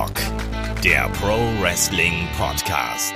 Headlock, 0.00 0.82
der 0.82 1.10
Pro 1.10 1.36
Wrestling 1.60 2.26
Podcast. 2.38 3.14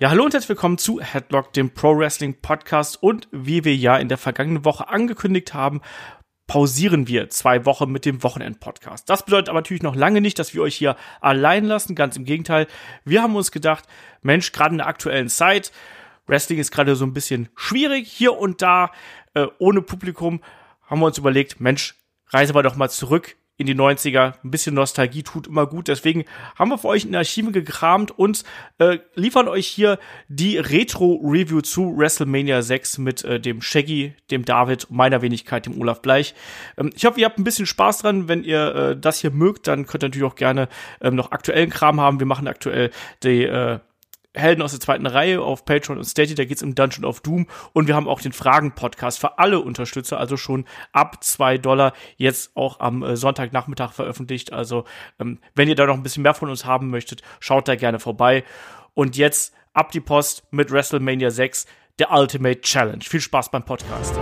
Ja, 0.00 0.10
hallo 0.10 0.24
und 0.24 0.32
herzlich 0.32 0.48
willkommen 0.48 0.76
zu 0.76 1.00
Headlock, 1.00 1.52
dem 1.52 1.72
Pro 1.72 1.96
Wrestling 1.96 2.40
Podcast. 2.40 3.00
Und 3.00 3.28
wie 3.30 3.64
wir 3.64 3.76
ja 3.76 3.96
in 3.96 4.08
der 4.08 4.18
vergangenen 4.18 4.64
Woche 4.64 4.88
angekündigt 4.88 5.54
haben, 5.54 5.80
pausieren 6.48 7.06
wir 7.06 7.30
zwei 7.30 7.64
Wochen 7.64 7.92
mit 7.92 8.06
dem 8.06 8.24
Wochenend-Podcast. 8.24 9.08
Das 9.08 9.24
bedeutet 9.24 9.50
aber 9.50 9.60
natürlich 9.60 9.84
noch 9.84 9.94
lange 9.94 10.20
nicht, 10.20 10.40
dass 10.40 10.52
wir 10.52 10.62
euch 10.62 10.74
hier 10.74 10.96
allein 11.20 11.64
lassen. 11.64 11.94
Ganz 11.94 12.16
im 12.16 12.24
Gegenteil. 12.24 12.66
Wir 13.04 13.22
haben 13.22 13.36
uns 13.36 13.52
gedacht, 13.52 13.84
Mensch, 14.20 14.50
gerade 14.50 14.72
in 14.72 14.78
der 14.78 14.88
aktuellen 14.88 15.28
Zeit, 15.28 15.70
Wrestling 16.26 16.58
ist 16.58 16.72
gerade 16.72 16.96
so 16.96 17.04
ein 17.04 17.14
bisschen 17.14 17.50
schwierig, 17.54 18.10
hier 18.10 18.36
und 18.36 18.62
da, 18.62 18.90
äh, 19.34 19.46
ohne 19.60 19.82
Publikum, 19.82 20.40
haben 20.86 21.00
wir 21.00 21.06
uns 21.06 21.18
überlegt, 21.18 21.60
Mensch, 21.60 21.94
reisen 22.30 22.56
wir 22.56 22.64
doch 22.64 22.74
mal 22.74 22.90
zurück 22.90 23.36
in 23.58 23.66
die 23.66 23.74
90er. 23.74 24.34
Ein 24.42 24.50
bisschen 24.50 24.74
Nostalgie 24.74 25.22
tut 25.22 25.48
immer 25.48 25.66
gut. 25.66 25.88
Deswegen 25.88 26.24
haben 26.56 26.70
wir 26.70 26.78
für 26.78 26.88
euch 26.88 27.04
in 27.04 27.10
den 27.10 27.16
Archiven 27.16 27.52
gekramt 27.52 28.16
und 28.16 28.44
äh, 28.78 28.98
liefern 29.14 29.48
euch 29.48 29.66
hier 29.66 29.98
die 30.28 30.56
Retro-Review 30.58 31.60
zu 31.60 31.98
WrestleMania 31.98 32.62
6 32.62 32.98
mit 32.98 33.24
äh, 33.24 33.40
dem 33.40 33.60
Shaggy, 33.60 34.14
dem 34.30 34.44
David, 34.44 34.86
meiner 34.90 35.22
Wenigkeit, 35.22 35.66
dem 35.66 35.78
Olaf 35.80 36.00
Bleich. 36.00 36.34
Ähm, 36.78 36.90
ich 36.94 37.04
hoffe, 37.04 37.18
ihr 37.20 37.26
habt 37.26 37.38
ein 37.38 37.44
bisschen 37.44 37.66
Spaß 37.66 37.98
dran. 37.98 38.28
Wenn 38.28 38.44
ihr 38.44 38.74
äh, 38.74 38.96
das 38.96 39.20
hier 39.20 39.32
mögt, 39.32 39.66
dann 39.66 39.86
könnt 39.86 40.04
ihr 40.04 40.08
natürlich 40.08 40.28
auch 40.28 40.36
gerne 40.36 40.68
ähm, 41.00 41.16
noch 41.16 41.32
aktuellen 41.32 41.70
Kram 41.70 42.00
haben. 42.00 42.20
Wir 42.20 42.26
machen 42.26 42.46
aktuell 42.46 42.90
die 43.24 43.42
äh, 43.42 43.80
Helden 44.38 44.62
aus 44.62 44.72
der 44.72 44.80
zweiten 44.80 45.06
Reihe 45.06 45.40
auf 45.40 45.64
Patreon 45.64 45.98
und 45.98 46.04
Steady, 46.04 46.34
da 46.34 46.44
geht's 46.44 46.62
im 46.62 46.74
Dungeon 46.74 47.04
of 47.04 47.20
Doom 47.20 47.46
und 47.72 47.88
wir 47.88 47.94
haben 47.94 48.08
auch 48.08 48.20
den 48.20 48.32
Fragen-Podcast 48.32 49.18
für 49.18 49.38
alle 49.38 49.60
Unterstützer, 49.60 50.18
also 50.18 50.36
schon 50.36 50.64
ab 50.92 51.22
zwei 51.22 51.58
Dollar, 51.58 51.92
jetzt 52.16 52.56
auch 52.56 52.80
am 52.80 53.02
äh, 53.02 53.16
Sonntagnachmittag 53.16 53.92
veröffentlicht. 53.92 54.52
Also 54.52 54.84
ähm, 55.18 55.38
wenn 55.54 55.68
ihr 55.68 55.74
da 55.74 55.86
noch 55.86 55.94
ein 55.94 56.02
bisschen 56.02 56.22
mehr 56.22 56.34
von 56.34 56.50
uns 56.50 56.64
haben 56.64 56.90
möchtet, 56.90 57.22
schaut 57.40 57.68
da 57.68 57.74
gerne 57.74 57.98
vorbei. 57.98 58.44
Und 58.94 59.16
jetzt 59.16 59.54
ab 59.74 59.92
die 59.92 60.00
Post 60.00 60.44
mit 60.50 60.70
WrestleMania 60.70 61.30
6, 61.30 61.66
der 61.98 62.10
Ultimate 62.12 62.60
Challenge. 62.60 63.02
Viel 63.02 63.20
Spaß 63.20 63.50
beim 63.50 63.64
Podcast. 63.64 64.18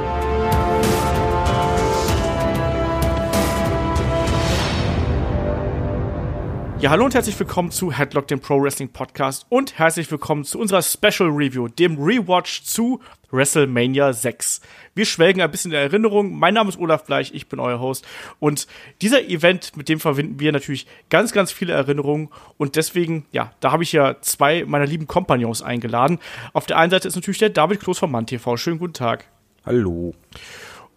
Ja, 6.79 6.91
hallo 6.91 7.07
und 7.07 7.15
herzlich 7.15 7.39
willkommen 7.41 7.71
zu 7.71 7.91
Headlock, 7.91 8.29
dem 8.29 8.39
Pro 8.39 8.61
Wrestling 8.61 8.91
Podcast 8.91 9.47
und 9.49 9.79
herzlich 9.79 10.11
willkommen 10.11 10.45
zu 10.45 10.59
unserer 10.59 10.83
Special 10.83 11.31
Review, 11.31 11.69
dem 11.69 11.97
Rewatch 11.97 12.65
zu 12.65 13.01
WrestleMania 13.31 14.13
6. 14.13 14.61
Wir 14.95 15.07
schwelgen 15.07 15.41
ein 15.41 15.51
bisschen 15.51 15.73
in 15.73 15.79
Erinnerung. 15.79 16.39
Mein 16.39 16.53
Name 16.53 16.69
ist 16.69 16.79
Olaf 16.79 17.07
Bleich, 17.07 17.33
ich 17.33 17.49
bin 17.49 17.61
euer 17.61 17.81
Host 17.81 18.07
und 18.41 18.67
dieser 19.01 19.27
Event, 19.27 19.75
mit 19.75 19.89
dem 19.89 20.01
verbinden 20.01 20.39
wir 20.39 20.53
natürlich 20.53 20.87
ganz, 21.09 21.33
ganz 21.33 21.51
viele 21.51 21.73
Erinnerungen 21.73 22.29
und 22.59 22.77
deswegen, 22.77 23.25
ja, 23.33 23.53
da 23.61 23.73
habe 23.73 23.83
ich 23.83 23.93
ja 23.93 24.21
zwei 24.21 24.67
meiner 24.67 24.87
lieben 24.87 25.07
Kompagnons 25.07 25.63
eingeladen. 25.63 26.19
Auf 26.53 26.67
der 26.67 26.77
einen 26.77 26.91
Seite 26.91 27.09
ist 27.09 27.17
natürlich 27.17 27.39
der 27.39 27.49
David 27.51 27.81
Kloß 27.81 28.01
vom 28.01 28.13
Mann 28.13 28.27
TV. 28.27 28.59
Schönen 28.59 28.79
guten 28.79 28.93
Tag. 28.93 29.25
Hallo. 29.65 30.15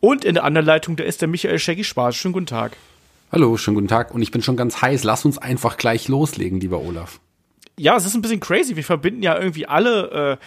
Und 0.01 0.25
in 0.25 0.33
der 0.33 0.43
anderen 0.43 0.67
Leitung, 0.67 0.97
da 0.97 1.05
ist 1.05 1.21
der 1.21 1.29
Michael 1.29 1.57
Shaggy 1.57 1.85
Spaß. 1.85 2.17
Schönen 2.17 2.33
guten 2.33 2.47
Tag. 2.47 2.75
Hallo, 3.31 3.57
schönen 3.57 3.75
guten 3.75 3.87
Tag. 3.87 4.11
Und 4.11 4.23
ich 4.23 4.31
bin 4.31 4.41
schon 4.41 4.57
ganz 4.57 4.81
heiß. 4.81 5.03
Lass 5.03 5.23
uns 5.23 5.37
einfach 5.37 5.77
gleich 5.77 6.07
loslegen, 6.07 6.59
lieber 6.59 6.81
Olaf. 6.81 7.19
Ja, 7.77 7.95
es 7.95 8.05
ist 8.05 8.15
ein 8.15 8.23
bisschen 8.23 8.39
crazy. 8.39 8.75
Wir 8.75 8.83
verbinden 8.83 9.21
ja 9.21 9.37
irgendwie 9.37 9.67
alle 9.67 10.39
äh, 10.41 10.45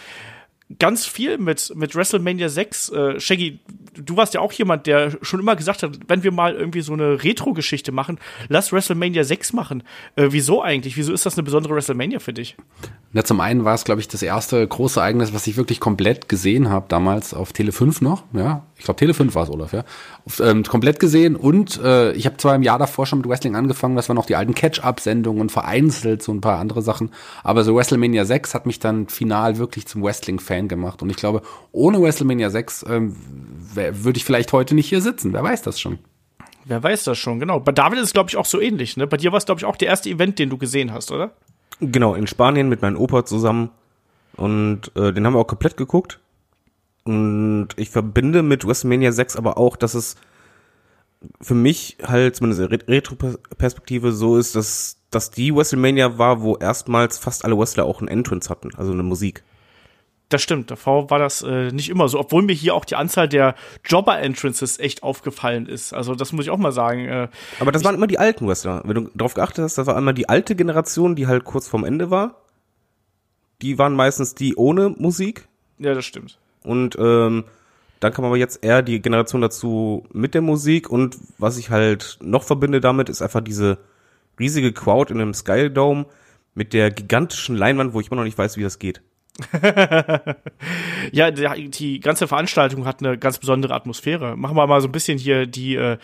ganz 0.79 1.05
viel 1.05 1.37
mit, 1.37 1.73
mit 1.75 1.95
WrestleMania 1.95 2.49
6. 2.49 2.89
Äh, 2.89 3.19
Shaggy, 3.19 3.59
du 3.95 4.17
warst 4.17 4.33
ja 4.33 4.41
auch 4.41 4.51
jemand, 4.53 4.87
der 4.87 5.17
schon 5.21 5.39
immer 5.39 5.55
gesagt 5.55 5.83
hat, 5.83 5.99
wenn 6.07 6.23
wir 6.23 6.31
mal 6.31 6.55
irgendwie 6.55 6.81
so 6.81 6.93
eine 6.93 7.23
Retro-Geschichte 7.23 7.91
machen, 7.91 8.19
lass 8.49 8.71
WrestleMania 8.71 9.23
6 9.23 9.53
machen. 9.53 9.83
Äh, 10.15 10.27
wieso 10.31 10.61
eigentlich? 10.61 10.97
Wieso 10.97 11.13
ist 11.13 11.25
das 11.25 11.35
eine 11.35 11.43
besondere 11.43 11.75
WrestleMania 11.75 12.19
für 12.19 12.33
dich? 12.33 12.55
Ja, 13.13 13.23
zum 13.23 13.41
einen 13.41 13.63
war 13.63 13.75
es, 13.75 13.83
glaube 13.83 14.01
ich, 14.01 14.07
das 14.07 14.23
erste 14.23 14.65
große 14.67 14.99
Ereignis, 14.99 15.33
was 15.33 15.45
ich 15.45 15.55
wirklich 15.55 15.79
komplett 15.79 16.29
gesehen 16.29 16.69
habe, 16.69 16.85
damals 16.89 17.33
auf 17.33 17.53
Tele 17.53 17.71
5 17.71 18.01
noch. 18.01 18.23
Ja, 18.33 18.63
ich 18.77 18.85
glaube, 18.85 18.97
Tele 18.97 19.13
5 19.13 19.35
war 19.35 19.43
es, 19.43 19.49
Olaf, 19.49 19.73
ja. 19.73 19.83
Auf, 20.25 20.39
ähm, 20.39 20.63
komplett 20.63 20.99
gesehen 20.99 21.35
und 21.35 21.79
äh, 21.83 22.13
ich 22.13 22.25
habe 22.25 22.37
zwar 22.37 22.55
im 22.55 22.63
Jahr 22.63 22.79
davor 22.79 23.05
schon 23.05 23.19
mit 23.19 23.29
Wrestling 23.29 23.55
angefangen, 23.55 23.95
das 23.95 24.09
waren 24.09 24.15
noch 24.15 24.25
die 24.25 24.35
alten 24.35 24.55
Catch-Up-Sendungen, 24.55 25.49
vereinzelt 25.49 26.23
so 26.23 26.31
ein 26.31 26.41
paar 26.41 26.57
andere 26.59 26.81
Sachen. 26.81 27.11
Aber 27.43 27.63
so 27.63 27.75
WrestleMania 27.75 28.25
6 28.25 28.55
hat 28.55 28.65
mich 28.65 28.79
dann 28.79 29.07
final 29.09 29.57
wirklich 29.59 29.85
zum 29.85 30.01
Wrestling-Fan 30.01 30.52
gemacht. 30.61 31.01
Und 31.01 31.09
ich 31.09 31.17
glaube, 31.17 31.41
ohne 31.71 32.01
WrestleMania 32.01 32.49
6 32.49 32.85
ähm, 32.89 33.15
würde 33.73 34.17
ich 34.17 34.25
vielleicht 34.25 34.53
heute 34.53 34.75
nicht 34.75 34.87
hier 34.87 35.01
sitzen. 35.01 35.33
Wer 35.33 35.43
weiß 35.43 35.61
das 35.61 35.79
schon. 35.79 35.99
Wer 36.65 36.81
weiß 36.81 37.03
das 37.03 37.17
schon, 37.17 37.39
genau. 37.39 37.59
Bei 37.59 37.71
David 37.71 37.99
ist 37.99 38.05
es, 38.05 38.13
glaube 38.13 38.29
ich, 38.29 38.37
auch 38.37 38.45
so 38.45 38.61
ähnlich. 38.61 38.95
Ne? 38.95 39.07
Bei 39.07 39.17
dir 39.17 39.31
war 39.31 39.37
es, 39.37 39.45
glaube 39.45 39.59
ich, 39.59 39.65
auch 39.65 39.75
der 39.75 39.89
erste 39.89 40.09
Event, 40.09 40.39
den 40.39 40.49
du 40.49 40.57
gesehen 40.57 40.93
hast, 40.93 41.11
oder? 41.11 41.31
Genau, 41.79 42.15
in 42.15 42.27
Spanien 42.27 42.69
mit 42.69 42.81
meinem 42.81 42.97
Opa 42.97 43.25
zusammen. 43.25 43.69
Und 44.35 44.91
äh, 44.95 45.11
den 45.11 45.25
haben 45.25 45.33
wir 45.33 45.39
auch 45.39 45.47
komplett 45.47 45.77
geguckt. 45.77 46.19
Und 47.03 47.69
ich 47.75 47.89
verbinde 47.89 48.43
mit 48.43 48.65
WrestleMania 48.65 49.11
6 49.11 49.35
aber 49.35 49.57
auch, 49.57 49.75
dass 49.75 49.93
es 49.93 50.15
für 51.41 51.55
mich 51.55 51.97
halt 52.03 52.35
zumindest 52.35 52.61
in 52.61 52.81
Retro-Perspektive 52.87 54.11
so 54.11 54.37
ist, 54.37 54.55
dass, 54.55 54.97
dass 55.09 55.31
die 55.31 55.55
WrestleMania 55.55 56.17
war, 56.17 56.41
wo 56.41 56.55
erstmals 56.57 57.17
fast 57.17 57.45
alle 57.45 57.57
Wrestler 57.57 57.85
auch 57.85 57.99
einen 57.99 58.07
Entrance 58.07 58.49
hatten, 58.49 58.73
also 58.75 58.91
eine 58.91 59.03
Musik. 59.03 59.43
Das 60.33 60.41
stimmt, 60.41 60.71
davor 60.71 61.11
war 61.11 61.19
das 61.19 61.43
äh, 61.43 61.71
nicht 61.71 61.89
immer 61.89 62.09
so, 62.09 62.19
obwohl 62.19 62.41
mir 62.41 62.53
hier 62.53 62.73
auch 62.73 62.85
die 62.85 62.95
Anzahl 62.95 63.29
der 63.29 63.53
Jobber-Entrances 63.85 64.79
echt 64.79 65.03
aufgefallen 65.03 65.67
ist. 65.67 65.93
Also 65.93 66.15
das 66.15 66.33
muss 66.33 66.45
ich 66.45 66.49
auch 66.49 66.57
mal 66.57 66.71
sagen. 66.71 67.07
Äh, 67.07 67.27
Aber 67.59 67.71
das 67.71 67.83
waren 67.83 67.93
immer 67.93 68.07
die 68.07 68.17
alten 68.17 68.47
Wrestler. 68.47 68.81
Wenn 68.83 68.95
du 68.95 69.11
darauf 69.13 69.35
geachtet 69.35 69.63
hast, 69.63 69.77
das 69.77 69.85
war 69.85 69.95
einmal 69.95 70.15
die 70.15 70.29
alte 70.29 70.55
Generation, 70.55 71.15
die 71.15 71.27
halt 71.27 71.43
kurz 71.43 71.67
vorm 71.67 71.83
Ende 71.83 72.09
war. 72.09 72.41
Die 73.61 73.77
waren 73.77 73.93
meistens 73.93 74.33
die 74.33 74.55
ohne 74.55 74.89
Musik. 74.89 75.47
Ja, 75.77 75.93
das 75.93 76.03
stimmt. 76.03 76.39
Und 76.63 76.97
ähm, 76.99 77.43
dann 77.99 78.11
kam 78.11 78.25
aber 78.25 78.37
jetzt 78.37 78.63
eher 78.63 78.81
die 78.81 79.03
Generation 79.03 79.41
dazu 79.41 80.07
mit 80.13 80.33
der 80.33 80.41
Musik. 80.41 80.89
Und 80.89 81.15
was 81.37 81.59
ich 81.59 81.69
halt 81.69 82.17
noch 82.23 82.41
verbinde 82.41 82.81
damit, 82.81 83.07
ist 83.07 83.21
einfach 83.21 83.41
diese 83.41 83.77
riesige 84.39 84.73
Crowd 84.73 85.13
in 85.13 85.21
einem 85.21 85.35
Sky 85.35 85.69
Dome 85.71 86.07
mit 86.55 86.73
der 86.73 86.89
gigantischen 86.89 87.55
Leinwand, 87.55 87.93
wo 87.93 87.99
ich 87.99 88.07
immer 88.07 88.15
noch 88.15 88.25
nicht 88.25 88.39
weiß, 88.39 88.57
wie 88.57 88.63
das 88.63 88.79
geht. 88.79 89.03
ja, 91.11 91.31
die, 91.31 91.99
ganze 91.99 92.27
Veranstaltung 92.27 92.85
hat 92.85 92.99
eine 93.03 93.17
ganz 93.17 93.39
besondere 93.39 93.73
Atmosphäre. 93.73 94.37
Machen 94.37 94.55
wir 94.55 94.67
mal 94.67 94.79
so 94.79 94.87
ein 94.87 94.91
bisschen 94.91 95.17
hier 95.17 95.47
die, 95.47 95.75
äh, 95.75 95.97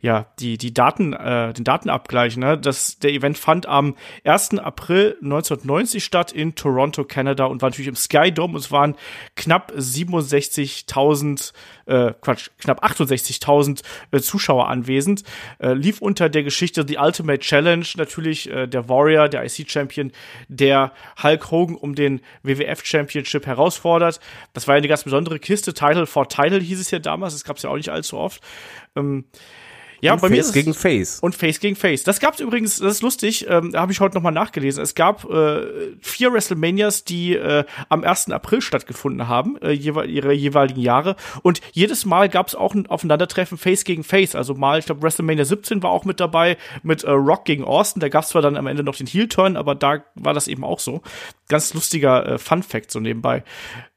ja, 0.00 0.26
die, 0.38 0.58
die 0.58 0.74
Daten, 0.74 1.12
äh, 1.12 1.52
den 1.52 1.64
Datenabgleich. 1.64 2.36
Ne? 2.36 2.58
Das, 2.58 2.98
der 2.98 3.12
Event 3.12 3.38
fand 3.38 3.66
am 3.66 3.96
1. 4.24 4.58
April 4.58 5.16
1990 5.22 6.04
statt 6.04 6.32
in 6.32 6.54
Toronto, 6.54 7.04
Kanada 7.04 7.46
und 7.46 7.62
war 7.62 7.70
natürlich 7.70 7.88
im 7.88 7.96
Sky 7.96 8.32
Dome. 8.32 8.58
Es 8.58 8.70
waren 8.70 8.96
knapp 9.34 9.72
67.000 9.76 11.52
äh, 11.86 12.12
Quatsch, 12.20 12.50
knapp 12.58 12.84
68.000 12.84 13.82
äh, 14.10 14.20
Zuschauer 14.20 14.68
anwesend. 14.68 15.22
Äh, 15.58 15.72
lief 15.72 16.00
unter 16.00 16.28
der 16.28 16.42
Geschichte 16.42 16.84
The 16.86 16.98
Ultimate 16.98 17.40
Challenge 17.40 17.86
natürlich 17.96 18.50
äh, 18.50 18.66
der 18.66 18.88
Warrior, 18.88 19.28
der 19.28 19.44
IC-Champion, 19.44 20.12
der 20.48 20.92
Hulk 21.22 21.50
Hogan 21.50 21.76
um 21.76 21.94
den 21.94 22.20
WWF 22.42 22.84
Championship 22.84 23.46
herausfordert. 23.46 24.20
Das 24.52 24.66
war 24.68 24.74
ja 24.74 24.78
eine 24.78 24.88
ganz 24.88 25.04
besondere 25.04 25.38
Kiste. 25.38 25.74
Title 25.74 26.06
for 26.06 26.28
Title 26.28 26.60
hieß 26.60 26.80
es 26.80 26.90
ja 26.90 26.98
damals. 26.98 27.34
Das 27.34 27.44
gab 27.44 27.56
es 27.56 27.62
ja 27.62 27.70
auch 27.70 27.76
nicht 27.76 27.90
allzu 27.90 28.18
oft. 28.18 28.42
Ähm, 28.96 29.24
ja, 30.00 30.12
und 30.12 30.20
bei 30.20 30.28
Face 30.28 30.36
mir 30.36 30.40
ist 30.40 30.52
gegen 30.52 30.74
Face. 30.74 31.20
Und 31.20 31.34
Face 31.34 31.60
gegen 31.60 31.76
Face. 31.76 32.04
Das 32.04 32.20
gab's 32.20 32.40
übrigens, 32.40 32.78
das 32.78 32.96
ist 32.96 33.02
lustig, 33.02 33.46
ähm, 33.48 33.72
da 33.72 33.80
habe 33.80 33.92
ich 33.92 34.00
heute 34.00 34.14
nochmal 34.14 34.32
nachgelesen. 34.32 34.82
Es 34.82 34.94
gab 34.94 35.24
äh, 35.24 35.94
vier 36.00 36.32
WrestleManias, 36.32 37.04
die 37.04 37.34
äh, 37.34 37.64
am 37.88 38.04
1. 38.04 38.30
April 38.30 38.60
stattgefunden 38.60 39.28
haben, 39.28 39.56
äh, 39.62 39.70
jewe 39.70 40.06
ihre 40.06 40.32
jeweiligen 40.32 40.80
Jahre. 40.80 41.16
Und 41.42 41.60
jedes 41.72 42.04
Mal 42.04 42.28
gab's 42.28 42.54
auch 42.54 42.74
ein 42.74 42.86
Aufeinandertreffen 42.86 43.58
Face 43.58 43.84
gegen 43.84 44.04
Face. 44.04 44.34
Also 44.34 44.54
mal, 44.54 44.78
ich 44.78 44.86
glaube, 44.86 45.02
WrestleMania 45.02 45.44
17 45.44 45.82
war 45.82 45.90
auch 45.90 46.04
mit 46.04 46.20
dabei, 46.20 46.56
mit 46.82 47.04
äh, 47.04 47.10
Rock 47.10 47.44
gegen 47.44 47.64
Austin. 47.64 48.00
Da 48.00 48.08
gab's 48.08 48.28
zwar 48.28 48.42
dann 48.42 48.56
am 48.56 48.66
Ende 48.66 48.82
noch 48.82 48.96
den 48.96 49.06
Heel-Turn, 49.06 49.56
aber 49.56 49.74
da 49.74 50.04
war 50.14 50.34
das 50.34 50.48
eben 50.48 50.64
auch 50.64 50.80
so. 50.80 51.02
Ganz 51.48 51.74
lustiger 51.74 52.26
äh, 52.26 52.38
Fun-Fact 52.38 52.90
so 52.90 53.00
nebenbei. 53.00 53.44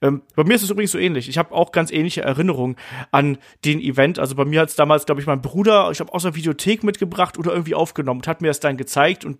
Ähm, 0.02 0.22
bei 0.36 0.44
mir 0.44 0.56
ist 0.56 0.63
es 0.63 0.69
übrigens 0.69 0.92
so 0.92 0.98
ähnlich. 0.98 1.30
Ich 1.30 1.38
habe 1.38 1.54
auch 1.54 1.72
ganz 1.72 1.92
ähnliche 1.92 2.22
Erinnerungen 2.22 2.78
an 3.12 3.38
den 3.66 3.80
Event. 3.80 4.19
Also 4.19 4.36
bei 4.36 4.45
mir 4.45 4.62
hat's 4.62 4.75
damals, 4.75 5.06
glaube 5.06 5.22
ich, 5.22 5.28
mein 5.28 5.42
Bruder, 5.42 5.89
ich 5.92 6.00
habe 6.00 6.14
aus 6.14 6.24
der 6.24 6.36
Videothek 6.36 6.84
mitgebracht 6.84 7.38
oder 7.38 7.52
irgendwie 7.52 7.76
aufgenommen 7.76 8.22
und 8.22 8.28
hat 8.28 8.42
mir 8.42 8.48
das 8.48 8.60
dann 8.60 8.78
gezeigt. 8.78 9.26
Und 9.26 9.40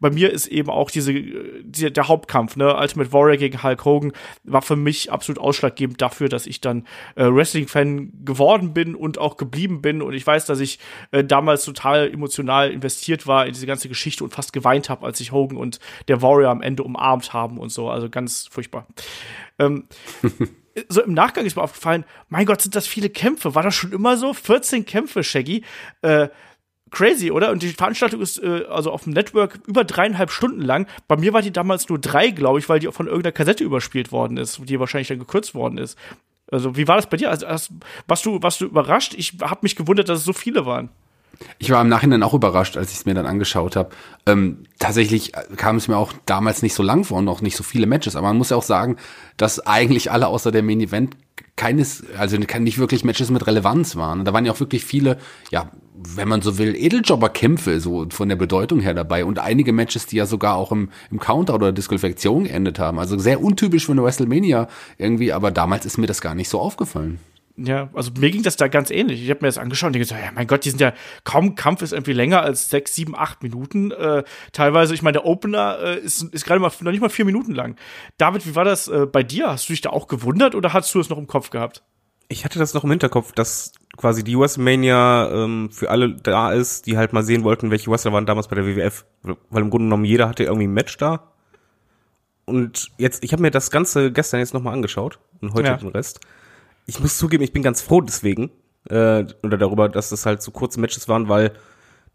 bei 0.00 0.10
mir 0.10 0.30
ist 0.30 0.46
eben 0.46 0.70
auch 0.70 0.90
diese, 0.90 1.12
die, 1.12 1.92
der 1.92 2.08
Hauptkampf, 2.08 2.56
ne, 2.56 2.76
Ultimate 2.76 3.12
Warrior 3.12 3.36
gegen 3.36 3.62
Hulk 3.62 3.84
Hogan, 3.84 4.12
war 4.44 4.62
für 4.62 4.76
mich 4.76 5.12
absolut 5.12 5.38
ausschlaggebend 5.40 6.00
dafür, 6.00 6.28
dass 6.28 6.46
ich 6.46 6.60
dann 6.60 6.86
äh, 7.16 7.24
Wrestling-Fan 7.24 8.24
geworden 8.24 8.74
bin 8.74 8.94
und 8.94 9.18
auch 9.18 9.36
geblieben 9.36 9.82
bin. 9.82 10.02
Und 10.02 10.14
ich 10.14 10.26
weiß, 10.26 10.46
dass 10.46 10.60
ich 10.60 10.78
äh, 11.10 11.24
damals 11.24 11.64
total 11.64 12.10
emotional 12.10 12.70
investiert 12.70 13.26
war 13.26 13.46
in 13.46 13.52
diese 13.52 13.66
ganze 13.66 13.88
Geschichte 13.88 14.24
und 14.24 14.32
fast 14.32 14.52
geweint 14.52 14.88
habe, 14.88 15.06
als 15.06 15.18
sich 15.18 15.32
Hogan 15.32 15.56
und 15.56 15.80
der 16.08 16.22
Warrior 16.22 16.50
am 16.50 16.62
Ende 16.62 16.82
umarmt 16.82 17.32
haben 17.32 17.58
und 17.58 17.70
so. 17.70 17.90
Also 17.90 18.08
ganz 18.08 18.48
furchtbar. 18.50 18.86
Ähm, 19.58 19.84
so 20.88 21.02
im 21.02 21.14
Nachgang 21.14 21.46
ist 21.46 21.56
mir 21.56 21.62
aufgefallen, 21.62 22.04
mein 22.28 22.46
Gott, 22.46 22.62
sind 22.62 22.74
das 22.74 22.86
viele 22.86 23.10
Kämpfe. 23.10 23.54
War 23.54 23.62
das 23.62 23.74
schon 23.74 23.92
immer 23.92 24.16
so? 24.16 24.32
14 24.32 24.84
Kämpfe, 24.84 25.22
Shaggy. 25.22 25.64
Äh, 26.02 26.28
crazy, 26.90 27.30
oder? 27.30 27.50
Und 27.50 27.62
die 27.62 27.68
Veranstaltung 27.68 28.20
ist 28.20 28.42
äh, 28.42 28.64
also 28.68 28.90
auf 28.90 29.04
dem 29.04 29.12
Network 29.12 29.60
über 29.66 29.84
dreieinhalb 29.84 30.30
Stunden 30.30 30.60
lang. 30.60 30.86
Bei 31.08 31.16
mir 31.16 31.32
war 31.32 31.42
die 31.42 31.52
damals 31.52 31.88
nur 31.88 31.98
drei, 31.98 32.30
glaube 32.30 32.58
ich, 32.58 32.68
weil 32.68 32.80
die 32.80 32.90
von 32.92 33.06
irgendeiner 33.06 33.32
Kassette 33.32 33.64
überspielt 33.64 34.12
worden 34.12 34.36
ist, 34.36 34.60
die 34.68 34.80
wahrscheinlich 34.80 35.08
dann 35.08 35.18
gekürzt 35.18 35.54
worden 35.54 35.78
ist. 35.78 35.98
Also, 36.50 36.76
wie 36.76 36.88
war 36.88 36.96
das 36.96 37.08
bei 37.08 37.16
dir? 37.16 37.30
Also, 37.30 37.46
hast, 37.46 37.70
warst 38.08 38.26
du, 38.26 38.42
warst 38.42 38.60
du 38.60 38.66
überrascht? 38.66 39.14
Ich 39.16 39.34
habe 39.40 39.60
mich 39.62 39.76
gewundert, 39.76 40.08
dass 40.08 40.18
es 40.18 40.24
so 40.24 40.32
viele 40.32 40.66
waren. 40.66 40.90
Ich 41.58 41.70
war 41.70 41.80
im 41.80 41.88
Nachhinein 41.88 42.22
auch 42.22 42.34
überrascht, 42.34 42.76
als 42.76 42.90
ich 42.90 42.98
es 42.98 43.06
mir 43.06 43.14
dann 43.14 43.26
angeschaut 43.26 43.76
habe. 43.76 43.90
Ähm, 44.26 44.64
tatsächlich 44.78 45.32
kam 45.56 45.76
es 45.76 45.88
mir 45.88 45.96
auch 45.96 46.12
damals 46.26 46.62
nicht 46.62 46.74
so 46.74 46.82
lang 46.82 47.04
vor 47.04 47.18
und 47.18 47.28
auch 47.28 47.40
nicht 47.40 47.56
so 47.56 47.62
viele 47.62 47.86
Matches. 47.86 48.16
Aber 48.16 48.28
man 48.28 48.36
muss 48.38 48.50
ja 48.50 48.56
auch 48.56 48.62
sagen, 48.62 48.96
dass 49.36 49.66
eigentlich 49.66 50.10
alle 50.10 50.28
außer 50.28 50.52
der 50.52 50.62
Main 50.62 50.80
Event 50.80 51.16
keines, 51.56 52.04
also 52.16 52.36
nicht 52.36 52.78
wirklich 52.78 53.04
Matches 53.04 53.30
mit 53.30 53.46
Relevanz 53.46 53.96
waren. 53.96 54.24
Da 54.24 54.32
waren 54.32 54.46
ja 54.46 54.52
auch 54.52 54.60
wirklich 54.60 54.84
viele, 54.84 55.18
ja, 55.50 55.70
wenn 55.94 56.28
man 56.28 56.40
so 56.42 56.56
will, 56.58 56.74
Edeljobber-Kämpfe 56.74 57.80
so 57.80 58.06
von 58.10 58.28
der 58.28 58.36
Bedeutung 58.36 58.80
her 58.80 58.94
dabei 58.94 59.24
und 59.24 59.38
einige 59.38 59.72
Matches, 59.72 60.06
die 60.06 60.16
ja 60.16 60.26
sogar 60.26 60.56
auch 60.56 60.72
im, 60.72 60.90
im 61.10 61.20
Counter 61.20 61.54
oder 61.54 61.72
Disqualifikation 61.72 62.44
geendet 62.44 62.78
haben. 62.78 62.98
Also 62.98 63.18
sehr 63.18 63.42
untypisch 63.42 63.86
für 63.86 63.92
eine 63.92 64.02
WrestleMania 64.02 64.68
irgendwie, 64.96 65.32
aber 65.32 65.50
damals 65.50 65.84
ist 65.84 65.98
mir 65.98 66.06
das 66.06 66.20
gar 66.20 66.34
nicht 66.34 66.48
so 66.48 66.60
aufgefallen. 66.60 67.18
Ja, 67.62 67.90
also 67.92 68.10
mir 68.18 68.30
ging 68.30 68.42
das 68.42 68.56
da 68.56 68.68
ganz 68.68 68.90
ähnlich. 68.90 69.22
Ich 69.22 69.28
habe 69.28 69.40
mir 69.42 69.48
das 69.48 69.58
angeschaut 69.58 69.88
und 69.88 69.92
denke, 69.94 70.08
ja, 70.08 70.30
mein 70.34 70.46
Gott, 70.46 70.64
die 70.64 70.70
sind 70.70 70.80
ja 70.80 70.94
kaum 71.24 71.56
Kampf 71.56 71.82
ist 71.82 71.92
irgendwie 71.92 72.14
länger 72.14 72.40
als 72.40 72.70
sechs, 72.70 72.94
sieben, 72.94 73.14
acht 73.14 73.42
Minuten. 73.42 73.90
Äh, 73.90 74.24
teilweise, 74.52 74.94
ich 74.94 75.02
meine, 75.02 75.18
der 75.18 75.26
Opener 75.26 75.78
äh, 75.78 75.98
ist, 75.98 76.22
ist 76.22 76.46
gerade 76.46 76.60
mal 76.60 76.70
noch 76.80 76.90
nicht 76.90 77.00
mal 77.02 77.10
vier 77.10 77.26
Minuten 77.26 77.54
lang. 77.54 77.76
David, 78.16 78.46
wie 78.46 78.54
war 78.54 78.64
das 78.64 78.88
äh, 78.88 79.04
bei 79.06 79.22
dir? 79.22 79.48
Hast 79.48 79.68
du 79.68 79.74
dich 79.74 79.82
da 79.82 79.90
auch 79.90 80.08
gewundert 80.08 80.54
oder 80.54 80.72
hast 80.72 80.94
du 80.94 81.00
es 81.00 81.10
noch 81.10 81.18
im 81.18 81.26
Kopf 81.26 81.50
gehabt? 81.50 81.82
Ich 82.28 82.44
hatte 82.44 82.58
das 82.58 82.72
noch 82.72 82.84
im 82.84 82.90
Hinterkopf, 82.90 83.32
dass 83.32 83.72
quasi 83.96 84.24
die 84.24 84.36
US-Mania 84.36 85.30
ähm, 85.30 85.70
für 85.70 85.90
alle 85.90 86.14
da 86.14 86.52
ist, 86.52 86.86
die 86.86 86.96
halt 86.96 87.12
mal 87.12 87.24
sehen 87.24 87.44
wollten, 87.44 87.70
welche 87.70 87.90
Wrestler 87.90 88.12
waren 88.12 88.24
damals 88.24 88.48
bei 88.48 88.56
der 88.56 88.64
WWF. 88.64 89.04
Weil 89.22 89.62
im 89.62 89.70
Grunde 89.70 89.86
genommen 89.86 90.04
jeder 90.04 90.28
hatte 90.28 90.44
irgendwie 90.44 90.66
ein 90.68 90.72
Match 90.72 90.96
da. 90.96 91.32
Und 92.46 92.90
jetzt, 92.96 93.22
ich 93.22 93.32
habe 93.32 93.42
mir 93.42 93.50
das 93.50 93.70
Ganze 93.70 94.12
gestern 94.12 94.40
jetzt 94.40 94.54
nochmal 94.54 94.72
angeschaut 94.72 95.18
und 95.40 95.52
heute 95.52 95.68
Ja. 95.68 95.76
den 95.76 95.88
Rest. 95.88 96.20
Ich 96.86 97.00
muss 97.00 97.18
zugeben, 97.18 97.44
ich 97.44 97.52
bin 97.52 97.62
ganz 97.62 97.80
froh 97.80 98.00
deswegen, 98.00 98.50
äh, 98.88 99.24
oder 99.42 99.58
darüber, 99.58 99.88
dass 99.88 100.10
das 100.10 100.26
halt 100.26 100.42
so 100.42 100.50
kurze 100.50 100.80
Matches 100.80 101.08
waren, 101.08 101.28
weil 101.28 101.52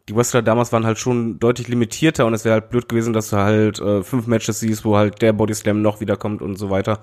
die 0.07 0.15
Wrestler 0.15 0.41
damals 0.41 0.71
waren 0.71 0.85
halt 0.85 0.99
schon 0.99 1.39
deutlich 1.39 1.67
limitierter 1.67 2.25
und 2.25 2.33
es 2.33 2.45
wäre 2.45 2.53
halt 2.53 2.69
blöd 2.69 2.87
gewesen, 2.87 3.13
dass 3.13 3.29
du 3.31 3.37
halt 3.37 3.79
äh, 3.79 4.03
fünf 4.03 4.27
Matches 4.27 4.59
siehst, 4.59 4.85
wo 4.85 4.97
halt 4.97 5.21
der 5.21 5.33
Bodyslam 5.33 5.81
noch 5.81 5.99
wiederkommt 5.99 6.41
und 6.41 6.57
so 6.57 6.69
weiter. 6.69 6.99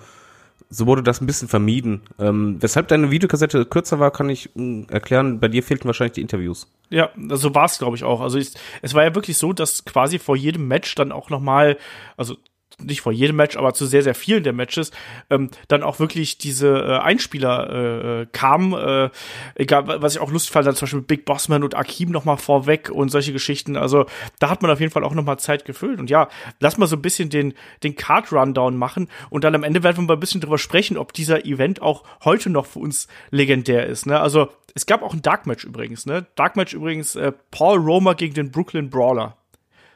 So 0.70 0.86
wurde 0.86 1.02
das 1.02 1.20
ein 1.20 1.26
bisschen 1.26 1.48
vermieden. 1.48 2.02
Ähm, 2.18 2.56
weshalb 2.60 2.88
deine 2.88 3.10
Videokassette 3.10 3.66
kürzer 3.66 3.98
war, 3.98 4.10
kann 4.10 4.30
ich 4.30 4.50
mh, 4.54 4.86
erklären. 4.90 5.40
Bei 5.40 5.48
dir 5.48 5.62
fehlten 5.62 5.86
wahrscheinlich 5.86 6.12
die 6.12 6.20
Interviews. 6.22 6.68
Ja, 6.88 7.10
so 7.30 7.54
war 7.54 7.64
es, 7.64 7.78
glaube 7.78 7.96
ich, 7.96 8.04
auch. 8.04 8.20
Also 8.20 8.38
ich, 8.38 8.52
es 8.80 8.94
war 8.94 9.02
ja 9.02 9.14
wirklich 9.14 9.36
so, 9.36 9.52
dass 9.52 9.84
quasi 9.84 10.18
vor 10.18 10.36
jedem 10.36 10.68
Match 10.68 10.94
dann 10.94 11.12
auch 11.12 11.28
noch 11.28 11.40
mal, 11.40 11.76
also 12.16 12.36
nicht 12.84 13.00
vor 13.00 13.12
jedem 13.12 13.37
Match, 13.37 13.56
aber 13.56 13.75
zu 13.75 13.87
sehr, 13.87 14.02
sehr 14.02 14.14
vielen 14.14 14.43
der 14.44 14.52
Matches, 14.52 14.90
ähm, 15.31 15.50
dann 15.69 15.82
auch 15.82 15.99
wirklich 16.00 16.38
diese 16.38 16.69
äh, 16.69 16.99
Einspieler 16.99 17.70
äh, 17.70 18.23
äh, 18.23 18.26
kamen. 18.32 18.73
Äh, 18.73 19.11
egal, 19.55 19.87
wa- 19.87 20.02
was 20.02 20.14
ich 20.14 20.20
auch 20.20 20.31
lustig 20.31 20.52
fand, 20.52 20.67
dann 20.67 20.75
zum 20.75 20.87
Beispiel 20.87 20.99
mit 21.00 21.06
Big 21.08 21.25
Bossman 21.25 21.62
und 21.64 21.75
Akim 21.76 22.11
noch 22.11 22.25
mal 22.25 22.37
vorweg 22.37 22.90
und 22.90 23.11
solche 23.11 23.32
Geschichten. 23.32 23.76
Also 23.76 24.06
da 24.38 24.50
hat 24.50 24.62
man 24.62 24.70
auf 24.70 24.81
jeden 24.81 24.93
Fall 24.93 25.05
auch 25.05 25.14
noch 25.14 25.25
mal 25.25 25.38
Zeit 25.38 25.64
gefüllt. 25.64 26.00
Und 26.00 26.11
ja, 26.11 26.29
lass 26.61 26.79
mal 26.79 26.87
so 26.87 26.96
ein 26.96 27.02
bisschen 27.02 27.31
den, 27.31 27.55
den 27.82 27.96
Card-Rundown 27.96 28.76
machen 28.76 29.08
und 29.31 29.44
dann 29.44 29.55
am 29.55 29.62
Ende 29.64 29.82
werden 29.82 29.96
wir 29.99 30.02
mal 30.02 30.14
ein 30.14 30.20
bisschen 30.20 30.40
drüber 30.40 30.58
sprechen, 30.58 30.96
ob 30.96 31.12
dieser 31.12 31.44
Event 31.44 31.82
auch 31.82 32.05
heute 32.25 32.50
noch 32.50 32.67
für 32.67 32.79
uns 32.81 33.08
legendär 33.31 33.87
ist. 33.87 34.06
Ne? 34.06 34.19
Also 34.20 34.49
es 34.75 34.87
gab 34.87 35.02
auch 35.02 35.12
ein 35.12 35.23
Dark 35.23 35.46
Match 35.46 35.64
übrigens, 35.64 36.06
ne? 36.06 36.25
Dark 36.34 36.56
Match 36.56 36.73
übrigens 36.73 37.14
äh, 37.14 37.32
Paul 37.50 37.79
Roma 37.79 38.14
gegen 38.14 38.32
den 38.34 38.50
Brooklyn 38.50 38.88
Brawler. 38.88 39.37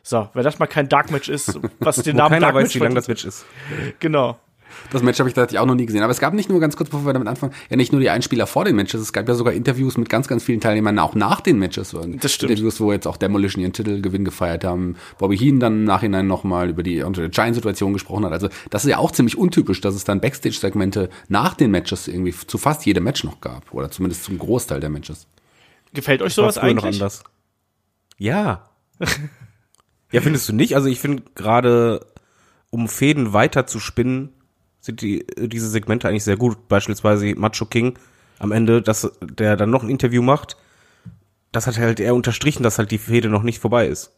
So, 0.09 0.29
wenn 0.35 0.45
das 0.45 0.61
mal 0.61 0.67
kein 0.67 0.89
Dark 0.89 1.11
Match 1.11 1.29
ist, 1.29 1.59
was 1.81 1.97
den 1.97 2.15
Namen 2.15 2.35
keiner 2.35 2.47
Dark 2.47 2.55
weiß, 2.55 2.63
Match 2.63 2.75
wie 2.77 2.79
lang 2.79 2.95
das. 2.95 3.09
Match 3.09 3.25
ist. 3.25 3.45
Genau. 3.99 4.39
Das 4.93 5.03
Match 5.03 5.19
habe 5.19 5.29
ich 5.29 5.35
tatsächlich 5.35 5.59
auch 5.59 5.67
noch 5.67 5.75
nie 5.75 5.85
gesehen. 5.85 6.05
Aber 6.05 6.13
es 6.13 6.21
gab 6.21 6.33
nicht 6.33 6.49
nur, 6.49 6.61
ganz 6.61 6.77
kurz 6.77 6.91
bevor 6.91 7.05
wir 7.07 7.13
damit 7.13 7.27
anfangen, 7.27 7.53
ja 7.71 7.77
nicht 7.77 7.91
nur 7.91 8.01
die 8.01 8.09
Einspieler 8.09 8.47
vor 8.47 8.65
den 8.65 8.77
Matches, 8.77 9.01
es 9.01 9.13
gab 9.13 9.27
ja 9.27 9.35
sogar 9.35 9.53
Interviews 9.53 9.97
mit 9.97 10.09
ganz, 10.09 10.29
ganz 10.29 10.45
vielen 10.45 10.61
Teilnehmern 10.61 10.97
auch 11.01 11.17
nach 11.17 11.41
den 11.41 11.59
Matches. 11.59 11.91
Das 12.21 12.33
stimmt. 12.33 12.53
Interviews, 12.53 12.81
wo 12.81 12.93
jetzt 12.93 13.09
auch 13.09 13.17
Demolition 13.17 13.63
ihren 13.63 13.73
Titelgewinn 13.73 14.25
gefeiert 14.25 14.63
haben. 14.63 14.95
Bobby 15.19 15.37
Heen 15.37 15.59
dann 15.59 15.73
im 15.73 15.85
Nachhinein 15.85 16.29
nochmal 16.29 16.71
über 16.71 16.85
die 16.85 17.03
Giant-Situation 17.03 17.93
gesprochen 17.93 18.27
hat. 18.27 18.33
Also 18.33 18.49
das 18.71 18.85
ist 18.85 18.91
ja 18.93 18.99
auch 18.99 19.11
ziemlich 19.11 19.37
untypisch, 19.37 19.81
dass 19.81 19.97
es 19.97 20.05
dann 20.05 20.21
Backstage-Segmente 20.21 21.11
nach 21.27 21.55
den 21.55 21.73
Matches 21.73 22.07
irgendwie 22.07 22.33
zu 22.33 22.59
fast 22.59 22.87
jedem 22.87 23.03
Match 23.03 23.25
noch 23.25 23.41
gab. 23.41 23.75
Oder 23.75 23.91
zumindest 23.91 24.23
zum 24.23 24.39
Großteil 24.39 24.79
der 24.79 24.91
Matches. 24.91 25.27
Gefällt 25.95 26.23
euch 26.23 26.35
sowas 26.35 26.59
früher 26.59 26.75
noch 26.75 26.85
eigentlich? 26.85 27.03
anders. 27.03 27.25
Ja. 28.19 28.71
ja, 30.17 30.23
findest 30.23 30.49
du 30.49 30.55
nicht? 30.55 30.77
Also 30.77 30.89
ich 30.89 30.99
finde 30.99 31.25
gerade, 31.35 32.01
um 32.71 32.89
Fäden 32.89 33.35
weiter 33.35 33.67
zu 33.67 33.79
spinnen, 33.79 34.31
sind 34.81 35.03
die, 35.03 35.27
diese 35.37 35.69
Segmente 35.69 36.09
eigentlich 36.09 36.25
sehr 36.25 36.39
gut. 36.39 36.69
Beispielsweise 36.69 37.35
Macho 37.35 37.67
King 37.67 37.99
am 38.39 38.51
Ende, 38.51 38.81
dass 38.81 39.13
der 39.21 39.59
dann 39.59 39.69
noch 39.69 39.83
ein 39.83 39.91
Interview 39.91 40.23
macht. 40.23 40.57
Das 41.53 41.67
hat 41.67 41.77
halt 41.77 42.01
eher 42.01 42.15
unterstrichen, 42.15 42.63
dass 42.63 42.79
halt 42.79 42.93
die 42.93 42.99
Fäde 42.99 43.29
noch 43.29 43.43
nicht 43.43 43.59
vorbei 43.59 43.89
ist. 43.89 44.11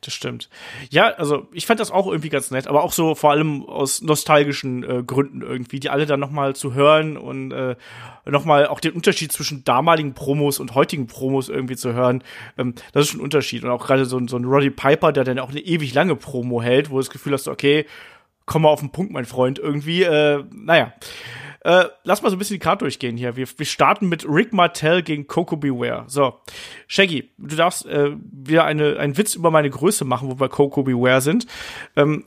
Das 0.00 0.14
stimmt. 0.14 0.48
Ja, 0.90 1.08
also 1.14 1.46
ich 1.52 1.66
fand 1.66 1.80
das 1.80 1.90
auch 1.90 2.06
irgendwie 2.06 2.28
ganz 2.28 2.50
nett, 2.50 2.66
aber 2.66 2.82
auch 2.84 2.92
so 2.92 3.14
vor 3.14 3.30
allem 3.30 3.64
aus 3.64 4.02
nostalgischen 4.02 4.82
äh, 4.82 5.02
Gründen 5.02 5.42
irgendwie, 5.42 5.80
die 5.80 5.90
alle 5.90 6.06
dann 6.06 6.20
nochmal 6.20 6.54
zu 6.56 6.74
hören 6.74 7.16
und 7.16 7.52
äh, 7.52 7.76
nochmal 8.24 8.66
auch 8.66 8.80
den 8.80 8.92
Unterschied 8.92 9.32
zwischen 9.32 9.64
damaligen 9.64 10.14
Promos 10.14 10.58
und 10.60 10.74
heutigen 10.74 11.06
Promos 11.06 11.48
irgendwie 11.48 11.76
zu 11.76 11.92
hören. 11.92 12.22
Ähm, 12.58 12.74
das 12.92 13.04
ist 13.04 13.10
schon 13.10 13.20
ein 13.20 13.24
Unterschied. 13.24 13.64
Und 13.64 13.70
auch 13.70 13.86
gerade 13.86 14.04
so, 14.04 14.16
ein- 14.18 14.28
so 14.28 14.36
ein 14.36 14.44
Roddy 14.44 14.70
Piper, 14.70 15.12
der 15.12 15.24
dann 15.24 15.38
auch 15.38 15.50
eine 15.50 15.60
ewig 15.60 15.94
lange 15.94 16.16
Promo 16.16 16.60
hält, 16.62 16.90
wo 16.90 16.94
du 16.94 17.00
das 17.00 17.10
Gefühl 17.10 17.32
hast, 17.32 17.48
okay, 17.48 17.86
komm 18.46 18.62
mal 18.62 18.68
auf 18.68 18.80
den 18.80 18.90
Punkt, 18.90 19.12
mein 19.12 19.24
Freund, 19.26 19.58
irgendwie. 19.58 20.02
Äh, 20.02 20.44
naja. 20.52 20.92
Äh, 21.62 21.84
lass 22.04 22.22
mal 22.22 22.30
so 22.30 22.36
ein 22.36 22.38
bisschen 22.38 22.54
die 22.54 22.60
Karte 22.60 22.84
durchgehen 22.84 23.16
hier. 23.16 23.36
Wir, 23.36 23.46
wir 23.54 23.66
starten 23.66 24.08
mit 24.08 24.26
Rick 24.26 24.52
Martell 24.52 25.02
gegen 25.02 25.26
Coco 25.26 25.56
Beware. 25.56 26.04
So, 26.06 26.40
Shaggy, 26.86 27.30
du 27.36 27.56
darfst 27.56 27.84
äh, 27.86 28.12
wieder 28.32 28.64
eine, 28.64 28.98
einen 28.98 29.18
Witz 29.18 29.34
über 29.34 29.50
meine 29.50 29.68
Größe 29.68 30.04
machen, 30.04 30.30
wo 30.30 30.40
wir 30.40 30.48
Coco 30.48 30.82
Beware 30.82 31.20
sind. 31.20 31.46
Ähm, 31.96 32.24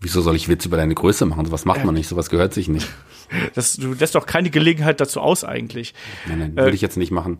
Wieso 0.00 0.20
soll 0.20 0.36
ich 0.36 0.48
Witz 0.48 0.66
über 0.66 0.76
deine 0.76 0.94
Größe 0.94 1.24
machen? 1.26 1.44
Sowas 1.46 1.64
macht 1.64 1.84
man 1.84 1.94
nicht, 1.94 2.08
sowas 2.08 2.30
gehört 2.30 2.54
sich 2.54 2.68
nicht. 2.68 2.88
das, 3.54 3.76
du 3.76 3.94
lässt 3.94 4.14
doch 4.14 4.26
keine 4.26 4.50
Gelegenheit 4.50 5.00
dazu 5.00 5.20
aus 5.20 5.44
eigentlich. 5.44 5.94
Nein, 6.26 6.38
nein, 6.38 6.56
würde 6.56 6.74
ich 6.74 6.82
jetzt 6.82 6.96
nicht 6.96 7.10
machen. 7.10 7.38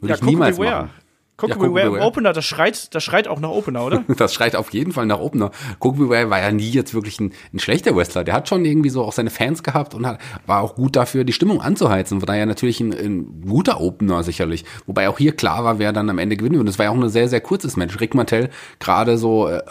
Würde 0.00 0.14
ich 0.14 0.20
Coco 0.20 0.30
niemals 0.30 0.56
Beware. 0.56 0.82
machen. 0.84 1.07
Coco 1.38 1.52
Ja, 1.52 1.56
Beware 1.68 1.90
Beware. 1.90 2.04
Opener, 2.04 2.32
das 2.32 2.44
schreit, 2.44 2.92
das 2.96 3.04
schreit 3.04 3.28
auch 3.28 3.38
nach 3.38 3.50
Opener, 3.50 3.86
oder? 3.86 4.04
Das 4.18 4.34
schreit 4.34 4.56
auf 4.56 4.72
jeden 4.72 4.92
Fall 4.92 5.06
nach 5.06 5.20
Opener. 5.20 5.52
Kobe 5.78 6.04
Beware 6.04 6.30
war 6.30 6.40
ja 6.40 6.50
nie 6.50 6.68
jetzt 6.68 6.94
wirklich 6.94 7.20
ein, 7.20 7.32
ein 7.54 7.60
schlechter 7.60 7.94
Wrestler. 7.94 8.24
Der 8.24 8.34
hat 8.34 8.48
schon 8.48 8.64
irgendwie 8.64 8.90
so 8.90 9.04
auch 9.04 9.12
seine 9.12 9.30
Fans 9.30 9.62
gehabt 9.62 9.94
und 9.94 10.04
hat, 10.04 10.18
war 10.46 10.60
auch 10.62 10.74
gut 10.74 10.96
dafür, 10.96 11.22
die 11.22 11.32
Stimmung 11.32 11.60
anzuheizen. 11.60 12.18
Von 12.18 12.26
daher 12.26 12.44
natürlich 12.44 12.80
ein, 12.80 12.92
ein 12.92 13.42
guter 13.46 13.80
Opener 13.80 14.24
sicherlich. 14.24 14.64
Wobei 14.86 15.08
auch 15.08 15.16
hier 15.16 15.30
klar 15.36 15.62
war, 15.62 15.78
wer 15.78 15.92
dann 15.92 16.10
am 16.10 16.18
Ende 16.18 16.36
gewinnen 16.36 16.56
würde. 16.56 16.66
Das 16.66 16.78
war 16.80 16.86
ja 16.86 16.90
auch 16.90 16.96
ein 16.96 17.08
sehr, 17.08 17.28
sehr 17.28 17.40
kurzes 17.40 17.76
Match. 17.76 18.00
Rick 18.00 18.16
Martell 18.16 18.50
gerade 18.80 19.16
so 19.16 19.48
äh, 19.48 19.62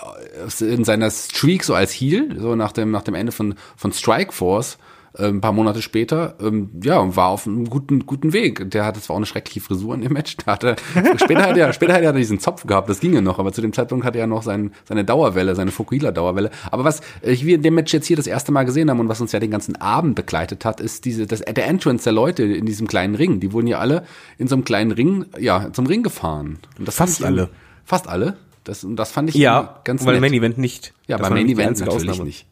in 0.62 0.86
seiner 0.86 1.12
Streak 1.12 1.66
so 1.66 1.76
als 1.76 1.92
Heel, 1.92 2.40
so 2.40 2.56
nach 2.56 2.72
dem, 2.72 2.92
nach 2.92 3.04
dem 3.04 3.14
Ende 3.14 3.34
von, 3.34 3.56
von 3.76 3.92
Strike 3.92 4.32
Force, 4.32 4.78
ein 5.18 5.42
paar 5.42 5.52
Monate 5.52 5.82
später, 5.82 6.36
ähm, 6.42 6.70
ja, 6.84 7.00
und 7.00 7.16
war 7.16 7.30
auf 7.30 7.48
einem 7.48 7.70
guten, 7.70 8.06
guten 8.06 8.34
Weg. 8.34 8.70
Der 8.72 8.86
hatte 8.86 9.02
zwar 9.02 9.16
auch 9.16 9.18
eine 9.20 9.26
schreckliche 9.26 9.62
Frisur 9.62 9.96
in 9.96 10.02
dem 10.02 10.14
Match. 10.14 10.38
Der 10.38 10.54
hatte, 10.54 10.76
später 11.18 11.44
hat 11.48 11.58
er, 11.58 11.74
später 11.74 11.94
hat 11.94 12.02
er 12.04 12.14
diesen 12.14 12.40
Zopf 12.40 12.66
gehabt, 12.68 12.90
das 12.90 13.00
ging 13.00 13.14
ja 13.14 13.22
noch, 13.22 13.40
aber 13.40 13.52
zu 13.52 13.62
dem 13.62 13.74
Zeitpunkt 13.74 14.06
hatte 14.06 14.20
er 14.20 14.28
noch 14.28 14.44
sein, 14.44 14.72
seine 14.86 15.04
Dauerwelle, 15.06 15.56
seine 15.56 15.72
Fukuhila-Dauerwelle. 15.72 16.52
Aber 16.72 16.84
was 16.84 17.00
äh, 17.22 17.36
wir 17.40 17.56
in 17.56 17.62
dem 17.64 17.76
Match 17.76 17.94
jetzt 17.94 18.06
hier 18.08 18.18
das 18.18 18.28
erste 18.28 18.52
Mal 18.52 18.64
gesehen 18.64 18.90
haben 18.90 19.00
und 19.00 19.10
was 19.10 19.22
uns 19.22 19.32
ja 19.32 19.40
den 19.40 19.52
ganzen 19.52 19.76
Abend 19.78 20.16
begleitet 20.16 20.66
hat, 20.66 20.80
ist 20.82 21.06
diese, 21.06 21.26
das, 21.26 21.40
der 21.42 21.68
Entrance 21.68 22.04
der 22.04 22.14
Leute 22.14 22.44
in 22.44 22.66
diesem 22.66 22.88
kleinen 22.88 23.16
Ring. 23.16 23.40
Die 23.40 23.54
wurden 23.54 23.68
ja 23.68 23.80
alle 23.80 24.04
in 24.38 24.48
so 24.48 24.56
einem 24.56 24.64
kleinen 24.66 24.92
Ring, 24.92 25.26
ja, 25.40 25.72
zum 25.74 25.86
Ring 25.88 26.04
gefahren. 26.04 26.60
Und 26.78 26.88
das 26.88 26.96
fand 26.96 27.10
Fast 27.10 27.20
ich 27.22 27.26
alle. 27.26 27.50
Fast 27.86 28.08
alle. 28.08 28.38
Das, 28.64 28.84
und 28.84 28.98
das 28.98 29.12
fand 29.12 29.30
ich 29.30 29.36
Ja, 29.36 29.80
ganz 29.86 30.06
weil 30.06 30.14
nett. 30.16 30.22
Main 30.22 30.34
Event 30.34 30.58
nicht. 30.58 30.94
Ja, 31.08 31.18
Das 31.18 31.30
beim 31.30 31.38
Main 31.38 31.48
Event 31.48 31.80
natürlich 31.80 32.10
Ausnahme. 32.10 32.28
nicht. 32.28 32.46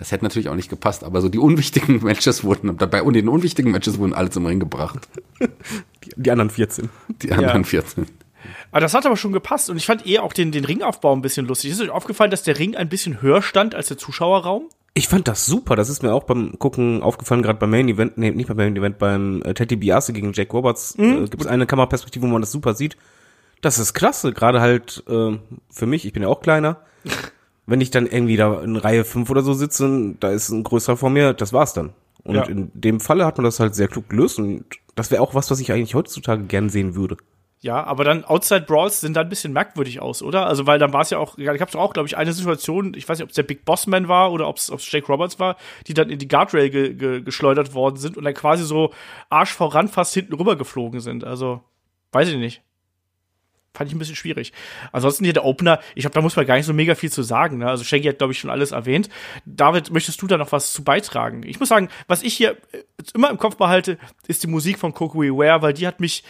Das 0.00 0.12
hätte 0.12 0.24
natürlich 0.24 0.48
auch 0.48 0.54
nicht 0.54 0.70
gepasst, 0.70 1.04
aber 1.04 1.20
so 1.20 1.28
die 1.28 1.38
unwichtigen 1.38 2.02
Matches 2.02 2.42
wurden, 2.42 2.78
dabei 2.78 3.02
und 3.02 3.12
den 3.12 3.28
unwichtigen 3.28 3.70
Matches 3.70 3.98
wurden 3.98 4.14
alle 4.14 4.30
zum 4.30 4.46
Ring 4.46 4.58
gebracht. 4.58 5.06
Die, 5.38 6.10
die 6.16 6.30
anderen 6.30 6.48
14. 6.48 6.88
Die 7.20 7.30
anderen 7.30 7.66
14. 7.66 8.06
Aber 8.70 8.80
das 8.80 8.94
hat 8.94 9.04
aber 9.04 9.18
schon 9.18 9.32
gepasst 9.32 9.68
und 9.68 9.76
ich 9.76 9.84
fand 9.84 10.06
eher 10.06 10.22
auch 10.22 10.32
den, 10.32 10.52
den 10.52 10.64
Ringaufbau 10.64 11.14
ein 11.14 11.20
bisschen 11.20 11.46
lustig. 11.46 11.70
Ist 11.72 11.82
euch 11.82 11.90
aufgefallen, 11.90 12.30
dass 12.30 12.42
der 12.42 12.58
Ring 12.58 12.76
ein 12.76 12.88
bisschen 12.88 13.20
höher 13.20 13.42
stand 13.42 13.74
als 13.74 13.88
der 13.88 13.98
Zuschauerraum? 13.98 14.70
Ich 14.94 15.06
fand 15.06 15.28
das 15.28 15.44
super. 15.44 15.76
Das 15.76 15.90
ist 15.90 16.02
mir 16.02 16.14
auch 16.14 16.24
beim 16.24 16.58
Gucken 16.58 17.02
aufgefallen, 17.02 17.42
gerade 17.42 17.58
beim 17.58 17.68
Main 17.70 17.90
Event, 17.90 18.16
nee, 18.16 18.30
nicht 18.30 18.48
beim 18.48 18.56
Main 18.56 18.74
Event, 18.74 18.98
beim 18.98 19.42
äh, 19.42 19.52
Teddy 19.52 19.76
Biase 19.76 20.14
gegen 20.14 20.32
Jake 20.32 20.50
Roberts 20.52 20.94
äh, 20.98 21.26
gibt 21.28 21.42
es 21.42 21.46
eine 21.46 21.66
Kameraperspektive, 21.66 22.26
wo 22.26 22.30
man 22.30 22.40
das 22.40 22.52
super 22.52 22.72
sieht. 22.72 22.96
Das 23.60 23.78
ist 23.78 23.92
klasse, 23.92 24.32
gerade 24.32 24.62
halt 24.62 25.04
äh, 25.10 25.38
für 25.68 25.86
mich, 25.86 26.06
ich 26.06 26.14
bin 26.14 26.22
ja 26.22 26.30
auch 26.30 26.40
kleiner. 26.40 26.80
Wenn 27.70 27.80
ich 27.80 27.90
dann 27.90 28.06
irgendwie 28.06 28.36
da 28.36 28.60
in 28.62 28.76
Reihe 28.76 29.04
5 29.04 29.30
oder 29.30 29.42
so 29.42 29.54
sitze, 29.54 30.14
da 30.18 30.30
ist 30.30 30.48
ein 30.50 30.64
größerer 30.64 30.96
vor 30.96 31.10
mir, 31.10 31.32
das 31.34 31.52
war's 31.52 31.72
dann. 31.72 31.90
Und 32.24 32.34
Ja. 32.34 32.42
in 32.44 32.70
dem 32.74 33.00
Falle 33.00 33.24
hat 33.24 33.38
man 33.38 33.44
das 33.44 33.60
halt 33.60 33.74
sehr 33.74 33.88
klug 33.88 34.08
gelöst 34.08 34.38
und 34.38 34.64
das 34.94 35.10
wäre 35.10 35.22
auch 35.22 35.34
was, 35.34 35.50
was 35.50 35.60
ich 35.60 35.72
eigentlich 35.72 35.94
heutzutage 35.94 36.42
gern 36.44 36.68
sehen 36.68 36.94
würde. 36.94 37.16
Ja, 37.62 37.84
aber 37.84 38.04
dann 38.04 38.24
Outside 38.24 38.62
Brawls 38.62 39.00
sind 39.00 39.14
dann 39.16 39.26
ein 39.26 39.28
bisschen 39.28 39.52
merkwürdig 39.52 40.00
aus, 40.00 40.22
oder? 40.22 40.46
Also, 40.46 40.66
weil 40.66 40.78
dann 40.78 40.92
war 40.94 41.02
es 41.02 41.10
ja 41.10 41.18
auch, 41.18 41.36
ich 41.36 41.46
habe 41.46 41.78
auch, 41.78 41.92
glaube 41.92 42.06
ich, 42.08 42.16
eine 42.16 42.32
Situation, 42.32 42.94
ich 42.94 43.06
weiß 43.08 43.18
nicht, 43.18 43.24
ob 43.24 43.28
es 43.30 43.36
der 43.36 43.42
Big 43.42 43.64
Boss 43.66 43.86
Man 43.86 44.08
war 44.08 44.32
oder 44.32 44.48
ob 44.48 44.56
es 44.56 44.72
Jake 44.90 45.06
Roberts 45.06 45.38
war, 45.38 45.56
die 45.86 45.92
dann 45.94 46.08
in 46.08 46.18
die 46.18 46.26
Guardrail 46.28 46.70
ge 46.70 46.94
ge 46.94 47.20
geschleudert 47.20 47.74
worden 47.74 47.96
sind 47.96 48.16
und 48.16 48.24
dann 48.24 48.34
quasi 48.34 48.64
so 48.64 48.92
Arsch 49.28 49.52
voran 49.52 49.88
fast 49.88 50.14
hinten 50.14 50.34
rüber 50.34 50.56
geflogen 50.56 51.00
sind. 51.00 51.22
Also, 51.22 51.60
weiß 52.12 52.28
ich 52.30 52.36
nicht. 52.36 52.62
Fand 53.72 53.88
ich 53.88 53.94
ein 53.94 54.00
bisschen 54.00 54.16
schwierig. 54.16 54.52
Ansonsten 54.90 55.24
hier 55.24 55.32
der 55.32 55.44
Opener, 55.44 55.78
ich 55.94 56.02
glaube, 56.02 56.14
da 56.14 56.20
muss 56.20 56.34
man 56.34 56.44
gar 56.44 56.56
nicht 56.56 56.66
so 56.66 56.72
mega 56.72 56.96
viel 56.96 57.10
zu 57.10 57.22
sagen. 57.22 57.58
Ne? 57.58 57.68
Also 57.68 57.84
Shaggy 57.84 58.08
hat, 58.08 58.18
glaube 58.18 58.32
ich, 58.32 58.40
schon 58.40 58.50
alles 58.50 58.72
erwähnt. 58.72 59.08
David, 59.46 59.92
möchtest 59.92 60.20
du 60.20 60.26
da 60.26 60.36
noch 60.36 60.50
was 60.50 60.72
zu 60.72 60.82
beitragen? 60.82 61.44
Ich 61.44 61.60
muss 61.60 61.68
sagen, 61.68 61.88
was 62.08 62.22
ich 62.22 62.34
hier 62.34 62.56
immer 63.14 63.30
im 63.30 63.38
Kopf 63.38 63.56
behalte, 63.56 63.96
ist 64.26 64.42
die 64.42 64.48
Musik 64.48 64.78
von 64.78 64.92
Coco 64.92 65.20
Ware, 65.20 65.62
weil 65.62 65.72
die 65.72 65.86
hat 65.86 66.00
mich, 66.00 66.24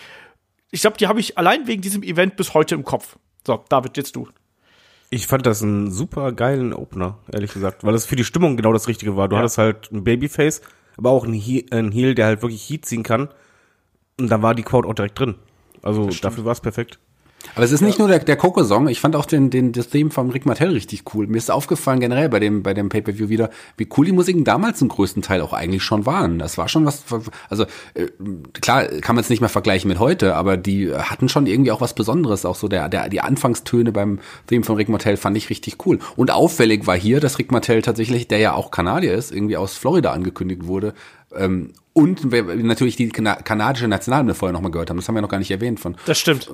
ich 0.70 0.82
glaube, 0.82 0.99
die 0.99 1.06
habe 1.06 1.18
ich 1.18 1.38
allein 1.38 1.66
wegen 1.66 1.80
diesem 1.80 2.02
Event 2.02 2.37
bis 2.37 2.52
heute 2.52 2.75
im 2.75 2.85
Kopf. 2.85 3.16
So, 3.47 3.64
David, 3.70 3.97
jetzt 3.97 4.16
du. 4.16 4.28
Ich 5.09 5.26
fand 5.26 5.47
das 5.47 5.62
einen 5.62 5.90
super 5.90 6.32
geilen 6.32 6.75
Opener, 6.75 7.18
ehrlich 7.32 7.52
gesagt, 7.52 7.85
weil 7.85 7.94
es 7.94 8.06
für 8.06 8.16
die 8.16 8.25
Stimmung 8.25 8.56
genau 8.56 8.73
das 8.73 8.87
Richtige 8.87 9.16
war. 9.16 9.28
Du 9.28 9.37
ja. 9.37 9.40
hattest 9.40 9.59
halt 9.59 9.90
ein 9.90 10.04
Babyface, 10.04 10.61
aber 10.99 11.11
auch 11.11 11.25
einen 11.25 11.32
Heel, 11.32 11.64
einen 11.70 11.90
Heel, 11.90 12.14
der 12.14 12.26
halt 12.26 12.42
wirklich 12.42 12.68
Heat 12.68 12.85
ziehen 12.85 13.02
kann. 13.02 13.30
Und 14.20 14.28
da 14.30 14.42
war 14.42 14.54
die 14.54 14.62
Quote 14.62 14.87
auch 14.87 14.94
direkt 14.94 15.18
drin. 15.18 15.37
Also 15.82 16.11
dafür 16.11 16.44
war 16.44 16.52
es 16.52 16.61
perfekt. 16.61 17.00
Aber 17.54 17.64
es 17.64 17.73
ist 17.73 17.80
nicht 17.80 17.99
nur 17.99 18.09
der, 18.09 18.20
der 18.20 18.37
Coco-Song. 18.37 18.88
Ich 18.88 19.00
fand 19.00 19.16
auch 19.16 19.26
den, 19.26 19.50
den, 19.50 19.73
das 19.73 19.88
Theme 19.88 20.11
von 20.11 20.30
Rick 20.30 20.47
Martell 20.47 20.70
richtig 20.70 21.02
cool. 21.14 21.26
Mir 21.26 21.38
ist 21.38 21.50
aufgefallen 21.50 22.00
generell 22.00 22.28
bei 22.28 22.38
dem, 22.38 22.62
bei 22.62 22.75
dem 22.75 22.88
Pay-Per-View 22.88 23.28
wieder, 23.28 23.50
wie 23.76 23.88
cool 23.97 24.06
die 24.06 24.12
Musiken 24.12 24.44
damals 24.44 24.78
zum 24.78 24.88
größten 24.88 25.23
Teil 25.23 25.40
auch 25.40 25.52
eigentlich 25.52 25.82
schon 25.82 26.06
waren. 26.06 26.38
Das 26.38 26.59
war 26.59 26.68
schon 26.68 26.85
was, 26.85 27.04
also, 27.49 27.64
äh, 27.94 28.06
klar, 28.61 28.85
kann 28.85 29.16
man 29.16 29.23
es 29.23 29.30
nicht 29.30 29.40
mehr 29.40 29.49
vergleichen 29.49 29.88
mit 29.88 29.99
heute, 29.99 30.37
aber 30.37 30.56
die 30.56 30.94
hatten 30.94 31.28
schon 31.28 31.47
irgendwie 31.47 31.73
auch 31.73 31.80
was 31.80 31.94
Besonderes. 31.94 32.44
Auch 32.44 32.56
so 32.56 32.68
der, 32.68 32.88
der, 32.88 33.09
die 33.09 33.20
Anfangstöne 33.20 33.92
beim 33.92 34.20
Theme 34.47 34.64
von 34.64 34.76
Rick 34.76 34.88
Martell 34.88 35.16
fand 35.16 35.37
ich 35.37 35.50
richtig 35.50 35.87
cool. 35.87 35.99
Und 36.16 36.30
auffällig 36.30 36.87
war 36.87 36.97
hier, 36.97 37.20
dass 37.20 37.38
Rick 37.38 37.52
Martell 37.52 37.82
tatsächlich, 37.82 38.28
der 38.28 38.38
ja 38.38 38.54
auch 38.54 38.70
Kanadier 38.70 39.14
ist, 39.14 39.32
irgendwie 39.32 39.56
aus 39.56 39.75
Florida 39.75 40.12
angekündigt 40.12 40.66
wurde. 40.66 40.94
Ähm, 41.37 41.73
und 41.93 42.31
wir 42.31 42.45
natürlich 42.45 42.95
die 42.95 43.09
kanadische 43.09 43.89
Nationalhymne 43.89 44.35
vorher 44.35 44.53
nochmal 44.53 44.71
gehört 44.71 44.91
haben. 44.91 44.97
Das 44.97 45.09
haben 45.09 45.17
wir 45.17 45.23
noch 45.23 45.29
gar 45.29 45.39
nicht 45.39 45.51
erwähnt 45.51 45.81
von. 45.81 45.97
Das 46.07 46.19
stimmt. 46.19 46.49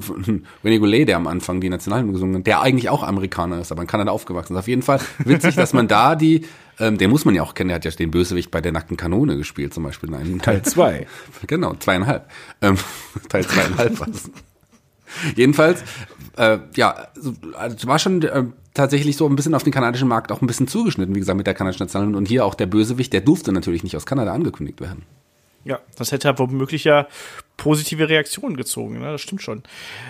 René 0.64 0.78
Goulet, 0.78 1.06
der 1.06 1.16
am 1.16 1.26
Anfang 1.26 1.61
die 1.61 1.68
Nationalhymne 1.68 2.12
gesungen 2.12 2.37
hat, 2.37 2.47
der 2.47 2.62
eigentlich 2.62 2.88
auch 2.88 3.02
Amerikaner 3.02 3.61
ist, 3.61 3.71
aber 3.71 3.83
in 3.83 3.87
Kanada 3.87 4.12
aufgewachsen 4.12 4.54
ist. 4.54 4.59
Auf 4.59 4.68
jeden 4.68 4.83
Fall 4.83 4.99
witzig, 5.18 5.54
dass 5.54 5.75
man 5.75 5.88
da 5.88 6.16
die, 6.16 6.47
ähm, 6.80 6.97
den 6.97 7.11
muss 7.11 7.26
man 7.26 7.35
ja 7.35 7.42
auch 7.42 7.52
kennen, 7.52 7.68
der 7.68 7.76
hat 7.76 7.85
ja 7.85 7.90
den 7.90 8.11
Bösewicht 8.11 8.50
bei 8.50 8.62
der 8.62 8.73
nackten 8.73 8.97
Kanone 8.97 9.37
gespielt, 9.37 9.75
zum 9.75 9.85
Beispiel. 9.85 10.11
Nein, 10.11 10.40
Teil 10.42 10.62
zwei. 10.62 11.06
genau, 11.47 11.75
zweieinhalb. 11.75 12.30
Ähm, 12.62 12.76
Teil 13.28 13.47
zweieinhalb 13.47 14.00
was. 14.00 14.30
Jedenfalls, 15.37 15.85
äh, 16.36 16.58
ja, 16.74 17.08
also 17.56 17.88
war 17.88 17.98
schon 17.98 18.22
äh, 18.22 18.44
tatsächlich 18.74 19.16
so 19.16 19.26
ein 19.26 19.36
bisschen 19.36 19.54
auf 19.54 19.62
den 19.62 19.72
kanadischen 19.72 20.08
Markt 20.08 20.30
auch 20.32 20.42
ein 20.42 20.46
bisschen 20.46 20.68
zugeschnitten, 20.68 21.14
wie 21.14 21.18
gesagt, 21.18 21.36
mit 21.36 21.46
der 21.46 21.54
kanadischen 21.54 21.84
Nationalhymne. 21.84 22.18
Und 22.18 22.28
hier 22.28 22.44
auch 22.44 22.54
der 22.54 22.66
Bösewicht, 22.66 23.12
der 23.12 23.22
durfte 23.22 23.52
natürlich 23.52 23.82
nicht 23.82 23.96
aus 23.96 24.06
Kanada 24.06 24.32
angekündigt 24.32 24.80
werden. 24.80 25.04
Ja, 25.64 25.80
das 25.96 26.12
hätte 26.12 26.28
halt 26.28 26.38
womöglich 26.38 26.84
ja 26.84 27.08
positive 27.56 28.08
Reaktionen 28.08 28.56
gezogen, 28.56 29.00
ne? 29.00 29.12
das 29.12 29.20
stimmt 29.20 29.42
schon. 29.42 29.62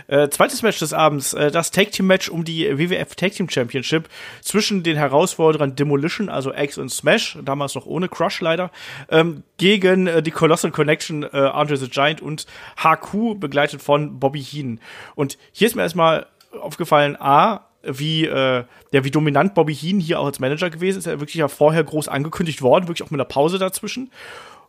Äh, 0.09 0.29
zweites 0.29 0.62
Match 0.62 0.79
des 0.79 0.93
Abends, 0.93 1.33
äh, 1.35 1.50
das 1.50 1.71
Tag 1.71 1.93
Team 1.93 2.07
Match 2.07 2.29
um 2.29 2.45
die 2.45 2.67
WWF 2.67 3.15
Tag 3.15 3.33
Team 3.33 3.49
Championship 3.49 4.09
zwischen 4.43 4.83
den 4.83 4.97
Herausforderern 4.97 5.76
Demolition, 5.76 6.29
also 6.29 6.53
X 6.53 6.79
und 6.79 6.91
Smash, 6.91 7.38
damals 7.45 7.75
noch 7.75 7.87
ohne 7.87 8.09
Crush 8.09 8.41
leider, 8.41 8.71
ähm, 9.11 9.43
gegen 9.59 10.07
äh, 10.07 10.23
die 10.23 10.31
Colossal 10.31 10.71
Connection, 10.71 11.23
äh, 11.23 11.29
Andre 11.37 11.76
the 11.76 11.88
Giant 11.88 12.21
und 12.21 12.47
HQ, 12.83 13.38
begleitet 13.38 13.83
von 13.83 14.19
Bobby 14.19 14.43
Heenan. 14.43 14.81
Und 15.15 15.38
hier 15.53 15.67
ist 15.67 15.76
mir 15.76 15.83
erstmal 15.83 16.26
aufgefallen, 16.61 17.17
A, 17.17 17.67
wie, 17.83 18.25
äh, 18.25 18.65
ja, 18.93 19.05
wie 19.05 19.11
dominant 19.11 19.55
Bobby 19.55 19.75
Heenan 19.75 20.00
hier 20.00 20.21
auch 20.21 20.26
als 20.26 20.41
Manager 20.41 20.71
gewesen 20.71 20.99
ist. 20.99 21.07
Er 21.07 21.21
wirklich 21.21 21.37
ja 21.37 21.49
vorher 21.49 21.85
groß 21.85 22.09
angekündigt 22.09 22.62
worden, 22.62 22.88
wirklich 22.88 23.07
auch 23.07 23.11
mit 23.11 23.21
einer 23.21 23.29
Pause 23.29 23.59
dazwischen. 23.59 24.11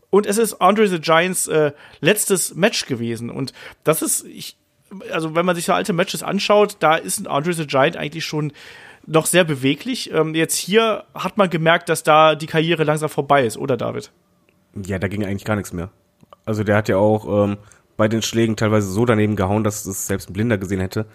Und 0.09 0.25
es 0.25 0.37
ist 0.37 0.61
Andre 0.61 0.87
the 0.87 0.99
Giants 0.99 1.47
äh, 1.47 1.71
letztes 1.99 2.55
Match 2.55 2.85
gewesen. 2.85 3.29
Und 3.29 3.53
das 3.83 4.01
ist, 4.01 4.25
ich, 4.25 4.57
also 5.11 5.35
wenn 5.35 5.45
man 5.45 5.55
sich 5.55 5.65
so 5.65 5.73
alte 5.73 5.93
Matches 5.93 6.23
anschaut, 6.23 6.77
da 6.79 6.95
ist 6.95 7.27
Andre 7.27 7.53
the 7.53 7.67
Giant 7.67 7.97
eigentlich 7.97 8.25
schon 8.25 8.53
noch 9.05 9.25
sehr 9.25 9.43
beweglich. 9.43 10.11
Ähm, 10.13 10.35
jetzt 10.35 10.55
hier 10.55 11.05
hat 11.13 11.37
man 11.37 11.49
gemerkt, 11.49 11.89
dass 11.89 12.03
da 12.03 12.35
die 12.35 12.45
Karriere 12.45 12.83
langsam 12.83 13.09
vorbei 13.09 13.45
ist, 13.45 13.57
oder 13.57 13.77
David? 13.77 14.11
Ja, 14.85 14.99
da 14.99 15.07
ging 15.07 15.25
eigentlich 15.25 15.45
gar 15.45 15.55
nichts 15.55 15.73
mehr. 15.73 15.89
Also 16.45 16.63
der 16.63 16.75
hat 16.75 16.87
ja 16.87 16.97
auch 16.97 17.45
ähm, 17.45 17.57
bei 17.97 18.07
den 18.07 18.21
Schlägen 18.21 18.55
teilweise 18.55 18.89
so 18.89 19.05
daneben 19.05 19.35
gehauen, 19.35 19.63
dass 19.63 19.85
es 19.85 20.07
selbst 20.07 20.29
ein 20.29 20.33
Blinder 20.33 20.57
gesehen 20.57 20.79
hätte. 20.79 21.05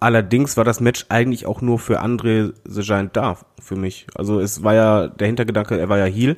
Allerdings 0.00 0.56
war 0.56 0.64
das 0.64 0.80
Match 0.80 1.06
eigentlich 1.08 1.46
auch 1.46 1.60
nur 1.60 1.78
für 1.78 2.00
Andre 2.00 2.54
the 2.64 2.82
Giant 2.82 3.16
da, 3.16 3.38
für 3.60 3.76
mich. 3.76 4.06
Also 4.14 4.40
es 4.40 4.62
war 4.62 4.74
ja 4.74 5.08
der 5.08 5.28
Hintergedanke, 5.28 5.78
er 5.78 5.88
war 5.88 5.98
ja 5.98 6.06
Heal 6.06 6.36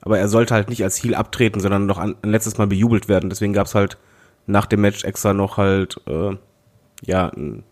aber 0.00 0.18
er 0.18 0.28
sollte 0.28 0.54
halt 0.54 0.68
nicht 0.68 0.82
als 0.84 1.02
Heel 1.02 1.14
abtreten, 1.14 1.60
sondern 1.60 1.86
noch 1.86 1.98
ein, 1.98 2.16
letztes 2.22 2.58
Mal 2.58 2.66
bejubelt 2.66 3.08
werden. 3.08 3.30
Deswegen 3.30 3.52
gab's 3.52 3.74
halt 3.74 3.98
nach 4.46 4.66
dem 4.66 4.80
Match 4.80 5.04
extra 5.04 5.34
noch 5.34 5.56
halt, 5.56 6.00
äh, 6.06 6.36
ja, 7.04 7.28
ein, 7.28 7.64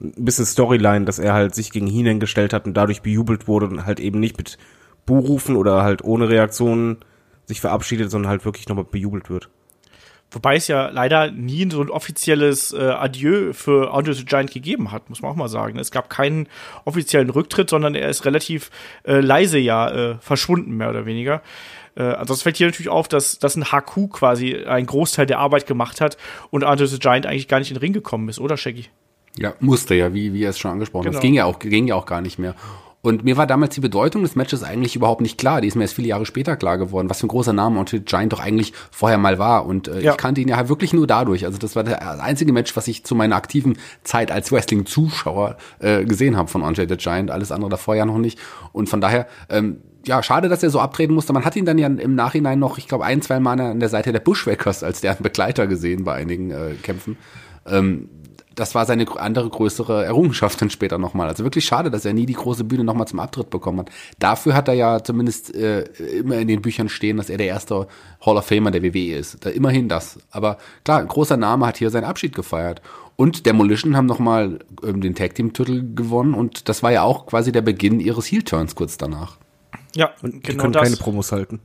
ein 0.00 0.24
bisschen 0.24 0.46
Storyline, 0.46 1.04
dass 1.04 1.18
er 1.18 1.32
halt 1.32 1.54
sich 1.54 1.70
gegen 1.70 1.86
Heenan 1.86 2.20
gestellt 2.20 2.52
hat 2.52 2.66
und 2.66 2.74
dadurch 2.74 3.02
bejubelt 3.02 3.48
wurde 3.48 3.66
und 3.66 3.86
halt 3.86 4.00
eben 4.00 4.20
nicht 4.20 4.36
mit 4.36 4.58
Buhrufen 5.06 5.56
oder 5.56 5.82
halt 5.82 6.04
ohne 6.04 6.28
Reaktionen 6.28 6.98
sich 7.46 7.60
verabschiedet, 7.60 8.10
sondern 8.10 8.30
halt 8.30 8.44
wirklich 8.44 8.68
nochmal 8.68 8.84
bejubelt 8.84 9.30
wird. 9.30 9.48
Wobei 10.32 10.56
es 10.56 10.66
ja 10.66 10.88
leider 10.88 11.30
nie 11.30 11.68
so 11.70 11.82
ein 11.82 11.90
offizielles 11.90 12.72
äh, 12.72 12.78
Adieu 12.78 13.52
für 13.52 13.92
Andre 13.92 14.14
the 14.14 14.24
Giant 14.24 14.50
gegeben 14.50 14.90
hat, 14.90 15.10
muss 15.10 15.20
man 15.20 15.30
auch 15.30 15.36
mal 15.36 15.48
sagen. 15.48 15.78
Es 15.78 15.90
gab 15.90 16.08
keinen 16.08 16.48
offiziellen 16.84 17.30
Rücktritt, 17.30 17.68
sondern 17.68 17.94
er 17.94 18.08
ist 18.08 18.24
relativ 18.24 18.70
äh, 19.04 19.20
leise 19.20 19.58
ja 19.58 19.90
äh, 19.90 20.16
verschwunden, 20.20 20.76
mehr 20.76 20.88
oder 20.90 21.04
weniger. 21.04 21.42
Äh, 21.94 22.04
ansonsten 22.04 22.44
fällt 22.44 22.56
hier 22.56 22.66
natürlich 22.66 22.88
auf, 22.88 23.08
dass, 23.08 23.38
dass 23.38 23.56
ein 23.56 23.64
HQ 23.64 24.10
quasi 24.10 24.56
einen 24.64 24.86
Großteil 24.86 25.26
der 25.26 25.38
Arbeit 25.38 25.66
gemacht 25.66 26.00
hat 26.00 26.16
und 26.50 26.64
Andre 26.64 26.86
the 26.86 26.98
Giant 26.98 27.26
eigentlich 27.26 27.48
gar 27.48 27.58
nicht 27.58 27.70
in 27.70 27.76
den 27.76 27.80
Ring 27.82 27.92
gekommen 27.92 28.28
ist, 28.28 28.38
oder 28.38 28.56
Shaggy? 28.56 28.86
Ja, 29.36 29.54
musste 29.60 29.94
ja, 29.94 30.12
wie, 30.14 30.32
wie 30.32 30.44
er 30.44 30.50
es 30.50 30.58
schon 30.58 30.70
angesprochen 30.70 31.06
hat. 31.06 31.12
Genau. 31.12 31.18
Das 31.18 31.22
ging 31.22 31.34
ja 31.34 31.44
auch, 31.44 31.58
ging 31.58 31.86
ja 31.86 31.94
auch 31.94 32.06
gar 32.06 32.20
nicht 32.20 32.38
mehr. 32.38 32.54
Und 33.04 33.24
mir 33.24 33.36
war 33.36 33.48
damals 33.48 33.74
die 33.74 33.80
Bedeutung 33.80 34.22
des 34.22 34.36
Matches 34.36 34.62
eigentlich 34.62 34.94
überhaupt 34.94 35.22
nicht 35.22 35.36
klar. 35.36 35.60
Die 35.60 35.66
ist 35.66 35.74
mir 35.74 35.82
erst 35.82 35.94
viele 35.94 36.06
Jahre 36.06 36.24
später 36.24 36.56
klar 36.56 36.78
geworden, 36.78 37.10
was 37.10 37.18
für 37.18 37.26
ein 37.26 37.28
großer 37.28 37.52
Name 37.52 37.80
Andre 37.80 37.98
Giant 37.98 38.32
doch 38.32 38.38
eigentlich 38.38 38.72
vorher 38.92 39.18
mal 39.18 39.40
war. 39.40 39.66
Und 39.66 39.88
äh, 39.88 40.00
ja. 40.00 40.12
ich 40.12 40.16
kannte 40.16 40.40
ihn 40.40 40.46
ja 40.46 40.68
wirklich 40.68 40.92
nur 40.92 41.08
dadurch. 41.08 41.44
Also 41.44 41.58
das 41.58 41.74
war 41.74 41.82
das 41.82 41.98
einzige 42.20 42.52
Match, 42.52 42.76
was 42.76 42.86
ich 42.86 43.02
zu 43.02 43.16
meiner 43.16 43.34
aktiven 43.34 43.76
Zeit 44.04 44.30
als 44.30 44.52
Wrestling-Zuschauer 44.52 45.56
äh, 45.80 46.04
gesehen 46.04 46.36
habe 46.36 46.48
von 46.48 46.62
Andre 46.62 46.86
the 46.88 46.96
Giant. 46.96 47.32
Alles 47.32 47.50
andere 47.50 47.70
davor 47.70 47.96
ja 47.96 48.06
noch 48.06 48.18
nicht. 48.18 48.38
Und 48.70 48.88
von 48.88 49.00
daher, 49.00 49.26
ähm, 49.48 49.78
ja, 50.06 50.22
schade, 50.22 50.48
dass 50.48 50.62
er 50.62 50.70
so 50.70 50.78
abtreten 50.78 51.12
musste. 51.12 51.32
Man 51.32 51.44
hat 51.44 51.56
ihn 51.56 51.64
dann 51.64 51.78
ja 51.78 51.88
im 51.88 52.14
Nachhinein 52.14 52.60
noch, 52.60 52.78
ich 52.78 52.86
glaube, 52.86 53.04
ein, 53.04 53.20
zwei 53.20 53.40
Mal 53.40 53.60
an 53.60 53.80
der 53.80 53.88
Seite 53.88 54.12
der 54.12 54.20
Bushwackers 54.20 54.84
als 54.84 55.00
deren 55.00 55.24
Begleiter 55.24 55.66
gesehen 55.66 56.04
bei 56.04 56.14
einigen 56.14 56.52
äh, 56.52 56.74
Kämpfen. 56.80 57.16
Ähm, 57.66 58.08
das 58.54 58.74
war 58.74 58.86
seine 58.86 59.06
andere 59.20 59.48
größere 59.48 60.04
Errungenschaft 60.04 60.60
dann 60.60 60.70
später 60.70 60.98
nochmal. 60.98 61.28
Also 61.28 61.44
wirklich 61.44 61.64
schade, 61.64 61.90
dass 61.90 62.04
er 62.04 62.12
nie 62.12 62.26
die 62.26 62.34
große 62.34 62.64
Bühne 62.64 62.84
nochmal 62.84 63.06
zum 63.06 63.20
Abtritt 63.20 63.50
bekommen 63.50 63.80
hat. 63.80 63.90
Dafür 64.18 64.54
hat 64.54 64.68
er 64.68 64.74
ja 64.74 65.02
zumindest 65.02 65.54
äh, 65.54 65.82
immer 66.18 66.36
in 66.38 66.48
den 66.48 66.62
Büchern 66.62 66.88
stehen, 66.88 67.16
dass 67.16 67.30
er 67.30 67.38
der 67.38 67.46
erste 67.46 67.86
Hall 68.24 68.36
of 68.36 68.46
Famer 68.46 68.70
der 68.70 68.82
WWE 68.82 69.16
ist. 69.16 69.44
Da, 69.44 69.50
immerhin 69.50 69.88
das. 69.88 70.18
Aber 70.30 70.58
klar, 70.84 71.00
ein 71.00 71.08
großer 71.08 71.36
Name 71.36 71.66
hat 71.66 71.78
hier 71.78 71.90
seinen 71.90 72.04
Abschied 72.04 72.34
gefeiert. 72.34 72.82
Und 73.16 73.46
Demolition 73.46 73.96
haben 73.96 74.06
nochmal 74.06 74.60
ähm, 74.82 75.00
den 75.00 75.14
Tag 75.14 75.34
Team 75.34 75.52
Titel 75.52 75.94
gewonnen 75.94 76.34
und 76.34 76.68
das 76.68 76.82
war 76.82 76.92
ja 76.92 77.02
auch 77.02 77.26
quasi 77.26 77.52
der 77.52 77.60
Beginn 77.60 78.00
ihres 78.00 78.26
Heel 78.26 78.42
Turns 78.42 78.74
kurz 78.74 78.96
danach. 78.96 79.36
Ja, 79.94 80.10
und 80.22 80.34
die 80.34 80.40
genau 80.40 80.62
können 80.62 80.72
das. 80.72 80.82
keine 80.82 80.96
Promos 80.96 81.32
halten. 81.32 81.60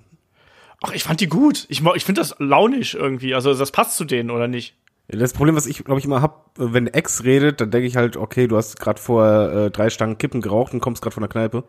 Ach, 0.83 0.91
ich 0.93 1.03
fand 1.03 1.21
die 1.21 1.27
gut. 1.27 1.65
Ich, 1.69 1.81
ich 1.95 2.05
finde 2.05 2.21
das 2.21 2.35
launisch 2.39 2.93
irgendwie. 2.93 3.33
Also 3.33 3.53
das 3.53 3.71
passt 3.71 3.97
zu 3.97 4.05
denen, 4.05 4.29
oder 4.29 4.47
nicht? 4.47 4.75
Das 5.09 5.31
Problem, 5.31 5.55
was 5.55 5.67
ich, 5.67 5.83
glaube 5.85 5.99
ich, 5.99 6.05
immer 6.05 6.21
hab, 6.21 6.51
wenn 6.57 6.87
Ex 6.87 7.23
redet, 7.23 7.61
dann 7.61 7.71
denke 7.71 7.87
ich 7.87 7.95
halt, 7.95 8.17
okay, 8.17 8.47
du 8.47 8.57
hast 8.57 8.77
gerade 8.79 9.01
vor 9.01 9.25
äh, 9.25 9.71
drei 9.71 9.89
Stangen 9.89 10.17
Kippen 10.17 10.41
geraucht 10.41 10.73
und 10.73 10.81
kommst 10.81 11.01
gerade 11.01 11.13
von 11.13 11.21
der 11.21 11.29
Kneipe. 11.29 11.63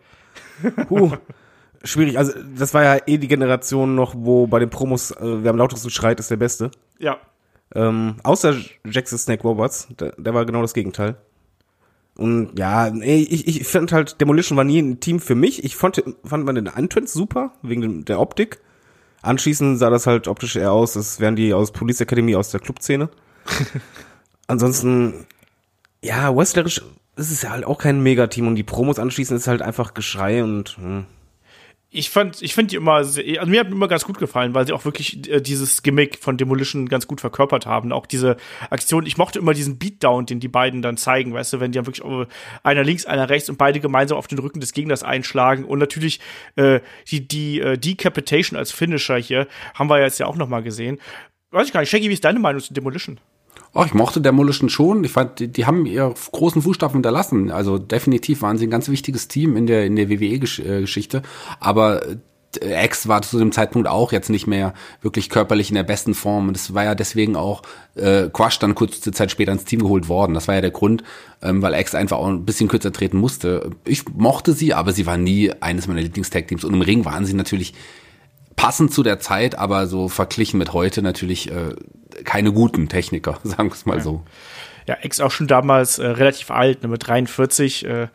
Puh, 0.89 1.13
schwierig. 1.85 2.19
Also 2.19 2.33
das 2.57 2.75
war 2.75 2.83
ja 2.83 2.99
eh 3.07 3.19
die 3.19 3.29
Generation 3.29 3.95
noch, 3.95 4.15
wo 4.17 4.49
bei 4.49 4.59
den 4.59 4.71
Promos, 4.71 5.13
äh, 5.13 5.45
wer 5.45 5.51
am 5.51 5.57
lautesten 5.57 5.91
schreit, 5.91 6.19
ist 6.19 6.33
der 6.33 6.37
Beste. 6.37 6.73
Ja. 6.99 7.19
Ähm, 7.75 8.17
außer 8.25 8.57
Jackson 8.85 9.19
Snake 9.19 9.43
Roberts, 9.43 9.87
der, 10.01 10.15
der 10.17 10.35
war 10.35 10.45
genau 10.45 10.63
das 10.63 10.75
Gegenteil. 10.75 11.17
Und 12.17 12.59
ja, 12.59 12.89
ey, 12.89 13.23
ich, 13.23 13.47
ich 13.47 13.69
fand 13.69 13.93
halt, 13.93 14.21
Demolition 14.21 14.57
war 14.57 14.65
nie 14.65 14.81
ein 14.81 14.99
Team 14.99 15.21
für 15.21 15.37
mich. 15.37 15.63
Ich 15.63 15.77
fand, 15.77 16.03
fand 16.25 16.45
man 16.45 16.57
den 16.57 16.67
Entrance 16.67 17.17
super, 17.17 17.53
wegen 17.63 18.05
der 18.05 18.19
Optik. 18.19 18.59
Anschließend 19.23 19.79
sah 19.79 19.91
das 19.91 20.09
halt 20.09 20.27
optisch 20.27 20.57
eher 20.57 20.73
aus, 20.73 20.97
als 20.97 21.21
wären 21.21 21.37
die 21.37 21.55
aus 21.55 21.71
Police 21.71 22.01
Academy 22.01 22.35
aus 22.35 22.51
der 22.51 22.59
Clubszene. 22.59 23.09
Ansonsten, 24.47 25.27
ja, 26.03 26.35
wrestlerisch 26.35 26.83
ist 27.19 27.33
es 27.33 27.43
ja 27.43 27.51
halt 27.51 27.65
auch 27.65 27.79
kein 27.79 28.03
Megateam 28.03 28.47
und 28.47 28.55
die 28.55 28.63
Promos 28.63 28.99
anschließend 28.99 29.39
ist 29.39 29.49
halt 29.49 29.61
einfach 29.61 29.93
Geschrei 29.93 30.43
und 30.45 30.77
hm. 30.79 31.05
ich 31.91 32.11
fand, 32.11 32.41
ich 32.43 32.55
finde 32.55 32.71
die 32.71 32.77
immer, 32.77 33.03
sehr, 33.03 33.41
also 33.41 33.51
mir 33.51 33.59
hat 33.59 33.67
immer 33.67 33.89
ganz 33.89 34.05
gut 34.05 34.19
gefallen, 34.19 34.55
weil 34.55 34.67
sie 34.67 34.73
auch 34.73 34.85
wirklich 34.85 35.29
äh, 35.29 35.41
dieses 35.41 35.83
Gimmick 35.83 36.19
von 36.21 36.37
Demolition 36.37 36.89
ganz 36.89 37.09
gut 37.09 37.21
verkörpert 37.21 37.67
haben. 37.67 37.93
Auch 37.93 38.07
diese 38.07 38.37
Aktion, 38.71 39.05
ich 39.05 39.19
mochte 39.19 39.41
immer 39.41 39.53
diesen 39.53 39.79
Beatdown, 39.81 40.27
den 40.27 40.39
die 40.39 40.49
beiden 40.49 40.81
dann 40.81 40.97
zeigen, 40.97 41.35
weißt 41.35 41.55
du, 41.55 41.61
wenn 41.61 41.73
die 41.73 41.77
dann 41.77 41.87
wirklich 41.87 42.07
äh, 42.07 42.27
einer 42.63 42.85
links, 42.85 43.05
einer 43.05 43.29
rechts 43.29 43.51
und 43.51 43.59
beide 43.59 43.81
gemeinsam 43.81 44.17
auf 44.17 44.29
den 44.29 44.39
Rücken 44.39 44.61
des 44.61 44.73
Gegners 44.73 45.03
einschlagen. 45.03 45.65
Und 45.65 45.81
natürlich 45.81 46.21
äh, 46.55 46.79
die, 47.09 47.27
die 47.27 47.61
äh, 47.61 47.77
Decapitation 47.77 48.57
als 48.57 48.71
Finisher 48.71 49.19
hier 49.19 49.49
haben 49.75 49.91
wir 49.91 50.01
jetzt 50.01 50.21
ja 50.21 50.27
auch 50.27 50.37
noch 50.37 50.49
mal 50.49 50.63
gesehen. 50.63 51.01
Weiß 51.51 51.67
ich 51.67 51.73
gar 51.73 51.81
nicht, 51.81 51.91
Shaggy, 51.91 52.09
wie 52.09 52.15
ist 52.15 52.25
deine 52.25 52.39
Meinung 52.39 52.63
zu 52.63 52.73
Demolition? 52.73 53.19
Oh, 53.75 53.85
ich 53.85 53.95
mochte 53.95 54.21
Demolition 54.21 54.69
schon. 54.69 55.05
Ich 55.05 55.13
fand, 55.13 55.39
die, 55.41 55.49
die 55.49 55.67
haben 55.67 55.87
ihre 55.87 56.15
großen 56.33 56.63
Fußstapfen 56.63 56.99
hinterlassen. 56.99 57.51
Also 57.51 57.79
definitiv 57.79 58.43
waren 58.43 58.59
sie 58.59 58.67
ein 58.67 58.71
ganz 58.71 58.89
wichtiges 58.89 59.29
Team 59.29 59.57
in 59.57 59.67
der, 59.67 59.87
in 59.87 59.97
der 59.97 60.09
WWE-Geschichte. 60.09 61.23
Aber 61.61 62.03
äh, 62.61 62.85
X 62.85 63.09
war 63.09 63.23
zu 63.23 63.39
dem 63.39 63.53
Zeitpunkt 63.53 63.89
auch 63.89 64.13
jetzt 64.13 64.31
nicht 64.31 64.47
mehr 64.47 64.75
wirklich 65.03 65.29
körperlich 65.29 65.69
in 65.69 65.75
der 65.75 65.83
besten 65.83 66.15
Form. 66.15 66.49
Und 66.49 66.57
es 66.57 66.75
war 66.75 66.85
ja 66.85 66.95
deswegen 66.95 67.37
auch 67.37 67.63
äh, 67.95 68.29
Quash 68.33 68.59
dann 68.59 68.75
kurze 68.75 69.13
Zeit 69.13 69.31
später 69.31 69.53
ins 69.53 69.65
Team 69.65 69.81
geholt 69.81 70.09
worden. 70.09 70.35
Das 70.35 70.49
war 70.49 70.55
ja 70.55 70.61
der 70.61 70.71
Grund, 70.71 71.05
ähm, 71.43 71.63
weil 71.63 71.75
X 71.75 71.95
einfach 71.95 72.19
auch 72.19 72.29
ein 72.29 72.47
bisschen 72.47 72.69
kürzer 72.69 72.93
treten 72.93 73.19
musste. 73.19 73.71
Ich 73.85 74.09
mochte 74.09 74.55
sie, 74.55 74.75
aber 74.75 74.93
sie 74.93 75.07
war 75.07 75.19
nie 75.19 75.53
eines 75.61 75.87
meiner 75.87 76.01
Lieblingstag-Teams. 76.01 76.65
Und 76.65 76.75
im 76.75 76.83
Ring 76.83 77.05
waren 77.05 77.27
sie 77.27 77.35
natürlich 77.35 77.75
passend 78.59 78.93
zu 78.93 79.03
der 79.03 79.21
Zeit, 79.21 79.57
aber 79.57 79.87
so 79.87 80.09
verglichen 80.09 80.59
mit 80.59 80.73
heute 80.73 81.01
natürlich 81.01 81.51
äh, 81.51 81.77
keine 82.25 82.53
guten 82.53 82.89
Techniker, 82.89 83.39
sagen 83.45 83.71
wir 83.71 83.75
es 83.75 83.87
mal 83.87 84.03
so. 84.03 84.25
Ja, 84.87 84.97
Ex 85.03 85.21
auch 85.21 85.31
schon 85.31 85.47
damals 85.47 85.99
äh, 85.99 86.07
relativ 86.07 86.51
alt, 86.51 86.83
ne, 86.83 86.89
mit 86.89 87.07
43. 87.07 87.87
Äh, 87.87 88.09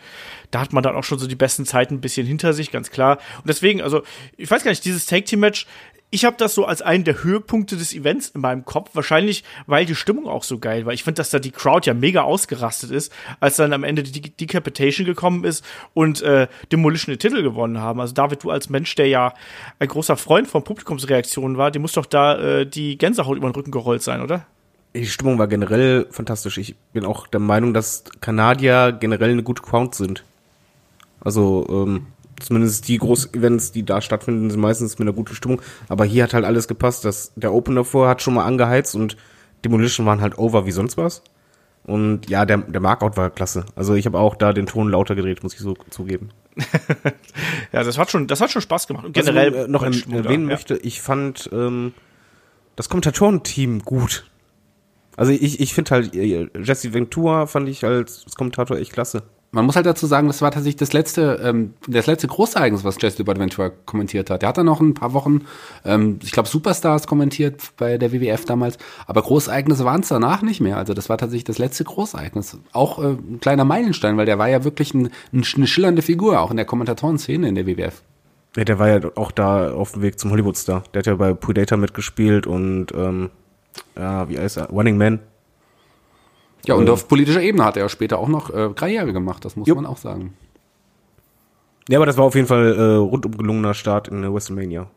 da 0.52 0.60
hat 0.60 0.74
man 0.74 0.84
dann 0.84 0.96
auch 0.96 1.04
schon 1.04 1.18
so 1.18 1.28
die 1.28 1.36
besten 1.36 1.66
Zeiten 1.66 1.96
ein 1.96 2.02
bisschen 2.02 2.28
hinter 2.28 2.54
sich, 2.54 2.72
ganz 2.72 2.92
klar. 2.92 3.20
Und 3.38 3.48
deswegen, 3.48 3.82
also, 3.82 4.04
ich 4.38 4.52
weiß 4.52 4.64
gar 4.64 4.72
nicht, 4.72 4.84
dieses 4.84 5.06
Take-Team-Match, 5.06 5.66
ich 6.14 6.26
habe 6.26 6.36
das 6.38 6.54
so 6.54 6.66
als 6.66 6.84
einen 6.84 7.06
der 7.06 7.24
Höhepunkte 7.24 7.76
des 7.76 7.92
Events 7.92 8.30
in 8.30 8.42
meinem 8.42 8.66
Kopf. 8.66 8.92
Wahrscheinlich, 8.94 9.44
weil 9.66 9.88
die 9.88 9.96
Stimmung 9.96 10.28
auch 10.28 10.44
so 10.44 10.60
geil 10.60 10.86
war. 10.86 10.94
Ich 10.94 11.04
finde, 11.04 11.18
dass 11.18 11.32
da 11.32 11.40
die 11.40 11.50
Crowd 11.50 11.88
ja 11.88 11.96
mega 11.96 12.22
ausgerastet 12.22 12.92
ist, 12.92 13.12
als 13.40 13.56
dann 13.56 13.74
am 13.74 13.84
Ende 13.84 14.04
die 14.04 14.22
Decapitation 14.22 15.08
gekommen 15.08 15.44
ist 15.44 15.66
und 15.96 16.22
äh, 16.22 16.48
Demolition 16.72 17.16
den 17.16 17.20
Titel 17.20 17.42
gewonnen 17.42 17.80
haben. 17.80 18.00
Also 18.00 18.14
David, 18.14 18.44
du 18.44 18.52
als 18.52 18.70
Mensch, 18.70 18.94
der 18.94 19.08
ja 19.08 19.34
ein 19.80 19.88
großer 19.88 20.16
Freund 20.16 20.48
von 20.48 20.64
Publikumsreaktionen 20.64 21.58
war, 21.58 21.72
dir 21.72 21.80
muss 21.80 21.94
doch 21.94 22.06
da 22.06 22.60
äh, 22.60 22.68
die 22.68 23.00
Gänsehaut 23.00 23.36
über 23.36 23.50
den 23.50 23.56
Rücken 23.56 23.72
gerollt 23.72 24.04
sein, 24.04 24.22
oder? 24.22 24.46
Die 24.94 25.08
Stimmung 25.08 25.40
war 25.40 25.48
generell 25.48 26.06
fantastisch. 26.12 26.60
Ich 26.60 26.76
bin 26.94 27.06
auch 27.06 27.26
der 27.26 27.40
Meinung, 27.40 27.74
dass 27.74 28.04
Kanadier 28.22 28.92
generell 28.92 29.32
eine 29.32 29.42
gute 29.42 29.64
Crowd 29.64 29.96
sind. 29.96 30.24
Also, 31.22 31.66
ähm, 31.72 32.06
zumindest 32.40 32.88
die 32.88 32.98
Groß-Events, 32.98 33.72
die 33.72 33.84
da 33.84 34.02
stattfinden, 34.02 34.50
sind 34.50 34.60
meistens 34.60 35.00
mit 35.00 35.08
einer 35.08 35.16
guten 35.16 35.36
Stimmung. 35.36 35.62
Aber 35.90 36.06
hier 36.06 36.24
hat 36.24 36.34
halt 36.34 36.46
alles 36.46 36.68
gepasst. 36.68 37.06
Das, 37.06 37.32
der 37.36 37.54
Opener 37.54 37.84
vor 37.84 38.08
hat 38.08 38.22
schon 38.22 38.34
mal 38.34 38.46
angeheizt 38.46 38.96
und 38.96 39.18
Demolition 39.64 40.06
waren 40.06 40.22
halt 40.22 40.38
over 40.38 40.66
wie 40.66 40.72
sonst 40.72 40.98
was. 40.98 41.24
Und 41.86 42.30
ja, 42.30 42.46
der, 42.46 42.60
der 42.60 42.82
Markout 42.82 43.18
war 43.18 43.30
klasse. 43.30 43.66
Also 43.76 43.94
ich 43.96 44.06
habe 44.06 44.20
auch 44.20 44.36
da 44.36 44.54
den 44.54 44.68
Ton 44.68 44.90
lauter 44.90 45.16
gedreht, 45.16 45.44
muss 45.44 45.54
ich 45.54 45.60
so 45.60 45.76
zugeben. 45.90 46.30
ja, 47.74 47.84
das 47.84 47.98
hat 47.98 48.10
schon, 48.10 48.28
das 48.28 48.40
hat 48.40 48.52
schon 48.52 48.62
Spaß 48.62 48.88
gemacht. 48.88 49.06
Und 49.06 49.14
generell 49.14 49.50
ich, 49.50 49.60
äh, 49.60 49.68
noch 49.68 49.84
erwähnen 49.84 50.48
ja. 50.48 50.56
möchte, 50.56 50.78
ich 50.78 51.02
fand 51.02 51.50
ähm, 51.52 51.94
das 52.76 52.88
Kommentatorenteam 52.90 53.80
gut. 53.80 54.26
Also 55.18 55.32
ich, 55.32 55.60
ich 55.60 55.74
finde 55.74 55.92
halt, 55.92 56.16
äh, 56.16 56.48
Jesse 56.58 56.94
Ventura 56.94 57.48
fand 57.48 57.68
ich 57.68 57.84
als 57.84 58.26
Kommentator 58.36 58.78
echt 58.78 58.94
klasse 58.94 59.24
man 59.54 59.66
muss 59.66 59.76
halt 59.76 59.86
dazu 59.86 60.08
sagen, 60.08 60.28
das 60.28 60.42
war 60.42 60.50
tatsächlich 60.50 60.78
das 60.78 60.94
letzte, 60.94 61.40
ähm, 61.44 61.76
das 61.88 62.08
letzte 62.08 62.28
Großereignis, 62.28 62.84
was 62.84 62.98
Jesse 63.00 63.26
Ventura 63.26 63.70
kommentiert 63.86 64.32
hat. 64.32 64.42
Der 64.42 64.50
hat 64.50 64.58
dann 64.58 64.66
noch 64.66 64.82
ein 64.82 64.96
paar 64.96 65.14
Wochen, 65.14 65.42
ähm, 65.86 66.20
ich 66.24 66.32
glaube, 66.32 66.50
Superstars 66.50 67.06
kommentiert 67.06 67.62
bei 67.78 68.00
der 68.00 68.12
WWF 68.12 68.46
damals, 68.46 68.80
aber 69.06 69.22
Großereignisse 69.22 69.86
waren 69.86 70.02
es 70.02 70.08
danach 70.08 70.42
nicht 70.42 70.60
mehr. 70.60 70.78
Also 70.78 70.96
das 70.96 71.08
war 71.08 71.20
tatsächlich 71.20 71.44
das 71.44 71.60
letzte 71.60 71.84
Großereignis. 71.84 72.58
Auch 72.72 72.98
äh, 72.98 73.10
ein 73.12 73.40
kleiner 73.40 73.64
Meilenstein, 73.64 74.18
weil 74.18 74.26
der 74.26 74.40
war 74.40 74.50
ja 74.50 74.64
wirklich 74.64 74.96
ein, 74.96 75.12
ein, 75.32 75.44
eine 75.56 75.68
schillernde 75.68 76.02
Figur, 76.02 76.42
auch 76.42 76.50
in 76.50 76.58
der 76.58 76.66
Kommentatorenszene 76.66 77.48
in 77.48 77.54
der 77.54 77.68
WWF. 77.68 78.02
Ja, 78.58 78.64
der 78.64 78.80
war 78.80 78.88
ja 78.90 79.02
auch 79.16 79.32
da 79.32 79.72
auf 79.72 79.92
dem 79.92 80.02
Weg 80.02 80.20
zum 80.20 80.32
Hollywoodstar. 80.32 80.84
Der 80.94 81.00
hat 81.00 81.06
ja 81.06 81.16
bei 81.16 81.36
Predator 81.36 81.78
mitgespielt 81.78 82.48
und 82.48 82.88
ähm, 82.96 83.30
ja, 83.96 84.28
wie 84.30 84.40
heißt 84.40 84.58
er? 84.58 84.70
Running 84.70 84.98
Man 84.98 85.20
ja, 86.66 86.76
und 86.76 86.88
äh, 86.88 86.92
auf 86.92 87.08
politischer 87.08 87.42
Ebene 87.42 87.66
hat 87.66 87.78
er 87.78 87.90
später 87.90 88.20
auch 88.20 88.28
noch 88.28 88.50
äh, 88.50 88.70
Karriere 88.76 89.14
gemacht, 89.14 89.44
das 89.46 89.56
muss 89.56 89.68
jo. 89.68 89.76
man 89.76 89.86
auch 89.86 89.98
sagen. 89.98 90.34
Ja, 91.90 92.00
aber 92.00 92.06
das 92.06 92.18
war 92.18 92.26
auf 92.26 92.36
jeden 92.36 92.48
Fall 92.48 92.76
äh, 92.76 92.96
rundum 92.96 93.38
gelungener 93.38 93.74
Start 93.74 94.08
in 94.08 94.34
WrestleMania. 94.34 94.88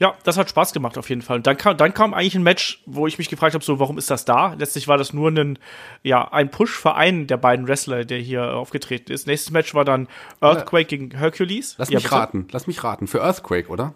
Ja, 0.00 0.14
das 0.24 0.38
hat 0.38 0.48
Spaß 0.48 0.72
gemacht 0.72 0.96
auf 0.96 1.10
jeden 1.10 1.20
Fall. 1.20 1.36
Und 1.36 1.46
dann 1.46 1.58
kam, 1.58 1.76
dann 1.76 1.92
kam 1.92 2.14
eigentlich 2.14 2.34
ein 2.34 2.42
Match, 2.42 2.82
wo 2.86 3.06
ich 3.06 3.18
mich 3.18 3.28
gefragt 3.28 3.52
habe, 3.52 3.62
so, 3.62 3.78
warum 3.78 3.98
ist 3.98 4.10
das 4.10 4.24
da? 4.24 4.54
Letztlich 4.54 4.88
war 4.88 4.96
das 4.96 5.12
nur 5.12 5.30
ein, 5.30 5.58
ja, 6.02 6.26
ein 6.32 6.50
Push 6.50 6.70
für 6.70 6.94
einen 6.94 7.26
der 7.26 7.36
beiden 7.36 7.68
Wrestler, 7.68 8.06
der 8.06 8.18
hier 8.18 8.54
aufgetreten 8.54 9.12
ist. 9.12 9.26
Nächstes 9.26 9.52
Match 9.52 9.74
war 9.74 9.84
dann 9.84 10.08
Earthquake 10.40 10.86
gegen 10.86 11.10
Hercules. 11.10 11.74
Lass 11.76 11.90
mich 11.90 12.02
ja, 12.02 12.08
raten, 12.08 12.48
lass 12.50 12.66
mich 12.66 12.82
raten. 12.82 13.08
Für 13.08 13.20
Earthquake, 13.20 13.68
oder? 13.68 13.92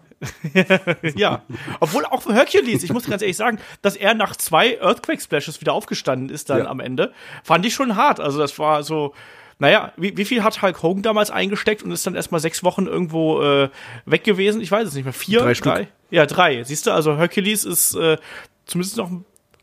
ja. 1.15 1.43
Obwohl 1.79 2.05
auch 2.05 2.25
Hercules, 2.25 2.83
ich 2.83 2.93
muss 2.93 3.05
ganz 3.05 3.21
ehrlich 3.21 3.37
sagen, 3.37 3.59
dass 3.81 3.95
er 3.95 4.13
nach 4.13 4.35
zwei 4.35 4.79
Earthquake 4.79 5.21
Splashes 5.21 5.61
wieder 5.61 5.73
aufgestanden 5.73 6.29
ist 6.29 6.49
dann 6.49 6.59
ja. 6.59 6.65
am 6.65 6.79
Ende, 6.79 7.13
fand 7.43 7.65
ich 7.65 7.73
schon 7.73 7.95
hart. 7.95 8.19
Also 8.19 8.39
das 8.39 8.57
war 8.59 8.83
so, 8.83 9.13
naja, 9.59 9.93
wie, 9.97 10.17
wie 10.17 10.25
viel 10.25 10.43
hat 10.43 10.61
Hulk 10.61 10.83
Hogan 10.83 11.03
damals 11.03 11.31
eingesteckt 11.31 11.83
und 11.83 11.91
ist 11.91 12.05
dann 12.05 12.15
erstmal 12.15 12.41
sechs 12.41 12.63
Wochen 12.63 12.87
irgendwo 12.87 13.41
äh, 13.41 13.69
weg 14.05 14.23
gewesen? 14.23 14.61
Ich 14.61 14.71
weiß 14.71 14.87
es 14.87 14.93
nicht 14.95 15.05
mehr. 15.05 15.13
Vier? 15.13 15.39
Drei? 15.39 15.53
drei? 15.53 15.87
Ja, 16.11 16.25
drei. 16.25 16.63
Siehst 16.63 16.87
du, 16.87 16.91
also 16.91 17.17
Hercules 17.17 17.63
ist 17.63 17.95
äh, 17.95 18.17
zumindest 18.65 18.97
noch 18.97 19.09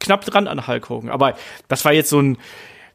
knapp 0.01 0.25
dran 0.25 0.49
an 0.49 0.67
Hulk 0.67 0.89
Hogan. 0.89 1.11
Aber 1.11 1.35
das 1.69 1.85
war 1.85 1.93
jetzt 1.93 2.11
so 2.11 2.21
ein, 2.21 2.39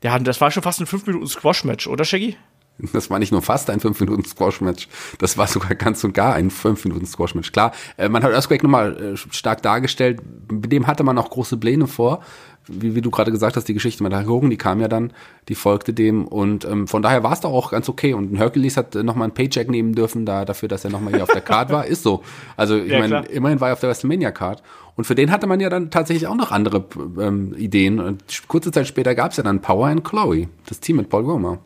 ja, 0.04 0.18
das 0.20 0.42
war 0.42 0.52
schon 0.52 0.64
fast 0.64 0.80
ein 0.80 0.88
5 0.88 1.08
Minuten 1.08 1.28
Squash-Match, 1.28 1.88
oder 1.88 2.06
Shaggy? 2.06 2.38
Das 2.94 3.10
war 3.10 3.20
nicht 3.20 3.32
nur 3.32 3.42
fast 3.42 3.70
ein 3.70 3.80
5-Minuten-Squash-Match, 3.80 4.88
das 5.20 5.38
war 5.38 5.48
sogar 5.48 5.76
ganz 5.76 6.04
und 6.04 6.14
gar 6.14 6.34
ein 6.34 6.52
5-Minuten-Squash-Match. 6.52 7.52
Klar, 7.52 7.72
äh, 7.98 8.10
man 8.10 8.24
hat 8.24 8.32
Earthquake 8.32 8.64
nochmal 8.64 9.14
äh, 9.14 9.18
stark 9.18 9.62
dargestellt, 9.62 10.22
mit 10.52 10.72
dem 10.72 10.88
hatte 10.88 11.04
man 11.04 11.18
auch 11.18 11.30
große 11.30 11.58
Pläne 11.58 11.88
vor. 11.88 12.22
Wie, 12.70 12.96
wie 12.96 13.02
du 13.02 13.10
gerade 13.10 13.32
gesagt 13.32 13.56
hast, 13.56 13.70
die 13.70 13.74
Geschichte 13.74 14.04
mit 14.04 14.14
Hogan, 14.14 14.50
die 14.50 14.58
kam 14.58 14.82
ja 14.82 14.90
dann, 14.90 15.14
die 15.48 15.56
folgte 15.56 15.94
dem. 15.94 16.28
Und 16.28 16.66
ähm, 16.66 16.88
von 16.88 17.02
daher 17.02 17.24
war 17.24 17.32
es 17.32 17.40
doch 17.40 17.52
auch 17.52 17.72
ganz 17.72 17.88
okay. 17.88 18.14
Und 18.14 18.38
Hercules 18.38 18.76
hat 18.76 18.94
äh, 18.94 19.04
nochmal 19.04 19.30
ein 19.30 19.34
Paycheck 19.34 19.70
nehmen 19.70 19.96
dürfen 19.96 20.26
da, 20.26 20.44
dafür, 20.44 20.68
dass 20.68 20.84
er 20.84 20.92
nochmal 20.92 21.14
hier 21.14 21.24
auf 21.24 21.32
der 21.32 21.42
Card 21.42 21.72
war, 21.72 21.86
ist 21.86 22.04
so. 22.04 22.24
Also 22.58 22.76
ich 22.76 22.92
ja, 22.92 23.00
meine, 23.00 23.26
immerhin 23.28 23.62
war 23.62 23.70
er 23.70 23.74
auf 23.74 23.80
der 23.80 23.90
WrestleMania 23.90 24.32
Card 24.32 24.64
und 24.98 25.06
für 25.06 25.16
den 25.16 25.32
hatte 25.32 25.48
man 25.48 25.62
ja 25.62 25.70
dann 25.70 25.92
tatsächlich 25.92 26.28
auch 26.28 26.36
noch 26.36 26.52
andere 26.52 26.84
ähm, 27.22 27.56
Ideen. 27.58 28.02
Und 28.02 28.24
kurze 28.50 28.72
Zeit 28.72 28.88
später 28.88 29.16
gab 29.16 29.32
es 29.32 29.38
ja 29.38 29.44
dann 29.44 29.62
Power 29.62 29.88
and 29.88 30.04
Chloe, 30.04 30.50
das 30.66 30.82
Team 30.82 30.98
mit 30.98 31.08
Paul 31.08 31.24
Roma. 31.24 31.60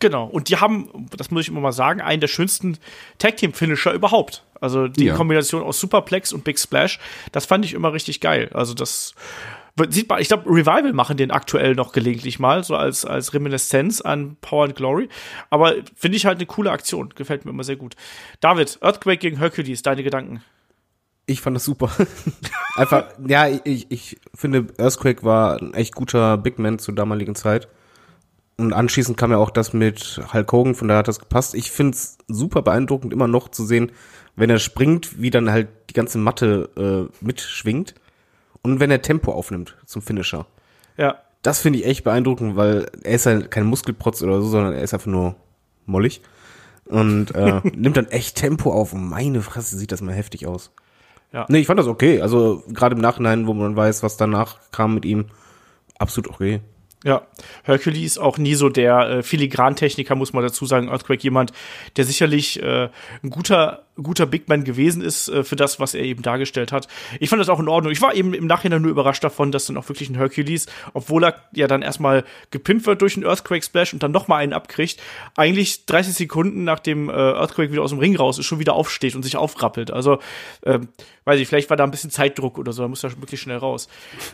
Genau. 0.00 0.24
Und 0.24 0.48
die 0.48 0.56
haben, 0.56 1.08
das 1.16 1.30
muss 1.30 1.42
ich 1.42 1.48
immer 1.48 1.60
mal 1.60 1.72
sagen, 1.72 2.00
einen 2.00 2.20
der 2.20 2.28
schönsten 2.28 2.78
Tag-Team-Finisher 3.18 3.92
überhaupt. 3.92 4.44
Also 4.60 4.88
die 4.88 5.04
ja. 5.04 5.14
Kombination 5.14 5.62
aus 5.62 5.78
Superplex 5.78 6.32
und 6.32 6.42
Big 6.42 6.58
Splash, 6.58 6.98
das 7.32 7.46
fand 7.46 7.64
ich 7.64 7.74
immer 7.74 7.92
richtig 7.92 8.20
geil. 8.20 8.50
Also 8.52 8.74
das 8.74 9.14
sieht 9.88 10.08
man, 10.08 10.20
ich 10.20 10.28
glaube, 10.28 10.48
Revival 10.48 10.92
machen 10.92 11.16
den 11.16 11.30
aktuell 11.30 11.74
noch 11.74 11.92
gelegentlich 11.92 12.38
mal, 12.38 12.64
so 12.64 12.76
als, 12.76 13.04
als 13.04 13.32
Reminiszenz 13.32 14.00
an 14.00 14.36
Power 14.40 14.64
and 14.64 14.76
Glory. 14.76 15.08
Aber 15.48 15.74
finde 15.94 16.16
ich 16.16 16.26
halt 16.26 16.38
eine 16.38 16.46
coole 16.46 16.70
Aktion. 16.70 17.10
Gefällt 17.14 17.44
mir 17.44 17.50
immer 17.50 17.64
sehr 17.64 17.76
gut. 17.76 17.94
David, 18.40 18.78
Earthquake 18.82 19.18
gegen 19.18 19.38
Hercules, 19.38 19.82
deine 19.82 20.02
Gedanken? 20.02 20.42
Ich 21.26 21.40
fand 21.40 21.56
das 21.56 21.64
super. 21.64 21.90
Einfach, 22.74 23.04
ja, 23.26 23.48
ich, 23.48 23.90
ich 23.90 24.18
finde, 24.34 24.66
Earthquake 24.78 25.22
war 25.24 25.60
ein 25.60 25.74
echt 25.74 25.94
guter 25.94 26.36
Big 26.38 26.58
Man 26.58 26.78
zur 26.78 26.94
damaligen 26.94 27.34
Zeit. 27.34 27.68
Und 28.60 28.72
anschließend 28.74 29.16
kam 29.16 29.30
ja 29.30 29.38
auch 29.38 29.50
das 29.50 29.72
mit 29.72 30.20
Hulk 30.32 30.52
Hogan, 30.52 30.74
von 30.74 30.88
daher 30.88 30.98
hat 30.98 31.08
das 31.08 31.18
gepasst. 31.18 31.54
Ich 31.54 31.70
finde 31.70 31.96
es 31.96 32.18
super 32.28 32.62
beeindruckend, 32.62 33.12
immer 33.12 33.26
noch 33.26 33.48
zu 33.48 33.64
sehen, 33.64 33.90
wenn 34.36 34.50
er 34.50 34.58
springt, 34.58 35.20
wie 35.20 35.30
dann 35.30 35.50
halt 35.50 35.68
die 35.88 35.94
ganze 35.94 36.18
Matte 36.18 36.68
äh, 36.76 37.24
mitschwingt 37.24 37.94
und 38.62 38.78
wenn 38.78 38.90
er 38.90 39.02
Tempo 39.02 39.32
aufnimmt 39.32 39.76
zum 39.86 40.02
Finisher. 40.02 40.46
Ja. 40.96 41.16
Das 41.42 41.60
finde 41.60 41.78
ich 41.78 41.86
echt 41.86 42.04
beeindruckend, 42.04 42.56
weil 42.56 42.90
er 43.02 43.14
ist 43.14 43.24
halt 43.24 43.50
kein 43.50 43.64
Muskelprotz 43.64 44.22
oder 44.22 44.42
so, 44.42 44.48
sondern 44.48 44.74
er 44.74 44.82
ist 44.82 44.92
einfach 44.92 45.06
nur 45.06 45.36
mollig 45.86 46.20
und 46.84 47.34
äh, 47.34 47.60
nimmt 47.74 47.96
dann 47.96 48.08
echt 48.08 48.36
Tempo 48.36 48.72
auf. 48.72 48.92
Und 48.92 49.08
meine 49.08 49.40
Fresse, 49.40 49.78
sieht 49.78 49.90
das 49.90 50.02
mal 50.02 50.14
heftig 50.14 50.46
aus. 50.46 50.70
Ja. 51.32 51.46
Nee, 51.48 51.60
ich 51.60 51.66
fand 51.66 51.80
das 51.80 51.86
okay. 51.86 52.20
Also 52.20 52.62
gerade 52.68 52.94
im 52.94 53.00
Nachhinein, 53.00 53.46
wo 53.46 53.54
man 53.54 53.74
weiß, 53.74 54.02
was 54.02 54.18
danach 54.18 54.58
kam 54.70 54.94
mit 54.94 55.06
ihm, 55.06 55.26
absolut 55.98 56.28
okay. 56.28 56.60
Ja, 57.02 57.26
Hercules 57.64 58.18
auch 58.18 58.36
nie 58.36 58.54
so 58.54 58.68
der 58.68 58.98
äh, 59.08 59.22
Filigrantechniker, 59.22 60.14
muss 60.14 60.34
man 60.34 60.42
dazu 60.42 60.66
sagen. 60.66 60.88
Earthquake 60.88 61.22
jemand, 61.22 61.52
der 61.96 62.04
sicherlich 62.04 62.62
äh, 62.62 62.90
ein 63.22 63.30
guter 63.30 63.84
guter 64.02 64.26
Big 64.26 64.48
Man 64.48 64.64
gewesen 64.64 65.02
ist 65.02 65.28
äh, 65.28 65.44
für 65.44 65.56
das, 65.56 65.80
was 65.80 65.94
er 65.94 66.02
eben 66.02 66.22
dargestellt 66.22 66.72
hat. 66.72 66.88
Ich 67.18 67.28
fand 67.28 67.40
das 67.40 67.48
auch 67.48 67.60
in 67.60 67.68
Ordnung. 67.68 67.92
Ich 67.92 68.02
war 68.02 68.14
eben 68.14 68.34
im 68.34 68.46
Nachhinein 68.46 68.82
nur 68.82 68.90
überrascht 68.90 69.22
davon, 69.22 69.52
dass 69.52 69.66
dann 69.66 69.76
auch 69.76 69.88
wirklich 69.88 70.08
ein 70.08 70.16
Hercules, 70.16 70.66
obwohl 70.94 71.24
er 71.24 71.34
ja 71.52 71.66
dann 71.66 71.82
erstmal 71.82 72.24
gepimpt 72.50 72.86
wird 72.86 73.02
durch 73.02 73.16
einen 73.16 73.26
Earthquake 73.26 73.64
Splash 73.64 73.92
und 73.92 74.02
dann 74.02 74.12
noch 74.12 74.28
mal 74.28 74.36
einen 74.36 74.52
abkriegt, 74.52 75.00
eigentlich 75.36 75.86
30 75.86 76.14
Sekunden 76.14 76.64
nach 76.64 76.80
dem 76.80 77.08
äh, 77.08 77.12
Earthquake 77.12 77.72
wieder 77.72 77.82
aus 77.82 77.90
dem 77.90 77.98
Ring 77.98 78.16
raus 78.16 78.38
ist, 78.38 78.46
schon 78.46 78.58
wieder 78.58 78.74
aufsteht 78.74 79.14
und 79.14 79.22
sich 79.22 79.36
aufrappelt. 79.36 79.90
Also, 79.90 80.18
ähm, 80.64 80.88
weiß 81.24 81.40
ich, 81.40 81.48
vielleicht 81.48 81.70
war 81.70 81.76
da 81.76 81.84
ein 81.84 81.90
bisschen 81.90 82.10
Zeitdruck 82.10 82.58
oder 82.58 82.72
so, 82.72 82.82
da 82.82 82.88
muss 82.88 83.04
er 83.04 83.10
wirklich 83.20 83.40
schnell 83.40 83.58
raus. 83.58 83.88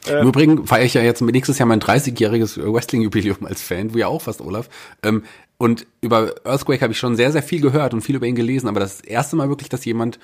Ähm, 0.07 0.23
Im 0.23 0.29
Übrigen 0.29 0.67
feiere 0.67 0.85
ich 0.85 0.95
ja 0.95 1.03
jetzt 1.03 1.21
nächstes 1.23 1.59
Jahr 1.59 1.67
mein 1.67 1.81
30-jähriges 1.81 2.57
Wrestling-Jubiläum 2.73 3.45
als 3.45 3.63
Fan, 3.63 3.89
du 3.93 3.99
ja 3.99 4.07
auch 4.07 4.23
fast, 4.23 4.41
Olaf. 4.41 4.69
Ähm, 5.03 5.25
und 5.59 5.87
über 6.01 6.35
Earthquake 6.45 6.81
habe 6.83 6.93
ich 6.93 6.99
schon 6.99 7.17
sehr, 7.17 7.33
sehr 7.33 7.43
viel 7.43 7.61
gehört 7.61 7.95
und 7.95 8.03
viel 8.03 8.17
über 8.17 8.27
ihn 8.27 8.35
gelesen, 8.35 8.69
aber 8.69 8.81
das 8.81 9.01
erste 9.01 9.37
Mal 9.37 9.49
wirklich, 9.49 9.69
dass 9.69 9.85
jemand 9.85 10.19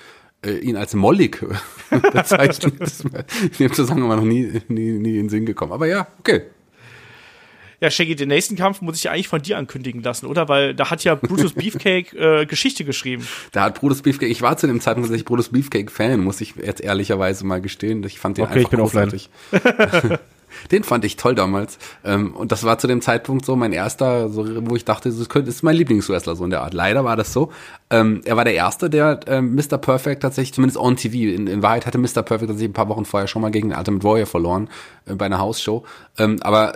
äh, 0.45 0.57
ihn 0.57 0.77
als 0.77 0.93
Mollig 0.93 1.43
bezeichnet, 2.13 2.79
ist 2.79 3.11
mir 3.11 3.25
in 3.41 3.51
dem 3.59 3.73
Zusammenhang 3.73 4.17
noch 4.19 4.25
nie, 4.25 4.61
nie, 4.67 4.91
nie 4.91 5.17
in 5.17 5.25
den 5.25 5.29
Sinn 5.29 5.45
gekommen. 5.45 5.71
Aber 5.71 5.87
ja, 5.87 6.07
okay. 6.19 6.43
Ja, 7.79 7.91
Shaggy, 7.91 8.15
den 8.15 8.29
nächsten 8.29 8.55
Kampf 8.55 8.79
muss 8.79 8.95
ich 8.95 9.03
ja 9.03 9.11
eigentlich 9.11 9.27
von 9.27 9.41
dir 9.41 9.57
ankündigen 9.57 10.01
lassen, 10.01 10.25
oder? 10.25 10.47
Weil 10.47 10.73
da 10.73 10.89
hat 10.89 11.03
ja 11.03 11.15
Brutus 11.15 11.51
Beefcake 11.55 12.13
äh, 12.13 12.45
Geschichte 12.45 12.85
geschrieben. 12.85 13.27
Da 13.51 13.63
hat 13.63 13.79
Brutus 13.79 14.01
Beefcake, 14.01 14.29
ich 14.29 14.41
war 14.41 14.55
zu 14.55 14.67
dem 14.67 14.79
Zeitpunkt 14.79 15.07
tatsächlich 15.07 15.25
Brutus 15.25 15.49
Beefcake 15.49 15.91
Fan, 15.91 16.21
muss 16.21 16.39
ich 16.39 16.55
jetzt 16.55 16.79
ehrlicherweise 16.79 17.45
mal 17.45 17.59
gestehen. 17.59 18.01
Ich 18.05 18.19
fand 18.19 18.37
den 18.37 18.45
okay, 18.45 18.59
einfach 18.59 18.63
ich 18.63 18.69
bin 18.69 18.79
großartig. 18.79 19.29
Den 20.71 20.83
fand 20.83 21.05
ich 21.05 21.15
toll 21.15 21.35
damals. 21.35 21.77
Ähm, 22.03 22.35
und 22.35 22.51
das 22.51 22.63
war 22.63 22.77
zu 22.77 22.87
dem 22.87 23.01
Zeitpunkt 23.01 23.45
so 23.45 23.55
mein 23.55 23.73
erster, 23.73 24.29
so, 24.29 24.45
wo 24.69 24.75
ich 24.75 24.85
dachte, 24.85 25.09
das 25.09 25.29
könnte, 25.29 25.49
ist 25.49 25.63
mein 25.63 25.75
Lieblingswrestler 25.75 26.35
so 26.35 26.43
in 26.43 26.49
der 26.49 26.61
Art. 26.61 26.73
Leider 26.73 27.03
war 27.03 27.15
das 27.15 27.33
so. 27.33 27.51
Ähm, 27.89 28.21
er 28.25 28.37
war 28.37 28.43
der 28.43 28.55
Erste, 28.55 28.89
der 28.89 29.19
ähm, 29.27 29.55
Mr. 29.55 29.77
Perfect 29.77 30.21
tatsächlich, 30.21 30.53
zumindest 30.53 30.77
on 30.77 30.95
TV, 30.95 31.35
in, 31.35 31.47
in 31.47 31.61
Wahrheit 31.61 31.85
hatte 31.85 31.97
Mr. 31.97 32.23
Perfect 32.23 32.49
tatsächlich 32.49 32.69
ein 32.69 32.73
paar 32.73 32.89
Wochen 32.89 33.05
vorher 33.05 33.27
schon 33.27 33.41
mal 33.41 33.51
gegen 33.51 33.69
den 33.69 33.77
Ultimate 33.77 34.03
Warrior 34.03 34.25
verloren 34.25 34.69
äh, 35.05 35.15
bei 35.15 35.25
einer 35.25 35.39
Hausshow. 35.39 35.83
Ähm, 36.17 36.41
aber 36.41 36.75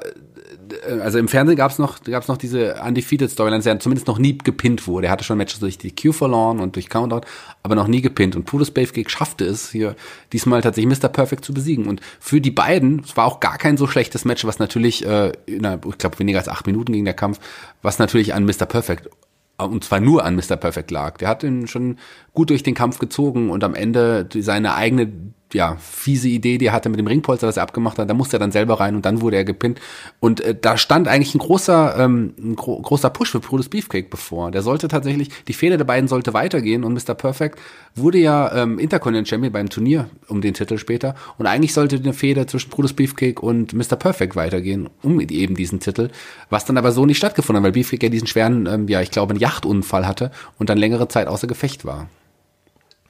also 1.01 1.17
im 1.19 1.27
Fernsehen 1.27 1.55
gab's 1.55 1.79
noch, 1.79 2.03
gab's 2.03 2.27
noch 2.27 2.37
diese 2.37 2.81
Undefeated 2.85 3.29
Storylines, 3.31 3.63
der 3.63 3.79
zumindest 3.79 4.07
noch 4.07 4.19
nie 4.19 4.37
gepinnt 4.37 4.87
wurde. 4.87 5.07
Er 5.07 5.11
hatte 5.11 5.23
schon 5.23 5.37
Matches 5.37 5.59
durch 5.59 5.77
die 5.77 5.95
Q 5.95 6.11
verloren 6.11 6.59
und 6.59 6.75
durch 6.75 6.89
Countout, 6.89 7.21
aber 7.63 7.75
noch 7.75 7.87
nie 7.87 8.01
gepinnt. 8.01 8.35
Und 8.35 8.45
Brutus 8.45 8.71
Beefcake 8.71 9.09
schaffte 9.09 9.45
es, 9.45 9.71
hier 9.71 9.95
diesmal 10.33 10.61
tatsächlich 10.61 10.99
Mr. 10.99 11.09
Perfect 11.09 11.45
zu 11.45 11.53
besiegen. 11.53 11.87
Und 11.87 12.01
für 12.19 12.41
die 12.41 12.51
beiden, 12.51 13.01
es 13.03 13.17
war 13.17 13.25
auch 13.25 13.39
gar 13.39 13.57
kein 13.57 13.77
so 13.77 13.87
schlechtes 13.87 14.25
Match, 14.25 14.45
was 14.45 14.59
natürlich, 14.59 15.05
äh, 15.05 15.31
einer, 15.47 15.79
ich 15.87 15.97
glaube, 15.97 16.19
weniger 16.19 16.39
als 16.39 16.49
acht 16.49 16.67
Minuten 16.67 16.93
ging 16.93 17.05
der 17.05 17.13
Kampf, 17.13 17.39
was 17.81 17.99
natürlich 17.99 18.33
an 18.33 18.45
Mr. 18.45 18.65
Perfect 18.65 19.09
und 19.57 19.83
zwar 19.83 19.99
nur 19.99 20.23
an 20.23 20.35
Mr. 20.35 20.55
Perfect 20.55 20.91
lag. 20.91 21.17
Der 21.17 21.27
hat 21.27 21.43
ihn 21.43 21.67
schon 21.67 21.97
gut 22.33 22.51
durch 22.51 22.61
den 22.61 22.75
Kampf 22.75 22.99
gezogen 22.99 23.49
und 23.49 23.63
am 23.63 23.73
Ende 23.73 24.27
seine 24.39 24.75
eigene 24.75 25.11
ja, 25.53 25.77
fiese 25.79 26.27
Idee, 26.27 26.57
die 26.57 26.65
er 26.65 26.73
hatte 26.73 26.89
mit 26.89 26.99
dem 26.99 27.07
Ringpolster, 27.07 27.47
das 27.47 27.57
er 27.57 27.63
abgemacht 27.63 27.97
hat, 27.97 28.09
da 28.09 28.13
musste 28.13 28.37
er 28.37 28.39
dann 28.39 28.51
selber 28.51 28.79
rein 28.79 28.95
und 28.95 29.05
dann 29.05 29.21
wurde 29.21 29.37
er 29.37 29.45
gepinnt. 29.45 29.79
Und 30.19 30.41
äh, 30.41 30.55
da 30.59 30.77
stand 30.77 31.07
eigentlich 31.07 31.33
ein 31.35 31.39
großer, 31.39 31.97
ähm, 31.97 32.33
ein 32.37 32.55
gro 32.55 32.79
großer 32.81 33.09
Push 33.09 33.31
für 33.31 33.39
Brutus 33.39 33.69
Beefcake 33.69 34.09
bevor. 34.09 34.51
Der 34.51 34.61
sollte 34.61 34.87
tatsächlich, 34.87 35.29
die 35.47 35.53
Fehde 35.53 35.77
der 35.77 35.85
beiden 35.85 36.07
sollte 36.07 36.33
weitergehen 36.33 36.83
und 36.83 36.93
Mr. 36.93 37.13
Perfect 37.13 37.59
wurde 37.95 38.17
ja 38.17 38.53
ähm, 38.55 38.77
Intercontinental 38.77 39.29
Champion 39.29 39.53
beim 39.53 39.69
Turnier 39.69 40.09
um 40.27 40.41
den 40.41 40.53
Titel 40.53 40.77
später. 40.77 41.15
Und 41.37 41.47
eigentlich 41.47 41.73
sollte 41.73 41.95
eine 41.95 42.13
Fehde 42.13 42.45
zwischen 42.45 42.69
Brutus 42.69 42.93
Beefcake 42.93 43.41
und 43.41 43.73
Mr. 43.73 43.95
Perfect 43.95 44.35
weitergehen, 44.35 44.89
um 45.01 45.19
eben 45.21 45.55
diesen 45.55 45.79
Titel. 45.79 46.09
Was 46.49 46.65
dann 46.65 46.77
aber 46.77 46.91
so 46.91 47.05
nicht 47.05 47.17
stattgefunden 47.17 47.63
hat, 47.63 47.65
weil 47.65 47.71
Beefcake 47.71 48.03
ja 48.03 48.09
diesen 48.09 48.27
schweren, 48.27 48.65
ähm, 48.65 48.87
ja, 48.89 49.01
ich 49.01 49.11
glaube, 49.11 49.31
einen 49.31 49.39
Yachtunfall 49.39 50.05
hatte 50.05 50.31
und 50.59 50.69
dann 50.69 50.77
längere 50.77 51.07
Zeit 51.07 51.27
außer 51.27 51.47
Gefecht 51.47 51.85
war. 51.85 52.09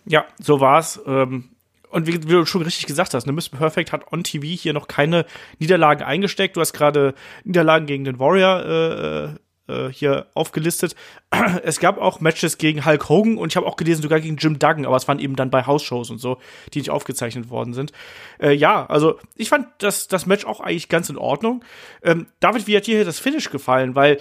Ja, 0.06 0.26
so 0.40 0.62
war's. 0.62 1.02
Ähm 1.06 1.50
und 1.90 2.08
wie, 2.08 2.16
wie, 2.24 2.34
du 2.34 2.46
schon 2.46 2.62
richtig 2.62 2.86
gesagt 2.86 3.14
hast, 3.14 3.26
ne, 3.26 3.34
Mr. 3.34 3.58
Perfect 3.58 3.92
hat 3.92 4.12
on 4.12 4.24
TV 4.24 4.46
hier 4.46 4.74
noch 4.74 4.88
keine 4.88 5.26
Niederlagen 5.60 6.04
eingesteckt. 6.04 6.56
Du 6.56 6.62
hast 6.62 6.74
gerade 6.74 7.14
Niederlagen 7.44 7.86
gegen 7.86 8.04
den 8.04 8.20
Warrior 8.20 9.36
äh, 9.36 9.36
äh, 9.68 9.92
hier 9.92 10.28
aufgelistet. 10.34 10.96
Es 11.64 11.80
gab 11.80 11.98
auch 11.98 12.20
Matches 12.20 12.58
gegen 12.58 12.86
Hulk 12.86 13.10
Hogan 13.10 13.38
und 13.38 13.52
ich 13.52 13.58
habe 13.58 13.66
auch 13.66 13.76
gelesen, 13.76 14.02
sogar 14.02 14.20
gegen 14.20 14.38
Jim 14.38 14.60
Duggan, 14.60 14.86
aber 14.86 14.96
es 14.96 15.08
waren 15.08 15.20
eben 15.20 15.36
dann 15.36 15.50
bei 15.50 15.66
House-Shows 15.66 16.10
und 16.10 16.20
so, 16.20 16.38
die 16.74 16.80
nicht 16.80 16.90
aufgezeichnet 16.90 17.50
worden 17.50 17.74
sind. 17.74 17.92
Äh, 18.40 18.54
ja, 18.54 18.86
also 18.86 19.20
ich 19.36 19.50
fand 19.50 19.68
das, 19.80 20.08
das 20.08 20.26
Match 20.26 20.46
auch 20.46 20.60
eigentlich 20.60 20.90
ganz 20.90 21.10
in 21.10 21.18
Ordnung. 21.18 21.64
Ähm, 22.02 22.28
David, 22.40 22.68
wie 22.68 22.78
hat 22.78 22.88
dir 22.88 22.96
hier 22.96 23.06
das 23.06 23.20
Finish 23.20 23.50
gefallen? 23.50 23.96
Weil 23.96 24.20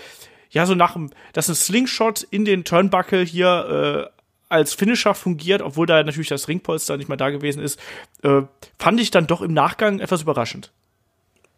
ja, 0.50 0.66
so 0.66 0.74
nach 0.74 0.94
dem, 0.94 1.10
dass 1.32 1.48
ein 1.48 1.54
Slingshot 1.54 2.22
in 2.22 2.44
den 2.44 2.64
Turnbuckle 2.64 3.22
hier 3.22 4.10
äh, 4.12 4.15
als 4.48 4.74
Finisher 4.74 5.14
fungiert, 5.14 5.62
obwohl 5.62 5.86
da 5.86 6.02
natürlich 6.02 6.28
das 6.28 6.48
Ringpolster 6.48 6.96
nicht 6.96 7.08
mehr 7.08 7.16
da 7.16 7.30
gewesen 7.30 7.62
ist, 7.62 7.80
äh, 8.22 8.42
fand 8.78 9.00
ich 9.00 9.10
dann 9.10 9.26
doch 9.26 9.42
im 9.42 9.52
Nachgang 9.52 9.98
etwas 9.98 10.22
überraschend. 10.22 10.72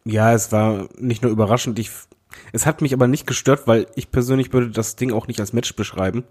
Ja, 0.05 0.33
es 0.33 0.53
war 0.53 0.89
nicht 0.97 1.23
nur 1.23 1.31
überraschend, 1.31 1.79
ich, 1.79 1.91
es 2.53 2.65
hat 2.65 2.81
mich 2.81 2.95
aber 2.95 3.07
nicht 3.07 3.27
gestört, 3.27 3.67
weil 3.67 3.87
ich 3.95 4.11
persönlich 4.11 4.53
würde 4.53 4.71
das 4.71 4.97
Ding 4.97 5.13
auch 5.13 5.27
nicht 5.27 5.41
als 5.41 5.53
Match 5.53 5.77
beschreiben, 5.77 6.25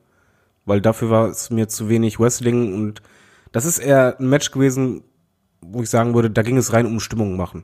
weil 0.65 0.81
dafür 0.81 1.09
war 1.09 1.27
es 1.27 1.49
mir 1.49 1.67
zu 1.67 1.89
wenig 1.89 2.19
Wrestling 2.19 2.73
und 2.73 3.01
das 3.51 3.65
ist 3.65 3.79
eher 3.79 4.19
ein 4.19 4.29
Match 4.29 4.51
gewesen, 4.51 5.03
wo 5.61 5.81
ich 5.81 5.89
sagen 5.89 6.13
würde, 6.13 6.29
da 6.29 6.41
ging 6.41 6.57
es 6.57 6.73
rein 6.73 6.85
um 6.85 6.99
Stimmung 6.99 7.37
machen. 7.37 7.63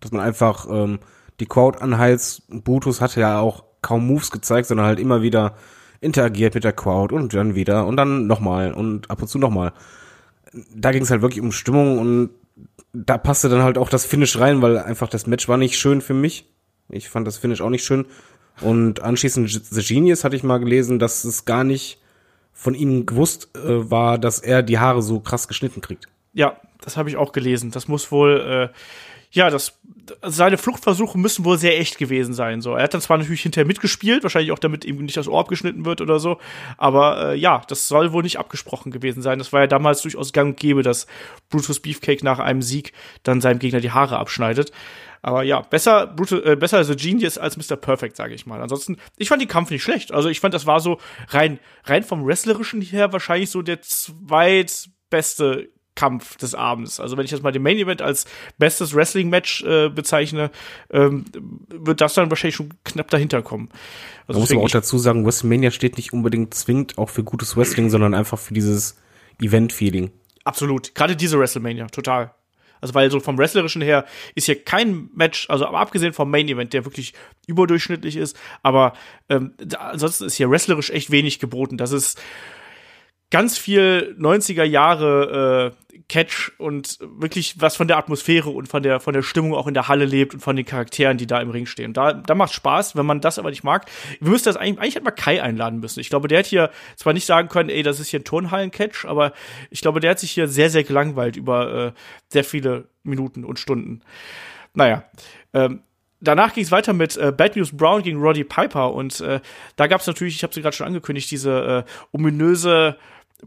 Dass 0.00 0.12
man 0.12 0.20
einfach 0.20 0.66
ähm, 0.68 0.98
die 1.40 1.46
Crowd 1.46 1.78
anheizt. 1.80 2.42
Brutus 2.48 3.00
hatte 3.00 3.20
ja 3.20 3.40
auch 3.40 3.64
kaum 3.82 4.06
Moves 4.06 4.30
gezeigt, 4.30 4.68
sondern 4.68 4.86
halt 4.86 5.00
immer 5.00 5.22
wieder 5.22 5.56
interagiert 6.02 6.54
mit 6.54 6.64
der 6.64 6.72
Crowd 6.72 7.14
und 7.14 7.32
dann 7.32 7.54
wieder 7.54 7.86
und 7.86 7.96
dann 7.96 8.26
nochmal 8.26 8.72
und 8.72 9.10
ab 9.10 9.22
und 9.22 9.28
zu 9.28 9.38
nochmal. 9.38 9.72
Da 10.74 10.92
ging 10.92 11.02
es 11.02 11.10
halt 11.10 11.22
wirklich 11.22 11.40
um 11.40 11.52
Stimmung 11.52 11.98
und 11.98 12.30
da 12.92 13.16
passte 13.16 13.48
dann 13.48 13.62
halt 13.62 13.78
auch 13.78 13.88
das 13.88 14.04
Finish 14.04 14.38
rein, 14.38 14.60
weil 14.60 14.78
einfach 14.78 15.08
das 15.08 15.26
Match 15.26 15.48
war 15.48 15.56
nicht 15.56 15.78
schön 15.78 16.02
für 16.02 16.14
mich. 16.14 16.50
Ich 16.90 17.08
fand 17.08 17.26
das 17.26 17.38
Finish 17.38 17.62
auch 17.62 17.70
nicht 17.70 17.84
schön. 17.84 18.04
Und 18.60 19.00
anschließend 19.00 19.48
The 19.48 19.82
Genius 19.82 20.24
hatte 20.24 20.36
ich 20.36 20.42
mal 20.42 20.58
gelesen, 20.58 20.98
dass 20.98 21.24
es 21.24 21.46
gar 21.46 21.64
nicht 21.64 22.00
von 22.52 22.74
ihm 22.74 23.06
gewusst 23.06 23.48
äh, 23.56 23.90
war, 23.90 24.18
dass 24.18 24.40
er 24.40 24.62
die 24.62 24.78
Haare 24.78 25.02
so 25.02 25.20
krass 25.20 25.48
geschnitten 25.48 25.80
kriegt. 25.80 26.08
Ja, 26.32 26.60
das 26.80 26.96
habe 26.96 27.08
ich 27.08 27.16
auch 27.16 27.32
gelesen. 27.32 27.70
Das 27.70 27.88
muss 27.88 28.10
wohl 28.10 28.70
äh, 28.72 28.76
ja, 29.34 29.48
das, 29.48 29.80
seine 30.20 30.58
Fluchtversuche 30.58 31.18
müssen 31.18 31.46
wohl 31.46 31.56
sehr 31.56 31.80
echt 31.80 31.96
gewesen 31.96 32.34
sein. 32.34 32.60
So, 32.60 32.74
er 32.74 32.84
hat 32.84 32.92
dann 32.92 33.00
zwar 33.00 33.16
natürlich 33.16 33.40
hinterher 33.40 33.66
mitgespielt, 33.66 34.22
wahrscheinlich 34.22 34.52
auch 34.52 34.58
damit 34.58 34.84
ihm 34.84 34.98
nicht 34.98 35.16
das 35.16 35.26
Ohr 35.26 35.40
abgeschnitten 35.40 35.86
wird 35.86 36.02
oder 36.02 36.20
so, 36.20 36.36
aber 36.76 37.30
äh, 37.30 37.38
ja, 37.38 37.62
das 37.66 37.88
soll 37.88 38.12
wohl 38.12 38.22
nicht 38.22 38.38
abgesprochen 38.38 38.92
gewesen 38.92 39.22
sein. 39.22 39.38
Das 39.38 39.50
war 39.54 39.62
ja 39.62 39.66
damals 39.66 40.02
durchaus 40.02 40.34
gang 40.34 40.50
und 40.50 40.60
gäbe, 40.60 40.82
dass 40.82 41.06
Brutus 41.48 41.80
Beefcake 41.80 42.22
nach 42.22 42.40
einem 42.40 42.60
Sieg 42.60 42.92
dann 43.22 43.40
seinem 43.40 43.58
Gegner 43.58 43.80
die 43.80 43.90
Haare 43.90 44.18
abschneidet. 44.18 44.70
Aber 45.22 45.44
ja, 45.44 45.60
besser, 45.62 46.08
Brutal, 46.08 46.46
äh, 46.46 46.56
besser 46.56 46.84
The 46.84 46.94
Genius 46.94 47.38
als 47.38 47.56
Mr. 47.56 47.76
Perfect, 47.76 48.16
sage 48.16 48.34
ich 48.34 48.44
mal. 48.44 48.60
Ansonsten, 48.60 48.98
ich 49.16 49.28
fand 49.28 49.40
die 49.40 49.46
Kampf 49.46 49.70
nicht 49.70 49.82
schlecht. 49.82 50.12
Also 50.12 50.28
ich 50.28 50.40
fand, 50.40 50.52
das 50.52 50.66
war 50.66 50.80
so 50.80 50.98
rein, 51.28 51.58
rein 51.84 52.02
vom 52.02 52.26
Wrestlerischen 52.26 52.82
her 52.82 53.14
wahrscheinlich 53.14 53.48
so 53.48 53.62
der 53.62 53.80
zweitbeste 53.80 55.70
Kampf 55.94 56.36
des 56.36 56.54
Abends. 56.54 57.00
Also 57.00 57.16
wenn 57.16 57.24
ich 57.24 57.30
jetzt 57.30 57.42
mal 57.42 57.52
den 57.52 57.62
Main 57.62 57.76
Event 57.76 58.02
als 58.02 58.26
bestes 58.58 58.94
Wrestling-Match 58.94 59.64
äh, 59.64 59.88
bezeichne, 59.90 60.50
ähm, 60.90 61.24
wird 61.68 62.00
das 62.00 62.14
dann 62.14 62.30
wahrscheinlich 62.30 62.56
schon 62.56 62.70
knapp 62.84 63.10
dahinter 63.10 63.42
kommen. 63.42 63.68
Also 64.26 64.38
da 64.38 64.40
muss 64.40 64.50
man 64.50 64.64
auch 64.64 64.70
dazu 64.70 64.98
sagen, 64.98 65.26
WrestleMania 65.26 65.70
steht 65.70 65.96
nicht 65.96 66.12
unbedingt 66.12 66.54
zwingend 66.54 66.98
auch 66.98 67.10
für 67.10 67.24
gutes 67.24 67.56
Wrestling, 67.56 67.90
sondern 67.90 68.14
einfach 68.14 68.38
für 68.38 68.54
dieses 68.54 68.98
Event-Feeling. 69.40 70.10
Absolut. 70.44 70.94
Gerade 70.94 71.14
diese 71.14 71.38
WrestleMania, 71.38 71.86
total. 71.88 72.34
Also 72.80 72.94
weil 72.94 73.10
so 73.10 73.20
vom 73.20 73.38
Wrestlerischen 73.38 73.80
her 73.80 74.04
ist 74.34 74.46
hier 74.46 74.62
kein 74.62 75.08
Match, 75.14 75.48
also 75.48 75.66
abgesehen 75.66 76.12
vom 76.12 76.30
Main 76.30 76.48
Event, 76.48 76.72
der 76.72 76.84
wirklich 76.84 77.14
überdurchschnittlich 77.46 78.16
ist, 78.16 78.36
aber 78.62 78.94
ähm, 79.28 79.52
da, 79.56 79.78
ansonsten 79.78 80.24
ist 80.24 80.34
hier 80.34 80.50
wrestlerisch 80.50 80.90
echt 80.90 81.12
wenig 81.12 81.38
geboten. 81.38 81.76
Das 81.76 81.92
ist 81.92 82.20
ganz 83.30 83.56
viel 83.56 84.16
90er 84.18 84.64
Jahre 84.64 85.72
äh, 85.72 85.81
Catch 86.08 86.52
und 86.58 86.98
wirklich 87.00 87.60
was 87.60 87.76
von 87.76 87.88
der 87.88 87.98
Atmosphäre 87.98 88.50
und 88.50 88.66
von 88.66 88.82
der 88.82 89.00
von 89.00 89.14
der 89.14 89.22
Stimmung 89.22 89.54
auch 89.54 89.66
in 89.66 89.74
der 89.74 89.88
Halle 89.88 90.04
lebt 90.04 90.34
und 90.34 90.40
von 90.40 90.56
den 90.56 90.64
Charakteren, 90.64 91.18
die 91.18 91.26
da 91.26 91.40
im 91.40 91.50
Ring 91.50 91.66
stehen. 91.66 91.92
Da, 91.92 92.12
da 92.12 92.34
macht 92.34 92.52
Spaß, 92.52 92.96
wenn 92.96 93.06
man 93.06 93.20
das 93.20 93.38
aber 93.38 93.50
nicht 93.50 93.64
mag. 93.64 93.86
Wir 94.20 94.30
müssen 94.30 94.44
das 94.44 94.56
eigentlich, 94.56 94.80
eigentlich 94.80 94.94
hätte 94.94 95.04
man 95.04 95.14
Kai 95.14 95.42
einladen 95.42 95.80
müssen. 95.80 96.00
Ich 96.00 96.10
glaube, 96.10 96.28
der 96.28 96.40
hat 96.40 96.46
hier 96.46 96.70
zwar 96.96 97.12
nicht 97.12 97.26
sagen 97.26 97.48
können, 97.48 97.68
ey, 97.68 97.82
das 97.82 98.00
ist 98.00 98.08
hier 98.08 98.20
ein 98.20 98.24
Turnhallen-Catch, 98.24 99.04
aber 99.04 99.32
ich 99.70 99.80
glaube, 99.80 100.00
der 100.00 100.12
hat 100.12 100.18
sich 100.18 100.32
hier 100.32 100.48
sehr, 100.48 100.70
sehr 100.70 100.84
gelangweilt 100.84 101.36
über 101.36 101.86
äh, 101.86 101.92
sehr 102.28 102.44
viele 102.44 102.88
Minuten 103.02 103.44
und 103.44 103.58
Stunden. 103.58 104.02
Naja, 104.74 105.04
ähm, 105.52 105.82
danach 106.20 106.54
ging 106.54 106.64
es 106.64 106.70
weiter 106.70 106.92
mit 106.92 107.16
äh, 107.16 107.32
Bad 107.32 107.56
News 107.56 107.76
Brown 107.76 108.02
gegen 108.02 108.20
Roddy 108.20 108.44
Piper 108.44 108.94
und 108.94 109.20
äh, 109.20 109.40
da 109.76 109.86
gab 109.86 110.00
es 110.00 110.06
natürlich, 110.06 110.36
ich 110.36 110.42
habe 110.42 110.54
sie 110.54 110.62
gerade 110.62 110.76
schon 110.76 110.86
angekündigt, 110.86 111.30
diese 111.30 111.84
äh, 111.86 111.90
ominöse 112.12 112.96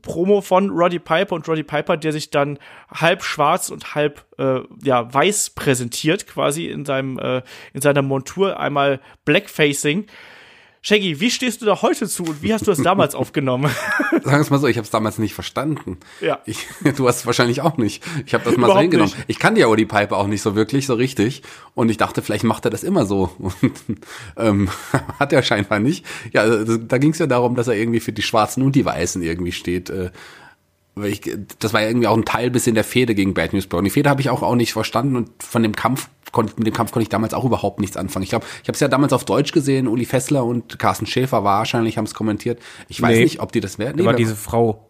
Promo 0.01 0.41
von 0.41 0.69
Roddy 0.69 0.99
Piper 0.99 1.35
und 1.35 1.47
Roddy 1.47 1.63
Piper, 1.63 1.97
der 1.97 2.11
sich 2.11 2.29
dann 2.29 2.59
halb 2.89 3.23
schwarz 3.23 3.69
und 3.69 3.95
halb 3.95 4.25
äh, 4.37 4.59
ja 4.83 5.13
weiß 5.13 5.51
präsentiert, 5.51 6.27
quasi 6.27 6.65
in 6.65 6.85
seinem 6.85 7.17
äh, 7.19 7.41
in 7.73 7.81
seiner 7.81 8.01
Montur 8.01 8.59
einmal 8.59 8.99
Blackfacing. 9.23 10.07
Shaggy, 10.87 11.19
wie 11.19 11.31
stehst 11.31 11.63
du 11.63 11.65
da 11.65 11.81
heute 11.81 12.07
zu 12.07 12.21
und 12.25 12.43
wie 12.43 12.53
hast 12.53 12.67
du 12.67 12.71
das 12.71 12.79
damals 12.79 13.15
aufgenommen? 13.15 13.71
Sagen 14.11 14.23
wir 14.23 14.37
es 14.37 14.51
mal 14.51 14.59
so, 14.59 14.67
ich 14.67 14.77
habe 14.77 14.85
es 14.85 14.91
damals 14.91 15.17
nicht 15.17 15.33
verstanden. 15.33 15.97
Ja. 16.21 16.41
Ich, 16.45 16.67
du 16.95 17.07
hast 17.07 17.21
es 17.21 17.25
wahrscheinlich 17.25 17.61
auch 17.61 17.77
nicht. 17.77 18.03
Ich 18.27 18.35
habe 18.35 18.43
das 18.43 18.55
mal 18.55 18.67
so 18.67 18.77
hingenommen. 18.77 19.11
nicht. 19.11 19.25
Ich 19.25 19.39
kann 19.39 19.55
ja 19.55 19.75
die 19.75 19.87
Pipe 19.87 20.15
auch 20.15 20.27
nicht 20.27 20.43
so 20.43 20.55
wirklich, 20.55 20.85
so 20.85 20.93
richtig. 20.93 21.41
Und 21.73 21.89
ich 21.89 21.97
dachte, 21.97 22.21
vielleicht 22.21 22.43
macht 22.43 22.65
er 22.65 22.69
das 22.69 22.83
immer 22.83 23.07
so. 23.07 23.31
Und 23.39 23.97
ähm, 24.37 24.69
hat 25.19 25.33
er 25.33 25.41
scheinbar 25.41 25.79
nicht. 25.79 26.05
Ja, 26.33 26.41
also, 26.41 26.77
da 26.77 26.99
ging 26.99 27.13
es 27.13 27.17
ja 27.17 27.25
darum, 27.25 27.55
dass 27.55 27.67
er 27.67 27.73
irgendwie 27.73 27.99
für 27.99 28.13
die 28.13 28.21
Schwarzen 28.21 28.61
und 28.61 28.75
die 28.75 28.85
Weißen 28.85 29.23
irgendwie 29.23 29.53
steht. 29.53 29.89
Äh, 29.89 30.11
ich, 31.03 31.21
das 31.57 31.73
war 31.73 31.81
ja 31.81 31.87
irgendwie 31.87 32.07
auch 32.07 32.15
ein 32.15 32.25
Teil 32.25 32.51
bisschen 32.51 32.75
der 32.75 32.83
Fehde 32.83 33.15
gegen 33.15 33.33
Bad 33.33 33.53
News 33.53 33.65
Brown. 33.65 33.85
Die 33.85 33.89
Fehde 33.89 34.11
habe 34.11 34.21
ich 34.21 34.29
auch, 34.29 34.43
auch 34.43 34.55
nicht 34.55 34.73
verstanden 34.73 35.15
und 35.15 35.31
von 35.41 35.63
dem 35.63 35.75
Kampf 35.75 36.09
konnte, 36.35 36.53
mit 36.57 36.67
dem 36.67 36.73
Kampf 36.73 36.91
konnte 36.91 37.01
ich 37.03 37.09
damals 37.09 37.33
auch 37.33 37.43
überhaupt 37.45 37.79
nichts 37.79 37.97
anfangen. 37.97 38.21
Ich 38.23 38.29
glaube, 38.29 38.45
ich 38.61 38.67
habe 38.67 38.73
es 38.73 38.79
ja 38.79 38.87
damals 38.87 39.11
auf 39.13 39.25
Deutsch 39.25 39.51
gesehen. 39.53 39.87
Uli 39.87 40.05
Fessler 40.05 40.45
und 40.45 40.77
Carsten 40.77 41.07
Schäfer 41.07 41.43
wahrscheinlich 41.43 41.97
haben 41.97 42.05
es 42.05 42.13
kommentiert. 42.13 42.59
Ich 42.89 43.01
weiß 43.01 43.17
Nee. 43.17 43.23
nicht, 43.23 43.39
ob 43.39 43.51
die 43.51 43.61
das 43.61 43.79
werden. 43.79 43.97
War 44.05 44.11
wer- 44.11 44.17
diese 44.17 44.35
Frau. 44.35 44.85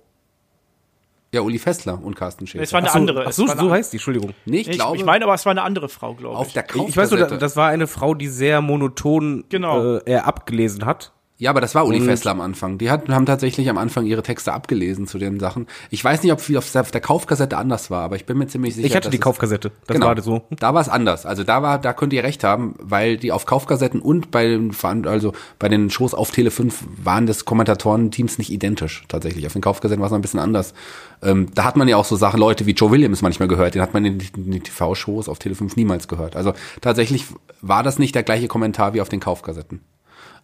ja, 1.31 1.41
Uli 1.41 1.59
Fessler 1.59 2.01
und 2.03 2.15
Carsten 2.15 2.47
Schäfer. 2.47 2.63
Es 2.63 2.71
war 2.73 2.79
eine 2.79 2.89
so, 2.89 2.97
andere. 2.97 3.25
Ach 3.27 3.31
so, 3.31 3.45
so 3.47 3.69
heißt 3.71 3.91
die, 3.93 3.97
Entschuldigung. 3.97 4.31
nee, 4.45 4.59
ich, 4.61 4.69
Ich, 4.69 4.77
glaube, 4.77 4.97
ich 4.97 5.03
meine, 5.05 5.25
aber 5.25 5.33
es 5.33 5.45
war 5.45 5.51
eine 5.51 5.63
andere 5.63 5.89
Frau, 5.89 6.13
glaube 6.15 6.35
auf 6.37 6.47
ich. 6.47 6.53
der 6.53 6.63
Kaufkassette. 6.63 6.89
Ich 6.89 6.97
weiß 6.97 7.11
nur, 7.11 7.19
da- 7.27 7.37
das 7.37 7.55
war 7.55 7.69
eine 7.69 7.87
Frau, 7.87 8.13
die 8.13 8.27
sehr 8.27 8.61
monoton 8.61 9.43
Genau. 9.49 9.95
äh, 9.97 10.01
er 10.05 10.27
abgelesen 10.27 10.85
hat. 10.85 11.11
Ja, 11.37 11.49
aber 11.49 11.59
das 11.59 11.75
war 11.75 11.85
Uli 11.85 11.99
Und- 11.99 12.05
Fessler 12.05 12.31
am 12.31 12.39
Anfang. 12.39 12.77
Die 12.77 12.89
hatten, 12.89 13.13
haben 13.13 13.25
tatsächlich 13.25 13.69
am 13.69 13.77
Anfang 13.77 14.05
ihre 14.05 14.23
Texte 14.23 14.53
abgelesen 14.53 15.05
zu 15.05 15.17
den 15.17 15.37
Sachen. 15.39 15.67
Ich 15.89 16.01
weiß 16.01 16.23
nicht, 16.23 16.31
ob 16.31 16.39
viel 16.39 16.57
auf 16.57 16.71
der, 16.71 16.81
auf 16.81 16.91
der 16.91 17.01
Kaufkassette 17.01 17.57
anders 17.57 17.91
war, 17.91 18.03
aber 18.03 18.15
ich 18.15 18.25
bin 18.25 18.37
mir 18.37 18.47
ziemlich 18.47 18.75
sicher. 18.75 18.87
Ich 18.87 18.95
hatte 18.95 19.09
die 19.09 19.17
Kaufkassette. 19.17 19.71
Das 19.85 19.95
genau. 19.95 20.07
war 20.07 20.21
so. 20.21 20.43
Da 20.51 20.73
war 20.73 20.81
es 20.81 20.87
anders. 20.87 21.25
Also 21.25 21.43
da 21.43 21.61
war, 21.61 21.77
da 21.77 21.91
könnt 21.91 22.13
ihr 22.13 22.23
recht 22.23 22.45
haben, 22.45 22.75
weil 22.79 23.17
die 23.17 23.33
auf 23.33 23.45
Kaufkassetten 23.45 23.99
und 23.99 24.31
bei 24.31 24.47
den, 24.47 24.73
also 25.05 25.33
bei 25.59 25.67
den 25.67 25.89
Shows 25.89 26.13
auf 26.13 26.31
Tele 26.31 26.51
5 26.51 26.85
waren 27.03 27.25
das 27.27 27.43
Kommentatoren-Teams 27.43 28.37
nicht 28.37 28.49
identisch 28.49 29.03
tatsächlich. 29.09 29.45
Auf 29.45 29.53
den 29.53 29.61
Kaufkassetten 29.61 29.99
war 29.99 30.07
es 30.07 30.11
noch 30.11 30.19
ein 30.19 30.21
bisschen 30.21 30.39
anders. 30.39 30.73
Ähm, 31.21 31.49
da 31.53 31.65
hat 31.65 31.75
man 31.75 31.89
ja 31.89 31.97
auch 31.97 32.05
so 32.05 32.15
Sachen, 32.15 32.39
Leute 32.39 32.65
wie 32.65 32.71
Joe 32.71 32.91
Williams 32.91 33.21
manchmal 33.21 33.49
gehört. 33.49 33.75
Den 33.75 33.81
hat 33.81 33.93
man 33.93 34.05
in 34.05 34.19
den 34.19 34.51
den 34.51 34.63
TV-Shows 34.63 35.27
auf 35.27 35.39
Tele 35.39 35.55
5 35.55 35.75
niemals 35.75 36.07
gehört. 36.07 36.37
Also 36.37 36.53
tatsächlich 36.79 37.25
war 37.61 37.83
das 37.83 37.99
nicht 37.99 38.15
der 38.15 38.23
gleiche 38.23 38.47
Kommentar 38.47 38.93
wie 38.93 39.01
auf 39.01 39.09
den 39.09 39.19
Kaufkassetten. 39.19 39.81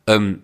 Ähm, 0.08 0.42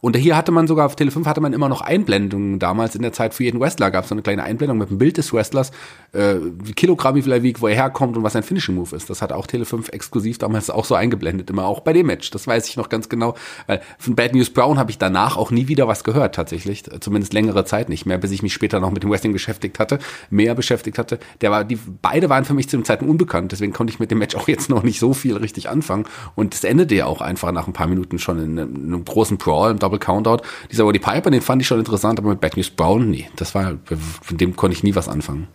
und 0.00 0.16
hier 0.16 0.36
hatte 0.36 0.52
man 0.52 0.66
sogar 0.66 0.86
auf 0.86 0.96
Tele 0.96 1.10
5 1.10 1.26
hatte 1.26 1.40
man 1.40 1.52
immer 1.52 1.68
noch 1.68 1.80
Einblendungen 1.80 2.58
damals 2.58 2.94
in 2.94 3.02
der 3.02 3.12
Zeit 3.12 3.34
für 3.34 3.44
jeden 3.44 3.60
Wrestler. 3.60 3.90
Gab 3.90 4.04
es 4.04 4.08
so 4.08 4.14
eine 4.14 4.22
kleine 4.22 4.42
Einblendung 4.42 4.78
mit 4.78 4.90
dem 4.90 4.98
Bild 4.98 5.16
des 5.16 5.32
Wrestlers, 5.32 5.70
äh, 6.12 6.36
wie 6.62 6.72
Kilogramm, 6.72 7.14
wie 7.14 7.22
viel 7.22 7.32
er 7.32 7.42
wiegt, 7.42 7.60
wo 7.60 7.68
er 7.68 7.74
herkommt 7.74 8.16
und 8.16 8.22
was 8.22 8.32
sein 8.32 8.42
Finishing 8.42 8.74
Move 8.74 8.94
ist. 8.94 9.10
Das 9.10 9.22
hat 9.22 9.32
auch 9.32 9.46
Tele 9.46 9.64
5 9.64 9.88
exklusiv 9.90 10.38
damals 10.38 10.70
auch 10.70 10.84
so 10.84 10.94
eingeblendet, 10.94 11.50
immer 11.50 11.66
auch 11.66 11.80
bei 11.80 11.92
dem 11.92 12.06
Match. 12.06 12.30
Das 12.30 12.46
weiß 12.46 12.68
ich 12.68 12.76
noch 12.76 12.88
ganz 12.88 13.08
genau. 13.08 13.34
Weil 13.66 13.80
von 13.98 14.14
Bad 14.14 14.34
News 14.34 14.50
Brown 14.50 14.78
habe 14.78 14.90
ich 14.90 14.98
danach 14.98 15.36
auch 15.36 15.50
nie 15.50 15.68
wieder 15.68 15.88
was 15.88 16.04
gehört, 16.04 16.34
tatsächlich. 16.34 16.84
Zumindest 17.00 17.32
längere 17.32 17.64
Zeit 17.64 17.88
nicht 17.88 18.06
mehr, 18.06 18.18
bis 18.18 18.30
ich 18.30 18.42
mich 18.42 18.52
später 18.52 18.80
noch 18.80 18.90
mit 18.90 19.02
dem 19.02 19.10
Wrestling 19.10 19.32
beschäftigt 19.32 19.78
hatte, 19.78 19.98
mehr 20.30 20.54
beschäftigt 20.54 20.98
hatte. 20.98 21.18
Der 21.40 21.50
war, 21.50 21.64
die, 21.64 21.78
beide 22.02 22.28
waren 22.28 22.44
für 22.44 22.54
mich 22.54 22.68
zu 22.68 22.76
dem 22.76 22.84
Zeitpunkt 22.84 23.10
unbekannt, 23.10 23.52
deswegen 23.52 23.72
konnte 23.72 23.92
ich 23.92 23.98
mit 23.98 24.10
dem 24.10 24.18
Match 24.18 24.36
auch 24.36 24.48
jetzt 24.48 24.70
noch 24.70 24.82
nicht 24.82 24.98
so 25.00 25.12
viel 25.12 25.36
richtig 25.36 25.68
anfangen. 25.68 26.04
Und 26.34 26.54
es 26.54 26.64
endete 26.64 26.94
ja 26.94 27.06
auch 27.06 27.20
einfach 27.20 27.52
nach 27.52 27.66
ein 27.66 27.72
paar 27.72 27.86
Minuten 27.86 28.18
schon 28.18 28.38
in 28.38 28.58
einem, 28.58 28.74
in 28.74 28.94
einem 28.94 29.04
großen 29.04 29.38
Brawl, 29.38 29.67
im 29.70 29.78
Double 29.78 29.98
Countout. 29.98 30.38
Dieser 30.70 30.84
Roddy 30.84 30.98
Piper, 30.98 31.30
den 31.30 31.42
fand 31.42 31.62
ich 31.62 31.68
schon 31.68 31.78
interessant, 31.78 32.18
aber 32.18 32.30
mit 32.30 32.40
Bad 32.40 32.56
News 32.56 32.70
Brown, 32.70 33.10
nee, 33.10 33.28
das 33.36 33.54
war, 33.54 33.78
von 34.22 34.36
dem 34.36 34.56
konnte 34.56 34.76
ich 34.76 34.82
nie 34.82 34.94
was 34.94 35.08
anfangen. 35.08 35.48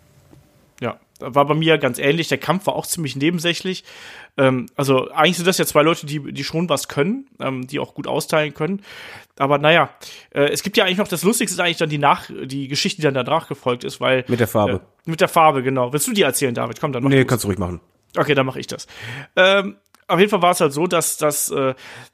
Ja, 0.82 1.00
war 1.20 1.46
bei 1.46 1.54
mir 1.54 1.78
ganz 1.78 2.00
ähnlich. 2.00 2.28
Der 2.28 2.38
Kampf 2.38 2.68
war 2.68 2.76
auch 2.76 2.86
ziemlich 2.86 3.16
nebensächlich. 3.16 3.84
Ähm, 4.38 4.66
also 4.76 5.10
eigentlich 5.12 5.38
sind 5.38 5.48
das 5.48 5.58
ja 5.58 5.66
zwei 5.66 5.82
Leute, 5.82 6.06
die, 6.06 6.34
die 6.34 6.44
schon 6.44 6.68
was 6.68 6.88
können, 6.88 7.28
ähm, 7.40 7.68
die 7.68 7.80
auch 7.80 7.94
gut 7.94 8.08
austeilen 8.08 8.54
können. 8.54 8.82
Aber 9.38 9.58
naja, 9.60 9.90
äh, 10.32 10.50
es 10.50 10.64
gibt 10.64 10.76
ja 10.76 10.84
eigentlich 10.84 10.98
noch, 10.98 11.08
das 11.08 11.24
Lustigste 11.24 11.56
ist 11.56 11.60
eigentlich 11.60 11.78
dann 11.78 11.90
die 11.90 12.00
Nach, 12.00 12.30
die 12.30 12.68
Geschichte, 12.68 13.02
die 13.02 13.06
dann 13.06 13.14
danach 13.14 13.48
gefolgt 13.48 13.84
ist, 13.84 14.02
weil. 14.02 14.26
Mit 14.28 14.40
der 14.40 14.48
Farbe. 14.48 14.74
Äh, 15.06 15.10
mit 15.10 15.22
der 15.22 15.28
Farbe, 15.28 15.64
genau. 15.64 15.94
Willst 15.94 16.08
du 16.08 16.14
die 16.14 16.24
erzählen, 16.24 16.54
David? 16.54 16.80
Komm, 16.80 16.92
dann 16.92 17.04
mach 17.04 17.10
Nee, 17.10 17.26
kannst 17.26 17.44
du 17.44 17.48
ruhig 17.48 17.60
machen. 17.60 17.80
Okay, 18.16 18.36
dann 18.36 18.46
mache 18.46 18.60
ich 18.60 18.68
das. 18.68 18.88
Ähm, 19.36 19.78
auf 20.08 20.20
jeden 20.20 20.30
Fall 20.30 20.42
war 20.42 20.52
es 20.52 20.62
halt 20.62 20.74
so, 20.74 20.88
dass, 20.88 21.18
dass 21.18 21.50
äh, 21.52 21.74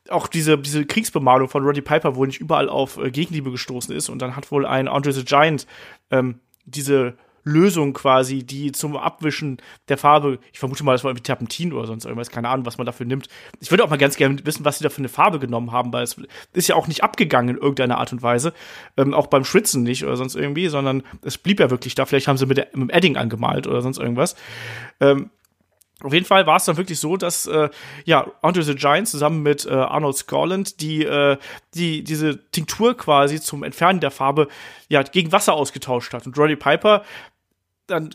auch 0.09 0.27
diese, 0.27 0.57
diese 0.57 0.85
Kriegsbemalung 0.85 1.49
von 1.49 1.63
Roddy 1.63 1.81
Piper 1.81 2.15
wohl 2.15 2.27
nicht 2.27 2.39
überall 2.39 2.69
auf 2.69 2.97
äh, 2.97 3.11
Gegenliebe 3.11 3.51
gestoßen 3.51 3.95
ist. 3.95 4.09
Und 4.09 4.21
dann 4.21 4.35
hat 4.35 4.51
wohl 4.51 4.65
ein 4.65 4.87
Andre 4.87 5.11
the 5.11 5.25
Giant 5.25 5.65
ähm, 6.11 6.39
diese 6.65 7.15
Lösung 7.43 7.93
quasi, 7.93 8.43
die 8.43 8.71
zum 8.71 8.95
Abwischen 8.95 9.57
der 9.87 9.97
Farbe, 9.97 10.39
ich 10.51 10.59
vermute 10.59 10.83
mal, 10.83 10.93
das 10.93 11.03
war 11.03 11.11
irgendwie 11.11 11.23
Terpentin 11.23 11.73
oder 11.73 11.87
sonst 11.87 12.05
irgendwas, 12.05 12.29
keine 12.29 12.49
Ahnung, 12.49 12.65
was 12.65 12.77
man 12.77 12.85
dafür 12.85 13.05
nimmt. 13.05 13.27
Ich 13.59 13.71
würde 13.71 13.83
auch 13.83 13.89
mal 13.89 13.97
ganz 13.97 14.17
gerne 14.17 14.45
wissen, 14.45 14.65
was 14.65 14.77
sie 14.77 14.83
da 14.83 14.89
für 14.89 14.99
eine 14.99 15.09
Farbe 15.09 15.39
genommen 15.39 15.71
haben, 15.71 15.91
weil 15.93 16.03
es 16.03 16.17
ist 16.53 16.67
ja 16.67 16.75
auch 16.75 16.87
nicht 16.87 17.03
abgegangen 17.03 17.55
in 17.55 17.61
irgendeiner 17.61 17.97
Art 17.97 18.11
und 18.13 18.21
Weise. 18.21 18.53
Ähm, 18.97 19.13
auch 19.13 19.27
beim 19.27 19.45
Schwitzen 19.45 19.83
nicht 19.83 20.03
oder 20.03 20.17
sonst 20.17 20.35
irgendwie, 20.35 20.67
sondern 20.67 21.03
es 21.21 21.37
blieb 21.37 21.59
ja 21.59 21.69
wirklich 21.69 21.95
da. 21.95 22.05
Vielleicht 22.05 22.27
haben 22.27 22.37
sie 22.37 22.45
mit, 22.45 22.57
der, 22.57 22.67
mit 22.73 22.89
dem 22.89 22.89
Edding 22.89 23.17
angemalt 23.17 23.67
oder 23.67 23.81
sonst 23.81 23.97
irgendwas. 23.97 24.35
Ähm, 24.99 25.31
auf 26.03 26.13
jeden 26.13 26.25
Fall 26.25 26.45
war 26.47 26.57
es 26.57 26.65
dann 26.65 26.77
wirklich 26.77 26.99
so, 26.99 27.17
dass 27.17 27.45
äh, 27.47 27.69
ja 28.05 28.27
Andre 28.41 28.63
the 28.63 28.75
Giant 28.75 29.07
zusammen 29.07 29.43
mit 29.43 29.65
äh, 29.65 29.71
Arnold 29.71 30.15
Scotland 30.15 30.81
die 30.81 31.03
äh, 31.03 31.37
die 31.73 32.03
diese 32.03 32.39
Tinktur 32.51 32.95
quasi 32.95 33.41
zum 33.41 33.63
Entfernen 33.63 33.99
der 33.99 34.11
Farbe 34.11 34.47
ja 34.87 35.03
gegen 35.03 35.31
Wasser 35.31 35.53
ausgetauscht 35.53 36.13
hat 36.13 36.25
und 36.25 36.37
Roddy 36.37 36.55
Piper 36.55 37.03
dann 37.87 38.11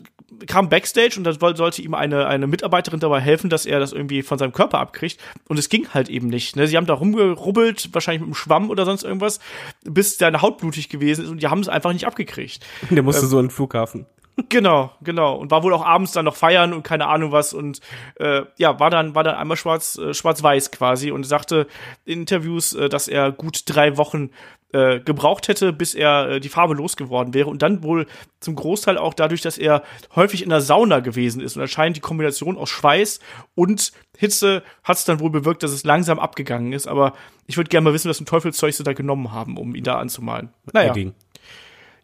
kam 0.47 0.69
Backstage 0.69 1.15
und 1.17 1.23
dann 1.23 1.37
sollte 1.55 1.81
ihm 1.81 1.93
eine, 1.93 2.27
eine 2.27 2.47
Mitarbeiterin 2.47 2.99
dabei 2.99 3.19
helfen, 3.19 3.49
dass 3.49 3.65
er 3.65 3.79
das 3.79 3.93
irgendwie 3.93 4.21
von 4.23 4.37
seinem 4.37 4.53
Körper 4.53 4.79
abkriegt. 4.79 5.19
Und 5.47 5.59
es 5.59 5.69
ging 5.69 5.89
halt 5.93 6.09
eben 6.09 6.27
nicht. 6.27 6.55
Ne? 6.55 6.67
Sie 6.67 6.77
haben 6.77 6.85
da 6.85 6.93
rumgerubbelt, 6.93 7.89
wahrscheinlich 7.93 8.21
mit 8.21 8.27
einem 8.27 8.35
Schwamm 8.35 8.69
oder 8.69 8.85
sonst 8.85 9.03
irgendwas, 9.03 9.39
bis 9.83 10.17
seine 10.17 10.41
Haut 10.41 10.57
blutig 10.57 10.89
gewesen 10.89 11.25
ist 11.25 11.31
und 11.31 11.41
die 11.41 11.47
haben 11.47 11.59
es 11.59 11.69
einfach 11.69 11.93
nicht 11.93 12.07
abgekriegt. 12.07 12.65
Der 12.89 13.03
musste 13.03 13.27
so 13.27 13.39
in 13.39 13.47
den 13.47 13.51
Flughafen. 13.51 14.05
Genau, 14.49 14.91
genau. 15.01 15.35
Und 15.35 15.49
war 15.49 15.63
wohl 15.63 15.73
auch 15.73 15.85
abends 15.85 16.11
dann 16.11 16.25
noch 16.25 16.35
feiern 16.35 16.73
und 16.73 16.83
keine 16.83 17.07
Ahnung 17.07 17.31
was 17.31 17.53
und 17.53 17.79
äh, 18.15 18.41
ja, 18.57 18.79
war 18.79 18.89
dann, 18.89 19.15
war 19.15 19.23
dann 19.23 19.35
einmal 19.35 19.55
schwarz, 19.55 19.97
äh, 19.97 20.13
schwarz-weiß 20.13 20.71
quasi 20.71 21.11
und 21.11 21.23
sagte 21.23 21.67
in 22.03 22.21
Interviews, 22.21 22.73
äh, 22.73 22.89
dass 22.89 23.07
er 23.07 23.31
gut 23.31 23.61
drei 23.65 23.95
Wochen 23.97 24.31
äh, 24.73 24.99
gebraucht 24.99 25.47
hätte, 25.47 25.71
bis 25.71 25.95
er 25.95 26.31
äh, 26.31 26.39
die 26.41 26.49
Farbe 26.49 26.73
losgeworden 26.73 27.33
wäre. 27.33 27.49
Und 27.49 27.61
dann 27.61 27.81
wohl 27.81 28.07
zum 28.41 28.55
Großteil 28.55 28.97
auch 28.97 29.13
dadurch, 29.13 29.41
dass 29.41 29.57
er 29.57 29.83
häufig 30.15 30.43
in 30.43 30.49
der 30.49 30.59
Sauna 30.59 30.99
gewesen 30.99 31.39
ist. 31.39 31.55
Und 31.55 31.61
anscheinend 31.61 31.95
die 31.95 32.01
Kombination 32.01 32.57
aus 32.57 32.69
Schweiß 32.69 33.21
und 33.55 33.93
Hitze 34.17 34.63
hat 34.83 34.97
es 34.97 35.05
dann 35.05 35.21
wohl 35.21 35.29
bewirkt, 35.29 35.63
dass 35.63 35.71
es 35.71 35.85
langsam 35.85 36.19
abgegangen 36.19 36.73
ist. 36.73 36.87
Aber 36.87 37.13
ich 37.47 37.55
würde 37.55 37.69
gerne 37.69 37.85
mal 37.85 37.93
wissen, 37.93 38.09
was 38.09 38.19
ein 38.19 38.25
Teufelszeug 38.25 38.73
sie 38.73 38.83
da 38.83 38.91
genommen 38.91 39.31
haben, 39.31 39.57
um 39.57 39.75
ihn 39.75 39.85
da 39.85 39.97
anzumalen. 39.97 40.49
Naja. 40.73 40.91
Edding. 40.91 41.13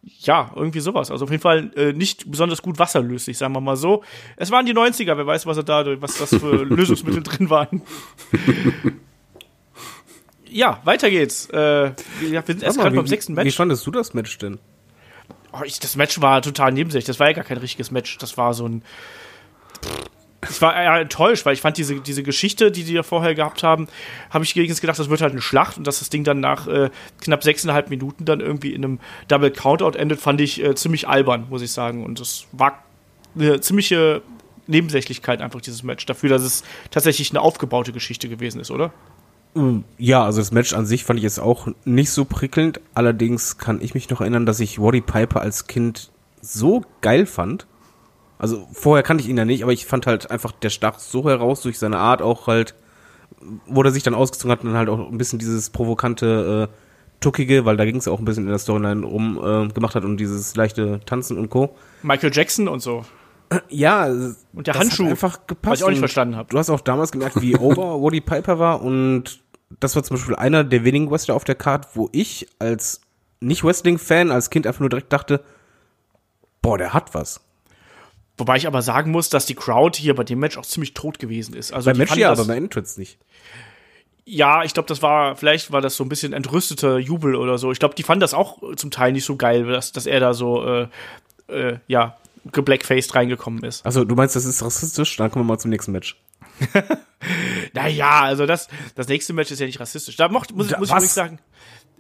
Ja, 0.04 0.52
irgendwie 0.56 0.80
sowas. 0.80 1.12
Also 1.12 1.26
auf 1.26 1.32
jeden 1.32 1.44
Fall 1.44 1.72
äh, 1.76 1.94
nicht 1.94 2.30
besonders 2.30 2.62
gut 2.64 2.80
wasserlöslich, 2.80 3.38
sagen 3.38 3.54
wir 3.54 3.62
mal 3.62 3.76
so. 3.78 4.04
Es 4.36 4.50
waren 4.50 4.66
die 4.66 4.74
90er, 4.74 5.16
wer 5.16 5.28
weiß, 5.28 5.46
was 5.46 5.58
er 5.58 5.64
da, 5.64 6.02
was 6.02 6.18
das 6.18 6.30
für 6.30 6.64
Lösungsmittel 6.66 7.22
drin 7.22 7.50
waren. 7.52 7.84
ja, 10.50 10.82
weiter 10.84 11.10
geht's. 11.10 11.48
Äh, 11.52 11.58
ja, 11.88 11.94
wir 12.32 12.44
sind 12.48 12.64
erst 12.64 12.78
gerade 12.80 12.94
wie- 12.94 12.98
beim 12.98 13.08
sechsten 13.08 13.34
Wie 13.34 13.44
Match. 13.44 13.56
fandest 13.56 13.86
du 13.86 13.92
das 13.92 14.14
Match 14.14 14.38
denn? 14.40 14.60
Oh, 15.54 15.62
ich, 15.66 15.80
das 15.80 15.96
Match 15.96 16.20
war 16.22 16.42
total 16.42 16.72
nebensächlich. 16.72 17.06
Das 17.08 17.20
war 17.20 17.28
ja 17.28 17.34
gar 17.34 17.44
kein 17.44 17.58
richtiges 17.58 17.92
Match. 17.92 18.18
Das 18.18 18.38
war 18.38 18.54
so 18.54 18.68
ein. 18.68 18.84
Ich 20.50 20.62
war 20.62 20.76
eher 20.76 21.00
enttäuscht, 21.00 21.46
weil 21.46 21.54
ich 21.54 21.62
fand 21.62 21.78
diese, 21.78 22.00
diese 22.02 22.24
Geschichte, 22.24 22.72
die 22.72 22.84
die 22.84 22.94
ja 22.94 23.04
vorher 23.04 23.36
gehabt 23.36 23.62
haben, 23.62 23.88
habe 24.32 24.44
ich 24.44 24.56
wenigstens 24.56 24.82
gedacht, 24.82 24.98
das 24.98 25.10
wird 25.10 25.22
halt 25.22 25.34
eine 25.34 25.42
Schlacht 25.42 25.78
und 25.78 25.86
dass 25.86 26.00
das 26.00 26.10
Ding 26.10 26.24
dann 26.24 26.40
nach 26.40 26.68
äh, 26.68 26.90
knapp 27.22 27.44
sechseinhalb 27.44 27.90
Minuten 27.90 28.26
dann 28.26 28.40
irgendwie 28.40 28.74
in 28.74 28.84
einem 28.84 29.00
Double 29.28 29.52
Countout 29.52 29.98
endet, 29.98 30.20
fand 30.20 30.42
ich 30.42 30.64
äh, 30.64 30.74
ziemlich 30.74 31.08
albern, 31.08 31.46
muss 31.50 31.62
ich 31.62 31.72
sagen. 31.72 32.04
Und 32.04 32.20
das 32.20 32.48
war 32.52 32.84
eine 33.36 33.62
ziemliche 33.62 34.24
Nebensächlichkeit 34.68 35.42
einfach, 35.42 35.62
dieses 35.62 35.84
Match, 35.84 36.06
dafür, 36.06 36.30
dass 36.30 36.42
es 36.42 36.64
tatsächlich 36.90 37.30
eine 37.32 37.42
aufgebaute 37.42 37.92
Geschichte 37.92 38.28
gewesen 38.28 38.60
ist, 38.60 38.72
oder? 38.72 38.92
Ja, 39.98 40.24
also 40.24 40.40
das 40.40 40.52
Match 40.52 40.74
an 40.74 40.86
sich 40.86 41.04
fand 41.04 41.20
ich 41.20 41.24
jetzt 41.24 41.40
auch 41.40 41.68
nicht 41.84 42.10
so 42.12 42.26
prickelnd. 42.26 42.80
Allerdings 42.94 43.58
kann 43.58 43.82
ich 43.82 43.94
mich 43.94 44.10
noch 44.10 44.22
erinnern, 44.22 44.46
dass 44.46 44.60
ich 44.60 44.80
Roddy 44.80 45.02
Piper 45.02 45.42
als 45.42 45.68
Kind 45.68 46.10
so 46.42 46.84
geil 47.02 47.26
fand. 47.26 47.68
Also 48.42 48.68
vorher 48.74 49.04
kannte 49.04 49.24
ich 49.24 49.30
ihn 49.30 49.38
ja 49.38 49.46
nicht, 49.46 49.62
aber 49.62 49.72
ich 49.72 49.86
fand 49.86 50.08
halt 50.08 50.32
einfach, 50.32 50.52
der 50.52 50.72
stach 50.72 50.98
so 50.98 51.30
heraus 51.30 51.62
durch 51.62 51.78
seine 51.78 52.00
Art 52.00 52.24
auch 52.24 52.48
halt, 52.48 52.74
wo 53.68 53.84
er 53.84 53.92
sich 53.92 54.02
dann 54.02 54.16
ausgezogen 54.16 54.52
hat 54.52 54.62
und 54.62 54.70
dann 54.70 54.78
halt 54.80 54.90
auch 54.90 55.12
ein 55.12 55.18
bisschen 55.20 55.38
dieses 55.38 55.70
provokante, 55.70 56.68
äh, 56.72 56.76
tuckige, 57.20 57.66
weil 57.66 57.78
da 57.78 57.86
ging 57.86 57.98
es 57.98 58.08
auch 58.08 58.18
ein 58.18 58.26
bisschen 58.26 58.46
in 58.46 58.50
der 58.50 58.58
Storyline 58.58 59.06
rum, 59.06 59.38
äh, 59.38 59.72
gemacht 59.72 59.94
hat 59.94 60.06
und 60.06 60.18
dieses 60.18 60.56
leichte 60.56 61.02
Tanzen 61.06 61.38
und 61.38 61.52
Co. 61.52 61.76
Michael 62.02 62.32
Jackson 62.34 62.68
und 62.68 62.80
so. 62.80 63.06
Ja, 63.70 64.06
Und 64.08 64.36
der 64.66 64.74
das 64.74 64.78
Handschuh, 64.78 65.04
hat 65.04 65.12
einfach 65.12 65.46
gepasst. 65.46 65.72
was 65.74 65.80
ich 65.82 65.86
auch 65.86 65.90
nicht 65.90 66.00
verstanden 66.00 66.36
habe. 66.36 66.50
Du 66.50 66.58
hast 66.58 66.72
auch 66.72 66.82
damals 66.82 67.12
gemerkt, 67.12 67.40
wie 67.44 67.56
over 67.56 67.84
Roddy 67.92 68.22
Piper 68.22 68.58
war 68.58 68.82
und 68.82 69.40
das 69.80 69.96
war 69.96 70.02
zum 70.02 70.18
Beispiel 70.18 70.36
einer 70.36 70.64
der 70.64 70.84
wenigen 70.84 71.12
Wrestler 71.12 71.36
auf 71.36 71.44
der 71.44 71.54
Card, 71.54 71.96
wo 71.96 72.10
ich 72.12 72.48
als 72.58 73.02
nicht 73.40 73.64
Wrestling-Fan, 73.64 74.32
als 74.32 74.50
Kind 74.50 74.66
einfach 74.66 74.80
nur 74.80 74.90
direkt 74.90 75.14
dachte, 75.14 75.44
boah, 76.64 76.80
der 76.80 76.96
hat 76.96 77.14
was. 77.14 77.42
Wobei 78.42 78.58
ich 78.58 78.66
aber 78.66 78.82
sagen 78.82 79.12
muss, 79.12 79.30
dass 79.30 79.46
die 79.46 79.54
Crowd 79.54 79.96
hier 80.00 80.16
bei 80.16 80.24
dem 80.24 80.40
Match 80.40 80.58
auch 80.58 80.66
ziemlich 80.66 80.96
tot 80.96 81.20
gewesen 81.20 81.54
ist. 81.54 81.72
Also 81.72 81.92
Beim 81.92 81.98
Match 82.00 82.16
ja, 82.16 82.32
aber 82.32 82.44
bei 82.46 82.56
Entrance 82.58 83.00
nicht. 83.00 83.20
Ja, 84.26 84.64
ich 84.64 84.74
glaube, 84.74 84.88
das 84.88 85.04
war, 85.04 85.36
vielleicht 85.36 85.72
war 85.72 85.80
das 85.80 85.96
so 85.96 86.04
ein 86.04 86.10
bisschen 86.10 86.34
entrüsteter 86.34 86.98
Jubel 86.98 87.36
oder 87.36 87.60
so. 87.60 87.72
Ich 87.72 87.78
glaube, 87.78 87.94
die 87.94 88.02
fanden 88.02 88.22
das 88.22 88.34
auch 88.34 88.58
zum 88.78 88.90
Teil 88.90 89.12
nicht 89.12 89.26
so 89.26 89.36
geil, 89.36 89.64
dass, 89.68 89.92
dass 89.92 90.08
er 90.08 90.20
da 90.20 90.34
so, 90.34 90.66
äh, 90.66 90.88
äh, 91.50 91.78
ja, 91.88 92.18
geblackfaced 92.52 93.14
reingekommen 93.14 93.64
ist. 93.64 93.86
Also, 93.86 94.04
du 94.06 94.16
meinst, 94.16 94.36
das 94.36 94.46
ist 94.46 94.64
rassistisch? 94.64 95.18
Dann 95.18 95.30
kommen 95.30 95.46
wir 95.46 95.54
mal 95.54 95.60
zum 95.60 95.70
nächsten 95.70 95.92
Match. 95.92 96.18
Naja, 97.74 98.22
also 98.22 98.48
das, 98.48 98.68
das 98.96 99.08
nächste 99.08 99.34
Match 99.34 99.52
ist 99.52 99.60
ja 99.60 99.68
nicht 99.68 99.80
rassistisch. 99.80 100.16
Da 100.16 100.28
mocht, 100.28 100.56
muss, 100.56 100.70
Da- 100.70 100.80
muss 100.80 100.90
ich 100.90 100.94
übrigens 100.96 101.14
sagen, 101.14 101.40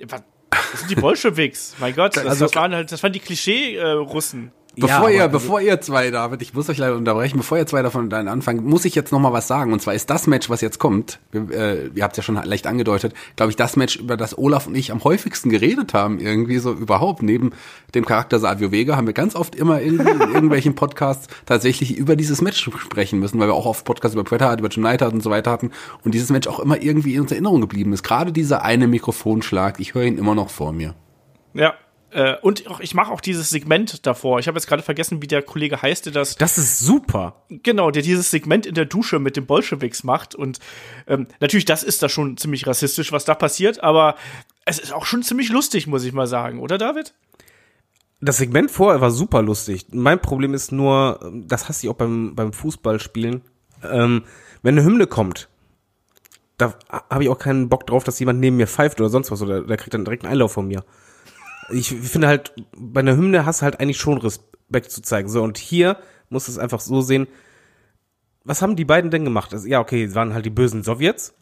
was, 0.07 0.23
das 0.49 0.79
sind 0.79 0.89
die 0.89 0.95
Bolschewiks. 0.95 1.75
mein 1.79 1.95
Gott, 1.95 2.17
das, 2.17 2.25
Also- 2.25 2.45
das 2.45 2.55
waren 2.55 2.73
halt, 2.73 2.91
das 2.91 3.03
waren 3.03 3.13
die 3.13 3.19
Klischee-Russen. 3.19 4.51
Bevor 4.77 5.09
Ja, 5.09 5.15
ihr, 5.15 5.23
aber- 5.25 5.33
bevor 5.33 5.59
ihr 5.59 5.81
zwei, 5.81 6.11
David, 6.11 6.41
ich 6.41 6.53
muss 6.53 6.69
euch 6.69 6.77
leider 6.77 6.95
unterbrechen, 6.95 7.35
bevor 7.37 7.57
ihr 7.57 7.67
zwei 7.67 7.81
davon 7.81 8.09
dann 8.09 8.29
anfangen, 8.29 8.63
muss 8.63 8.85
ich 8.85 8.95
jetzt 8.95 9.11
noch 9.11 9.19
mal 9.19 9.33
was 9.33 9.47
sagen. 9.47 9.73
Und 9.73 9.81
zwar 9.81 9.93
ist 9.93 10.09
das 10.09 10.27
Match, 10.27 10.49
was 10.49 10.61
jetzt 10.61 10.79
kommt, 10.79 11.19
wir, 11.31 11.49
äh, 11.51 11.87
ihr 11.93 12.03
habt 12.03 12.15
ja 12.15 12.23
schon 12.23 12.35
leicht 12.35 12.67
angedeutet, 12.67 13.13
glaube 13.35 13.49
ich, 13.49 13.57
das 13.57 13.75
Match, 13.75 13.97
über 13.97 14.15
das 14.15 14.37
Olaf 14.37 14.67
und 14.67 14.75
ich 14.75 14.93
am 14.93 15.03
häufigsten 15.03 15.49
geredet 15.49 15.93
haben, 15.93 16.19
irgendwie 16.19 16.57
so 16.59 16.71
überhaupt. 16.71 17.21
Neben 17.21 17.51
dem 17.95 18.05
Charakter 18.05 18.39
Savio 18.39 18.71
Vega 18.71 18.95
haben 18.95 19.07
wir 19.07 19.13
ganz 19.13 19.35
oft 19.35 19.55
immer 19.55 19.81
irgendwie 19.81 20.09
in 20.09 20.19
irgendwelchen 20.33 20.73
Podcasts 20.73 21.27
tatsächlich 21.45 21.97
über 21.97 22.15
dieses 22.15 22.41
Match 22.41 22.63
sprechen 22.77 23.19
müssen, 23.19 23.39
weil 23.39 23.49
wir 23.49 23.55
auch 23.55 23.65
oft 23.65 23.83
Podcasts 23.83 24.15
über 24.15 24.23
Predator, 24.23 24.57
über 24.57 24.69
John 24.69 24.83
Knight 24.85 25.01
und 25.01 25.21
so 25.21 25.29
weiter 25.29 25.51
hatten. 25.51 25.71
Und 26.05 26.13
dieses 26.13 26.29
Match 26.29 26.47
auch 26.47 26.59
immer 26.61 26.81
irgendwie 26.81 27.15
in 27.15 27.21
unserer 27.21 27.35
Erinnerung 27.35 27.59
geblieben 27.59 27.91
ist. 27.91 28.03
Gerade 28.03 28.31
dieser 28.31 28.63
eine 28.63 28.87
Mikrofonschlag, 28.87 29.81
ich 29.81 29.95
höre 29.95 30.03
ihn 30.03 30.17
immer 30.17 30.33
noch 30.33 30.49
vor 30.49 30.71
mir. 30.71 30.95
Ja. 31.53 31.73
Äh, 32.11 32.35
und 32.41 32.67
auch, 32.67 32.79
ich 32.81 32.93
mache 32.93 33.11
auch 33.11 33.21
dieses 33.21 33.49
Segment 33.49 34.05
davor. 34.05 34.39
Ich 34.39 34.47
habe 34.47 34.57
jetzt 34.57 34.67
gerade 34.67 34.83
vergessen, 34.83 35.21
wie 35.21 35.27
der 35.27 35.41
Kollege 35.41 35.81
heißt, 35.81 36.05
der 36.05 36.13
das 36.13 36.35
Das 36.35 36.57
ist 36.57 36.79
super. 36.79 37.45
Genau, 37.49 37.89
der 37.91 38.01
dieses 38.01 38.31
Segment 38.31 38.65
in 38.65 38.75
der 38.75 38.85
Dusche 38.85 39.19
mit 39.19 39.37
den 39.37 39.45
Bolschewiks 39.45 40.03
macht. 40.03 40.35
Und 40.35 40.59
ähm, 41.07 41.27
natürlich, 41.39 41.65
das 41.65 41.83
ist 41.83 42.03
da 42.03 42.09
schon 42.09 42.37
ziemlich 42.37 42.67
rassistisch, 42.67 43.11
was 43.11 43.25
da 43.25 43.33
passiert, 43.33 43.81
aber 43.81 44.15
es 44.65 44.77
ist 44.77 44.93
auch 44.93 45.05
schon 45.05 45.23
ziemlich 45.23 45.49
lustig, 45.49 45.87
muss 45.87 46.03
ich 46.03 46.13
mal 46.13 46.27
sagen, 46.27 46.59
oder 46.59 46.77
David? 46.77 47.13
Das 48.19 48.37
Segment 48.37 48.69
vorher 48.69 49.01
war 49.01 49.09
super 49.09 49.41
lustig. 49.41 49.87
Mein 49.91 50.21
Problem 50.21 50.53
ist 50.53 50.71
nur, 50.71 51.31
das 51.33 51.69
hasse 51.69 51.87
ich 51.87 51.89
auch 51.89 51.95
beim, 51.95 52.35
beim 52.35 52.53
Fußballspielen, 52.53 53.41
ähm, 53.89 54.23
wenn 54.61 54.77
eine 54.77 54.85
Hymne 54.85 55.07
kommt, 55.07 55.49
da 56.57 56.75
habe 57.09 57.23
ich 57.23 57.29
auch 57.29 57.39
keinen 57.39 57.69
Bock 57.69 57.87
drauf, 57.87 58.03
dass 58.03 58.19
jemand 58.19 58.39
neben 58.39 58.57
mir 58.57 58.67
pfeift 58.67 58.99
oder 59.01 59.09
sonst 59.09 59.31
was, 59.31 59.41
oder 59.41 59.61
der 59.61 59.77
kriegt 59.77 59.93
dann 59.93 60.05
direkt 60.05 60.23
einen 60.23 60.33
Einlauf 60.33 60.51
von 60.51 60.67
mir. 60.67 60.83
Ich 61.71 61.89
finde 61.89 62.27
halt, 62.27 62.53
bei 62.75 63.01
einer 63.01 63.15
Hymne 63.15 63.45
hast 63.45 63.61
du 63.61 63.63
halt 63.63 63.79
eigentlich 63.79 63.99
schon 63.99 64.17
Respekt 64.17 64.91
zu 64.91 65.01
zeigen. 65.01 65.29
So, 65.29 65.43
und 65.43 65.57
hier 65.57 65.97
muss 66.29 66.47
es 66.47 66.57
einfach 66.57 66.79
so 66.79 67.01
sehen, 67.01 67.27
was 68.43 68.61
haben 68.61 68.75
die 68.75 68.85
beiden 68.85 69.11
denn 69.11 69.23
gemacht? 69.25 69.53
Also, 69.53 69.67
ja, 69.67 69.79
okay, 69.79 70.07
sie 70.07 70.15
waren 70.15 70.33
halt 70.33 70.45
die 70.45 70.49
bösen 70.49 70.83
Sowjets, 70.83 71.33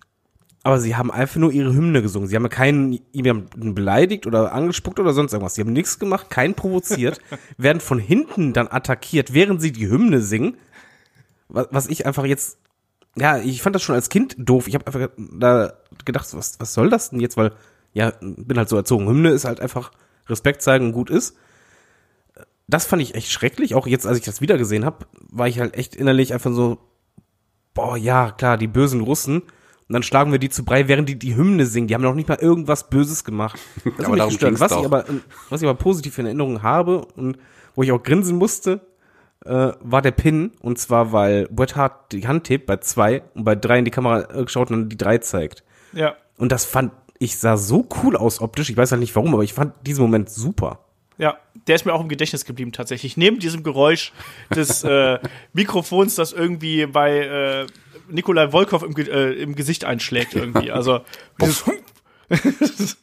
aber 0.63 0.79
sie 0.79 0.95
haben 0.95 1.11
einfach 1.11 1.37
nur 1.37 1.51
ihre 1.51 1.73
Hymne 1.73 2.01
gesungen. 2.01 2.27
Sie 2.27 2.35
haben 2.35 2.43
ja 2.43 2.49
keinen 2.49 2.99
jemanden 3.11 3.73
beleidigt 3.73 4.27
oder 4.27 4.51
angespuckt 4.51 4.99
oder 4.99 5.13
sonst 5.13 5.31
irgendwas. 5.31 5.55
Sie 5.55 5.61
haben 5.61 5.71
nichts 5.71 5.99
gemacht, 5.99 6.29
keinen 6.29 6.55
provoziert, 6.55 7.19
werden 7.57 7.79
von 7.79 7.99
hinten 7.99 8.51
dann 8.51 8.67
attackiert, 8.67 9.33
während 9.33 9.61
sie 9.61 9.71
die 9.71 9.89
Hymne 9.89 10.21
singen. 10.21 10.57
Was, 11.47 11.67
was 11.71 11.87
ich 11.87 12.05
einfach 12.05 12.25
jetzt, 12.25 12.57
ja, 13.15 13.37
ich 13.37 13.61
fand 13.61 13.75
das 13.75 13.83
schon 13.83 13.95
als 13.95 14.09
Kind 14.09 14.35
doof. 14.37 14.67
Ich 14.67 14.75
habe 14.75 14.85
einfach 14.85 15.09
da 15.17 15.73
gedacht, 16.03 16.27
was, 16.33 16.59
was 16.59 16.73
soll 16.73 16.89
das 16.89 17.11
denn 17.11 17.21
jetzt? 17.21 17.37
Weil, 17.37 17.53
ja, 17.93 18.11
bin 18.19 18.57
halt 18.57 18.69
so 18.69 18.75
erzogen. 18.75 19.07
Hymne 19.07 19.29
ist 19.29 19.45
halt 19.45 19.61
einfach 19.61 19.91
Respekt 20.29 20.61
zeigen 20.61 20.87
und 20.87 20.91
gut 20.93 21.09
ist. 21.09 21.35
Das 22.67 22.85
fand 22.85 23.01
ich 23.01 23.15
echt 23.15 23.31
schrecklich. 23.31 23.73
Auch 23.75 23.87
jetzt, 23.87 24.05
als 24.05 24.17
ich 24.19 24.23
das 24.23 24.41
wieder 24.41 24.57
gesehen 24.57 24.85
habe, 24.85 25.05
war 25.29 25.47
ich 25.47 25.59
halt 25.59 25.75
echt 25.75 25.95
innerlich 25.95 26.33
einfach 26.33 26.51
so, 26.51 26.77
boah, 27.73 27.97
ja, 27.97 28.31
klar, 28.31 28.57
die 28.57 28.67
bösen 28.67 29.01
Russen. 29.01 29.41
Und 29.41 29.93
dann 29.93 30.03
schlagen 30.03 30.31
wir 30.31 30.37
die 30.37 30.49
zu 30.49 30.63
Brei, 30.63 30.87
während 30.87 31.09
die 31.09 31.17
die 31.17 31.35
Hymne 31.35 31.65
singen. 31.65 31.87
Die 31.87 31.95
haben 31.95 32.03
noch 32.03 32.13
nicht 32.13 32.29
mal 32.29 32.37
irgendwas 32.37 32.89
Böses 32.91 33.23
gemacht. 33.23 33.59
Das 33.97 34.05
Aber 34.05 34.17
darum 34.17 34.31
gestört. 34.31 34.51
ging's 34.51 34.59
Was 34.59 34.71
ich 34.71 34.77
doch. 34.77 34.85
aber, 34.85 35.05
was 35.49 35.61
ich 35.61 35.67
aber 35.67 35.77
positiv 35.79 36.17
in 36.19 36.27
Erinnerung 36.27 36.61
habe 36.61 37.05
und 37.15 37.39
wo 37.73 37.81
ich 37.81 37.91
auch 37.91 38.03
grinsen 38.03 38.37
musste, 38.37 38.81
äh, 39.45 39.71
war 39.81 40.03
der 40.03 40.11
Pin. 40.11 40.51
Und 40.61 40.77
zwar, 40.77 41.11
weil 41.11 41.47
Bret 41.47 41.75
Hart 41.75 42.11
die 42.11 42.27
Hand 42.27 42.49
hebt 42.49 42.67
bei 42.67 42.77
zwei 42.77 43.23
und 43.33 43.45
bei 43.45 43.55
drei 43.55 43.79
in 43.79 43.85
die 43.85 43.91
Kamera 43.91 44.21
geschaut 44.43 44.69
und 44.69 44.77
dann 44.77 44.89
die 44.89 44.97
drei 44.97 45.17
zeigt. 45.17 45.63
Ja. 45.93 46.15
Und 46.37 46.51
das 46.51 46.65
fand 46.65 46.91
ich 47.19 47.37
sah 47.37 47.57
so 47.57 47.87
cool 48.01 48.15
aus 48.15 48.41
optisch. 48.41 48.69
Ich 48.69 48.77
weiß 48.77 48.91
halt 48.91 49.01
nicht 49.01 49.15
warum, 49.15 49.33
aber 49.33 49.43
ich 49.43 49.53
fand 49.53 49.73
diesen 49.85 50.01
Moment 50.01 50.29
super. 50.29 50.85
Ja, 51.17 51.37
der 51.67 51.75
ist 51.75 51.85
mir 51.85 51.93
auch 51.93 52.01
im 52.01 52.07
Gedächtnis 52.07 52.45
geblieben 52.45 52.71
tatsächlich. 52.71 53.17
Neben 53.17 53.39
diesem 53.39 53.61
Geräusch 53.61 54.13
des 54.55 54.83
äh, 54.85 55.19
Mikrofons, 55.53 56.15
das 56.15 56.31
irgendwie 56.31 56.85
bei 56.85 57.19
äh, 57.19 57.67
Nikolai 58.09 58.51
Volkov 58.53 58.83
im, 58.83 58.95
äh, 58.95 59.33
im 59.33 59.53
Gesicht 59.53 59.83
einschlägt 59.83 60.33
irgendwie. 60.33 60.71
Also 60.71 61.01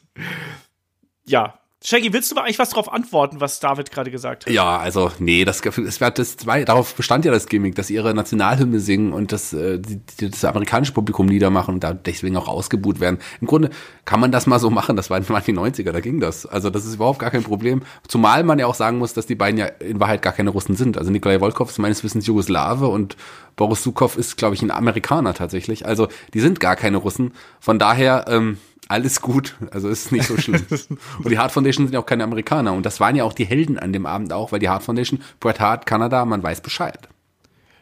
Ja. 1.25 1.59
Shaggy, 1.83 2.11
willst 2.11 2.31
du 2.31 2.35
mal 2.35 2.41
eigentlich 2.41 2.57
was 2.57 2.71
darauf 2.71 2.91
antworten, 2.91 3.39
was 3.39 3.59
David 3.59 3.91
gerade 3.91 4.09
gesagt 4.09 4.47
hat? 4.47 4.53
Ja, 4.53 4.77
also 4.77 5.11
nee, 5.19 5.45
das, 5.45 5.63
wird 5.63 6.17
das 6.17 6.35
zwei, 6.35 6.65
darauf 6.65 6.95
bestand 6.95 7.23
ja 7.23 7.31
das 7.31 7.45
Gimmick, 7.45 7.75
dass 7.75 7.91
ihre 7.91 8.15
Nationalhymne 8.15 8.79
singen 8.79 9.13
und 9.13 9.31
das, 9.31 9.53
äh, 9.53 9.79
das 10.19 10.43
amerikanische 10.43 10.93
Publikum 10.93 11.27
niedermachen 11.27 11.75
und 11.75 11.83
da 11.83 11.93
deswegen 11.93 12.35
auch 12.35 12.47
ausgebuht 12.47 12.99
werden. 12.99 13.19
Im 13.41 13.47
Grunde 13.47 13.69
kann 14.05 14.19
man 14.19 14.31
das 14.31 14.47
mal 14.47 14.57
so 14.59 14.71
machen, 14.71 14.95
das 14.95 15.11
waren 15.11 15.23
mal 15.29 15.41
die 15.41 15.53
90er, 15.53 15.91
da 15.91 15.99
ging 15.99 16.19
das. 16.19 16.47
Also 16.47 16.71
das 16.71 16.83
ist 16.83 16.95
überhaupt 16.95 17.19
gar 17.19 17.29
kein 17.29 17.43
Problem. 17.43 17.83
Zumal 18.07 18.43
man 18.43 18.57
ja 18.57 18.65
auch 18.65 18.75
sagen 18.75 18.97
muss, 18.97 19.13
dass 19.13 19.27
die 19.27 19.35
beiden 19.35 19.59
ja 19.59 19.67
in 19.67 19.99
Wahrheit 19.99 20.23
gar 20.23 20.33
keine 20.33 20.49
Russen 20.49 20.75
sind. 20.75 20.97
Also 20.97 21.11
Nikolai 21.11 21.39
Volkov 21.39 21.69
ist 21.69 21.77
meines 21.77 22.03
Wissens 22.03 22.25
Jugoslawe 22.25 22.87
und 22.87 23.17
Boris 23.55 23.83
Sukow 23.83 24.17
ist, 24.17 24.35
glaube 24.35 24.55
ich, 24.55 24.63
ein 24.63 24.71
Amerikaner 24.71 25.35
tatsächlich. 25.35 25.85
Also 25.85 26.07
die 26.33 26.39
sind 26.39 26.59
gar 26.59 26.75
keine 26.75 26.97
Russen. 26.97 27.33
Von 27.59 27.77
daher, 27.77 28.25
ähm, 28.29 28.57
alles 28.87 29.21
gut, 29.21 29.55
also 29.71 29.89
ist 29.89 30.11
nicht 30.11 30.27
so 30.27 30.37
schlimm. 30.37 30.65
und 31.23 31.29
die 31.29 31.37
Hart 31.37 31.51
Foundation 31.51 31.85
sind 31.85 31.93
ja 31.93 31.99
auch 31.99 32.05
keine 32.05 32.23
Amerikaner 32.23 32.73
und 32.73 32.85
das 32.85 32.99
waren 32.99 33.15
ja 33.15 33.23
auch 33.23 33.33
die 33.33 33.45
Helden 33.45 33.77
an 33.77 33.93
dem 33.93 34.05
Abend 34.05 34.33
auch, 34.33 34.51
weil 34.51 34.59
die 34.59 34.69
Hart 34.69 34.83
Foundation, 34.83 35.21
Bret 35.39 35.59
Hart, 35.59 35.85
Kanada, 35.85 36.25
man 36.25 36.41
weiß 36.43 36.61
Bescheid. 36.61 37.07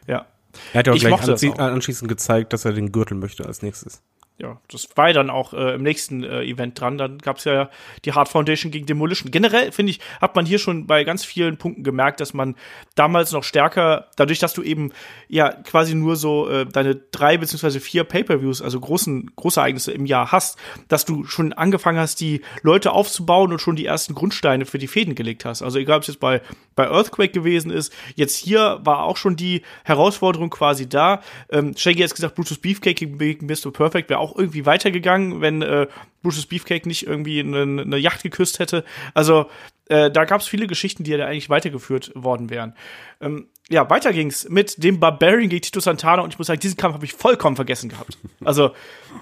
Ja. 0.06 0.26
Er 0.72 0.78
hat 0.78 0.86
ja 0.86 0.92
auch 0.92 0.96
Ich 0.96 1.02
gleich 1.02 1.58
anschließend 1.58 2.08
gezeigt, 2.08 2.52
dass 2.52 2.64
er 2.64 2.72
den 2.72 2.92
Gürtel 2.92 3.16
möchte 3.16 3.44
als 3.46 3.62
nächstes. 3.62 4.02
Ja, 4.38 4.60
das 4.68 4.88
war 4.96 5.08
ja 5.08 5.14
dann 5.14 5.30
auch 5.30 5.54
äh, 5.54 5.74
im 5.74 5.82
nächsten 5.82 6.22
äh, 6.22 6.42
Event 6.42 6.78
dran. 6.78 6.98
Dann 6.98 7.18
gab's 7.18 7.44
ja 7.44 7.70
die 8.04 8.12
Hard 8.12 8.28
Foundation 8.28 8.70
gegen 8.70 8.84
Demolition. 8.84 9.30
Generell, 9.30 9.72
finde 9.72 9.90
ich, 9.90 10.00
hat 10.20 10.36
man 10.36 10.44
hier 10.44 10.58
schon 10.58 10.86
bei 10.86 11.04
ganz 11.04 11.24
vielen 11.24 11.56
Punkten 11.56 11.82
gemerkt, 11.82 12.20
dass 12.20 12.34
man 12.34 12.54
damals 12.96 13.32
noch 13.32 13.44
stärker, 13.44 14.08
dadurch, 14.16 14.38
dass 14.38 14.52
du 14.52 14.62
eben 14.62 14.92
ja 15.28 15.50
quasi 15.50 15.94
nur 15.94 16.16
so 16.16 16.50
äh, 16.50 16.66
deine 16.66 16.96
drei 16.96 17.38
beziehungsweise 17.38 17.80
vier 17.80 18.04
Pay-Per-Views, 18.04 18.60
also 18.60 18.78
großen, 18.78 19.30
große 19.36 19.58
Ereignisse 19.58 19.92
im 19.92 20.04
Jahr 20.04 20.32
hast, 20.32 20.58
dass 20.88 21.06
du 21.06 21.24
schon 21.24 21.54
angefangen 21.54 21.98
hast, 21.98 22.20
die 22.20 22.42
Leute 22.62 22.92
aufzubauen 22.92 23.52
und 23.52 23.60
schon 23.60 23.76
die 23.76 23.86
ersten 23.86 24.14
Grundsteine 24.14 24.66
für 24.66 24.78
die 24.78 24.86
Fäden 24.86 25.14
gelegt 25.14 25.46
hast. 25.46 25.62
Also 25.62 25.78
egal, 25.78 25.96
ob 25.96 26.02
es 26.02 26.08
jetzt 26.08 26.20
bei, 26.20 26.42
bei 26.74 26.90
Earthquake 26.90 27.32
gewesen 27.32 27.70
ist, 27.70 27.90
jetzt 28.16 28.36
hier 28.36 28.80
war 28.82 29.04
auch 29.04 29.16
schon 29.16 29.36
die 29.36 29.62
Herausforderung 29.84 30.50
quasi 30.50 30.86
da. 30.86 31.22
Ähm, 31.48 31.74
Shaggy 31.74 32.02
hat 32.02 32.14
gesagt, 32.14 32.34
Brutus 32.34 32.58
Beefcake 32.58 33.06
gegen 33.06 33.46
Mr. 33.46 33.72
Perfect 33.72 34.10
wäre 34.10 34.20
auch 34.20 34.25
irgendwie 34.34 34.66
weitergegangen, 34.66 35.40
wenn 35.40 35.62
äh, 35.62 35.86
Brutus 36.22 36.46
Beefcake 36.46 36.88
nicht 36.88 37.06
irgendwie 37.06 37.40
eine, 37.40 37.62
eine 37.62 37.98
Yacht 37.98 38.22
geküsst 38.22 38.58
hätte. 38.58 38.84
Also 39.14 39.46
äh, 39.88 40.10
da 40.10 40.24
gab 40.24 40.40
es 40.40 40.48
viele 40.48 40.66
Geschichten, 40.66 41.04
die 41.04 41.12
ja 41.12 41.24
eigentlich 41.26 41.48
weitergeführt 41.48 42.10
worden 42.14 42.50
wären. 42.50 42.74
Ähm, 43.20 43.46
ja, 43.68 43.88
weiter 43.90 44.12
ging's 44.12 44.48
mit 44.48 44.82
dem 44.82 45.00
Barbarian 45.00 45.48
gegen 45.48 45.62
Tito 45.62 45.80
Santana 45.80 46.22
und 46.22 46.32
ich 46.32 46.38
muss 46.38 46.46
sagen, 46.46 46.60
diesen 46.60 46.76
Kampf 46.76 46.94
habe 46.94 47.04
ich 47.04 47.12
vollkommen 47.12 47.56
vergessen 47.56 47.88
gehabt. 47.88 48.18
Also, 48.44 48.72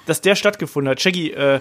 dass 0.07 0.21
der 0.21 0.37
stattgefunden 0.37 0.91
hat. 0.91 1.01
Shaggy, 1.01 1.31
äh, 1.31 1.61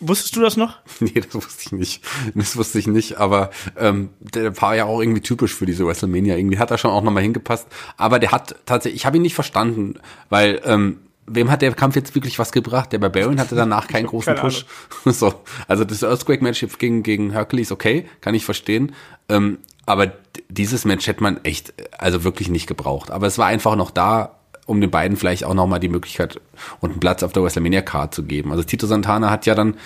wusstest 0.00 0.36
du 0.36 0.40
das 0.40 0.56
noch? 0.56 0.78
Nee, 1.00 1.12
das 1.20 1.34
wusste 1.34 1.62
ich 1.66 1.72
nicht. 1.72 2.04
Das 2.34 2.56
wusste 2.56 2.78
ich 2.78 2.86
nicht, 2.86 3.16
aber 3.16 3.50
ähm, 3.76 4.10
der 4.20 4.60
war 4.60 4.76
ja 4.76 4.84
auch 4.84 5.00
irgendwie 5.00 5.22
typisch 5.22 5.54
für 5.54 5.66
diese 5.66 5.86
WrestleMania. 5.86 6.36
Irgendwie 6.36 6.58
hat 6.58 6.70
er 6.70 6.78
schon 6.78 6.90
auch 6.90 7.02
nochmal 7.02 7.22
hingepasst. 7.22 7.66
Aber 7.96 8.18
der 8.18 8.32
hat 8.32 8.56
tatsächlich, 8.66 9.00
ich 9.00 9.06
habe 9.06 9.16
ihn 9.16 9.22
nicht 9.22 9.34
verstanden, 9.34 10.00
weil 10.28 10.60
ähm, 10.64 11.00
wem 11.28 11.50
hat 11.50 11.62
der 11.62 11.72
Kampf 11.72 11.96
jetzt 11.96 12.14
wirklich 12.14 12.38
was 12.38 12.52
gebracht? 12.52 12.92
Der 12.92 12.98
Barbarian 12.98 13.40
hatte 13.40 13.54
danach 13.54 13.88
keinen 13.88 14.06
großen 14.06 14.34
Push. 14.34 14.66
so, 15.04 15.34
also 15.66 15.84
das 15.84 16.02
Earthquake-Match 16.02 16.66
gegen, 16.78 17.02
gegen 17.02 17.30
Hercules, 17.30 17.72
okay, 17.72 18.06
kann 18.20 18.34
ich 18.34 18.44
verstehen. 18.44 18.94
Ähm, 19.28 19.58
aber 19.86 20.12
dieses 20.48 20.84
Match 20.84 21.06
hätte 21.06 21.22
man 21.22 21.42
echt, 21.44 21.72
also 21.98 22.24
wirklich 22.24 22.48
nicht 22.48 22.66
gebraucht. 22.66 23.10
Aber 23.10 23.26
es 23.26 23.38
war 23.38 23.46
einfach 23.46 23.76
noch 23.76 23.90
da, 23.90 24.36
um 24.66 24.80
den 24.80 24.90
beiden 24.90 25.16
vielleicht 25.16 25.44
auch 25.44 25.54
nochmal 25.54 25.80
die 25.80 25.88
Möglichkeit 25.88 26.40
und 26.80 26.90
einen 26.90 27.00
Platz 27.00 27.22
auf 27.22 27.32
der 27.32 27.42
WrestleMania-Card 27.42 28.14
zu 28.14 28.22
geben. 28.22 28.50
Also 28.50 28.62
Tito 28.64 28.86
Santana 28.86 29.30
hat 29.30 29.46
ja 29.46 29.54
dann 29.54 29.76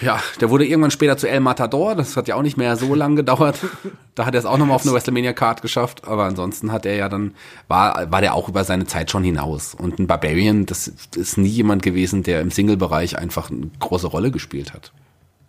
ja, 0.00 0.22
der 0.40 0.50
wurde 0.50 0.66
irgendwann 0.66 0.90
später 0.90 1.16
zu 1.16 1.28
El 1.28 1.40
Matador. 1.40 1.94
Das 1.94 2.16
hat 2.16 2.28
ja 2.28 2.34
auch 2.36 2.42
nicht 2.42 2.56
mehr 2.56 2.76
so 2.76 2.94
lange 2.94 3.16
gedauert. 3.16 3.58
Da 4.14 4.26
hat 4.26 4.34
er 4.34 4.40
es 4.40 4.46
auch 4.46 4.58
nochmal 4.58 4.76
auf 4.76 4.82
eine 4.82 4.92
WrestleMania 4.92 5.32
Card 5.32 5.62
geschafft. 5.62 6.06
Aber 6.06 6.24
ansonsten 6.24 6.72
hat 6.72 6.86
er 6.86 6.96
ja 6.96 7.08
dann, 7.08 7.34
war, 7.68 8.10
war 8.10 8.20
der 8.20 8.34
auch 8.34 8.48
über 8.48 8.64
seine 8.64 8.86
Zeit 8.86 9.10
schon 9.10 9.24
hinaus. 9.24 9.74
Und 9.74 9.98
ein 9.98 10.06
Barbarian, 10.06 10.66
das 10.66 10.88
ist 11.16 11.38
nie 11.38 11.48
jemand 11.48 11.82
gewesen, 11.82 12.22
der 12.22 12.40
im 12.40 12.50
Single-Bereich 12.50 13.18
einfach 13.18 13.50
eine 13.50 13.70
große 13.78 14.06
Rolle 14.06 14.30
gespielt 14.30 14.72
hat. 14.74 14.92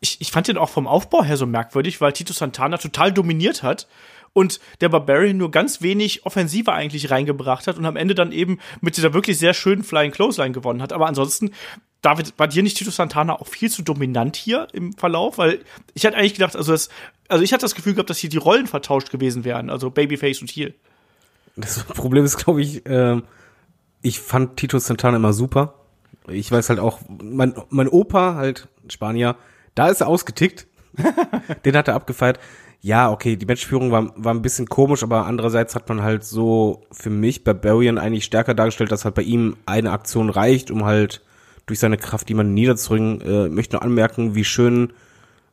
ich, 0.02 0.22
ich 0.22 0.32
fand 0.32 0.48
den 0.48 0.58
auch 0.58 0.70
vom 0.70 0.88
Aufbau 0.88 1.24
her 1.24 1.38
so 1.38 1.46
merkwürdig, 1.46 2.02
weil 2.02 2.14
Tito 2.14 2.34
Santana 2.34 2.78
total 2.78 3.12
dominiert 3.12 3.64
hat 3.64 3.88
und 4.34 4.60
der 4.82 4.90
Barbarian 4.90 5.38
nur 5.38 5.52
ganz 5.52 5.82
wenig 5.82 6.26
Offensive 6.26 6.72
eigentlich 6.72 7.12
reingebracht 7.12 7.68
hat 7.68 7.78
und 7.78 7.86
am 7.86 7.96
Ende 7.96 8.16
dann 8.16 8.32
eben 8.32 8.60
mit 8.82 8.98
dieser 8.98 9.14
wirklich 9.14 9.38
sehr 9.38 9.54
schönen 9.54 9.84
Flying 9.84 10.12
Clothesline 10.12 10.52
gewonnen 10.52 10.82
hat. 10.82 10.94
Aber 10.94 11.08
ansonsten 11.08 11.52
David, 12.02 12.34
war 12.38 12.48
dir 12.48 12.64
nicht 12.64 12.78
Tito 12.78 12.92
Santana 12.92 13.40
auch 13.40 13.48
viel 13.48 13.70
zu 13.70 13.82
dominant 13.82 14.36
hier 14.36 14.68
im 14.72 14.94
Verlauf? 14.94 15.38
Weil 15.38 15.60
ich 15.94 16.06
hatte 16.06 16.16
eigentlich 16.16 16.34
gedacht, 16.36 16.56
also 16.56 16.72
das, 16.72 16.90
also 17.28 17.44
ich 17.44 17.52
hatte 17.52 17.62
das 17.62 17.76
Gefühl 17.76 17.94
gehabt, 17.94 18.10
dass 18.10 18.18
hier 18.18 18.30
die 18.30 18.38
Rollen 18.38 18.68
vertauscht 18.68 19.12
gewesen 19.12 19.44
wären, 19.44 19.70
also 19.70 19.90
Babyface 19.90 20.42
und 20.42 20.50
Heel. 20.50 20.74
Das 21.56 21.84
Problem 21.84 22.24
ist, 22.24 22.38
glaube 22.38 22.62
ich, 22.62 22.86
äh, 22.86 23.22
ich 24.02 24.20
fand 24.20 24.58
Tito 24.58 24.80
Santana 24.80 25.18
immer 25.18 25.34
super. 25.34 25.76
Ich 26.28 26.52
weiß 26.52 26.70
halt 26.70 26.80
auch, 26.80 27.00
mein, 27.22 27.54
mein 27.70 27.90
Opa, 27.90 28.36
halt 28.36 28.68
Spanier, 28.88 29.36
da 29.76 29.90
ist 29.90 30.02
er 30.02 30.08
ausgetickt. 30.08 30.68
Den 31.66 31.76
hat 31.76 31.88
er 31.88 31.96
abgefeiert. 31.96 32.40
Ja, 32.82 33.12
okay, 33.12 33.36
die 33.36 33.46
Matchführung 33.46 33.92
war, 33.92 34.14
war 34.16 34.34
ein 34.34 34.42
bisschen 34.42 34.68
komisch, 34.68 35.04
aber 35.04 35.26
andererseits 35.26 35.76
hat 35.76 35.90
man 35.90 36.02
halt 36.02 36.24
so 36.24 36.84
für 36.92 37.10
mich 37.10 37.44
Barbarian 37.44 37.98
eigentlich 37.98 38.24
stärker 38.24 38.54
dargestellt, 38.54 38.92
dass 38.92 39.04
halt 39.04 39.16
bei 39.16 39.22
ihm 39.22 39.58
eine 39.66 39.92
Aktion 39.92 40.30
reicht, 40.30 40.72
um 40.72 40.86
halt 40.86 41.22
durch 41.70 41.80
seine 41.80 41.98
Kraft 41.98 42.30
jemanden 42.30 42.54
niederzubringen. 42.56 43.22
Äh, 43.22 43.50
möchte 43.50 43.76
nur 43.76 43.84
anmerken, 43.84 44.34
wie 44.36 44.44
schön 44.44 44.92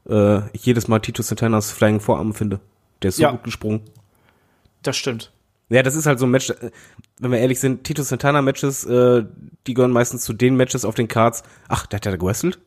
äh, 0.08 0.38
ich 0.54 0.64
jedes 0.64 0.88
Mal 0.88 1.00
Tito 1.00 1.22
Santanas 1.22 1.70
Flying 1.70 2.00
Vorarm 2.00 2.32
finde. 2.34 2.60
Der 3.02 3.10
ist 3.10 3.16
so 3.16 3.22
Ja. 3.22 3.30
gut 3.32 3.44
gesprungen. 3.44 3.82
Das 4.82 4.96
stimmt. 4.96 5.30
Ja, 5.68 5.82
das 5.82 5.94
ist 5.96 6.06
halt 6.06 6.18
so 6.18 6.26
ein 6.26 6.30
Match, 6.30 6.50
äh, 6.50 6.70
wenn 7.18 7.32
wir 7.32 7.38
ehrlich 7.38 7.60
sind, 7.60 7.84
Tito 7.84 8.02
Santana 8.02 8.40
Matches, 8.40 8.84
äh, 8.84 9.24
die 9.66 9.74
gehören 9.74 9.90
meistens 9.92 10.22
zu 10.24 10.32
den 10.32 10.56
Matches 10.56 10.84
auf 10.84 10.94
den 10.94 11.08
Cards. 11.08 11.42
Ach, 11.68 11.86
der 11.86 11.98
hat 11.98 12.06
ja 12.06 12.16
gewrestelt? 12.16 12.58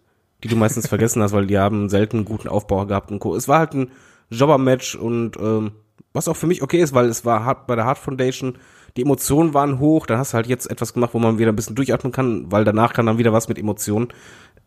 Die 0.43 0.47
du 0.47 0.55
meistens 0.55 0.87
vergessen 0.89 1.23
hast, 1.23 1.31
weil 1.31 1.47
die 1.47 1.57
haben 1.57 1.89
selten 1.89 2.17
einen 2.17 2.25
guten 2.25 2.49
Aufbau 2.49 2.85
gehabt 2.85 3.11
und 3.11 3.19
Co. 3.19 3.35
Es 3.35 3.47
war 3.47 3.59
halt 3.59 3.73
ein 3.73 3.91
Jobber-Match 4.29 4.95
und 4.95 5.37
ähm, 5.37 5.71
was 6.13 6.27
auch 6.27 6.35
für 6.35 6.47
mich 6.47 6.61
okay 6.61 6.81
ist, 6.81 6.93
weil 6.93 7.07
es 7.07 7.25
war 7.25 7.45
hart 7.45 7.67
bei 7.67 7.75
der 7.75 7.85
Hard 7.85 7.97
Foundation, 7.97 8.57
die 8.97 9.03
Emotionen 9.03 9.53
waren 9.53 9.79
hoch, 9.79 10.05
dann 10.05 10.17
hast 10.17 10.33
du 10.33 10.35
halt 10.35 10.47
jetzt 10.47 10.69
etwas 10.69 10.93
gemacht, 10.93 11.13
wo 11.13 11.19
man 11.19 11.37
wieder 11.37 11.51
ein 11.51 11.55
bisschen 11.55 11.75
durchatmen 11.75 12.11
kann, 12.11 12.51
weil 12.51 12.63
danach 12.63 12.93
kann 12.93 13.05
dann 13.05 13.17
wieder 13.17 13.33
was 13.33 13.47
mit 13.47 13.59
Emotionen. 13.59 14.09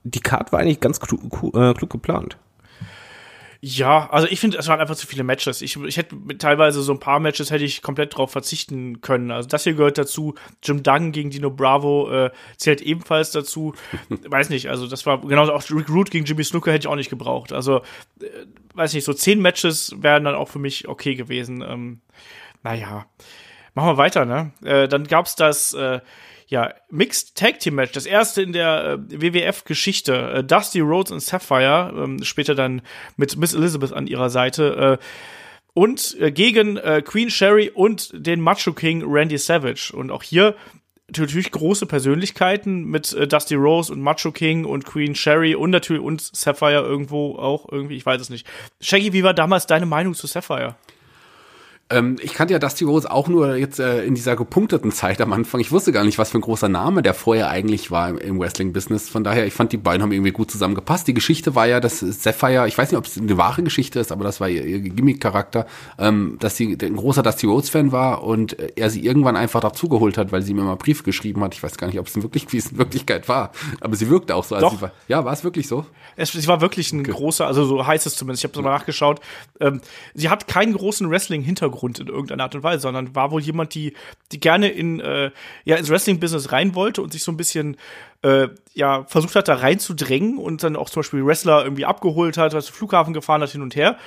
Die 0.04 0.20
Card 0.20 0.52
war 0.52 0.60
eigentlich 0.60 0.80
ganz 0.80 1.00
klug, 1.00 1.20
äh, 1.54 1.74
klug 1.74 1.90
geplant. 1.90 2.38
Ja, 3.64 4.10
also 4.10 4.26
ich 4.26 4.40
finde, 4.40 4.58
es 4.58 4.66
waren 4.66 4.80
einfach 4.80 4.96
zu 4.96 5.06
viele 5.06 5.22
Matches. 5.22 5.62
Ich, 5.62 5.76
ich 5.76 5.96
hätte 5.96 6.16
teilweise 6.36 6.82
so 6.82 6.92
ein 6.92 6.98
paar 6.98 7.20
Matches 7.20 7.52
hätte 7.52 7.62
ich 7.62 7.80
komplett 7.80 8.16
drauf 8.16 8.32
verzichten 8.32 9.00
können. 9.02 9.30
Also 9.30 9.48
das 9.48 9.62
hier 9.62 9.74
gehört 9.74 9.98
dazu. 9.98 10.34
Jim 10.64 10.82
Duggan 10.82 11.12
gegen 11.12 11.30
Dino 11.30 11.48
Bravo 11.48 12.10
äh, 12.10 12.30
zählt 12.56 12.80
ebenfalls 12.80 13.30
dazu. 13.30 13.72
weiß 14.08 14.50
nicht, 14.50 14.68
also 14.68 14.88
das 14.88 15.06
war 15.06 15.20
genauso 15.20 15.52
auch 15.52 15.62
Rick 15.70 15.88
Root 15.90 16.10
gegen 16.10 16.24
Jimmy 16.24 16.42
Snooker 16.42 16.72
hätte 16.72 16.88
ich 16.88 16.92
auch 16.92 16.96
nicht 16.96 17.08
gebraucht. 17.08 17.52
Also 17.52 17.82
äh, 18.20 18.24
weiß 18.74 18.94
nicht, 18.94 19.04
so 19.04 19.12
zehn 19.12 19.40
Matches 19.40 19.94
wären 19.96 20.24
dann 20.24 20.34
auch 20.34 20.48
für 20.48 20.58
mich 20.58 20.88
okay 20.88 21.14
gewesen. 21.14 21.62
Ähm, 21.64 22.00
naja, 22.64 23.06
machen 23.74 23.90
wir 23.90 23.96
weiter, 23.96 24.24
ne? 24.24 24.50
Äh, 24.64 24.88
dann 24.88 25.06
gab's 25.06 25.36
das 25.36 25.72
äh, 25.72 26.00
ja, 26.52 26.74
Mixed 26.90 27.34
Tag 27.34 27.60
Team 27.60 27.76
Match, 27.76 27.92
das 27.92 28.04
erste 28.04 28.42
in 28.42 28.52
der 28.52 28.98
äh, 29.10 29.22
WWF-Geschichte. 29.22 30.32
Äh, 30.34 30.44
Dusty 30.44 30.80
Rhodes 30.80 31.10
und 31.10 31.20
Sapphire, 31.20 31.90
ähm, 31.96 32.22
später 32.22 32.54
dann 32.54 32.82
mit 33.16 33.38
Miss 33.38 33.54
Elizabeth 33.54 33.94
an 33.94 34.06
ihrer 34.06 34.28
Seite. 34.28 34.98
Äh, 35.00 35.04
und 35.72 36.14
äh, 36.20 36.30
gegen 36.30 36.76
äh, 36.76 37.00
Queen 37.00 37.30
Sherry 37.30 37.70
und 37.70 38.10
den 38.12 38.42
Macho 38.42 38.74
King 38.74 39.02
Randy 39.06 39.38
Savage. 39.38 39.92
Und 39.96 40.10
auch 40.10 40.22
hier 40.22 40.54
natürlich 41.08 41.50
große 41.50 41.86
Persönlichkeiten 41.86 42.84
mit 42.84 43.14
äh, 43.14 43.26
Dusty 43.26 43.54
Rose 43.54 43.90
und 43.90 44.02
Macho 44.02 44.30
King 44.30 44.66
und 44.66 44.84
Queen 44.84 45.14
Sherry 45.14 45.54
und 45.54 45.70
natürlich 45.70 46.02
und 46.02 46.20
Sapphire 46.20 46.82
irgendwo 46.82 47.36
auch 47.36 47.66
irgendwie, 47.72 47.96
ich 47.96 48.04
weiß 48.04 48.20
es 48.20 48.28
nicht. 48.28 48.46
Shaggy, 48.82 49.14
wie 49.14 49.24
war 49.24 49.32
damals 49.32 49.66
deine 49.66 49.86
Meinung 49.86 50.12
zu 50.12 50.26
Sapphire? 50.26 50.76
Ähm, 51.92 52.16
ich 52.20 52.34
kannte 52.34 52.54
ja 52.54 52.58
Dusty 52.58 52.84
Rose 52.84 53.10
auch 53.10 53.28
nur 53.28 53.56
jetzt 53.56 53.78
äh, 53.78 54.04
in 54.04 54.14
dieser 54.14 54.34
gepunkteten 54.34 54.90
Zeit 54.92 55.20
am 55.20 55.32
Anfang. 55.32 55.60
Ich 55.60 55.70
wusste 55.70 55.92
gar 55.92 56.04
nicht, 56.04 56.18
was 56.18 56.30
für 56.30 56.38
ein 56.38 56.42
großer 56.42 56.68
Name 56.68 57.02
der 57.02 57.14
vorher 57.14 57.50
eigentlich 57.50 57.90
war 57.90 58.08
im, 58.08 58.18
im 58.18 58.40
Wrestling-Business. 58.40 59.08
Von 59.08 59.24
daher, 59.24 59.46
ich 59.46 59.52
fand, 59.52 59.72
die 59.72 59.76
beiden 59.76 60.02
haben 60.02 60.12
irgendwie 60.12 60.32
gut 60.32 60.50
zusammengepasst. 60.50 61.06
Die 61.06 61.14
Geschichte 61.14 61.54
war 61.54 61.66
ja, 61.66 61.80
dass 61.80 62.00
Sapphire, 62.00 62.66
ich 62.66 62.78
weiß 62.78 62.90
nicht, 62.90 62.98
ob 62.98 63.06
es 63.06 63.18
eine 63.18 63.36
wahre 63.36 63.62
Geschichte 63.62 64.00
ist, 64.00 64.10
aber 64.10 64.24
das 64.24 64.40
war 64.40 64.48
ihr, 64.48 64.64
ihr 64.64 64.80
Gimmick-Charakter, 64.80 65.66
ähm, 65.98 66.36
dass 66.40 66.56
sie 66.56 66.76
ein 66.80 66.96
großer 66.96 67.22
Dusty 67.22 67.46
Rhodes-Fan 67.46 67.92
war 67.92 68.24
und 68.24 68.58
äh, 68.58 68.72
er 68.76 68.90
sie 68.90 69.04
irgendwann 69.04 69.36
einfach 69.36 69.60
dazugeholt 69.60 70.16
hat, 70.16 70.32
weil 70.32 70.42
sie 70.42 70.54
mir 70.54 70.62
mal 70.62 70.76
Briefe 70.76 71.02
geschrieben 71.02 71.42
hat. 71.44 71.54
Ich 71.54 71.62
weiß 71.62 71.76
gar 71.76 71.86
nicht, 71.88 71.98
ob 71.98 72.06
es 72.06 72.16
in, 72.16 72.22
wirklich, 72.22 72.50
wie 72.52 72.56
es 72.56 72.72
in 72.72 72.78
Wirklichkeit 72.78 73.28
war. 73.28 73.52
Aber 73.80 73.96
sie 73.96 74.08
wirkte 74.08 74.34
auch 74.34 74.44
so. 74.44 74.54
Als 74.54 74.62
Doch. 74.62 74.72
sie 74.72 74.82
war. 74.82 74.92
Ja, 75.08 75.24
war 75.24 75.32
es 75.32 75.44
wirklich 75.44 75.68
so? 75.68 75.84
Es, 76.16 76.32
sie 76.32 76.46
war 76.46 76.60
wirklich 76.60 76.92
ein 76.92 77.04
großer, 77.04 77.46
also 77.46 77.64
so 77.64 77.86
heißt 77.86 78.06
es 78.06 78.16
zumindest, 78.16 78.44
ich 78.44 78.50
habe 78.50 78.58
es 78.58 78.64
mal 78.64 78.70
nachgeschaut. 78.70 79.20
Ähm, 79.60 79.80
sie 80.14 80.28
hat 80.28 80.48
keinen 80.48 80.72
großen 80.72 81.10
Wrestling-Hintergrund 81.10 81.81
in 81.82 82.08
irgendeiner 82.08 82.44
Art 82.44 82.54
und 82.54 82.62
Weise, 82.62 82.82
sondern 82.82 83.14
war 83.14 83.30
wohl 83.30 83.40
jemand, 83.40 83.74
die, 83.74 83.94
die 84.30 84.40
gerne 84.40 84.68
in, 84.68 85.00
äh, 85.00 85.30
ja, 85.64 85.76
ins 85.76 85.90
Wrestling-Business 85.90 86.52
rein 86.52 86.74
wollte 86.74 87.02
und 87.02 87.12
sich 87.12 87.22
so 87.22 87.32
ein 87.32 87.36
bisschen 87.36 87.76
äh, 88.22 88.48
ja, 88.74 89.04
versucht 89.04 89.34
hat, 89.34 89.48
da 89.48 89.54
reinzudrängen 89.54 90.38
und 90.38 90.62
dann 90.62 90.76
auch 90.76 90.88
zum 90.88 91.00
Beispiel 91.00 91.26
Wrestler 91.26 91.64
irgendwie 91.64 91.84
abgeholt 91.84 92.36
hat, 92.38 92.52
zum 92.52 92.74
Flughafen 92.74 93.12
gefahren 93.12 93.42
hat, 93.42 93.50
hin 93.50 93.62
und 93.62 93.76
her. 93.76 93.98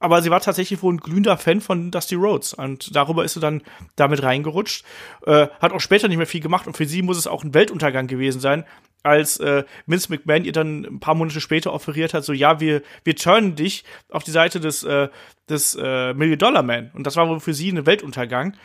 Aber 0.00 0.22
sie 0.22 0.30
war 0.30 0.40
tatsächlich 0.40 0.82
wohl 0.82 0.94
ein 0.94 1.00
glühender 1.00 1.36
Fan 1.36 1.60
von 1.60 1.90
Dusty 1.90 2.14
Rhodes 2.14 2.54
und 2.54 2.96
darüber 2.96 3.22
ist 3.22 3.34
sie 3.34 3.40
dann 3.40 3.62
damit 3.96 4.22
reingerutscht. 4.22 4.84
Äh, 5.26 5.48
hat 5.60 5.72
auch 5.72 5.80
später 5.80 6.08
nicht 6.08 6.16
mehr 6.16 6.26
viel 6.26 6.40
gemacht 6.40 6.66
und 6.66 6.76
für 6.76 6.86
sie 6.86 7.02
muss 7.02 7.18
es 7.18 7.26
auch 7.26 7.44
ein 7.44 7.52
Weltuntergang 7.52 8.06
gewesen 8.06 8.40
sein, 8.40 8.64
als 9.02 9.38
äh, 9.40 9.64
Vince 9.86 10.10
McMahon 10.10 10.44
ihr 10.44 10.52
dann 10.52 10.84
ein 10.84 11.00
paar 11.00 11.14
Monate 11.14 11.40
später 11.40 11.72
offeriert 11.72 12.14
hat, 12.14 12.24
so 12.24 12.32
ja, 12.32 12.60
wir, 12.60 12.82
wir 13.04 13.14
turnen 13.14 13.56
dich 13.56 13.84
auf 14.10 14.24
die 14.24 14.30
Seite 14.30 14.58
des, 14.58 14.82
äh, 14.84 15.08
des 15.48 15.76
äh, 15.80 16.14
Million 16.14 16.38
Dollar 16.38 16.62
Man. 16.62 16.90
Und 16.94 17.06
das 17.06 17.16
war 17.16 17.28
wohl 17.28 17.40
für 17.40 17.54
sie 17.54 17.70
ein 17.70 17.84
Weltuntergang. 17.84 18.56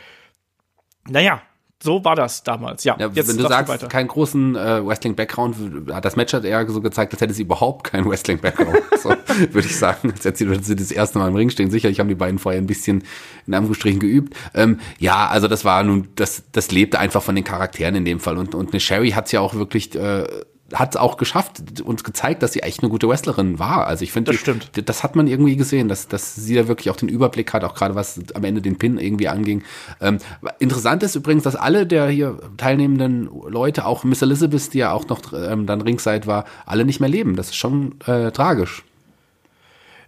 Naja, 1.08 1.42
so 1.82 2.02
war 2.04 2.16
das 2.16 2.42
damals. 2.42 2.84
Ja, 2.84 2.96
Ja, 2.98 3.14
wenn 3.14 3.36
du 3.36 3.46
sagst, 3.46 3.90
keinen 3.90 4.08
großen 4.08 4.56
äh, 4.56 4.86
Wrestling-Background, 4.86 5.92
hat 5.92 6.04
das 6.06 6.16
Match 6.16 6.32
hat 6.32 6.44
eher 6.44 6.66
so 6.68 6.80
gezeigt, 6.80 7.12
als 7.12 7.20
hätte 7.20 7.34
sie 7.34 7.42
überhaupt 7.42 7.84
keinen 7.84 8.08
Wrestling-Background. 8.08 8.78
so 9.02 9.10
würde 9.10 9.68
ich 9.68 9.76
sagen. 9.76 10.10
Als 10.10 10.24
hätte 10.24 10.38
sie 10.38 10.62
sie 10.62 10.76
das 10.76 10.90
erste 10.90 11.18
Mal 11.18 11.28
im 11.28 11.36
Ring 11.36 11.50
stehen. 11.50 11.70
Sicherlich 11.70 12.00
haben 12.00 12.08
die 12.08 12.14
beiden 12.14 12.38
vorher 12.38 12.60
ein 12.60 12.66
bisschen 12.66 13.04
in 13.46 13.54
Anführungsstrichen 13.54 14.00
geübt. 14.00 14.34
Ähm, 14.54 14.80
ja, 14.98 15.26
also 15.26 15.48
das 15.48 15.66
war 15.66 15.82
nun, 15.82 16.08
das, 16.16 16.44
das 16.52 16.70
lebte 16.70 16.98
einfach 16.98 17.22
von 17.22 17.34
den 17.34 17.44
Charakteren 17.44 17.94
in 17.94 18.06
dem 18.06 18.20
Fall. 18.20 18.38
Und, 18.38 18.54
und 18.54 18.72
eine 18.72 18.80
Sherry 18.80 19.10
hat's 19.10 19.32
ja 19.32 19.40
auch 19.40 19.54
wirklich, 19.54 19.94
äh, 19.94 20.24
hat 20.72 20.96
auch 20.96 21.16
geschafft, 21.16 21.80
uns 21.84 22.02
gezeigt, 22.02 22.42
dass 22.42 22.52
sie 22.52 22.60
echt 22.60 22.82
eine 22.82 22.90
gute 22.90 23.08
Wrestlerin 23.08 23.58
war. 23.58 23.86
Also 23.86 24.02
ich 24.02 24.12
finde, 24.12 24.32
Das 24.32 24.40
stimmt. 24.40 24.70
das 24.88 25.02
hat 25.04 25.14
man 25.14 25.26
irgendwie 25.28 25.56
gesehen, 25.56 25.88
dass, 25.88 26.08
dass 26.08 26.34
sie 26.34 26.54
da 26.54 26.66
wirklich 26.66 26.90
auch 26.90 26.96
den 26.96 27.08
Überblick 27.08 27.52
hat, 27.52 27.62
auch 27.62 27.74
gerade 27.74 27.94
was 27.94 28.20
am 28.34 28.44
Ende 28.44 28.60
den 28.60 28.76
Pin 28.76 28.98
irgendwie 28.98 29.28
anging. 29.28 29.62
Ähm, 30.00 30.18
interessant 30.58 31.02
ist 31.02 31.14
übrigens, 31.14 31.44
dass 31.44 31.54
alle 31.54 31.86
der 31.86 32.08
hier 32.08 32.38
teilnehmenden 32.56 33.28
Leute, 33.48 33.86
auch 33.86 34.02
Miss 34.04 34.22
Elizabeth, 34.22 34.74
die 34.74 34.78
ja 34.78 34.92
auch 34.92 35.06
noch 35.08 35.32
ähm, 35.32 35.66
dann 35.66 35.80
ringside 35.80 36.26
war, 36.26 36.44
alle 36.64 36.84
nicht 36.84 37.00
mehr 37.00 37.08
leben. 37.08 37.36
Das 37.36 37.48
ist 37.48 37.56
schon 37.56 37.94
äh, 38.06 38.32
tragisch. 38.32 38.84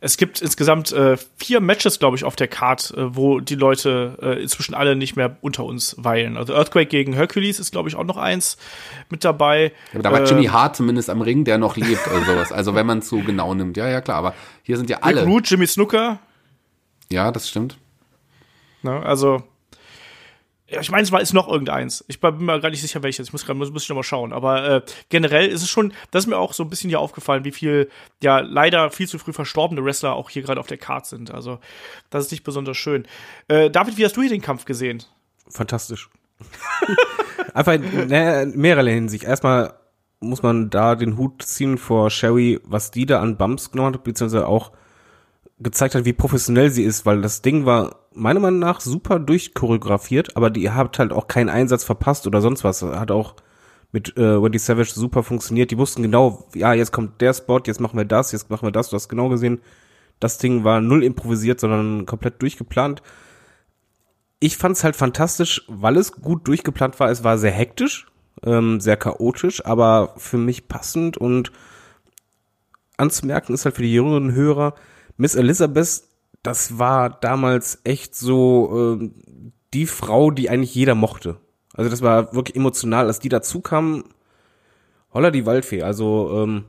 Es 0.00 0.16
gibt 0.16 0.40
insgesamt 0.40 0.92
äh, 0.92 1.16
vier 1.36 1.60
Matches, 1.60 1.98
glaube 1.98 2.16
ich, 2.16 2.24
auf 2.24 2.36
der 2.36 2.48
Card, 2.48 2.92
äh, 2.96 3.16
wo 3.16 3.40
die 3.40 3.54
Leute 3.54 4.18
äh, 4.22 4.42
inzwischen 4.42 4.74
alle 4.74 4.96
nicht 4.96 5.16
mehr 5.16 5.36
unter 5.40 5.64
uns 5.64 5.96
weilen. 5.98 6.36
Also 6.36 6.54
Earthquake 6.54 6.86
gegen 6.86 7.12
Hercules 7.12 7.58
ist, 7.58 7.72
glaube 7.72 7.88
ich, 7.88 7.96
auch 7.96 8.04
noch 8.04 8.16
eins 8.16 8.56
mit 9.10 9.24
dabei. 9.24 9.72
Aber 9.92 10.02
da 10.02 10.12
war 10.12 10.24
Jimmy 10.24 10.46
Hart 10.46 10.76
zumindest 10.76 11.10
am 11.10 11.20
Ring, 11.20 11.44
der 11.44 11.58
noch 11.58 11.76
lebt 11.76 12.06
oder 12.06 12.24
sowas. 12.24 12.52
Also 12.52 12.74
wenn 12.74 12.86
man 12.86 12.98
es 12.98 13.08
so 13.08 13.18
genau 13.18 13.54
nimmt. 13.54 13.76
Ja, 13.76 13.88
ja, 13.88 14.00
klar. 14.00 14.18
Aber 14.18 14.34
hier 14.62 14.76
sind 14.76 14.88
ja 14.88 14.98
Rick 14.98 15.06
alle. 15.06 15.24
Root, 15.24 15.50
Jimmy 15.50 15.66
Snooker. 15.66 16.20
Ja, 17.10 17.32
das 17.32 17.48
stimmt. 17.48 17.78
Ne? 18.82 19.02
Also, 19.02 19.42
ja, 20.70 20.80
ich 20.80 20.90
meine, 20.90 21.02
es 21.02 21.12
war 21.12 21.20
ist 21.20 21.32
noch 21.32 21.48
irgendeins. 21.48 22.04
Ich 22.08 22.20
bin 22.20 22.44
mir 22.44 22.60
gar 22.60 22.68
nicht 22.70 22.82
sicher, 22.82 23.02
welches. 23.02 23.28
Ich 23.28 23.32
muss, 23.32 23.46
grad- 23.46 23.56
muss, 23.56 23.70
muss 23.72 23.84
ich 23.84 23.88
noch 23.88 23.96
mal 23.96 24.02
schauen. 24.02 24.32
Aber 24.34 24.68
äh, 24.68 24.82
generell 25.08 25.46
ist 25.48 25.62
es 25.62 25.70
schon, 25.70 25.92
das 26.10 26.24
ist 26.24 26.28
mir 26.28 26.36
auch 26.36 26.52
so 26.52 26.62
ein 26.62 26.68
bisschen 26.68 26.90
hier 26.90 27.00
aufgefallen, 27.00 27.44
wie 27.44 27.52
viel, 27.52 27.88
ja, 28.22 28.40
leider 28.40 28.90
viel 28.90 29.08
zu 29.08 29.18
früh 29.18 29.32
verstorbene 29.32 29.82
Wrestler 29.84 30.14
auch 30.14 30.28
hier 30.30 30.42
gerade 30.42 30.60
auf 30.60 30.66
der 30.66 30.76
Card 30.76 31.06
sind. 31.06 31.32
Also, 31.32 31.58
das 32.10 32.26
ist 32.26 32.30
nicht 32.32 32.44
besonders 32.44 32.76
schön. 32.76 33.06
Äh, 33.48 33.70
David, 33.70 33.96
wie 33.96 34.04
hast 34.04 34.16
du 34.16 34.20
hier 34.20 34.30
den 34.30 34.42
Kampf 34.42 34.64
gesehen? 34.66 35.02
Fantastisch. 35.48 36.10
Einfach 37.54 37.72
in 37.72 38.06
ne, 38.08 38.50
mehrerlei 38.54 38.92
Hinsicht. 38.92 39.24
Erstmal 39.24 39.74
muss 40.20 40.42
man 40.42 40.70
da 40.70 40.94
den 40.96 41.16
Hut 41.16 41.42
ziehen 41.42 41.78
vor 41.78 42.10
Sherry, 42.10 42.60
was 42.64 42.90
die 42.90 43.06
da 43.06 43.20
an 43.20 43.36
Bumps 43.36 43.70
genommen 43.70 43.94
hat, 43.94 44.04
beziehungsweise 44.04 44.46
auch 44.46 44.72
gezeigt 45.60 45.94
hat, 45.94 46.04
wie 46.04 46.12
professionell 46.12 46.70
sie 46.70 46.84
ist, 46.84 47.06
weil 47.06 47.20
das 47.20 47.42
Ding 47.42 47.66
war 47.66 47.96
meiner 48.18 48.40
Meinung 48.40 48.58
nach 48.58 48.80
super 48.80 49.18
durchchoreografiert, 49.18 50.36
aber 50.36 50.50
die 50.50 50.70
hat 50.70 50.98
halt 50.98 51.12
auch 51.12 51.28
keinen 51.28 51.48
Einsatz 51.48 51.84
verpasst 51.84 52.26
oder 52.26 52.40
sonst 52.40 52.64
was. 52.64 52.82
Hat 52.82 53.10
auch 53.10 53.34
mit 53.92 54.16
äh, 54.16 54.42
Wendy 54.42 54.58
Savage 54.58 54.92
super 54.92 55.22
funktioniert. 55.22 55.70
Die 55.70 55.78
wussten 55.78 56.02
genau, 56.02 56.46
ja, 56.54 56.74
jetzt 56.74 56.92
kommt 56.92 57.20
der 57.20 57.32
Spot, 57.34 57.60
jetzt 57.64 57.80
machen 57.80 57.96
wir 57.96 58.04
das, 58.04 58.32
jetzt 58.32 58.50
machen 58.50 58.66
wir 58.66 58.72
das. 58.72 58.90
Du 58.90 58.96
hast 58.96 59.08
genau 59.08 59.28
gesehen, 59.28 59.60
das 60.20 60.38
Ding 60.38 60.64
war 60.64 60.80
null 60.80 61.04
improvisiert, 61.04 61.60
sondern 61.60 62.04
komplett 62.06 62.42
durchgeplant 62.42 63.02
ich 64.40 64.56
fand's 64.56 64.84
halt 64.84 64.96
fantastisch, 64.96 65.64
weil 65.68 65.96
es 65.96 66.12
gut 66.12 66.46
durchgeplant 66.46 66.98
war. 67.00 67.10
Es 67.10 67.24
war 67.24 67.38
sehr 67.38 67.50
hektisch, 67.50 68.06
ähm, 68.44 68.80
sehr 68.80 68.96
chaotisch, 68.96 69.64
aber 69.64 70.14
für 70.16 70.38
mich 70.38 70.68
passend 70.68 71.16
und 71.16 71.50
anzumerken 72.96 73.54
ist 73.54 73.64
halt 73.64 73.76
für 73.76 73.82
die 73.82 73.92
jüngeren 73.92 74.32
Hörer, 74.32 74.74
Miss 75.16 75.34
Elizabeth, 75.34 76.04
das 76.42 76.78
war 76.78 77.10
damals 77.10 77.80
echt 77.84 78.14
so 78.14 78.98
ähm, 79.00 79.14
die 79.74 79.86
Frau, 79.86 80.30
die 80.30 80.50
eigentlich 80.50 80.74
jeder 80.74 80.94
mochte. 80.94 81.36
Also 81.74 81.90
das 81.90 82.02
war 82.02 82.34
wirklich 82.34 82.56
emotional, 82.56 83.06
als 83.06 83.20
die 83.20 83.28
dazu 83.28 83.60
kam. 83.60 84.04
Holla 85.12 85.30
die 85.30 85.46
Waldfee. 85.46 85.82
Also 85.82 86.42
ähm, 86.42 86.64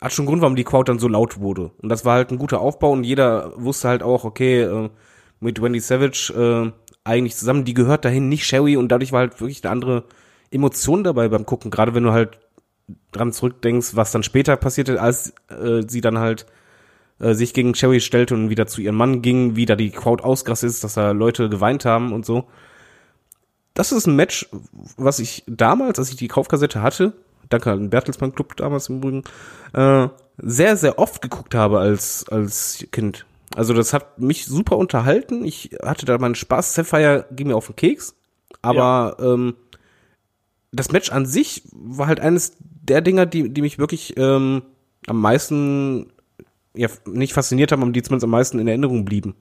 hat 0.00 0.12
schon 0.12 0.26
Grund, 0.26 0.42
warum 0.42 0.56
die 0.56 0.64
Crowd 0.64 0.90
dann 0.90 0.98
so 0.98 1.08
laut 1.08 1.40
wurde. 1.40 1.70
Und 1.80 1.88
das 1.88 2.04
war 2.04 2.14
halt 2.14 2.30
ein 2.30 2.38
guter 2.38 2.60
Aufbau 2.60 2.90
und 2.90 3.04
jeder 3.04 3.52
wusste 3.56 3.88
halt 3.88 4.02
auch, 4.02 4.24
okay, 4.24 4.62
äh, 4.62 4.90
mit 5.40 5.60
Wendy 5.62 5.80
Savage 5.80 6.32
äh, 6.34 6.72
eigentlich 7.04 7.36
zusammen, 7.36 7.64
die 7.64 7.74
gehört 7.74 8.04
dahin, 8.04 8.28
nicht 8.28 8.44
Sherry 8.44 8.76
und 8.76 8.88
dadurch 8.88 9.12
war 9.12 9.20
halt 9.20 9.40
wirklich 9.40 9.62
eine 9.64 9.72
andere 9.72 10.04
Emotion 10.50 11.04
dabei 11.04 11.28
beim 11.28 11.46
Gucken, 11.46 11.70
gerade 11.70 11.94
wenn 11.94 12.04
du 12.04 12.12
halt 12.12 12.38
dran 13.10 13.32
zurückdenkst, 13.32 13.96
was 13.96 14.12
dann 14.12 14.22
später 14.22 14.56
passierte, 14.56 15.00
als 15.00 15.34
äh, 15.48 15.82
sie 15.86 16.00
dann 16.00 16.18
halt 16.18 16.46
äh, 17.18 17.34
sich 17.34 17.54
gegen 17.54 17.74
Sherry 17.74 18.00
stellte 18.00 18.34
und 18.34 18.50
wieder 18.50 18.66
zu 18.66 18.80
ihrem 18.80 18.96
Mann 18.96 19.22
ging, 19.22 19.56
wie 19.56 19.66
da 19.66 19.76
die 19.76 19.90
Crowd 19.90 20.22
ausgerastet 20.22 20.70
ist, 20.70 20.84
dass 20.84 20.94
da 20.94 21.12
Leute 21.12 21.48
geweint 21.48 21.84
haben 21.84 22.12
und 22.12 22.26
so. 22.26 22.48
Das 23.74 23.92
ist 23.92 24.06
ein 24.06 24.16
Match, 24.16 24.48
was 24.96 25.18
ich 25.18 25.44
damals, 25.46 25.98
als 25.98 26.10
ich 26.10 26.16
die 26.16 26.28
Kaufkassette 26.28 26.82
hatte, 26.82 27.14
danke 27.48 27.70
an 27.70 27.80
den 27.80 27.90
Bertelsmann 27.90 28.34
Club 28.34 28.56
damals 28.56 28.88
im 28.88 28.98
Übrigen, 28.98 29.22
äh, 29.72 30.08
sehr, 30.38 30.76
sehr 30.76 30.98
oft 30.98 31.22
geguckt 31.22 31.54
habe 31.54 31.78
als, 31.78 32.28
als 32.28 32.86
Kind. 32.90 33.26
Also 33.54 33.74
das 33.74 33.92
hat 33.92 34.18
mich 34.18 34.46
super 34.46 34.76
unterhalten. 34.78 35.44
Ich 35.44 35.70
hatte 35.82 36.06
da 36.06 36.16
meinen 36.18 36.34
Spaß. 36.34 36.74
Sapphire 36.74 37.26
ging 37.32 37.48
mir 37.48 37.56
auf 37.56 37.66
den 37.66 37.76
Keks. 37.76 38.14
Aber 38.62 39.16
ja. 39.18 39.32
ähm, 39.34 39.54
das 40.72 40.90
Match 40.90 41.12
an 41.12 41.26
sich 41.26 41.62
war 41.72 42.06
halt 42.06 42.20
eines 42.20 42.56
der 42.60 43.00
Dinger, 43.02 43.26
die, 43.26 43.50
die 43.50 43.60
mich 43.60 43.78
wirklich 43.78 44.16
ähm, 44.16 44.62
am 45.06 45.20
meisten, 45.20 46.12
ja, 46.74 46.88
nicht 47.06 47.32
fasziniert 47.32 47.72
haben, 47.72 47.82
aber 47.82 47.92
die 47.92 48.02
zumindest 48.02 48.24
am 48.24 48.30
meisten 48.30 48.58
in 48.58 48.68
Erinnerung 48.68 49.04
blieben 49.04 49.34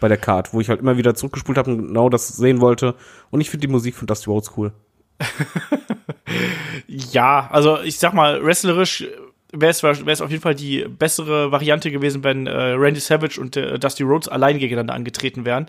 bei 0.00 0.08
der 0.08 0.18
Card, 0.18 0.52
wo 0.52 0.60
ich 0.60 0.68
halt 0.68 0.80
immer 0.80 0.96
wieder 0.96 1.14
zurückgespult 1.14 1.56
habe 1.58 1.70
und 1.70 1.88
genau 1.88 2.08
das 2.08 2.28
sehen 2.28 2.60
wollte. 2.60 2.94
Und 3.30 3.40
ich 3.40 3.50
finde 3.50 3.66
die 3.66 3.72
Musik 3.72 3.94
von 3.94 4.06
Dusty 4.06 4.28
Rhodes 4.28 4.52
cool. 4.56 4.72
ja, 6.86 7.48
also 7.50 7.80
ich 7.80 7.98
sag 7.98 8.12
mal, 8.12 8.44
wrestlerisch 8.44 9.06
wäre 9.52 9.70
es 9.70 9.82
wäre 9.82 10.10
es 10.10 10.20
auf 10.20 10.30
jeden 10.30 10.42
Fall 10.42 10.54
die 10.54 10.86
bessere 10.88 11.52
Variante 11.52 11.90
gewesen, 11.90 12.24
wenn 12.24 12.46
äh, 12.46 12.50
Randy 12.50 13.00
Savage 13.00 13.40
und 13.40 13.56
äh, 13.56 13.78
Dusty 13.78 14.02
Rhodes 14.02 14.28
allein 14.28 14.58
gegeneinander 14.58 14.94
angetreten 14.94 15.44
wären. 15.44 15.66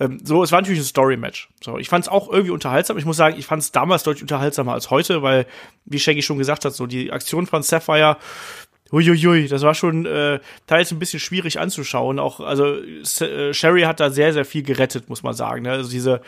Ähm, 0.00 0.18
so, 0.24 0.42
es 0.42 0.50
war 0.50 0.60
natürlich 0.60 0.80
ein 0.80 0.86
Story-Match. 0.86 1.48
So, 1.62 1.78
ich 1.78 1.88
fand 1.88 2.04
es 2.04 2.08
auch 2.10 2.28
irgendwie 2.28 2.50
unterhaltsam. 2.50 2.98
Ich 2.98 3.04
muss 3.04 3.16
sagen, 3.16 3.36
ich 3.38 3.46
fand 3.46 3.62
es 3.62 3.72
damals 3.72 4.02
deutlich 4.02 4.22
unterhaltsamer 4.22 4.72
als 4.72 4.90
heute, 4.90 5.22
weil, 5.22 5.46
wie 5.84 6.00
Shaggy 6.00 6.22
schon 6.22 6.38
gesagt 6.38 6.64
hat, 6.64 6.74
so 6.74 6.86
die 6.86 7.12
Aktion 7.12 7.46
von 7.46 7.62
Sapphire, 7.62 8.16
Uiuiui, 8.94 9.48
das 9.48 9.62
war 9.62 9.74
schon 9.74 10.06
äh, 10.06 10.38
teils 10.66 10.92
ein 10.92 10.98
bisschen 10.98 11.20
schwierig 11.20 11.58
anzuschauen. 11.58 12.18
Auch, 12.18 12.40
also 12.40 12.76
äh, 12.76 13.52
Sherry 13.52 13.82
hat 13.82 14.00
da 14.00 14.10
sehr, 14.10 14.32
sehr 14.32 14.44
viel 14.44 14.62
gerettet, 14.62 15.08
muss 15.08 15.22
man 15.22 15.34
sagen. 15.34 15.62
Ne? 15.62 15.72
Also 15.72 15.90
diese 15.90 16.20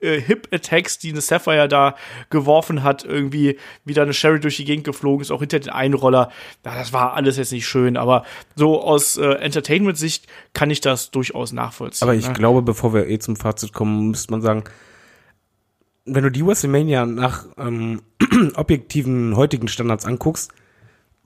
äh, 0.00 0.20
Hip-Attacks, 0.20 0.98
die 0.98 1.10
eine 1.10 1.20
Sapphire 1.20 1.68
da 1.68 1.94
geworfen 2.30 2.82
hat, 2.82 3.04
irgendwie 3.04 3.58
wieder 3.84 4.02
eine 4.02 4.12
Sherry 4.12 4.40
durch 4.40 4.56
die 4.56 4.64
Gegend 4.64 4.84
geflogen 4.84 5.22
ist, 5.22 5.30
auch 5.30 5.40
hinter 5.40 5.60
den 5.60 5.70
Einroller. 5.70 6.30
Ja, 6.64 6.74
das 6.74 6.92
war 6.92 7.14
alles 7.14 7.36
jetzt 7.36 7.52
nicht 7.52 7.66
schön, 7.66 7.96
aber 7.96 8.24
so 8.56 8.82
aus 8.82 9.16
äh, 9.16 9.24
Entertainment-Sicht 9.24 10.26
kann 10.52 10.70
ich 10.70 10.80
das 10.80 11.10
durchaus 11.10 11.52
nachvollziehen. 11.52 12.08
Aber 12.08 12.16
ich 12.16 12.26
ne? 12.26 12.34
glaube, 12.34 12.62
bevor 12.62 12.92
wir 12.92 13.08
eh 13.08 13.18
zum 13.18 13.36
Fazit 13.36 13.72
kommen, 13.72 14.10
müsste 14.10 14.32
man 14.32 14.42
sagen, 14.42 14.64
wenn 16.06 16.22
du 16.22 16.30
die 16.30 16.44
WrestleMania 16.44 17.06
nach 17.06 17.46
ähm, 17.56 18.02
objektiven 18.54 19.36
heutigen 19.36 19.68
Standards 19.68 20.04
anguckst, 20.04 20.52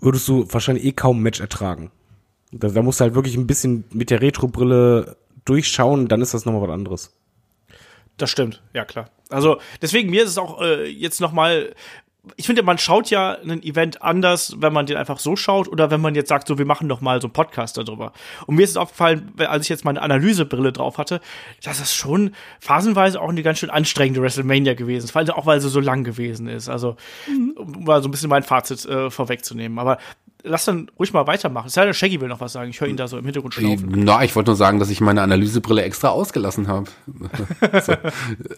würdest 0.01 0.29
du 0.29 0.47
wahrscheinlich 0.53 0.85
eh 0.85 0.93
kaum 0.93 1.19
ein 1.19 1.23
Match 1.23 1.41
ertragen. 1.41 1.91
Da, 2.53 2.69
da 2.69 2.83
musst 2.83 3.01
du 3.01 3.05
halt 3.05 3.15
wirklich 3.15 3.37
ein 3.37 3.47
bisschen 3.47 3.85
mit 3.93 4.11
der 4.11 4.21
Retro-Brille 4.21 5.17
durchschauen, 5.45 6.09
dann 6.09 6.23
ist 6.23 6.35
das 6.35 6.45
nochmal 6.45 6.63
was 6.63 6.75
anderes. 6.75 7.19
Das 8.17 8.31
stimmt, 8.31 8.63
ja 8.75 8.85
klar. 8.85 9.11
Also 9.31 9.61
deswegen 9.81 10.11
mir 10.11 10.25
ist 10.25 10.31
es 10.31 10.39
auch 10.39 10.61
äh, 10.61 10.87
jetzt 10.87 11.21
noch 11.21 11.33
mal 11.33 11.75
ich 12.37 12.47
finde, 12.47 12.63
man 12.63 12.79
schaut 12.79 13.11
ja 13.11 13.37
ein 13.43 13.63
Event 13.63 14.03
anders, 14.03 14.55
wenn 14.59 14.73
man 14.73 14.87
den 14.87 14.97
einfach 14.97 15.19
so 15.19 15.37
schaut 15.37 15.69
oder 15.69 15.91
wenn 15.91 16.01
man 16.01 16.15
jetzt 16.15 16.29
sagt, 16.29 16.49
so, 16.49 16.59
wir 16.59 16.65
machen 16.65 16.89
doch 16.89 17.01
mal 17.01 17.21
so 17.21 17.29
einen 17.29 17.33
Podcast 17.33 17.77
darüber. 17.77 18.13
Und 18.47 18.57
mir 18.57 18.63
ist 18.63 18.71
es 18.71 18.77
aufgefallen, 18.77 19.33
als 19.39 19.65
ich 19.65 19.69
jetzt 19.69 19.85
meine 19.85 20.03
Analysebrille 20.03 20.73
drauf 20.73 20.99
hatte, 20.99 21.21
dass 21.63 21.79
das 21.79 21.95
schon 21.95 22.35
phasenweise 22.61 23.21
auch 23.21 23.29
eine 23.29 23.43
ganz 23.43 23.59
schön 23.59 23.71
anstrengende 23.71 24.23
WrestleMania 24.23 24.75
gewesen 24.75 25.05
ist, 25.05 25.11
vor 25.13 25.21
allem 25.21 25.31
auch 25.31 25.47
weil 25.47 25.61
sie 25.61 25.69
so 25.69 25.81
lang 25.81 26.05
gewesen 26.05 26.49
ist. 26.49 26.69
Also, 26.69 26.97
mhm. 27.27 27.55
um 27.57 27.85
mal 27.85 28.03
so 28.03 28.09
ein 28.09 28.11
bisschen 28.11 28.31
mein 28.31 28.43
Fazit 28.43 28.85
äh, 28.87 29.11
vorwegzunehmen. 29.11 29.79
Aber 29.79 29.99
lass 30.43 30.65
dann 30.65 30.91
ruhig 30.99 31.13
mal 31.13 31.27
weitermachen. 31.27 31.67
Es 31.67 31.75
sei 31.75 31.85
denn, 31.85 31.95
Shaggy 31.95 32.21
will 32.21 32.29
noch 32.29 32.41
was 32.41 32.53
sagen. 32.53 32.71
Ich 32.71 32.81
höre 32.81 32.89
ihn 32.89 32.97
da 32.97 33.09
so 33.09 33.19
im 33.19 33.25
Hintergrund 33.25 33.55
schnaufen. 33.55 33.89
Na, 33.91 34.23
ich 34.23 34.35
wollte 34.37 34.51
nur 34.51 34.57
sagen, 34.57 34.79
dass 34.79 34.91
ich 34.91 35.01
meine 35.01 35.23
Analysebrille 35.23 35.83
extra 35.83 36.09
ausgelassen 36.09 36.69
habe. 36.69 36.87
so, 37.83 37.95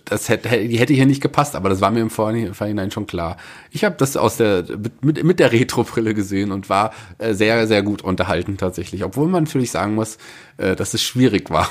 das 0.04 0.28
hätte, 0.28 0.48
die 0.66 0.78
hätte 0.78 0.92
hier 0.92 1.06
nicht 1.06 1.22
gepasst, 1.22 1.56
aber 1.56 1.68
das 1.68 1.80
war 1.80 1.90
mir 1.90 2.00
im 2.00 2.10
Vorhinein 2.10 2.90
schon 2.90 3.06
klar. 3.06 3.36
Ich 3.70 3.84
habe 3.84 3.96
das 3.98 4.16
aus 4.16 4.36
der 4.36 4.64
mit, 5.00 5.22
mit 5.24 5.38
der 5.40 5.52
Retro-Brille 5.52 6.14
gesehen 6.14 6.52
und 6.52 6.68
war 6.68 6.92
äh, 7.18 7.34
sehr, 7.34 7.66
sehr 7.66 7.82
gut 7.82 8.02
unterhalten 8.02 8.56
tatsächlich. 8.56 9.04
Obwohl 9.04 9.28
man 9.28 9.44
natürlich 9.44 9.70
sagen 9.70 9.94
muss, 9.94 10.18
äh, 10.58 10.76
dass 10.76 10.94
es 10.94 11.02
schwierig 11.02 11.50
war. 11.50 11.68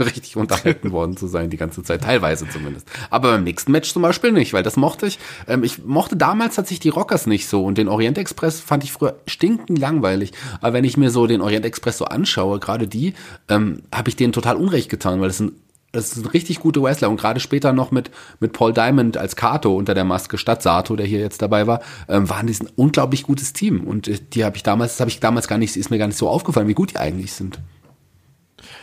richtig 0.06 0.36
unterhalten 0.36 0.92
worden 0.92 1.16
zu 1.16 1.26
sein, 1.26 1.50
die 1.50 1.56
ganze 1.56 1.82
Zeit, 1.82 2.02
teilweise 2.02 2.48
zumindest. 2.48 2.88
Aber 3.10 3.32
beim 3.32 3.44
nächsten 3.44 3.72
Match 3.72 3.92
zum 3.92 4.02
Beispiel 4.02 4.32
nicht, 4.32 4.52
weil 4.52 4.62
das 4.62 4.76
mochte 4.76 5.06
ich. 5.06 5.18
Ähm, 5.48 5.62
ich 5.64 5.84
mochte 5.84 6.16
damals 6.16 6.56
tatsächlich 6.56 6.80
die 6.80 6.88
Rockers 6.88 7.26
nicht 7.26 7.48
so 7.48 7.64
und 7.64 7.78
den 7.78 7.88
Orient 7.88 8.18
Express 8.18 8.60
fand 8.60 8.84
ich 8.84 8.92
früher 8.92 9.16
stinkend 9.26 9.78
langweilig. 9.78 10.32
Aber 10.60 10.72
wenn 10.72 10.84
ich 10.84 10.96
mir 10.96 11.10
so 11.10 11.26
den 11.26 11.40
Orient 11.40 11.64
Express 11.64 11.98
so 11.98 12.04
anschaue, 12.06 12.58
gerade 12.58 12.88
die, 12.88 13.14
ähm, 13.48 13.82
habe 13.94 14.08
ich 14.08 14.16
denen 14.16 14.32
total 14.32 14.56
Unrecht 14.56 14.88
getan, 14.88 15.20
weil 15.20 15.30
es 15.30 15.40
ein 15.40 15.52
das 15.92 16.16
ein 16.16 16.26
richtig 16.26 16.60
gute 16.60 16.82
Wrestler 16.82 17.10
und 17.10 17.16
gerade 17.16 17.40
später 17.40 17.72
noch 17.72 17.90
mit 17.90 18.10
mit 18.38 18.52
Paul 18.52 18.72
Diamond 18.72 19.16
als 19.16 19.36
Kato 19.36 19.74
unter 19.74 19.94
der 19.94 20.04
Maske 20.04 20.38
statt 20.38 20.62
Sato, 20.62 20.94
der 20.96 21.06
hier 21.06 21.18
jetzt 21.18 21.42
dabei 21.42 21.66
war, 21.66 21.80
ähm, 22.08 22.28
waren 22.28 22.46
die 22.46 22.54
ein 22.54 22.68
unglaublich 22.76 23.24
gutes 23.24 23.52
Team 23.52 23.80
und 23.84 24.06
äh, 24.06 24.18
die 24.32 24.44
habe 24.44 24.56
ich 24.56 24.62
damals, 24.62 25.00
habe 25.00 25.10
ich 25.10 25.20
damals 25.20 25.48
gar 25.48 25.58
nicht, 25.58 25.76
ist 25.76 25.90
mir 25.90 25.98
gar 25.98 26.06
nicht 26.06 26.18
so 26.18 26.28
aufgefallen, 26.28 26.68
wie 26.68 26.74
gut 26.74 26.92
die 26.92 26.98
eigentlich 26.98 27.32
sind. 27.32 27.58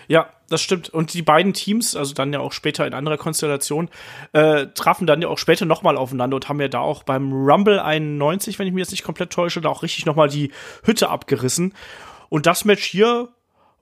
Ja, 0.07 0.29
das 0.49 0.61
stimmt. 0.61 0.89
Und 0.89 1.13
die 1.13 1.21
beiden 1.21 1.53
Teams, 1.53 1.95
also 1.95 2.13
dann 2.13 2.31
ja 2.31 2.39
auch 2.39 2.53
später 2.53 2.87
in 2.87 2.93
anderer 2.93 3.17
Konstellation, 3.17 3.89
äh, 4.31 4.67
trafen 4.67 5.05
dann 5.05 5.21
ja 5.21 5.27
auch 5.27 5.37
später 5.37 5.65
nochmal 5.65 5.97
aufeinander 5.97 6.35
und 6.35 6.47
haben 6.47 6.61
ja 6.61 6.69
da 6.69 6.79
auch 6.79 7.03
beim 7.03 7.31
Rumble 7.33 7.79
91, 7.79 8.57
wenn 8.57 8.67
ich 8.67 8.73
mich 8.73 8.81
jetzt 8.81 8.91
nicht 8.91 9.03
komplett 9.03 9.31
täusche, 9.31 9.59
da 9.59 9.69
auch 9.69 9.83
richtig 9.83 10.05
nochmal 10.05 10.29
die 10.29 10.51
Hütte 10.83 11.09
abgerissen. 11.09 11.73
Und 12.29 12.45
das 12.45 12.63
Match 12.65 12.83
hier 12.83 13.29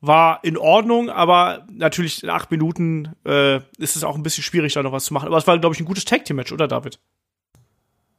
war 0.01 0.43
in 0.43 0.57
Ordnung, 0.57 1.09
aber 1.09 1.65
natürlich 1.71 2.23
in 2.23 2.30
acht 2.30 2.51
Minuten 2.51 3.15
äh, 3.26 3.57
ist 3.78 3.95
es 3.95 4.03
auch 4.03 4.15
ein 4.15 4.23
bisschen 4.23 4.43
schwierig, 4.43 4.73
da 4.73 4.84
noch 4.84 4.91
was 4.91 5.05
zu 5.05 5.13
machen. 5.13 5.28
Aber 5.28 5.38
es 5.38 5.47
war, 5.47 5.57
glaube 5.59 5.76
ich, 5.76 5.82
ein 5.82 5.86
gutes 5.86 6.05
Tag 6.05 6.26
Team 6.26 6.36
Match, 6.38 6.51
oder 6.51 6.67
David? 6.67 6.99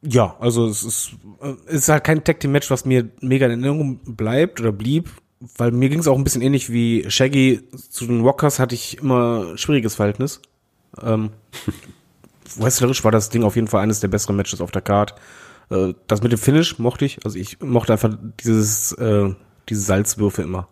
Ja, 0.02 0.36
also 0.38 0.66
es 0.66 0.84
ist, 0.84 1.12
äh, 1.40 1.54
es 1.66 1.82
ist 1.82 1.88
halt 1.88 2.04
kein 2.04 2.22
Tag 2.22 2.38
Team 2.38 2.52
Match, 2.52 2.70
was 2.70 2.84
mir 2.84 3.08
mega 3.20 3.46
in 3.46 3.62
Erinnerung 3.62 4.00
bleibt 4.16 4.60
oder 4.60 4.72
blieb 4.72 5.10
weil 5.40 5.70
mir 5.70 5.88
ging 5.88 6.00
es 6.00 6.08
auch 6.08 6.16
ein 6.16 6.24
bisschen 6.24 6.42
ähnlich 6.42 6.70
wie 6.70 7.04
Shaggy. 7.08 7.62
Zu 7.90 8.06
den 8.06 8.22
Rockers 8.22 8.58
hatte 8.58 8.74
ich 8.74 8.98
immer 8.98 9.50
ein 9.52 9.58
schwieriges 9.58 9.94
Verhältnis. 9.94 10.40
Ähm, 11.02 11.30
wrestlerisch 12.56 13.04
war 13.04 13.12
das 13.12 13.28
Ding 13.28 13.42
auf 13.42 13.56
jeden 13.56 13.68
Fall 13.68 13.82
eines 13.82 14.00
der 14.00 14.08
besseren 14.08 14.36
Matches 14.36 14.60
auf 14.60 14.70
der 14.70 14.82
Card. 14.82 15.14
Äh, 15.70 15.94
das 16.06 16.22
mit 16.22 16.32
dem 16.32 16.38
Finish 16.38 16.78
mochte 16.78 17.04
ich. 17.04 17.24
Also 17.24 17.38
ich 17.38 17.60
mochte 17.60 17.92
einfach 17.92 18.16
dieses, 18.40 18.92
äh, 18.92 19.34
diese 19.68 19.80
Salzwürfe 19.80 20.42
immer. 20.42 20.68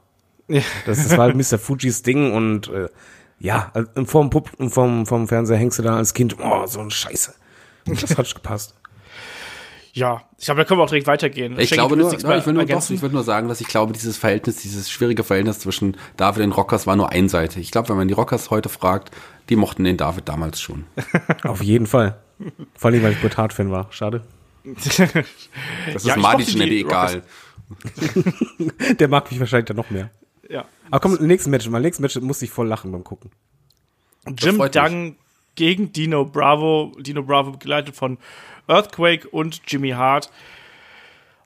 Ja. 0.48 0.62
Das, 0.86 1.02
das 1.02 1.16
war 1.16 1.24
halt 1.24 1.36
Mr. 1.52 1.58
Fujis 1.58 2.02
Ding 2.02 2.32
und 2.32 2.68
äh, 2.68 2.88
ja, 3.38 3.70
also 3.74 3.90
vorm, 4.06 4.30
Pub, 4.30 4.50
vorm, 4.70 5.06
vorm 5.06 5.28
Fernseher 5.28 5.58
hängst 5.58 5.78
du 5.78 5.82
da 5.82 5.96
als 5.96 6.14
Kind, 6.14 6.36
oh, 6.40 6.66
so 6.66 6.80
ein 6.80 6.90
Scheiße. 6.90 7.34
Das 7.86 8.16
hat 8.16 8.34
gepasst. 8.34 8.74
Ja, 9.94 10.22
ich 10.38 10.46
glaube, 10.46 10.60
da 10.60 10.64
können 10.64 10.80
wir 10.80 10.84
auch 10.84 10.88
direkt 10.88 11.06
weitergehen. 11.06 11.56
Ich 11.56 11.70
glaube 11.70 11.96
nur, 11.96 12.10
no, 12.10 12.16
ich 12.16 12.46
will 12.46 12.52
nur, 12.52 12.64
doch, 12.64 12.90
ich 12.90 13.00
will 13.00 13.10
nur 13.10 13.22
sagen, 13.22 13.46
dass 13.46 13.60
ich 13.60 13.68
glaube, 13.68 13.92
dieses 13.92 14.16
Verhältnis, 14.16 14.56
dieses 14.56 14.90
schwierige 14.90 15.22
Verhältnis 15.22 15.60
zwischen 15.60 15.96
David 16.16 16.42
und 16.42 16.50
Rockers 16.50 16.88
war 16.88 16.96
nur 16.96 17.12
einseitig. 17.12 17.62
Ich 17.62 17.70
glaube, 17.70 17.90
wenn 17.90 17.96
man 17.96 18.08
die 18.08 18.14
Rockers 18.14 18.50
heute 18.50 18.68
fragt, 18.68 19.12
die 19.50 19.54
mochten 19.54 19.84
den 19.84 19.96
David 19.96 20.28
damals 20.28 20.60
schon. 20.60 20.86
Auf 21.44 21.62
jeden 21.62 21.86
Fall. 21.86 22.18
Vor 22.76 22.90
allem, 22.90 23.04
weil 23.04 23.12
ich 23.12 23.20
Bret 23.20 23.36
Hart-Fan 23.36 23.70
war. 23.70 23.86
Schade. 23.90 24.22
das 24.64 24.98
ist 24.98 26.06
ja, 26.06 26.16
Marty 26.16 26.44
schnell 26.44 26.72
egal. 26.72 27.22
Der 28.98 29.06
mag 29.06 29.30
mich 29.30 29.38
wahrscheinlich 29.38 29.66
dann 29.66 29.76
noch 29.76 29.90
mehr. 29.90 30.10
Ja. 30.48 30.64
Aber 30.90 31.08
komm, 31.08 31.24
nächstes 31.24 31.48
Match. 31.48 31.68
Mein 31.68 31.82
nächstes 31.82 32.00
Match 32.00 32.20
muss 32.20 32.42
ich 32.42 32.50
voll 32.50 32.66
lachen 32.66 32.90
beim 32.90 33.04
Gucken. 33.04 33.30
Jim 34.36 34.58
Duggan 34.58 35.14
gegen 35.54 35.92
Dino 35.92 36.24
Bravo. 36.24 36.92
Dino 36.98 37.22
Bravo 37.22 37.52
begleitet 37.52 37.94
von 37.94 38.18
Earthquake 38.68 39.28
und 39.28 39.62
Jimmy 39.66 39.90
Hart. 39.90 40.30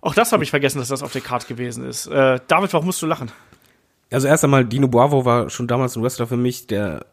Auch 0.00 0.14
das 0.14 0.32
habe 0.32 0.44
ich 0.44 0.50
vergessen, 0.50 0.78
dass 0.78 0.88
das 0.88 1.02
auf 1.02 1.12
der 1.12 1.20
Card 1.20 1.48
gewesen 1.48 1.84
ist. 1.84 2.06
Äh, 2.06 2.38
David, 2.46 2.72
warum 2.72 2.86
musst 2.86 3.02
du 3.02 3.06
lachen? 3.06 3.32
Also 4.10 4.28
erst 4.28 4.44
einmal, 4.44 4.64
Dino 4.64 4.88
Bravo 4.88 5.24
war 5.24 5.50
schon 5.50 5.66
damals 5.66 5.96
ein 5.96 6.02
Wrestler 6.02 6.26
für 6.26 6.36
mich, 6.36 6.66
der, 6.66 7.04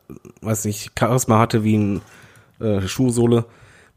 weiß 0.41 0.65
nicht, 0.65 0.91
Charisma 0.97 1.39
hatte 1.39 1.63
wie 1.63 1.77
ein 1.77 2.01
äh, 2.59 2.81
Schuhsohle. 2.81 3.45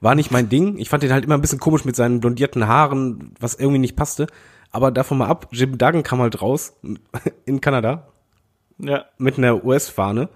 War 0.00 0.14
nicht 0.14 0.30
mein 0.30 0.48
Ding. 0.48 0.78
Ich 0.78 0.88
fand 0.88 1.02
den 1.02 1.12
halt 1.12 1.24
immer 1.24 1.34
ein 1.34 1.40
bisschen 1.40 1.60
komisch 1.60 1.84
mit 1.84 1.96
seinen 1.96 2.20
blondierten 2.20 2.66
Haaren, 2.66 3.34
was 3.40 3.54
irgendwie 3.54 3.78
nicht 3.78 3.96
passte. 3.96 4.26
Aber 4.70 4.90
davon 4.90 5.18
mal 5.18 5.26
ab, 5.26 5.48
Jim 5.50 5.78
Duggan 5.78 6.02
kam 6.02 6.20
halt 6.20 6.40
raus 6.40 6.74
in 7.44 7.60
Kanada. 7.60 8.08
Ja. 8.78 9.06
Mit 9.18 9.38
einer 9.38 9.64
US-Fahne. 9.64 10.28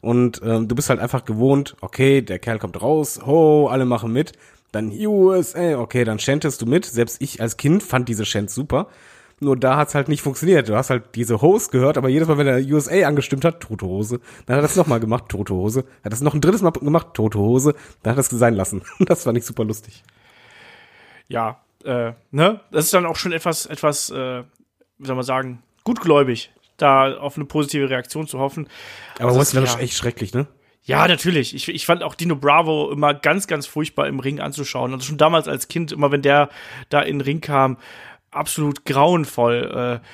Und 0.00 0.40
ähm, 0.42 0.68
du 0.68 0.74
bist 0.74 0.90
halt 0.90 1.00
einfach 1.00 1.24
gewohnt, 1.24 1.76
okay, 1.80 2.22
der 2.22 2.38
Kerl 2.38 2.58
kommt 2.58 2.80
raus, 2.80 3.20
ho, 3.24 3.68
alle 3.68 3.84
machen 3.84 4.12
mit. 4.12 4.32
Dann 4.72 4.90
USA, 4.92 5.78
okay, 5.78 6.04
dann 6.04 6.18
chantest 6.18 6.62
du 6.62 6.66
mit. 6.66 6.84
Selbst 6.84 7.20
ich 7.20 7.40
als 7.40 7.56
Kind 7.56 7.82
fand 7.82 8.08
diese 8.08 8.24
Chant 8.24 8.50
super. 8.50 8.88
Nur 9.42 9.56
da 9.56 9.78
hat's 9.78 9.94
halt 9.94 10.08
nicht 10.08 10.20
funktioniert. 10.20 10.68
Du 10.68 10.76
hast 10.76 10.90
halt 10.90 11.14
diese 11.14 11.40
Host 11.40 11.72
gehört, 11.72 11.96
aber 11.96 12.08
jedes 12.10 12.28
Mal, 12.28 12.36
wenn 12.36 12.46
er 12.46 12.58
USA 12.58 13.06
angestimmt 13.06 13.44
hat, 13.44 13.60
tote 13.60 13.86
Hose. 13.86 14.20
Dann 14.46 14.56
hat 14.56 14.62
er 14.62 14.66
es 14.68 14.76
nochmal 14.76 15.00
gemacht, 15.00 15.30
tote 15.30 15.54
Hose. 15.54 15.84
Hat 16.04 16.12
es 16.12 16.20
noch 16.20 16.34
ein 16.34 16.42
drittes 16.42 16.60
Mal 16.60 16.72
gemacht, 16.72 17.14
tote 17.14 17.38
Hose. 17.38 17.74
Dann 18.02 18.10
hat 18.12 18.18
er 18.18 18.20
es 18.20 18.28
sein 18.28 18.54
lassen. 18.54 18.82
Das 19.00 19.24
fand 19.24 19.38
ich 19.38 19.46
super 19.46 19.64
lustig. 19.64 20.02
Ja, 21.28 21.60
äh, 21.84 22.12
ne? 22.30 22.60
Das 22.70 22.84
ist 22.84 22.94
dann 22.94 23.06
auch 23.06 23.16
schon 23.16 23.32
etwas, 23.32 23.66
etwas, 23.66 24.10
äh, 24.10 24.42
wie 24.98 25.06
soll 25.06 25.16
man 25.16 25.24
sagen, 25.24 25.62
gutgläubig, 25.84 26.52
da 26.76 27.16
auf 27.16 27.36
eine 27.36 27.46
positive 27.46 27.88
Reaktion 27.88 28.26
zu 28.26 28.38
hoffen. 28.38 28.68
Aber 29.18 29.34
Wrestler 29.36 29.62
das- 29.62 29.74
ist 29.76 29.80
echt 29.80 29.94
schrecklich, 29.96 30.34
ne? 30.34 30.46
Ja, 30.82 31.06
natürlich. 31.06 31.54
Ich, 31.54 31.68
ich 31.68 31.86
fand 31.86 32.02
auch 32.02 32.14
Dino 32.14 32.36
Bravo 32.36 32.90
immer 32.90 33.14
ganz, 33.14 33.46
ganz 33.46 33.66
furchtbar 33.66 34.08
im 34.08 34.18
Ring 34.18 34.40
anzuschauen. 34.40 34.92
Also 34.92 35.06
schon 35.06 35.18
damals 35.18 35.46
als 35.46 35.68
Kind, 35.68 35.92
immer 35.92 36.10
wenn 36.10 36.22
der 36.22 36.48
da 36.88 37.00
in 37.00 37.18
den 37.18 37.20
Ring 37.20 37.40
kam, 37.40 37.76
absolut 38.30 38.84
grauenvoll. 38.86 40.00
Äh, 40.02 40.06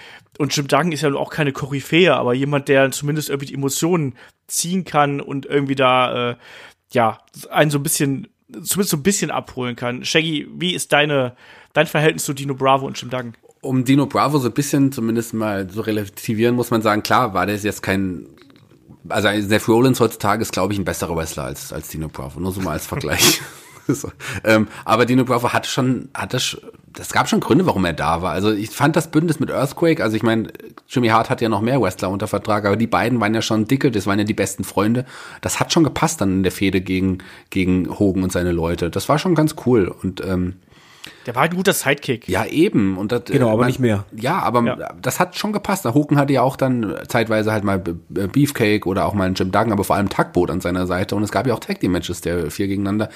Und 0.42 0.54
Jim 0.56 0.68
Duggan 0.68 0.92
ist 0.92 1.02
ja 1.02 1.14
auch 1.14 1.30
keine 1.30 1.52
Koryphäe, 1.52 2.14
aber 2.14 2.34
jemand, 2.34 2.68
der 2.68 2.90
zumindest 2.90 3.30
irgendwie 3.30 3.46
die 3.46 3.54
Emotionen 3.54 4.14
ziehen 4.48 4.84
kann 4.84 5.20
und 5.20 5.46
irgendwie 5.46 5.76
da, 5.76 6.30
äh, 6.30 6.36
ja, 6.92 7.18
einen 7.50 7.70
so 7.70 7.78
ein 7.78 7.82
bisschen, 7.82 8.28
zumindest 8.48 8.90
so 8.90 8.96
ein 8.96 9.02
bisschen 9.02 9.30
abholen 9.30 9.76
kann. 9.76 10.04
Shaggy, 10.04 10.46
wie 10.50 10.74
ist 10.74 10.92
deine, 10.92 11.36
dein 11.72 11.86
Verhältnis 11.86 12.24
zu 12.24 12.32
Dino 12.32 12.54
Bravo 12.54 12.86
und 12.86 13.00
Jim 13.00 13.10
Duggan? 13.10 13.34
um 13.62 13.84
Dino 13.84 14.06
Bravo 14.06 14.38
so 14.38 14.48
ein 14.48 14.54
bisschen 14.54 14.92
zumindest 14.92 15.34
mal 15.34 15.68
so 15.68 15.80
relativieren, 15.80 16.54
muss 16.54 16.70
man 16.70 16.82
sagen, 16.82 17.02
klar, 17.02 17.34
war 17.34 17.46
der 17.46 17.56
jetzt 17.56 17.82
kein, 17.82 18.26
also 19.08 19.28
Seth 19.40 19.68
Rollins 19.68 20.00
heutzutage 20.00 20.42
ist, 20.42 20.52
glaube 20.52 20.72
ich, 20.72 20.78
ein 20.78 20.84
besserer 20.84 21.16
Wrestler 21.16 21.44
als, 21.44 21.72
als 21.72 21.88
Dino 21.88 22.08
Bravo, 22.08 22.40
nur 22.40 22.52
so 22.52 22.60
mal 22.60 22.72
als 22.72 22.86
Vergleich. 22.86 23.40
so. 23.88 24.10
ähm, 24.44 24.68
aber 24.84 25.06
Dino 25.06 25.24
Bravo 25.24 25.52
hatte 25.52 25.68
schon, 25.68 26.08
hatte, 26.14 26.36
es 26.36 27.12
gab 27.12 27.28
schon 27.28 27.40
Gründe, 27.40 27.66
warum 27.66 27.84
er 27.84 27.92
da 27.92 28.22
war. 28.22 28.32
Also 28.32 28.52
ich 28.52 28.70
fand 28.70 28.96
das 28.96 29.10
Bündnis 29.10 29.40
mit 29.40 29.50
Earthquake, 29.50 30.02
also 30.02 30.16
ich 30.16 30.22
meine, 30.22 30.48
Jimmy 30.88 31.08
Hart 31.08 31.30
hat 31.30 31.40
ja 31.40 31.48
noch 31.48 31.60
mehr 31.60 31.80
Wrestler 31.80 32.10
unter 32.10 32.26
Vertrag, 32.26 32.64
aber 32.64 32.76
die 32.76 32.86
beiden 32.86 33.20
waren 33.20 33.34
ja 33.34 33.42
schon 33.42 33.66
dicke, 33.66 33.90
das 33.90 34.06
waren 34.06 34.18
ja 34.18 34.24
die 34.24 34.34
besten 34.34 34.64
Freunde. 34.64 35.04
Das 35.40 35.60
hat 35.60 35.72
schon 35.72 35.84
gepasst 35.84 36.20
dann 36.20 36.32
in 36.32 36.42
der 36.42 36.52
Fehde 36.52 36.80
gegen, 36.80 37.18
gegen 37.50 37.98
Hogan 37.98 38.22
und 38.22 38.32
seine 38.32 38.52
Leute. 38.52 38.90
Das 38.90 39.08
war 39.08 39.18
schon 39.18 39.34
ganz 39.34 39.56
cool 39.66 39.88
und 39.88 40.24
ähm, 40.24 40.56
Der 41.26 41.34
war 41.34 41.42
halt 41.42 41.52
ein 41.52 41.56
guter 41.56 41.72
Sidekick. 41.72 42.28
ja, 42.28 42.44
eben. 42.46 42.96
Und 42.96 43.12
das, 43.12 43.24
Genau, 43.24 43.48
äh, 43.48 43.52
aber 43.52 43.66
nicht 43.66 43.80
mehr. 43.80 44.04
Ja, 44.14 44.38
aber 44.40 44.62
Ja. 44.64 44.94
das 45.00 45.20
hat 45.20 45.36
schon 45.36 45.52
gepasst. 45.52 45.84
Der 45.84 45.94
Hogan 45.94 46.18
hatte 46.18 46.32
ja 46.32 46.42
auch 46.42 46.56
dann 46.56 46.94
zeitweise 47.08 47.52
halt 47.52 47.64
mal 47.64 47.78
Beefcake 48.08 48.86
oder 48.86 49.06
auch 49.06 49.14
mal 49.14 49.24
einen 49.24 49.34
Jim 49.34 49.50
Duggan, 49.50 49.72
aber 49.72 49.84
vor 49.84 49.96
allem 49.96 50.08
Tugboat 50.08 50.50
an 50.50 50.60
seiner 50.60 50.86
Seite. 50.86 51.16
Und 51.16 51.22
es 51.22 51.30
gab 51.32 51.46
ja 51.46 51.54
auch 51.54 51.60
Tag 51.60 51.80
Team 51.80 51.92
Matches, 51.92 52.20
der 52.20 52.50
vier 52.50 52.68
gegeneinander. 52.68 53.08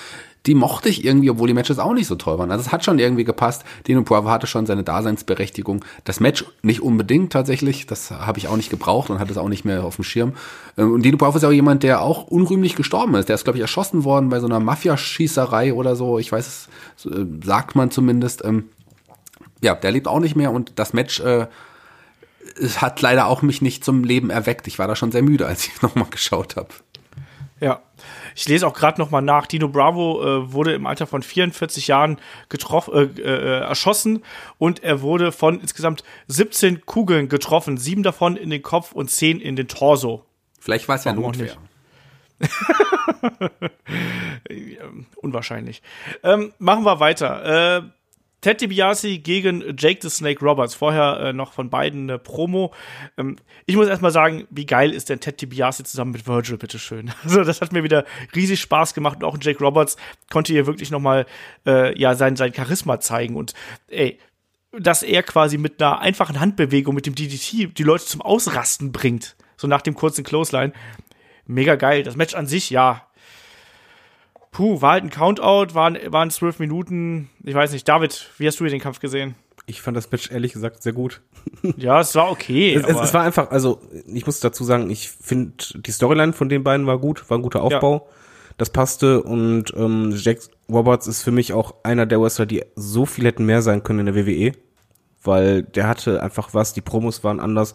Die 0.46 0.54
mochte 0.54 0.88
ich 0.88 1.04
irgendwie, 1.04 1.28
obwohl 1.28 1.48
die 1.48 1.54
Matches 1.54 1.78
auch 1.78 1.92
nicht 1.92 2.06
so 2.06 2.14
toll 2.14 2.38
waren. 2.38 2.50
Also 2.50 2.62
es 2.64 2.72
hat 2.72 2.82
schon 2.82 2.98
irgendwie 2.98 3.24
gepasst. 3.24 3.62
Dino 3.86 4.00
Bravo 4.00 4.30
hatte 4.30 4.46
schon 4.46 4.64
seine 4.64 4.82
Daseinsberechtigung. 4.82 5.84
Das 6.04 6.18
Match 6.18 6.46
nicht 6.62 6.80
unbedingt 6.80 7.30
tatsächlich. 7.30 7.86
Das 7.86 8.10
habe 8.10 8.38
ich 8.38 8.48
auch 8.48 8.56
nicht 8.56 8.70
gebraucht 8.70 9.10
und 9.10 9.18
hatte 9.18 9.32
es 9.32 9.36
auch 9.36 9.50
nicht 9.50 9.66
mehr 9.66 9.84
auf 9.84 9.96
dem 9.96 10.04
Schirm. 10.04 10.32
Ähm, 10.78 10.94
Und 10.94 11.02
Dino 11.02 11.18
Bravo 11.18 11.36
ist 11.36 11.42
ja 11.42 11.50
auch 11.50 11.52
jemand, 11.52 11.82
der 11.82 12.00
auch 12.00 12.24
unrühmlich 12.28 12.74
gestorben 12.74 13.14
ist. 13.16 13.28
Der 13.28 13.34
ist, 13.34 13.44
glaube 13.44 13.58
ich, 13.58 13.60
erschossen 13.62 14.04
worden 14.04 14.30
bei 14.30 14.40
so 14.40 14.46
einer 14.46 14.60
Mafiaschießerei 14.60 15.74
oder 15.74 15.94
so. 15.94 16.18
Ich 16.18 16.32
weiß 16.32 16.68
es, 16.96 17.06
äh, 17.10 17.26
sagt 17.44 17.76
man 17.76 17.90
zumindest. 18.00 18.42
Ähm, 18.44 18.70
ja, 19.60 19.74
der 19.74 19.92
lebt 19.92 20.08
auch 20.08 20.20
nicht 20.20 20.36
mehr 20.36 20.52
und 20.52 20.72
das 20.76 20.94
Match 20.94 21.20
äh, 21.20 21.46
hat 22.76 23.02
leider 23.02 23.26
auch 23.26 23.42
mich 23.42 23.60
nicht 23.60 23.84
zum 23.84 24.04
Leben 24.04 24.30
erweckt. 24.30 24.66
Ich 24.66 24.78
war 24.78 24.88
da 24.88 24.96
schon 24.96 25.12
sehr 25.12 25.22
müde, 25.22 25.46
als 25.46 25.66
ich 25.66 25.82
nochmal 25.82 26.08
geschaut 26.08 26.56
habe. 26.56 26.70
Ja. 27.60 27.82
Ich 28.34 28.48
lese 28.48 28.66
auch 28.66 28.72
gerade 28.72 28.98
noch 28.98 29.10
mal 29.10 29.20
nach. 29.20 29.46
Dino 29.46 29.68
Bravo 29.68 30.22
äh, 30.22 30.52
wurde 30.52 30.72
im 30.72 30.86
Alter 30.86 31.06
von 31.06 31.22
44 31.22 31.88
Jahren 31.88 32.18
getroffen, 32.48 32.94
äh, 32.94 33.20
äh, 33.20 33.60
erschossen 33.60 34.22
und 34.56 34.82
er 34.82 35.02
wurde 35.02 35.30
von 35.30 35.60
insgesamt 35.60 36.02
17 36.28 36.86
Kugeln 36.86 37.28
getroffen, 37.28 37.76
sieben 37.76 38.02
davon 38.02 38.36
in 38.36 38.48
den 38.48 38.62
Kopf 38.62 38.92
und 38.92 39.10
zehn 39.10 39.40
in 39.40 39.56
den 39.56 39.68
Torso. 39.68 40.24
Vielleicht 40.58 40.88
war 40.88 40.96
es 40.96 41.04
ja 41.04 41.12
auch 41.12 41.16
Notwehr. 41.16 41.56
Unwahrscheinlich. 45.16 45.82
Ähm, 46.22 46.52
machen 46.58 46.84
wir 46.84 47.00
weiter. 47.00 47.78
Äh, 47.78 47.82
Ted 48.40 48.62
DiBiase 48.62 49.18
gegen 49.18 49.62
Jake 49.76 49.98
the 50.00 50.08
Snake 50.08 50.44
Roberts. 50.44 50.74
Vorher 50.74 51.20
äh, 51.20 51.32
noch 51.32 51.52
von 51.52 51.68
beiden 51.68 52.08
eine 52.08 52.18
Promo. 52.18 52.72
Ähm, 53.18 53.36
ich 53.66 53.76
muss 53.76 53.88
erstmal 53.88 54.12
sagen, 54.12 54.46
wie 54.50 54.64
geil 54.64 54.92
ist 54.92 55.10
denn 55.10 55.20
Ted 55.20 55.40
DiBiase 55.40 55.84
zusammen 55.84 56.12
mit 56.12 56.26
Virgil, 56.26 56.56
bitteschön. 56.56 57.12
Also 57.22 57.44
das 57.44 57.60
hat 57.60 57.72
mir 57.72 57.84
wieder 57.84 58.04
riesig 58.34 58.60
Spaß 58.60 58.94
gemacht 58.94 59.18
und 59.18 59.24
auch 59.24 59.36
Jake 59.40 59.62
Roberts 59.62 59.96
konnte 60.30 60.52
hier 60.52 60.66
wirklich 60.66 60.90
noch 60.90 61.00
mal 61.00 61.26
äh, 61.66 61.98
ja, 61.98 62.14
sein, 62.14 62.36
sein 62.36 62.54
Charisma 62.54 62.98
zeigen 62.98 63.36
und 63.36 63.52
ey, 63.88 64.18
dass 64.72 65.02
er 65.02 65.22
quasi 65.22 65.58
mit 65.58 65.82
einer 65.82 66.00
einfachen 66.00 66.40
Handbewegung 66.40 66.94
mit 66.94 67.06
dem 67.06 67.14
DDT 67.14 67.76
die 67.76 67.82
Leute 67.82 68.04
zum 68.04 68.22
Ausrasten 68.22 68.92
bringt. 68.92 69.36
So 69.56 69.66
nach 69.66 69.82
dem 69.82 69.94
kurzen 69.94 70.24
Clothesline. 70.24 70.72
Mega 71.50 71.74
geil. 71.74 72.02
Das 72.02 72.16
Match 72.16 72.34
an 72.34 72.46
sich, 72.46 72.70
ja, 72.70 73.02
Puh, 74.52 74.82
war 74.82 74.92
halt 74.92 75.04
ein 75.04 75.10
Countout, 75.10 75.74
waren, 75.74 75.96
waren 76.06 76.30
zwölf 76.30 76.58
Minuten. 76.58 77.30
Ich 77.44 77.54
weiß 77.54 77.72
nicht, 77.72 77.86
David, 77.88 78.30
wie 78.38 78.46
hast 78.46 78.58
du 78.58 78.64
den 78.64 78.80
Kampf 78.80 78.98
gesehen? 78.98 79.36
Ich 79.66 79.80
fand 79.80 79.96
das 79.96 80.10
Match 80.10 80.30
ehrlich 80.30 80.52
gesagt 80.52 80.82
sehr 80.82 80.92
gut. 80.92 81.20
Ja, 81.76 82.00
es 82.00 82.14
war 82.14 82.30
okay. 82.30 82.74
Es, 82.74 82.84
es, 82.84 82.98
es 82.98 83.14
war 83.14 83.22
einfach, 83.22 83.50
also 83.50 83.80
ich 84.12 84.26
muss 84.26 84.40
dazu 84.40 84.64
sagen, 84.64 84.90
ich 84.90 85.08
finde 85.10 85.52
die 85.76 85.92
Storyline 85.92 86.32
von 86.32 86.48
den 86.48 86.64
beiden 86.64 86.86
war 86.86 86.98
gut, 86.98 87.28
war 87.30 87.38
ein 87.38 87.42
guter 87.42 87.62
Aufbau. 87.62 88.08
Das 88.58 88.70
passte 88.70 89.22
und 89.22 89.72
ähm, 89.76 90.12
Jack 90.14 90.40
Roberts 90.68 91.06
ist 91.06 91.22
für 91.22 91.30
mich 91.30 91.52
auch 91.52 91.76
einer 91.82 92.04
der 92.04 92.20
Wrestler, 92.20 92.46
die 92.46 92.64
so 92.76 93.06
viel 93.06 93.24
hätten 93.24 93.46
mehr 93.46 93.62
sein 93.62 93.82
können 93.82 94.06
in 94.06 94.14
der 94.14 94.16
WWE, 94.16 94.52
weil 95.22 95.62
der 95.62 95.86
hatte 95.88 96.22
einfach 96.22 96.52
was, 96.52 96.74
die 96.74 96.82
Promos 96.82 97.24
waren 97.24 97.40
anders 97.40 97.72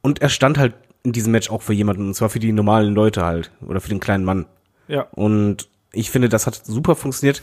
und 0.00 0.22
er 0.22 0.30
stand 0.30 0.56
halt 0.56 0.74
in 1.04 1.12
diesem 1.12 1.32
Match 1.32 1.50
auch 1.50 1.62
für 1.62 1.72
jemanden, 1.72 2.08
und 2.08 2.14
zwar 2.14 2.30
für 2.30 2.40
die 2.40 2.50
normalen 2.52 2.94
Leute 2.94 3.24
halt 3.24 3.52
oder 3.66 3.80
für 3.80 3.90
den 3.90 4.00
kleinen 4.00 4.24
Mann. 4.24 4.46
ja, 4.88 5.02
Und 5.12 5.68
ich 5.92 6.10
finde, 6.10 6.28
das 6.28 6.46
hat 6.46 6.60
super 6.64 6.96
funktioniert. 6.96 7.42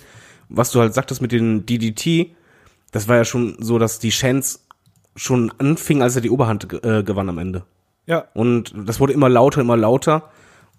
Was 0.49 0.71
du 0.71 0.81
halt 0.81 0.93
sagtest 0.93 1.21
mit 1.21 1.31
den 1.31 1.65
DDT, 1.65 2.35
das 2.91 3.07
war 3.07 3.15
ja 3.15 3.23
schon 3.23 3.55
so, 3.59 3.79
dass 3.79 3.99
die 3.99 4.09
Chance 4.09 4.59
schon 5.15 5.53
anfing, 5.59 6.01
als 6.01 6.15
er 6.15 6.21
die 6.21 6.29
Oberhand 6.29 6.73
äh, 6.83 7.03
gewann 7.03 7.29
am 7.29 7.37
Ende. 7.37 7.63
ja, 8.07 8.25
Und 8.33 8.73
das 8.75 8.99
wurde 8.99 9.13
immer 9.13 9.29
lauter, 9.29 9.61
immer 9.61 9.77
lauter. 9.77 10.29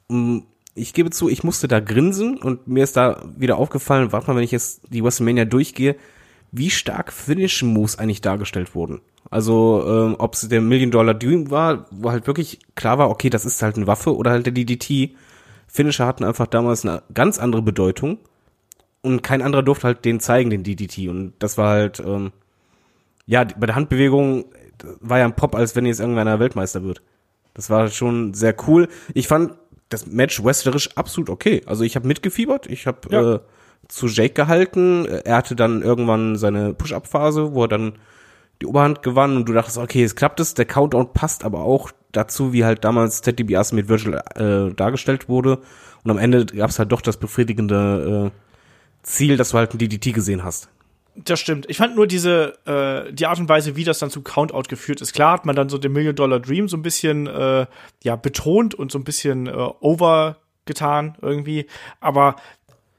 Und 0.09 0.45
Ich 0.75 0.93
gebe 0.93 1.11
zu, 1.11 1.29
ich 1.29 1.45
musste 1.45 1.69
da 1.69 1.81
grinsen 1.81 2.39
und 2.39 2.67
mir 2.67 2.83
ist 2.85 2.97
da 2.97 3.23
wieder 3.37 3.57
aufgefallen, 3.59 4.11
warte 4.13 4.27
mal, 4.29 4.37
wenn 4.37 4.45
ich 4.45 4.51
jetzt 4.51 4.83
die 4.89 5.05
WrestleMania 5.05 5.45
durchgehe, 5.45 5.97
wie 6.51 6.71
stark 6.71 7.13
Finishing 7.13 7.73
Moves 7.73 7.99
eigentlich 7.99 8.21
dargestellt 8.23 8.75
wurden. 8.75 9.01
Also, 9.33 9.83
ähm, 9.89 10.17
ob 10.19 10.35
es 10.35 10.47
der 10.47 10.61
Million 10.61 10.91
Dollar 10.91 11.15
Dream 11.15 11.51
war, 11.51 11.87
wo 11.91 12.11
halt 12.11 12.27
wirklich 12.27 12.59
klar 12.75 12.99
war, 12.99 13.09
okay, 13.09 13.31
das 13.31 13.47
ist 13.47 13.63
halt 13.63 13.77
eine 13.77 13.87
Waffe 13.87 14.15
oder 14.15 14.31
halt 14.31 14.45
der 14.45 14.53
DDT. 14.53 15.17
Finisher 15.67 16.07
hatten 16.07 16.23
einfach 16.23 16.47
damals 16.47 16.85
eine 16.85 17.03
ganz 17.15 17.39
andere 17.39 17.63
Bedeutung 17.63 18.19
und 19.01 19.23
kein 19.23 19.41
anderer 19.41 19.63
durfte 19.63 19.87
halt 19.87 20.05
den 20.05 20.21
zeigen, 20.21 20.51
den 20.51 20.65
DDT. 20.65 21.09
Und 21.09 21.33
das 21.39 21.57
war 21.57 21.71
halt, 21.71 21.99
ähm, 22.01 22.31
ja, 23.25 23.43
bei 23.45 23.65
der 23.67 23.75
Handbewegung 23.75 24.45
war 25.01 25.19
ja 25.19 25.25
ein 25.25 25.35
Pop, 25.35 25.55
als 25.55 25.75
wenn 25.77 25.87
jetzt 25.87 26.01
irgendeiner 26.01 26.39
Weltmeister 26.39 26.85
wird. 26.85 27.01
Das 27.55 27.71
war 27.71 27.89
schon 27.89 28.35
sehr 28.35 28.55
cool. 28.67 28.89
Ich 29.15 29.29
fand 29.29 29.55
das 29.89 30.07
Match 30.07 30.45
wrestlerisch 30.45 30.95
absolut 30.97 31.31
okay. 31.31 31.63
Also 31.65 31.85
ich 31.85 31.97
habe 31.97 32.07
mitgefiebert, 32.07 32.67
ich 32.67 32.87
habe 32.87 32.99
Ja. 33.11 33.35
äh, 33.37 33.41
zu 33.89 34.09
Jake 34.09 34.35
gehalten. 34.35 35.07
Er 35.07 35.37
hatte 35.37 35.57
dann 35.57 35.81
irgendwann 35.81 36.37
seine 36.37 36.75
Push-Up-Phase, 36.75 37.55
wo 37.55 37.65
er 37.65 37.69
dann 37.69 37.93
die 38.61 38.67
Oberhand 38.67 39.03
gewann 39.03 39.37
und 39.37 39.49
du 39.49 39.53
dachtest, 39.53 39.79
okay, 39.79 40.05
es 40.05 40.15
klappt 40.15 40.39
es. 40.41 40.55
Der 40.55 40.67
Countdown 40.67 41.13
passt 41.13 41.45
aber 41.45 41.61
auch 41.61 41.91
dazu, 42.13 42.53
wie 42.53 42.65
halt 42.65 42.85
damals 42.85 43.21
Ted 43.23 43.39
DiBiase 43.39 43.75
mit 43.75 43.89
Virgil 43.89 44.21
äh, 44.35 44.75
dargestellt 44.75 45.29
wurde. 45.29 45.59
Und 46.05 46.11
am 46.11 46.19
Ende 46.19 46.47
gab 46.47 46.71
es 46.71 46.79
halt 46.79 46.93
doch 46.93 47.01
das 47.01 47.17
befriedigende 47.17 48.33
äh, 48.33 48.39
Ziel, 49.03 49.37
dass 49.37 49.51
du 49.51 49.59
halt 49.59 49.75
ein 49.75 49.79
DDT 49.79 50.13
gesehen 50.13 50.45
hast. 50.45 50.69
das 51.15 51.41
stimmt. 51.41 51.67
Ich 51.69 51.77
fand 51.77 51.97
nur 51.97 52.07
diese, 52.07 52.55
äh, 52.67 53.13
die 53.13 53.27
Art 53.27 53.39
und 53.39 53.49
Weise, 53.49 53.77
wie 53.77 53.85
das 53.85 53.99
dann 53.99 54.11
zu 54.11 54.23
Countout 54.23 54.69
geführt 54.69 55.01
ist. 55.01 55.13
Klar 55.13 55.33
hat 55.33 55.45
man 55.47 55.57
dann 55.57 55.69
so 55.69 55.79
den 55.79 55.93
Million 55.93 56.15
Dollar 56.15 56.41
Dream 56.41 56.69
so 56.69 56.77
ein 56.77 56.83
bisschen, 56.83 57.27
äh, 57.27 57.67
ja, 58.03 58.17
betont 58.17 58.75
und 58.75 58.93
so 58.93 58.99
ein 58.99 59.05
bisschen 59.05 59.47
äh, 59.47 59.53
overgetan 59.81 61.17
irgendwie. 61.21 61.67
Aber 62.01 62.37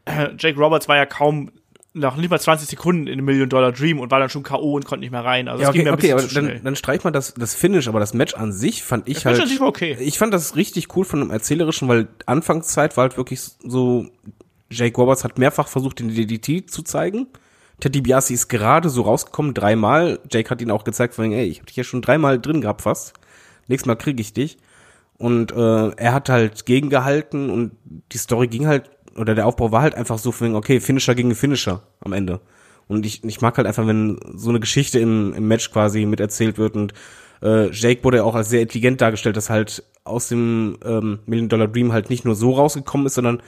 äh, 0.05 0.29
Jake 0.37 0.59
Roberts 0.59 0.87
war 0.87 0.97
ja 0.97 1.05
kaum 1.05 1.51
nach 1.93 2.15
nicht 2.17 2.29
mal 2.29 2.39
20 2.39 2.67
Sekunden 2.67 3.07
in 3.07 3.17
dem 3.17 3.25
Million 3.25 3.49
Dollar 3.49 3.71
Dream 3.71 3.99
und 3.99 4.09
war 4.11 4.19
dann 4.19 4.29
schon 4.29 4.41
K.O. 4.43 4.73
und 4.75 4.85
konnte 4.85 5.01
nicht 5.01 5.11
mehr 5.11 5.23
rein. 5.23 5.47
Also 5.47 5.61
Ja, 5.61 5.69
es 5.69 5.73
ging 5.73 5.81
okay, 5.81 5.85
mir 5.85 5.91
ein 5.91 5.93
okay, 5.93 6.01
bisschen 6.01 6.13
aber 6.13 6.23
zu 6.23 6.29
schnell. 6.29 6.53
dann, 6.55 6.63
dann 6.63 6.75
streich 6.75 7.03
mal 7.03 7.11
das, 7.11 7.33
das 7.35 7.53
Finish, 7.53 7.87
aber 7.87 7.99
das 7.99 8.13
Match 8.13 8.33
an 8.33 8.51
sich 8.51 8.83
fand 8.83 9.07
ich 9.07 9.15
Das 9.17 9.25
halt. 9.25 9.35
Match 9.35 9.43
an 9.43 9.49
sich 9.49 9.59
war 9.59 9.67
okay. 9.67 9.97
Ich 9.99 10.17
fand 10.17 10.33
das 10.33 10.55
richtig 10.55 10.95
cool 10.95 11.05
von 11.05 11.19
dem 11.19 11.29
Erzählerischen, 11.29 11.87
weil 11.87 12.07
Anfangszeit 12.25 12.97
war 12.97 13.03
halt 13.03 13.17
wirklich 13.17 13.41
so, 13.41 14.07
Jake 14.71 14.95
Roberts 14.99 15.23
hat 15.23 15.37
mehrfach 15.37 15.67
versucht, 15.67 15.99
den 15.99 16.09
DDT 16.09 16.69
zu 16.69 16.81
zeigen. 16.81 17.27
Ted 17.79 17.93
DiBiase 17.93 18.33
ist 18.33 18.47
gerade 18.47 18.89
so 18.89 19.01
rausgekommen, 19.03 19.53
dreimal. 19.53 20.19
Jake 20.31 20.49
hat 20.49 20.61
ihn 20.61 20.71
auch 20.71 20.83
gezeigt, 20.85 21.13
von 21.15 21.31
ey, 21.31 21.45
ich 21.45 21.59
hab 21.59 21.67
dich 21.67 21.75
ja 21.75 21.83
schon 21.83 22.01
dreimal 22.01 22.39
drin 22.39 22.61
gehabt 22.61 22.81
fast. 22.81 23.13
Nächstes 23.67 23.87
Mal 23.87 23.95
krieg 23.95 24.19
ich 24.19 24.33
dich. 24.33 24.57
Und 25.17 25.51
äh, 25.51 25.89
er 25.95 26.13
hat 26.13 26.29
halt 26.29 26.65
gegengehalten 26.65 27.49
und 27.49 27.71
die 28.11 28.17
Story 28.17 28.47
ging 28.47 28.67
halt 28.67 28.89
oder 29.17 29.35
der 29.35 29.47
Aufbau 29.47 29.71
war 29.71 29.81
halt 29.81 29.95
einfach 29.95 30.17
so 30.17 30.33
okay, 30.53 30.79
Finisher 30.79 31.15
gegen 31.15 31.35
Finisher 31.35 31.81
am 31.99 32.13
Ende. 32.13 32.41
Und 32.87 33.05
ich, 33.05 33.23
ich 33.23 33.41
mag 33.41 33.57
halt 33.57 33.67
einfach, 33.67 33.87
wenn 33.87 34.19
so 34.35 34.49
eine 34.49 34.59
Geschichte 34.59 34.99
im, 34.99 35.33
im 35.33 35.47
Match 35.47 35.71
quasi 35.71 36.05
miterzählt 36.05 36.57
wird 36.57 36.75
und 36.75 36.93
äh, 37.41 37.69
Jake 37.71 38.03
wurde 38.03 38.17
ja 38.17 38.23
auch 38.23 38.35
als 38.35 38.49
sehr 38.49 38.61
intelligent 38.61 39.01
dargestellt, 39.01 39.37
dass 39.37 39.49
halt 39.49 39.83
aus 40.03 40.29
dem 40.29 40.77
ähm, 40.85 41.19
Million 41.25 41.49
Dollar 41.49 41.67
Dream 41.67 41.93
halt 41.93 42.09
nicht 42.09 42.25
nur 42.25 42.35
so 42.35 42.51
rausgekommen 42.51 43.07
ist, 43.07 43.15
sondern 43.15 43.41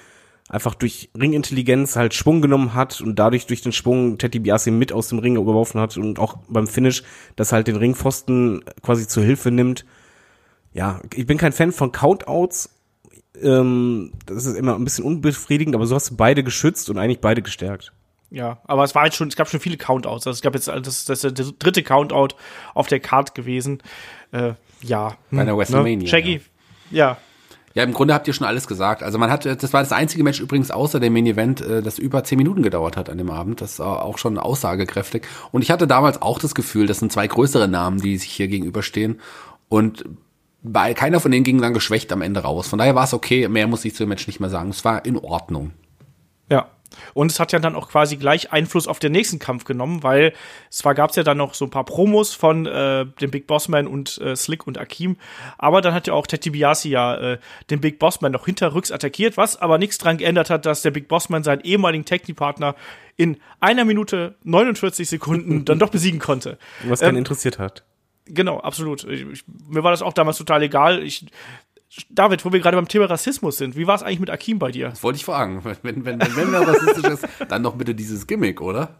einfach 0.47 0.75
durch 0.75 1.09
Ringintelligenz 1.19 1.95
halt 1.95 2.13
Schwung 2.13 2.41
genommen 2.41 2.75
hat 2.75 3.01
und 3.01 3.17
dadurch 3.17 3.47
durch 3.47 3.61
den 3.61 3.71
Schwung 3.71 4.17
Teddy 4.17 4.39
Biasi 4.39 4.69
mit 4.71 4.93
aus 4.93 5.09
dem 5.09 5.19
Ring 5.19 5.35
geworfen 5.35 5.81
hat 5.81 5.97
und 5.97 6.19
auch 6.19 6.37
beim 6.47 6.67
Finish, 6.67 7.03
dass 7.35 7.51
halt 7.51 7.67
den 7.67 7.77
Ringpfosten 7.77 8.63
quasi 8.81 9.07
zur 9.07 9.23
Hilfe 9.23 9.49
nimmt. 9.49 9.85
Ja, 10.73 11.01
ich 11.13 11.25
bin 11.25 11.37
kein 11.37 11.53
Fan 11.53 11.71
von 11.71 11.91
Countouts. 11.91 12.69
Ähm, 13.41 14.11
das 14.25 14.45
ist 14.45 14.55
immer 14.55 14.75
ein 14.75 14.83
bisschen 14.83 15.03
unbefriedigend, 15.03 15.75
aber 15.75 15.85
so 15.85 15.95
hast 15.95 16.11
du 16.11 16.15
beide 16.15 16.43
geschützt 16.43 16.89
und 16.89 16.97
eigentlich 16.97 17.21
beide 17.21 17.41
gestärkt. 17.41 17.91
Ja, 18.31 18.59
aber 18.65 18.83
es 18.83 18.95
war 18.95 19.05
jetzt 19.05 19.15
schon, 19.15 19.27
es 19.27 19.35
gab 19.35 19.49
schon 19.49 19.59
viele 19.59 19.77
Countouts. 19.77 20.27
Also 20.27 20.35
es 20.35 20.41
gab 20.41 20.55
jetzt, 20.55 20.67
das, 20.67 21.05
das 21.05 21.23
ist 21.23 21.37
der 21.37 21.45
dritte 21.59 21.83
Countout 21.83 22.35
auf 22.73 22.87
der 22.87 22.99
Card 22.99 23.35
gewesen. 23.35 23.81
Äh, 24.31 24.53
ja. 24.81 25.15
Bei 25.31 25.41
einer 25.41 25.51
hm, 25.51 25.59
WrestleMania, 25.59 25.97
Ne? 25.99 26.07
Shaggy, 26.07 26.41
ja. 26.91 27.17
Ja, 27.75 27.83
im 27.83 27.93
Grunde 27.93 28.13
habt 28.13 28.25
ihr 28.27 28.33
schon 28.33 28.47
alles 28.47 28.67
gesagt. 28.67 29.03
Also 29.03 29.17
man 29.17 29.29
hat, 29.29 29.45
das 29.45 29.73
war 29.73 29.81
das 29.81 29.91
einzige 29.91 30.23
Match 30.23 30.39
übrigens 30.39 30.71
außer 30.71 31.01
dem 31.01 31.11
Main 31.11 31.25
Event, 31.25 31.59
äh, 31.61 31.81
das 31.81 31.99
über 31.99 32.23
zehn 32.23 32.37
Minuten 32.37 32.63
gedauert 32.63 32.95
hat 32.95 33.09
an 33.09 33.17
dem 33.17 33.29
Abend. 33.29 33.61
Das 33.61 33.79
war 33.79 34.03
auch 34.03 34.17
schon 34.17 34.37
aussagekräftig. 34.37 35.23
Und 35.51 35.61
ich 35.61 35.71
hatte 35.71 35.85
damals 35.85 36.21
auch 36.21 36.39
das 36.39 36.55
Gefühl, 36.55 36.87
das 36.87 36.99
sind 36.99 37.11
zwei 37.11 37.27
größere 37.27 37.67
Namen, 37.67 37.99
die 37.99 38.17
sich 38.17 38.31
hier 38.31 38.47
gegenüberstehen. 38.47 39.19
Und 39.67 40.05
bei 40.65 40.93
keiner 40.93 41.19
von 41.19 41.31
denen 41.31 41.43
ging 41.43 41.61
dann 41.61 41.73
geschwächt 41.73 42.11
am 42.11 42.21
Ende 42.21 42.41
raus. 42.41 42.67
Von 42.67 42.79
daher 42.79 42.95
war 42.95 43.03
es 43.03 43.13
okay. 43.13 43.47
Mehr 43.47 43.67
muss 43.67 43.85
ich 43.85 43.93
zu 43.93 44.03
dem 44.03 44.09
Match 44.09 44.27
nicht 44.27 44.39
mehr 44.39 44.49
sagen. 44.49 44.69
Es 44.69 44.83
war 44.83 45.05
in 45.05 45.17
Ordnung. 45.17 45.71
Ja. 46.49 46.69
Und 47.13 47.31
es 47.31 47.39
hat 47.39 47.51
ja 47.51 47.59
dann 47.59 47.75
auch 47.75 47.89
quasi 47.89 48.15
gleich 48.15 48.53
Einfluss 48.53 48.87
auf 48.87 48.99
den 48.99 49.11
nächsten 49.11 49.37
Kampf 49.37 49.65
genommen, 49.65 50.03
weil 50.03 50.31
zwar 50.69 50.95
gab 50.95 51.09
es 51.09 51.17
ja 51.17 51.23
dann 51.23 51.37
noch 51.37 51.53
so 51.53 51.65
ein 51.65 51.69
paar 51.69 51.83
Promos 51.83 52.33
von 52.33 52.65
äh, 52.65 53.05
dem 53.19 53.31
Big 53.31 53.47
Bossman 53.47 53.87
und 53.87 54.17
äh, 54.19 54.35
Slick 54.35 54.65
und 54.65 54.77
Akim, 54.77 55.17
aber 55.57 55.81
dann 55.81 55.93
hat 55.93 56.07
ja 56.07 56.13
auch 56.13 56.25
Teddy 56.25 56.51
Biasi 56.51 56.89
ja 56.89 57.15
äh, 57.15 57.37
den 57.69 57.81
Big 57.81 57.99
Bossman 57.99 58.31
noch 58.31 58.45
hinterrücks 58.45 58.91
attackiert, 58.91 59.35
was 59.35 59.57
aber 59.57 59.77
nichts 59.77 59.97
dran 59.97 60.17
geändert 60.17 60.49
hat, 60.49 60.65
dass 60.65 60.83
der 60.83 60.91
Big 60.91 61.09
Bossman 61.09 61.43
seinen 61.43 61.61
ehemaligen 61.61 62.05
Technikpartner 62.05 62.75
in 63.17 63.37
einer 63.59 63.83
Minute 63.83 64.35
49 64.43 65.09
Sekunden 65.09 65.65
dann 65.65 65.79
doch 65.79 65.89
besiegen 65.89 66.19
konnte. 66.19 66.57
Was 66.85 67.01
keinen 67.01 67.15
Ähm, 67.15 67.17
interessiert 67.17 67.59
hat. 67.59 67.83
Genau, 68.25 68.59
absolut. 68.59 69.03
Ich, 69.03 69.21
ich, 69.21 69.43
mir 69.69 69.83
war 69.83 69.91
das 69.91 70.01
auch 70.01 70.13
damals 70.13 70.37
total 70.37 70.63
egal. 70.63 71.03
Ich, 71.03 71.25
David, 72.09 72.43
wo 72.43 72.51
wir 72.51 72.59
gerade 72.59 72.77
beim 72.77 72.87
Thema 72.87 73.05
Rassismus 73.05 73.57
sind, 73.57 73.75
wie 73.75 73.87
war 73.87 73.95
es 73.95 74.03
eigentlich 74.03 74.19
mit 74.19 74.29
Akim 74.29 74.59
bei 74.59 74.71
dir? 74.71 74.89
Das 74.89 75.03
wollte 75.03 75.17
ich 75.17 75.25
fragen. 75.25 75.63
Wenn, 75.83 76.05
wenn, 76.05 76.19
wenn, 76.19 76.35
wenn 76.35 76.51
wer 76.51 76.67
rassistisch 76.67 77.05
ist, 77.05 77.27
dann 77.47 77.63
doch 77.63 77.75
bitte 77.75 77.95
dieses 77.95 78.27
Gimmick, 78.27 78.61
oder? 78.61 78.95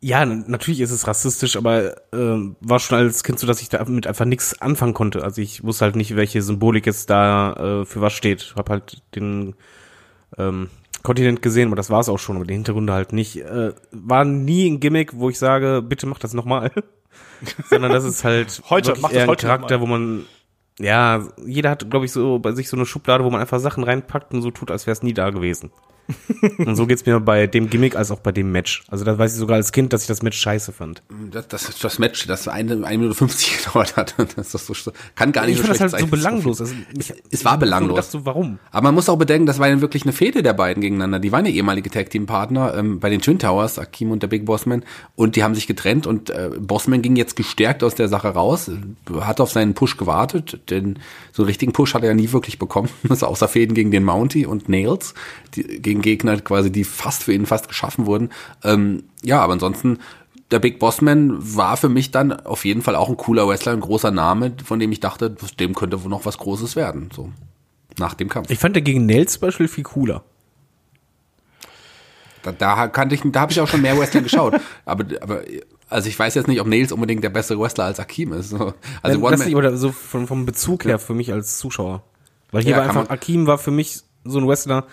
Ja, 0.00 0.24
natürlich 0.24 0.80
ist 0.80 0.90
es 0.90 1.06
rassistisch, 1.06 1.56
aber 1.56 1.96
ähm, 2.12 2.56
war 2.60 2.78
schon 2.78 2.98
als 2.98 3.24
Kind 3.24 3.38
so, 3.38 3.46
dass 3.46 3.60
ich 3.60 3.68
damit 3.68 4.06
einfach 4.06 4.24
nichts 4.24 4.60
anfangen 4.60 4.94
konnte. 4.94 5.24
Also 5.24 5.42
ich 5.42 5.64
wusste 5.64 5.84
halt 5.84 5.96
nicht, 5.96 6.16
welche 6.16 6.40
Symbolik 6.40 6.86
jetzt 6.86 7.10
da 7.10 7.80
äh, 7.80 7.84
für 7.84 8.00
was 8.00 8.12
steht. 8.12 8.54
Hab 8.56 8.70
halt 8.70 9.02
den 9.14 9.54
ähm, 10.36 10.70
Kontinent 11.02 11.42
gesehen, 11.42 11.68
aber 11.68 11.76
das 11.76 11.90
war 11.90 12.00
es 12.00 12.08
auch 12.08 12.18
schon, 12.18 12.36
aber 12.36 12.44
die 12.44 12.54
Hintergründe 12.54 12.92
halt 12.92 13.12
nicht. 13.12 13.38
Äh, 13.38 13.72
war 13.90 14.24
nie 14.24 14.68
ein 14.68 14.80
Gimmick, 14.80 15.16
wo 15.16 15.30
ich 15.30 15.38
sage, 15.38 15.82
bitte 15.82 16.06
mach 16.06 16.18
das 16.18 16.32
nochmal. 16.32 16.70
Sondern 17.70 17.92
das 17.92 18.04
ist 18.04 18.24
halt 18.24 18.62
Heute, 18.68 18.88
wirklich 18.88 19.12
eher 19.12 19.28
ein 19.28 19.36
Charakter, 19.36 19.80
wo 19.80 19.86
man 19.86 20.24
ja, 20.78 21.26
jeder 21.44 21.70
hat, 21.70 21.90
glaube 21.90 22.06
ich, 22.06 22.12
so 22.12 22.38
bei 22.38 22.52
sich 22.52 22.68
so 22.68 22.76
eine 22.76 22.86
Schublade, 22.86 23.24
wo 23.24 23.30
man 23.30 23.40
einfach 23.40 23.58
Sachen 23.58 23.84
reinpackt 23.84 24.32
und 24.32 24.42
so 24.42 24.50
tut, 24.50 24.70
als 24.70 24.86
wäre 24.86 24.92
es 24.92 25.02
nie 25.02 25.12
da 25.12 25.30
gewesen. 25.30 25.72
und 26.58 26.76
so 26.76 26.86
geht's 26.86 27.04
mir 27.04 27.20
bei 27.20 27.46
dem 27.46 27.68
Gimmick 27.68 27.96
als 27.96 28.10
auch 28.10 28.20
bei 28.20 28.32
dem 28.32 28.52
Match. 28.52 28.82
Also 28.88 29.04
da 29.04 29.18
weiß 29.18 29.32
ich 29.32 29.38
sogar 29.38 29.56
als 29.56 29.72
Kind, 29.72 29.92
dass 29.92 30.02
ich 30.02 30.08
das 30.08 30.22
Match 30.22 30.38
scheiße 30.38 30.72
fand. 30.72 31.02
Das, 31.30 31.48
das, 31.48 31.78
das 31.78 31.98
Match, 31.98 32.26
das 32.26 32.48
eine, 32.48 32.84
eine 32.86 32.98
Minute 32.98 33.14
50 33.14 33.58
gedauert 33.64 33.96
hat. 33.96 34.14
Das 34.36 34.54
ist 34.54 34.68
doch 34.68 34.74
so, 34.74 34.92
kann 35.14 35.32
gar 35.32 35.46
nicht 35.46 35.56
Ich 35.56 35.58
so 35.58 35.66
fand 35.66 35.80
das 35.80 35.90
schlecht 35.90 35.92
halt 35.94 36.10
so 36.10 36.16
belanglos. 36.16 36.60
Also, 36.60 36.74
ich, 36.96 37.12
es 37.30 37.44
war 37.44 37.58
belanglos. 37.58 37.98
Ich 37.98 38.04
dachte 38.04 38.18
so, 38.18 38.26
warum? 38.26 38.58
Aber 38.70 38.84
man 38.84 38.94
muss 38.94 39.08
auch 39.08 39.16
bedenken, 39.18 39.46
das 39.46 39.58
war 39.58 39.68
ja 39.68 39.80
wirklich 39.80 40.04
eine 40.04 40.12
Fehde 40.12 40.42
der 40.42 40.54
beiden 40.54 40.80
gegeneinander. 40.80 41.18
Die 41.18 41.32
waren 41.32 41.44
ja 41.44 41.52
ehemalige 41.52 41.90
Tag-Team-Partner 41.90 42.74
ähm, 42.76 43.00
bei 43.00 43.10
den 43.10 43.20
Twin 43.20 43.38
Towers, 43.38 43.78
Akim 43.78 44.10
und 44.10 44.22
der 44.22 44.28
Big 44.28 44.44
Bossman. 44.44 44.84
Und 45.16 45.36
die 45.36 45.42
haben 45.42 45.54
sich 45.54 45.66
getrennt 45.66 46.06
und 46.06 46.30
äh, 46.30 46.50
Bossman 46.58 47.02
ging 47.02 47.16
jetzt 47.16 47.36
gestärkt 47.36 47.82
aus 47.82 47.94
der 47.94 48.08
Sache 48.08 48.28
raus, 48.28 48.70
hat 49.20 49.40
auf 49.40 49.50
seinen 49.50 49.74
Push 49.74 49.96
gewartet, 49.96 50.60
denn 50.70 50.98
so 51.32 51.42
einen 51.42 51.48
richtigen 51.48 51.72
Push 51.72 51.94
hat 51.94 52.02
er 52.02 52.08
ja 52.08 52.14
nie 52.14 52.32
wirklich 52.32 52.58
bekommen. 52.58 52.88
Also 53.08 53.26
außer 53.26 53.48
Fäden 53.48 53.74
gegen 53.74 53.90
den 53.90 54.04
Mountie 54.04 54.44
und 54.44 54.68
Nails, 54.68 55.14
die, 55.54 55.62
gegen 55.62 55.97
Gegner 56.02 56.40
quasi, 56.40 56.70
die 56.72 56.84
fast 56.84 57.24
für 57.24 57.32
ihn 57.32 57.46
fast 57.46 57.68
geschaffen 57.68 58.06
wurden. 58.06 58.30
Ähm, 58.64 59.04
ja, 59.22 59.40
aber 59.40 59.52
ansonsten 59.54 59.98
der 60.50 60.58
Big 60.60 60.78
Bossman 60.78 61.36
war 61.56 61.76
für 61.76 61.88
mich 61.90 62.10
dann 62.10 62.32
auf 62.32 62.64
jeden 62.64 62.82
Fall 62.82 62.96
auch 62.96 63.08
ein 63.08 63.16
cooler 63.18 63.46
Wrestler, 63.48 63.72
ein 63.72 63.80
großer 63.80 64.10
Name, 64.10 64.52
von 64.64 64.78
dem 64.78 64.90
ich 64.92 65.00
dachte, 65.00 65.30
dem 65.60 65.74
könnte 65.74 66.02
wohl 66.02 66.10
noch 66.10 66.24
was 66.24 66.38
Großes 66.38 66.74
werden. 66.76 67.10
So 67.14 67.30
nach 67.98 68.14
dem 68.14 68.28
Kampf. 68.28 68.48
Ich 68.50 68.58
fand 68.58 68.74
der 68.76 68.82
gegen 68.82 69.04
Nails 69.06 69.32
zum 69.34 69.40
Beispiel 69.42 69.68
viel 69.68 69.84
cooler. 69.84 70.22
Da, 72.42 72.52
da 72.52 72.88
kannte 72.88 73.14
ich, 73.14 73.22
da 73.24 73.40
habe 73.40 73.52
ich 73.52 73.60
auch 73.60 73.68
schon 73.68 73.82
mehr 73.82 73.98
Wrestling 73.98 74.22
geschaut. 74.22 74.54
Aber, 74.84 75.04
aber 75.20 75.42
also 75.90 76.08
ich 76.08 76.18
weiß 76.18 76.34
jetzt 76.34 76.46
nicht, 76.48 76.60
ob 76.60 76.66
Nails 76.66 76.92
unbedingt 76.92 77.24
der 77.24 77.30
bessere 77.30 77.58
Wrestler 77.60 77.84
als 77.84 77.98
Akim 77.98 78.32
ist. 78.32 78.50
So. 78.50 78.74
Also 79.02 79.18
Ähm, 79.18 79.22
One 79.24 79.30
das 79.32 79.38
Man, 79.40 79.48
nicht, 79.48 79.56
oder 79.56 79.76
so 79.76 79.90
vom, 79.90 80.26
vom 80.28 80.46
Bezug 80.46 80.84
her 80.84 80.98
für 80.98 81.14
mich 81.14 81.32
als 81.32 81.58
Zuschauer. 81.58 82.02
Weil 82.52 82.62
hier 82.62 82.72
Ja, 82.72 82.76
war 82.78 82.84
einfach, 82.84 82.94
man- 83.02 83.06
Akim 83.10 83.46
war 83.46 83.58
für 83.58 83.70
mich 83.70 84.00
so 84.24 84.38
ein 84.38 84.46
Wrestler, 84.46 84.86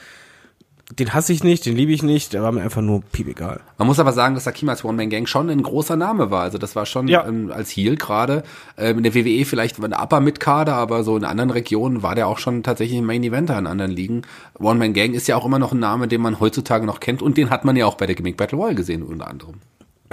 den 1.00 1.14
hasse 1.16 1.34
ich 1.34 1.44
nicht, 1.44 1.66
den 1.66 1.76
liebe 1.76 1.92
ich 1.92 2.04
nicht, 2.04 2.34
der 2.34 2.44
war 2.44 2.52
mir 2.52 2.62
einfach 2.62 2.82
nur 2.84 3.02
piep 3.02 3.28
egal. 3.28 3.62
man 3.80 3.88
muss 3.88 3.98
aber 4.00 4.12
sagen, 4.14 4.36
dass 4.36 4.48
Akim 4.48 4.70
als 4.70 4.86
One 4.86 4.96
Man 4.98 5.10
Gang 5.10 5.28
schon 5.28 5.50
ein 5.50 5.64
großer 5.64 5.96
Name 5.96 6.30
war. 6.30 6.44
Also 6.44 6.60
das 6.60 6.76
war 6.76 6.86
schon 6.86 7.08
Ja. 7.08 7.26
ähm, 7.28 7.52
als 7.52 7.72
Heel 7.72 7.96
gerade 7.96 8.44
ähm, 8.78 8.98
in 8.98 9.04
der 9.04 9.16
WWE 9.16 9.46
vielleicht 9.46 9.82
war 9.82 9.90
ein 9.90 9.94
Upper 9.94 10.20
mit 10.20 10.40
Kader, 10.40 10.76
aber 10.76 11.04
so 11.04 11.18
in 11.18 11.26
anderen 11.26 11.50
Regionen 11.50 12.04
war 12.04 12.14
der 12.14 12.28
auch 12.28 12.38
schon 12.38 12.62
tatsächlich 12.62 13.00
ein 13.00 13.06
Main 13.06 13.24
Eventer 13.24 13.58
in 13.58 13.66
anderen 13.66 13.92
Ligen. 13.92 14.22
One 14.60 14.78
Man 14.78 14.94
Gang 14.94 15.16
ist 15.16 15.28
ja 15.28 15.36
auch 15.38 15.46
immer 15.46 15.58
noch 15.60 15.72
ein 15.72 15.80
Name, 15.80 16.08
den 16.08 16.22
man 16.22 16.40
heutzutage 16.40 16.86
noch 16.86 17.00
kennt 17.00 17.24
und 17.24 17.36
den 17.38 17.50
hat 17.50 17.66
man 17.66 17.76
ja 17.76 17.88
auch 17.88 17.96
bei 17.96 18.06
der 18.06 18.16
Gimmick 18.16 18.38
Battle 18.38 18.58
Royale 18.60 18.76
gesehen 18.76 19.02
unter 19.02 19.28
anderem. 19.28 19.56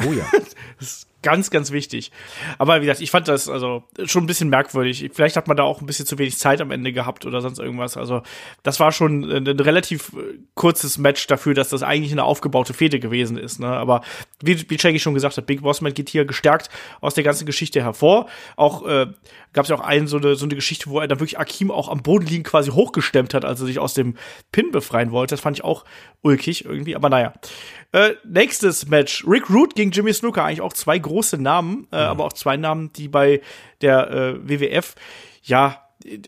Oh 0.06 0.12
ja. 0.12 0.24
Das 0.78 0.88
ist 0.88 1.06
ganz, 1.22 1.50
ganz 1.50 1.72
wichtig. 1.72 2.10
Aber 2.58 2.76
wie 2.76 2.86
gesagt, 2.86 3.00
ich 3.00 3.10
fand 3.10 3.28
das 3.28 3.48
also 3.48 3.84
schon 4.04 4.24
ein 4.24 4.26
bisschen 4.26 4.48
merkwürdig. 4.48 5.10
Vielleicht 5.12 5.36
hat 5.36 5.48
man 5.48 5.56
da 5.56 5.62
auch 5.62 5.80
ein 5.80 5.86
bisschen 5.86 6.06
zu 6.06 6.18
wenig 6.18 6.38
Zeit 6.38 6.60
am 6.60 6.70
Ende 6.70 6.92
gehabt 6.92 7.24
oder 7.26 7.40
sonst 7.40 7.58
irgendwas. 7.58 7.96
Also 7.96 8.22
das 8.62 8.80
war 8.80 8.92
schon 8.92 9.24
ein, 9.24 9.48
ein 9.48 9.60
relativ 9.60 10.12
äh, 10.14 10.38
kurzes 10.54 10.98
Match 10.98 11.26
dafür, 11.26 11.54
dass 11.54 11.68
das 11.68 11.82
eigentlich 11.82 12.12
eine 12.12 12.24
aufgebaute 12.24 12.74
Fehde 12.74 13.00
gewesen 13.00 13.38
ist. 13.38 13.60
Ne? 13.60 13.68
Aber 13.68 14.02
wie, 14.42 14.68
wie 14.68 14.78
Shaggy 14.78 14.98
schon 14.98 15.14
gesagt 15.14 15.36
hat, 15.36 15.46
Big 15.46 15.62
Bossman 15.62 15.94
geht 15.94 16.08
hier 16.08 16.24
gestärkt 16.24 16.68
aus 17.00 17.14
der 17.14 17.24
ganzen 17.24 17.46
Geschichte 17.46 17.82
hervor. 17.82 18.26
Auch 18.56 18.86
äh, 18.86 19.06
gab 19.52 19.64
es 19.64 19.68
ja 19.68 19.76
auch 19.76 19.80
einen, 19.80 20.06
so 20.06 20.16
eine, 20.16 20.34
so 20.34 20.44
eine 20.44 20.54
Geschichte, 20.54 20.90
wo 20.90 21.00
er 21.00 21.08
dann 21.08 21.20
wirklich 21.20 21.38
Akim 21.38 21.70
auch 21.70 21.88
am 21.88 22.02
Boden 22.02 22.26
liegen 22.26 22.44
quasi 22.44 22.70
hochgestemmt 22.70 23.34
hat, 23.34 23.44
als 23.44 23.60
er 23.60 23.66
sich 23.66 23.78
aus 23.78 23.94
dem 23.94 24.16
Pin 24.50 24.70
befreien 24.70 25.10
wollte. 25.10 25.34
Das 25.34 25.40
fand 25.40 25.58
ich 25.58 25.64
auch 25.64 25.84
ulkig 26.22 26.64
irgendwie, 26.64 26.96
aber 26.96 27.08
naja. 27.08 27.32
Äh, 27.92 28.14
nächstes 28.24 28.88
Match. 28.88 29.24
Rick 29.26 29.50
Root 29.50 29.74
gegen 29.74 29.90
Jimmy 29.90 30.12
Snooker. 30.12 30.44
Eigentlich 30.44 30.62
auch 30.62 30.72
zwei 30.72 30.98
große 30.98 31.38
Namen, 31.38 31.86
äh, 31.92 31.96
aber 31.96 32.24
auch 32.24 32.32
zwei 32.32 32.56
Namen, 32.56 32.92
die 32.94 33.08
bei 33.08 33.42
der 33.80 34.10
äh, 34.10 34.48
WWF 34.48 34.94
ja 35.42 35.78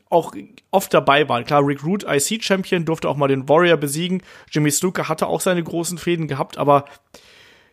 auch 0.08 0.34
oft 0.70 0.94
dabei 0.94 1.28
waren. 1.28 1.44
Klar, 1.44 1.66
Rick 1.66 1.84
Root, 1.84 2.04
IC-Champion, 2.04 2.84
durfte 2.84 3.08
auch 3.08 3.16
mal 3.16 3.28
den 3.28 3.48
Warrior 3.48 3.76
besiegen. 3.76 4.22
Jimmy 4.50 4.70
Snooker 4.70 5.08
hatte 5.08 5.26
auch 5.26 5.40
seine 5.40 5.62
großen 5.62 5.98
Fäden 5.98 6.28
gehabt, 6.28 6.58
aber 6.58 6.84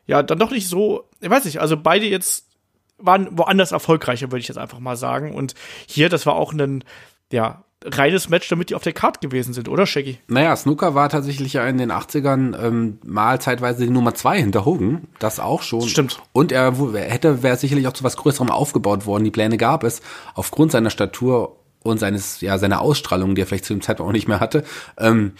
ja, 0.07 0.23
dann 0.23 0.39
doch 0.39 0.51
nicht 0.51 0.67
so, 0.67 1.07
ich 1.19 1.29
weiß 1.29 1.45
nicht, 1.45 1.59
also 1.59 1.77
beide 1.77 2.05
jetzt 2.07 2.47
waren 2.97 3.37
woanders 3.37 3.71
erfolgreicher, 3.71 4.31
würde 4.31 4.41
ich 4.41 4.47
jetzt 4.47 4.57
einfach 4.57 4.79
mal 4.79 4.95
sagen. 4.95 5.33
Und 5.33 5.53
hier, 5.87 6.09
das 6.09 6.25
war 6.25 6.35
auch 6.35 6.53
ein, 6.53 6.83
ja, 7.31 7.63
reines 7.83 8.29
Match, 8.29 8.47
damit 8.49 8.69
die 8.69 8.75
auf 8.75 8.83
der 8.83 8.93
Card 8.93 9.21
gewesen 9.21 9.53
sind, 9.53 9.67
oder, 9.67 9.85
Shaggy? 9.85 10.19
Naja, 10.27 10.55
Snooker 10.55 10.93
war 10.93 11.09
tatsächlich 11.09 11.53
ja 11.53 11.65
in 11.65 11.77
den 11.77 11.91
80ern 11.91 12.57
ähm, 12.61 12.99
mal 13.03 13.41
zeitweise 13.41 13.85
die 13.85 13.89
Nummer 13.89 14.13
zwei 14.13 14.39
hinter 14.39 14.65
Hogan. 14.65 15.07
Das 15.19 15.39
auch 15.39 15.61
schon. 15.61 15.81
Stimmt. 15.81 16.21
Und 16.33 16.51
er 16.51 16.73
er 16.93 17.09
hätte, 17.09 17.43
wäre 17.43 17.57
sicherlich 17.57 17.87
auch 17.87 17.93
zu 17.93 18.03
was 18.03 18.17
Größerem 18.17 18.51
aufgebaut 18.51 19.05
worden. 19.05 19.23
Die 19.23 19.31
Pläne 19.31 19.57
gab 19.57 19.83
es. 19.83 20.01
Aufgrund 20.35 20.71
seiner 20.71 20.89
Statur 20.89 21.57
und 21.83 21.99
seines, 21.99 22.41
ja, 22.41 22.57
seiner 22.57 22.81
Ausstrahlung, 22.81 23.35
die 23.35 23.41
er 23.41 23.47
vielleicht 23.47 23.65
zu 23.65 23.73
dem 23.73 23.81
Zeitpunkt 23.81 24.09
auch 24.09 24.13
nicht 24.13 24.27
mehr 24.27 24.39
hatte. 24.39 24.63
Ähm, 24.97 25.33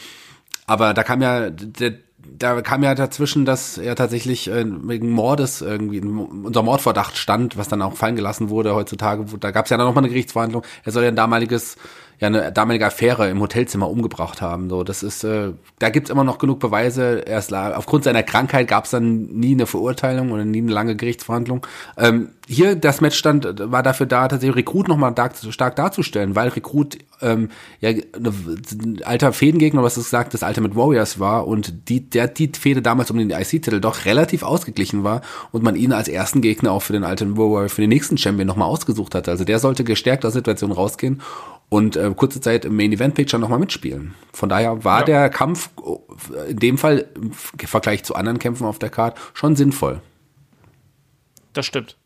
aber 0.66 0.94
da 0.94 1.04
kam 1.04 1.22
ja, 1.22 1.50
der, 1.50 1.94
da 2.18 2.62
kam 2.62 2.84
ja 2.84 2.96
dazwischen, 2.96 3.46
dass 3.46 3.78
er 3.78 3.96
tatsächlich 3.96 4.48
äh, 4.50 4.66
wegen 4.66 5.12
Mordes 5.12 5.62
irgendwie 5.62 6.00
unser 6.00 6.64
Mordverdacht 6.64 7.18
stand, 7.18 7.58
was 7.58 7.68
dann 7.68 7.82
auch 7.82 7.96
fallen 7.96 8.16
gelassen 8.16 8.50
wurde 8.50 8.74
heutzutage. 8.74 9.26
Da 9.40 9.52
gab 9.52 9.66
es 9.66 9.70
ja 9.70 9.78
dann 9.78 9.86
nochmal 9.86 10.04
eine 10.04 10.10
Gerichtsverhandlung. 10.10 10.64
Er 10.84 10.92
soll 10.92 11.04
ja 11.04 11.10
ein 11.10 11.16
damaliges 11.16 11.78
ja 12.22 12.28
eine 12.28 12.52
damalige 12.52 12.86
Affäre 12.86 13.30
im 13.30 13.42
Hotelzimmer 13.42 13.90
umgebracht 13.90 14.42
haben. 14.42 14.70
So, 14.70 14.84
das 14.84 15.02
ist, 15.02 15.24
äh, 15.24 15.54
da 15.80 15.90
gibt's 15.90 16.12
immer 16.12 16.24
noch 16.24 16.38
genug 16.38 16.60
Beweise. 16.60 17.24
Erst 17.26 17.52
aufgrund 17.52 18.04
seiner 18.04 18.22
Krankheit 18.22 18.68
gab's 18.68 18.92
dann 18.92 19.24
nie 19.26 19.54
eine 19.54 19.66
Verurteilung 19.66 20.32
oder 20.32 20.46
nie 20.46 20.60
eine 20.60 20.72
lange 20.72 20.96
Gerichtsverhandlung. 20.96 21.66
Ähm, 21.98 22.30
hier 22.48 22.76
das 22.76 23.02
Match 23.02 23.18
stand 23.18 23.72
war 23.72 23.82
dafür 23.82 24.06
da, 24.06 24.28
tatsächlich 24.28 24.56
Rekrut 24.56 24.88
nochmal 24.88 25.14
stark, 25.14 25.34
stark 25.50 25.76
darzustellen, 25.76 26.36
weil 26.36 26.50
Rekrut 26.50 27.00
ähm, 27.22 27.50
ja 27.80 27.90
ein 27.90 29.02
alter 29.04 29.34
Fädengegner, 29.34 29.82
was 29.82 29.96
du 29.96 30.02
gesagt, 30.02 30.36
das 30.36 30.44
Ultimate 30.44 30.76
Warriors 30.76 31.20
war 31.20 31.48
und 31.48 31.90
die 31.90 32.08
der 32.08 32.28
die 32.28 32.52
Fehde 32.56 32.84
damals 32.84 33.10
um 33.10 33.18
den 33.18 33.32
IC-Titel 33.32 33.80
doch 33.80 34.06
relativ 34.06 34.44
ausgeglichen 34.44 35.04
war 35.04 35.22
und 35.52 35.64
man 35.64 35.76
ihn 35.76 35.92
als 35.92 36.08
ersten 36.08 36.42
Gegner 36.42 36.72
auch 36.72 36.84
für 36.84 36.94
den 36.94 37.04
Ultimate 37.04 37.40
Warrior 37.40 37.70
für 37.70 37.82
den 37.82 37.90
nächsten 37.90 38.18
Champion 38.18 38.48
nochmal 38.48 38.68
ausgesucht 38.68 39.16
hat. 39.16 39.28
Also 39.28 39.44
der 39.44 39.58
sollte 39.58 39.84
gestärkt 39.84 40.24
aus 40.24 40.34
der 40.34 40.42
Situation 40.42 40.72
rausgehen 40.72 41.22
und 41.74 41.96
äh, 41.96 42.11
kurze 42.16 42.42
Zeit 42.42 42.66
im 42.66 42.76
Main 42.76 42.92
Event 42.92 43.16
Picture 43.16 43.40
nochmal 43.40 43.60
mitspielen. 43.60 44.14
Von 44.34 44.50
daher 44.50 44.84
war 44.84 45.00
ja. 45.00 45.06
der 45.06 45.30
Kampf 45.30 45.70
in 46.48 46.58
dem 46.58 46.78
Fall 46.78 47.08
im 47.16 47.34
Vergleich 47.34 48.04
zu 48.04 48.16
anderen 48.16 48.40
Kämpfen 48.40 48.66
auf 48.66 48.80
der 48.80 48.90
Card 48.90 49.20
schon 49.34 49.56
sinnvoll. 49.56 50.02
Das 51.54 51.66
stimmt. 51.66 51.98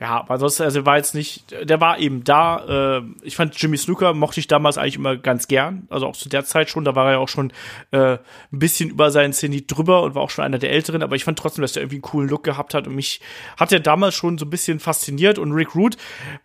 Ja, 0.00 0.20
aber 0.20 0.38
sonst, 0.38 0.60
also 0.60 0.84
war 0.84 0.96
jetzt 0.96 1.14
nicht, 1.14 1.54
der 1.68 1.80
war 1.80 1.98
eben 1.98 2.24
da. 2.24 2.98
Äh, 2.98 3.02
ich 3.22 3.36
fand 3.36 3.60
Jimmy 3.60 3.76
Snooker 3.76 4.12
mochte 4.14 4.40
ich 4.40 4.46
damals 4.46 4.78
eigentlich 4.78 4.96
immer 4.96 5.16
ganz 5.16 5.48
gern. 5.48 5.86
Also 5.90 6.06
auch 6.06 6.16
zu 6.16 6.28
der 6.28 6.44
Zeit 6.44 6.70
schon, 6.70 6.84
da 6.84 6.94
war 6.94 7.06
er 7.06 7.12
ja 7.12 7.18
auch 7.18 7.28
schon 7.28 7.52
äh, 7.90 8.14
ein 8.14 8.18
bisschen 8.50 8.90
über 8.90 9.10
seinen 9.10 9.32
Zenit 9.32 9.74
drüber 9.74 10.02
und 10.02 10.14
war 10.14 10.22
auch 10.22 10.30
schon 10.30 10.44
einer 10.44 10.58
der 10.58 10.70
Älteren, 10.70 11.02
aber 11.02 11.16
ich 11.16 11.24
fand 11.24 11.38
trotzdem, 11.38 11.62
dass 11.62 11.76
er 11.76 11.82
irgendwie 11.82 11.96
einen 11.96 12.02
coolen 12.02 12.28
Look 12.28 12.44
gehabt 12.44 12.74
hat 12.74 12.86
und 12.86 12.94
mich 12.94 13.20
hat 13.58 13.72
er 13.72 13.80
damals 13.80 14.14
schon 14.14 14.38
so 14.38 14.46
ein 14.46 14.50
bisschen 14.50 14.80
fasziniert. 14.80 15.38
Und 15.38 15.52
Rick 15.52 15.74
Root, 15.74 15.96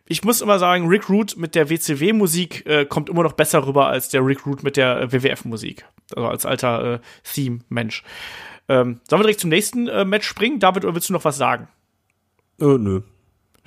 ich 0.05 0.23
muss 0.23 0.41
immer 0.41 0.59
sagen, 0.59 0.87
Rick 0.87 1.09
Root 1.09 1.37
mit 1.37 1.55
der 1.55 1.69
WCW-Musik 1.69 2.65
äh, 2.65 2.85
kommt 2.85 3.09
immer 3.09 3.23
noch 3.23 3.33
besser 3.33 3.65
rüber 3.65 3.87
als 3.87 4.09
der 4.09 4.25
Rick 4.25 4.45
Root 4.45 4.63
mit 4.63 4.77
der 4.77 5.01
äh, 5.01 5.11
WWF-Musik. 5.11 5.85
Also 6.15 6.27
als 6.27 6.45
alter 6.45 6.93
äh, 6.95 6.99
Theme-Mensch. 7.23 8.03
Ähm, 8.67 9.01
sollen 9.09 9.19
wir 9.21 9.23
direkt 9.23 9.39
zum 9.39 9.49
nächsten 9.49 9.87
äh, 9.87 10.05
Match 10.05 10.27
springen? 10.27 10.59
David, 10.59 10.85
oder 10.85 10.93
willst 10.93 11.09
du 11.09 11.13
noch 11.13 11.25
was 11.25 11.37
sagen? 11.37 11.67
Äh, 12.61 12.77
nö. 12.77 13.01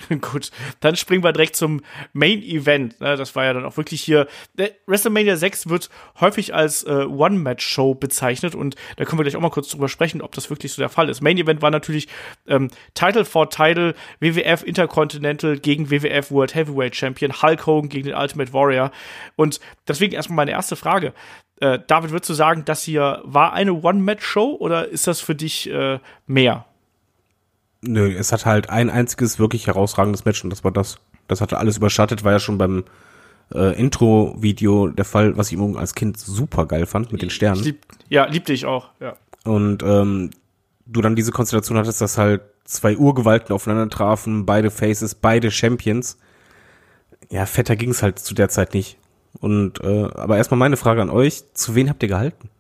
Gut, 0.21 0.51
dann 0.81 0.97
springen 0.97 1.25
wir 1.25 1.33
direkt 1.33 1.57
zum 1.57 1.83
Main 2.13 2.43
Event. 2.43 3.01
Ne? 3.01 3.17
Das 3.17 3.35
war 3.37 3.45
ja 3.45 3.53
dann 3.53 3.65
auch 3.65 3.77
wirklich 3.77 4.03
hier. 4.03 4.27
WrestleMania 4.87 5.37
6 5.37 5.69
wird 5.69 5.91
häufig 6.21 6.55
als 6.55 6.83
äh, 6.85 7.05
One-Match-Show 7.05 7.95
bezeichnet 7.95 8.55
und 8.55 8.77
da 8.97 9.05
können 9.05 9.19
wir 9.19 9.25
gleich 9.25 9.37
auch 9.37 9.41
mal 9.41 9.51
kurz 9.51 9.69
drüber 9.69 9.89
sprechen, 9.89 10.23
ob 10.23 10.35
das 10.35 10.51
wirklich 10.51 10.73
so 10.73 10.83
der 10.83 10.89
Fall 10.89 11.09
ist. 11.09 11.21
Main 11.21 11.39
Event 11.39 11.63
war 11.63 11.71
natürlich 11.71 12.09
ähm, 12.47 12.69
Title 12.95 13.25
for 13.25 13.51
Title, 13.51 13.95
WWF 14.21 14.63
Intercontinental 14.63 15.59
gegen 15.59 15.91
WWF 15.91 16.31
World 16.31 16.55
Heavyweight 16.55 16.97
Champion, 16.97 17.43
Hulk 17.43 17.67
Hogan 17.67 17.89
gegen 17.89 18.09
den 18.09 18.17
Ultimate 18.17 18.53
Warrior. 18.53 18.91
Und 19.37 19.61
deswegen 19.89 20.15
erstmal 20.15 20.37
meine 20.37 20.53
erste 20.53 20.77
Frage. 20.77 21.13
Äh, 21.61 21.79
David, 21.87 22.11
würdest 22.11 22.31
du 22.31 22.35
sagen, 22.35 22.65
das 22.65 22.83
hier 22.83 23.21
war 23.25 23.53
eine 23.53 23.75
One-Match-Show 23.75 24.57
oder 24.59 24.89
ist 24.89 25.07
das 25.07 25.21
für 25.21 25.35
dich 25.35 25.71
äh, 25.71 26.01
mehr? 26.27 26.67
Nö, 27.83 28.15
es 28.17 28.33
hat 28.33 28.47
halt 28.47 28.71
ein 28.71 28.91
einziges 28.91 29.39
wirklich 29.39 29.67
herausragendes 29.67 30.25
Match 30.25 30.43
und 30.45 30.51
das 30.51 30.65
war 30.65 30.71
das. 30.71 30.99
Das 31.29 31.41
hatte 31.41 31.59
alles 31.59 31.77
überschattet, 31.77 32.25
war 32.25 32.33
ja 32.33 32.39
schon 32.41 32.59
beim 32.59 32.85
äh, 33.55 33.79
Intro-Video 33.79 34.89
der 34.89 35.05
Fall, 35.05 35.37
was 35.37 35.49
ich 35.49 35.55
immer 35.55 35.79
als 35.79 35.95
Kind 35.95 36.19
super 36.19 36.67
geil 36.67 36.87
fand 36.87 37.13
mit 37.13 37.23
den 37.23 37.31
Sternen. 37.31 37.63
Lieb, 37.63 37.87
ja, 38.09 38.27
liebte 38.27 38.53
ich 38.53 38.67
auch, 38.67 38.91
ja. 39.01 39.17
Und 39.45 39.83
ähm, 39.83 40.31
du 40.87 41.01
dann 41.01 41.17
diese 41.17 41.33
Konstellation 41.33 41.79
hattest, 41.79 42.01
dass 42.01 42.19
halt 42.19 42.43
zwei 42.65 42.97
Urgewalten 42.97 43.55
aufeinander 43.55 43.89
trafen, 43.89 44.47
beide 44.47 44.71
Faces, 44.71 45.15
beide 45.15 45.51
Champions. 45.51 46.19
Ja, 47.31 47.47
fetter 47.47 47.77
ging 47.77 47.91
es 47.91 48.03
halt 48.03 48.19
zu 48.19 48.35
der 48.35 48.49
Zeit 48.49 48.75
nicht. 48.75 48.99
Und 49.41 49.81
äh, 49.81 50.05
aber 50.15 50.37
erstmal 50.37 50.59
meine 50.59 50.77
Frage 50.77 51.03
an 51.03 51.11
euch: 51.11 51.45
Zu 51.55 51.75
wen 51.75 51.89
habt 51.89 52.03
ihr 52.03 52.09
gehalten? 52.09 52.51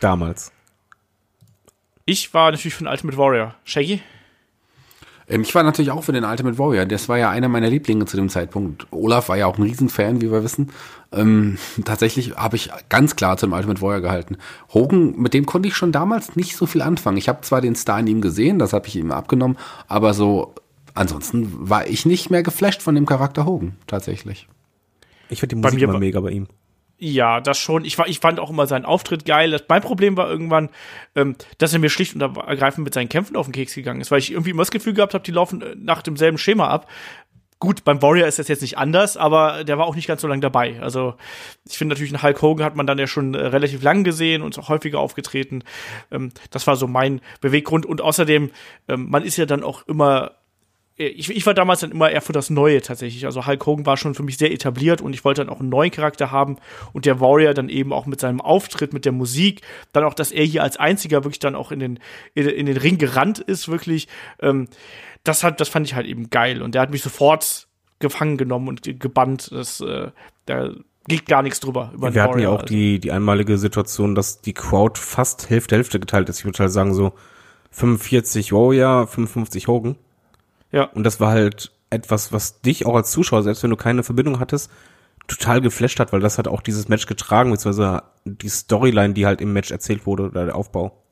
Damals. 0.00 0.52
Ich 2.04 2.32
war 2.32 2.50
natürlich 2.50 2.74
von 2.74 2.86
Ultimate 2.86 3.18
Warrior. 3.18 3.54
Shaggy? 3.64 4.00
Ähm, 5.28 5.42
ich 5.42 5.54
war 5.54 5.62
natürlich 5.62 5.90
auch 5.90 6.04
für 6.04 6.12
den 6.12 6.24
Ultimate 6.24 6.58
Warrior. 6.58 6.86
Das 6.86 7.08
war 7.08 7.18
ja 7.18 7.30
einer 7.30 7.48
meiner 7.48 7.68
Lieblinge 7.68 8.06
zu 8.06 8.16
dem 8.16 8.28
Zeitpunkt. 8.28 8.86
Olaf 8.90 9.28
war 9.28 9.36
ja 9.36 9.46
auch 9.46 9.58
ein 9.58 9.62
Riesenfan, 9.62 10.20
wie 10.20 10.30
wir 10.30 10.42
wissen. 10.42 10.70
Ähm, 11.12 11.58
tatsächlich 11.84 12.36
habe 12.36 12.56
ich 12.56 12.70
ganz 12.88 13.16
klar 13.16 13.36
zum 13.36 13.52
Ultimate 13.52 13.80
Warrior 13.80 14.00
gehalten. 14.00 14.36
Hogan, 14.72 15.14
mit 15.16 15.34
dem 15.34 15.46
konnte 15.46 15.68
ich 15.68 15.76
schon 15.76 15.92
damals 15.92 16.36
nicht 16.36 16.56
so 16.56 16.66
viel 16.66 16.82
anfangen. 16.82 17.16
Ich 17.16 17.28
habe 17.28 17.42
zwar 17.42 17.60
den 17.60 17.76
Star 17.76 18.00
in 18.00 18.06
ihm 18.06 18.20
gesehen, 18.20 18.58
das 18.58 18.72
habe 18.72 18.88
ich 18.88 18.96
ihm 18.96 19.12
abgenommen, 19.12 19.56
aber 19.86 20.14
so 20.14 20.54
ansonsten 20.94 21.68
war 21.68 21.86
ich 21.86 22.06
nicht 22.06 22.30
mehr 22.30 22.42
geflasht 22.42 22.82
von 22.82 22.94
dem 22.94 23.06
Charakter 23.06 23.46
Hogan, 23.46 23.76
tatsächlich. 23.86 24.48
Ich 25.30 25.40
finde 25.40 25.56
die 25.56 25.62
Musik 25.62 25.82
immer 25.82 25.98
mega 25.98 26.20
bei 26.20 26.30
ihm. 26.30 26.46
Ja, 27.00 27.40
das 27.40 27.58
schon. 27.58 27.84
Ich, 27.84 27.96
war, 27.96 28.08
ich 28.08 28.18
fand 28.18 28.40
auch 28.40 28.50
immer 28.50 28.66
seinen 28.66 28.84
Auftritt 28.84 29.24
geil. 29.24 29.52
Das, 29.52 29.64
mein 29.68 29.82
Problem 29.82 30.16
war 30.16 30.28
irgendwann, 30.28 30.68
ähm, 31.14 31.36
dass 31.58 31.72
er 31.72 31.78
mir 31.78 31.90
schlicht 31.90 32.16
und 32.16 32.20
ergreifend 32.20 32.84
mit 32.84 32.92
seinen 32.92 33.08
Kämpfen 33.08 33.36
auf 33.36 33.46
den 33.46 33.52
Keks 33.52 33.74
gegangen 33.74 34.00
ist, 34.00 34.10
weil 34.10 34.18
ich 34.18 34.32
irgendwie 34.32 34.50
immer 34.50 34.62
das 34.62 34.72
Gefühl 34.72 34.94
gehabt 34.94 35.14
habe, 35.14 35.22
die 35.22 35.30
laufen 35.30 35.62
äh, 35.62 35.76
nach 35.76 36.02
demselben 36.02 36.38
Schema 36.38 36.66
ab. 36.68 36.90
Gut, 37.60 37.84
beim 37.84 38.02
Warrior 38.02 38.26
ist 38.26 38.40
das 38.40 38.48
jetzt 38.48 38.62
nicht 38.62 38.78
anders, 38.78 39.16
aber 39.16 39.64
der 39.64 39.78
war 39.78 39.86
auch 39.86 39.96
nicht 39.96 40.06
ganz 40.06 40.22
so 40.22 40.28
lange 40.28 40.40
dabei. 40.40 40.80
Also 40.80 41.14
ich 41.68 41.78
finde 41.78 41.94
natürlich, 41.94 42.12
einen 42.12 42.22
Hulk 42.22 42.42
Hogan 42.42 42.64
hat 42.64 42.76
man 42.76 42.86
dann 42.86 42.98
ja 42.98 43.06
schon 43.06 43.34
äh, 43.34 43.46
relativ 43.46 43.82
lang 43.82 44.02
gesehen 44.02 44.42
und 44.42 44.58
auch 44.58 44.68
häufiger 44.68 44.98
aufgetreten. 44.98 45.62
Ähm, 46.10 46.32
das 46.50 46.66
war 46.66 46.74
so 46.74 46.88
mein 46.88 47.20
Beweggrund. 47.40 47.86
Und 47.86 48.00
außerdem, 48.00 48.50
ähm, 48.88 49.06
man 49.08 49.22
ist 49.22 49.36
ja 49.36 49.46
dann 49.46 49.62
auch 49.62 49.86
immer 49.86 50.32
ich, 50.98 51.30
ich 51.30 51.46
war 51.46 51.54
damals 51.54 51.80
dann 51.80 51.92
immer 51.92 52.10
eher 52.10 52.20
für 52.20 52.32
das 52.32 52.50
Neue 52.50 52.82
tatsächlich. 52.82 53.24
Also 53.24 53.46
Hulk 53.46 53.64
Hogan 53.66 53.86
war 53.86 53.96
schon 53.96 54.14
für 54.14 54.24
mich 54.24 54.36
sehr 54.36 54.52
etabliert 54.52 55.00
und 55.00 55.12
ich 55.14 55.24
wollte 55.24 55.44
dann 55.44 55.54
auch 55.54 55.60
einen 55.60 55.68
neuen 55.68 55.92
Charakter 55.92 56.32
haben 56.32 56.56
und 56.92 57.06
der 57.06 57.20
Warrior 57.20 57.54
dann 57.54 57.68
eben 57.68 57.92
auch 57.92 58.06
mit 58.06 58.20
seinem 58.20 58.40
Auftritt, 58.40 58.92
mit 58.92 59.04
der 59.04 59.12
Musik, 59.12 59.62
dann 59.92 60.02
auch, 60.02 60.14
dass 60.14 60.32
er 60.32 60.44
hier 60.44 60.64
als 60.64 60.76
einziger 60.76 61.22
wirklich 61.22 61.38
dann 61.38 61.54
auch 61.54 61.70
in 61.70 61.78
den, 61.78 62.00
in, 62.34 62.66
den 62.66 62.76
Ring 62.76 62.98
gerannt 62.98 63.38
ist, 63.38 63.68
wirklich. 63.68 64.08
Ähm, 64.40 64.66
das 65.22 65.44
hat, 65.44 65.60
das 65.60 65.68
fand 65.68 65.86
ich 65.86 65.94
halt 65.94 66.06
eben 66.06 66.30
geil 66.30 66.62
und 66.62 66.74
der 66.74 66.82
hat 66.82 66.90
mich 66.90 67.02
sofort 67.02 67.68
gefangen 68.00 68.36
genommen 68.36 68.66
und 68.66 68.82
gebannt. 69.00 69.50
Das, 69.52 69.80
äh, 69.80 70.10
da 70.46 70.70
geht 71.06 71.26
gar 71.26 71.42
nichts 71.42 71.60
drüber. 71.60 71.92
Über 71.94 72.12
Wir 72.12 72.22
hatten 72.24 72.40
ja 72.40 72.48
auch 72.48 72.62
also. 72.62 72.66
die, 72.66 72.98
die 72.98 73.12
einmalige 73.12 73.56
Situation, 73.56 74.16
dass 74.16 74.40
die 74.40 74.52
Crowd 74.52 74.98
fast 74.98 75.48
Hälfte 75.48 75.76
Hälfte 75.76 76.00
geteilt 76.00 76.28
ist. 76.28 76.40
Ich 76.40 76.44
würde 76.44 76.58
halt 76.58 76.72
sagen 76.72 76.92
so 76.92 77.12
45 77.70 78.52
Warrior, 78.52 79.06
55 79.06 79.68
Hogan. 79.68 79.96
Ja. 80.72 80.84
Und 80.84 81.04
das 81.04 81.20
war 81.20 81.30
halt 81.30 81.72
etwas, 81.90 82.32
was 82.32 82.60
dich 82.60 82.86
auch 82.86 82.94
als 82.94 83.10
Zuschauer, 83.10 83.42
selbst 83.42 83.62
wenn 83.62 83.70
du 83.70 83.76
keine 83.76 84.02
Verbindung 84.02 84.40
hattest, 84.40 84.70
total 85.26 85.60
geflasht 85.60 86.00
hat, 86.00 86.12
weil 86.12 86.20
das 86.20 86.38
hat 86.38 86.48
auch 86.48 86.62
dieses 86.62 86.88
Match 86.88 87.06
getragen, 87.06 87.50
beziehungsweise 87.50 88.02
die 88.24 88.48
Storyline, 88.48 89.14
die 89.14 89.26
halt 89.26 89.40
im 89.40 89.52
Match 89.52 89.70
erzählt 89.70 90.06
wurde, 90.06 90.24
oder 90.24 90.46
der 90.46 90.56
Aufbau. 90.56 91.04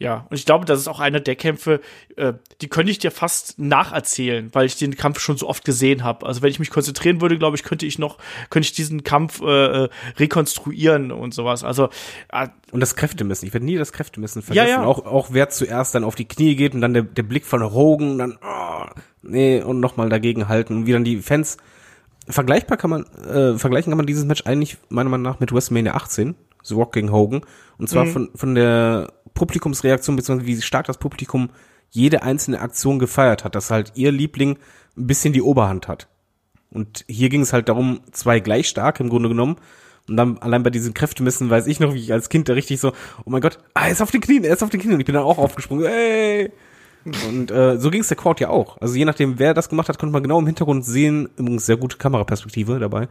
Ja, 0.00 0.26
und 0.30 0.36
ich 0.38 0.46
glaube, 0.46 0.64
das 0.64 0.80
ist 0.80 0.88
auch 0.88 0.98
einer 0.98 1.20
der 1.20 1.36
Kämpfe, 1.36 1.82
äh, 2.16 2.32
die 2.62 2.68
könnte 2.68 2.90
ich 2.90 2.98
dir 2.98 3.10
fast 3.10 3.58
nacherzählen, 3.58 4.48
weil 4.54 4.64
ich 4.64 4.76
den 4.76 4.96
Kampf 4.96 5.20
schon 5.20 5.36
so 5.36 5.46
oft 5.46 5.62
gesehen 5.62 6.04
habe. 6.04 6.24
Also 6.24 6.40
wenn 6.40 6.48
ich 6.48 6.58
mich 6.58 6.70
konzentrieren 6.70 7.20
würde, 7.20 7.36
glaube 7.36 7.54
ich, 7.58 7.62
könnte 7.62 7.84
ich 7.84 7.98
noch, 7.98 8.16
könnte 8.48 8.64
ich 8.64 8.72
diesen 8.72 9.04
Kampf 9.04 9.42
äh, 9.42 9.84
äh 9.84 9.88
rekonstruieren 10.16 11.12
und 11.12 11.34
sowas. 11.34 11.64
Also 11.64 11.90
äh, 12.30 12.48
und 12.72 12.80
das 12.80 12.96
Kräftemessen. 12.96 13.46
Ich 13.46 13.52
werde 13.52 13.66
nie 13.66 13.76
das 13.76 13.92
Kräftemessen 13.92 14.40
vergessen. 14.40 14.68
Ja, 14.68 14.82
ja. 14.82 14.84
Auch, 14.84 15.04
auch 15.04 15.28
wer 15.32 15.50
zuerst 15.50 15.94
dann 15.94 16.04
auf 16.04 16.14
die 16.14 16.26
Knie 16.26 16.56
geht 16.56 16.72
und 16.72 16.80
dann 16.80 16.94
der, 16.94 17.02
der 17.02 17.22
Blick 17.22 17.44
von 17.44 17.62
Hogan, 17.62 18.16
dann 18.16 18.38
oh, 18.42 18.86
nee 19.20 19.60
und 19.60 19.80
nochmal 19.80 20.08
dagegen 20.08 20.48
halten 20.48 20.76
und 20.78 20.86
wie 20.86 20.92
dann 20.92 21.04
die 21.04 21.18
Fans 21.18 21.58
vergleichbar 22.26 22.78
kann 22.78 22.88
man 22.88 23.04
äh, 23.04 23.58
vergleichen 23.58 23.90
kann 23.90 23.98
man 23.98 24.06
dieses 24.06 24.24
Match 24.24 24.46
eigentlich 24.46 24.78
meiner 24.88 25.10
Meinung 25.10 25.24
nach 25.24 25.40
mit 25.40 25.52
WrestleMania 25.52 25.92
18, 25.92 26.36
The 26.62 26.74
Rock 26.74 26.92
gegen 26.92 27.12
Hogan 27.12 27.42
und 27.78 27.88
zwar 27.88 28.04
mhm. 28.04 28.12
von 28.12 28.30
von 28.34 28.54
der 28.54 29.12
Publikumsreaktion, 29.34 30.16
beziehungsweise 30.16 30.46
wie 30.46 30.60
stark 30.60 30.86
das 30.86 30.98
Publikum 30.98 31.50
jede 31.90 32.22
einzelne 32.22 32.60
Aktion 32.60 32.98
gefeiert 32.98 33.44
hat, 33.44 33.54
dass 33.54 33.70
halt 33.70 33.92
ihr 33.94 34.12
Liebling 34.12 34.58
ein 34.96 35.06
bisschen 35.06 35.32
die 35.32 35.42
Oberhand 35.42 35.88
hat. 35.88 36.08
Und 36.70 37.04
hier 37.08 37.28
ging 37.28 37.42
es 37.42 37.52
halt 37.52 37.68
darum, 37.68 38.00
zwei 38.12 38.40
gleich 38.40 38.68
stark 38.68 39.00
im 39.00 39.08
Grunde 39.08 39.28
genommen. 39.28 39.56
Und 40.08 40.16
dann 40.16 40.38
allein 40.38 40.62
bei 40.62 40.70
diesen 40.70 40.94
Kräftemessen 40.94 41.50
weiß 41.50 41.66
ich 41.66 41.80
noch, 41.80 41.94
wie 41.94 42.00
ich 42.00 42.12
als 42.12 42.28
Kind 42.28 42.48
da 42.48 42.52
richtig 42.52 42.80
so, 42.80 42.92
oh 43.24 43.30
mein 43.30 43.40
Gott, 43.40 43.58
ah, 43.74 43.86
er 43.86 43.92
ist 43.92 44.02
auf 44.02 44.10
den 44.10 44.20
Knien, 44.20 44.44
er 44.44 44.54
ist 44.54 44.62
auf 44.62 44.70
den 44.70 44.80
Knien. 44.80 44.94
Und 44.94 45.00
ich 45.00 45.06
bin 45.06 45.14
dann 45.14 45.24
auch 45.24 45.38
aufgesprungen, 45.38 45.86
ey. 45.86 46.52
Und 47.28 47.50
äh, 47.50 47.78
so 47.78 47.90
ging 47.90 48.02
es 48.02 48.08
der 48.08 48.16
Crowd 48.16 48.42
ja 48.42 48.50
auch. 48.50 48.76
Also 48.80 48.94
je 48.94 49.04
nachdem, 49.04 49.38
wer 49.38 49.54
das 49.54 49.68
gemacht 49.68 49.88
hat, 49.88 49.98
konnte 49.98 50.12
man 50.12 50.22
genau 50.22 50.38
im 50.38 50.46
Hintergrund 50.46 50.84
sehen, 50.84 51.28
übrigens 51.36 51.66
sehr 51.66 51.76
gute 51.76 51.96
Kameraperspektive 51.96 52.78
dabei, 52.78 53.08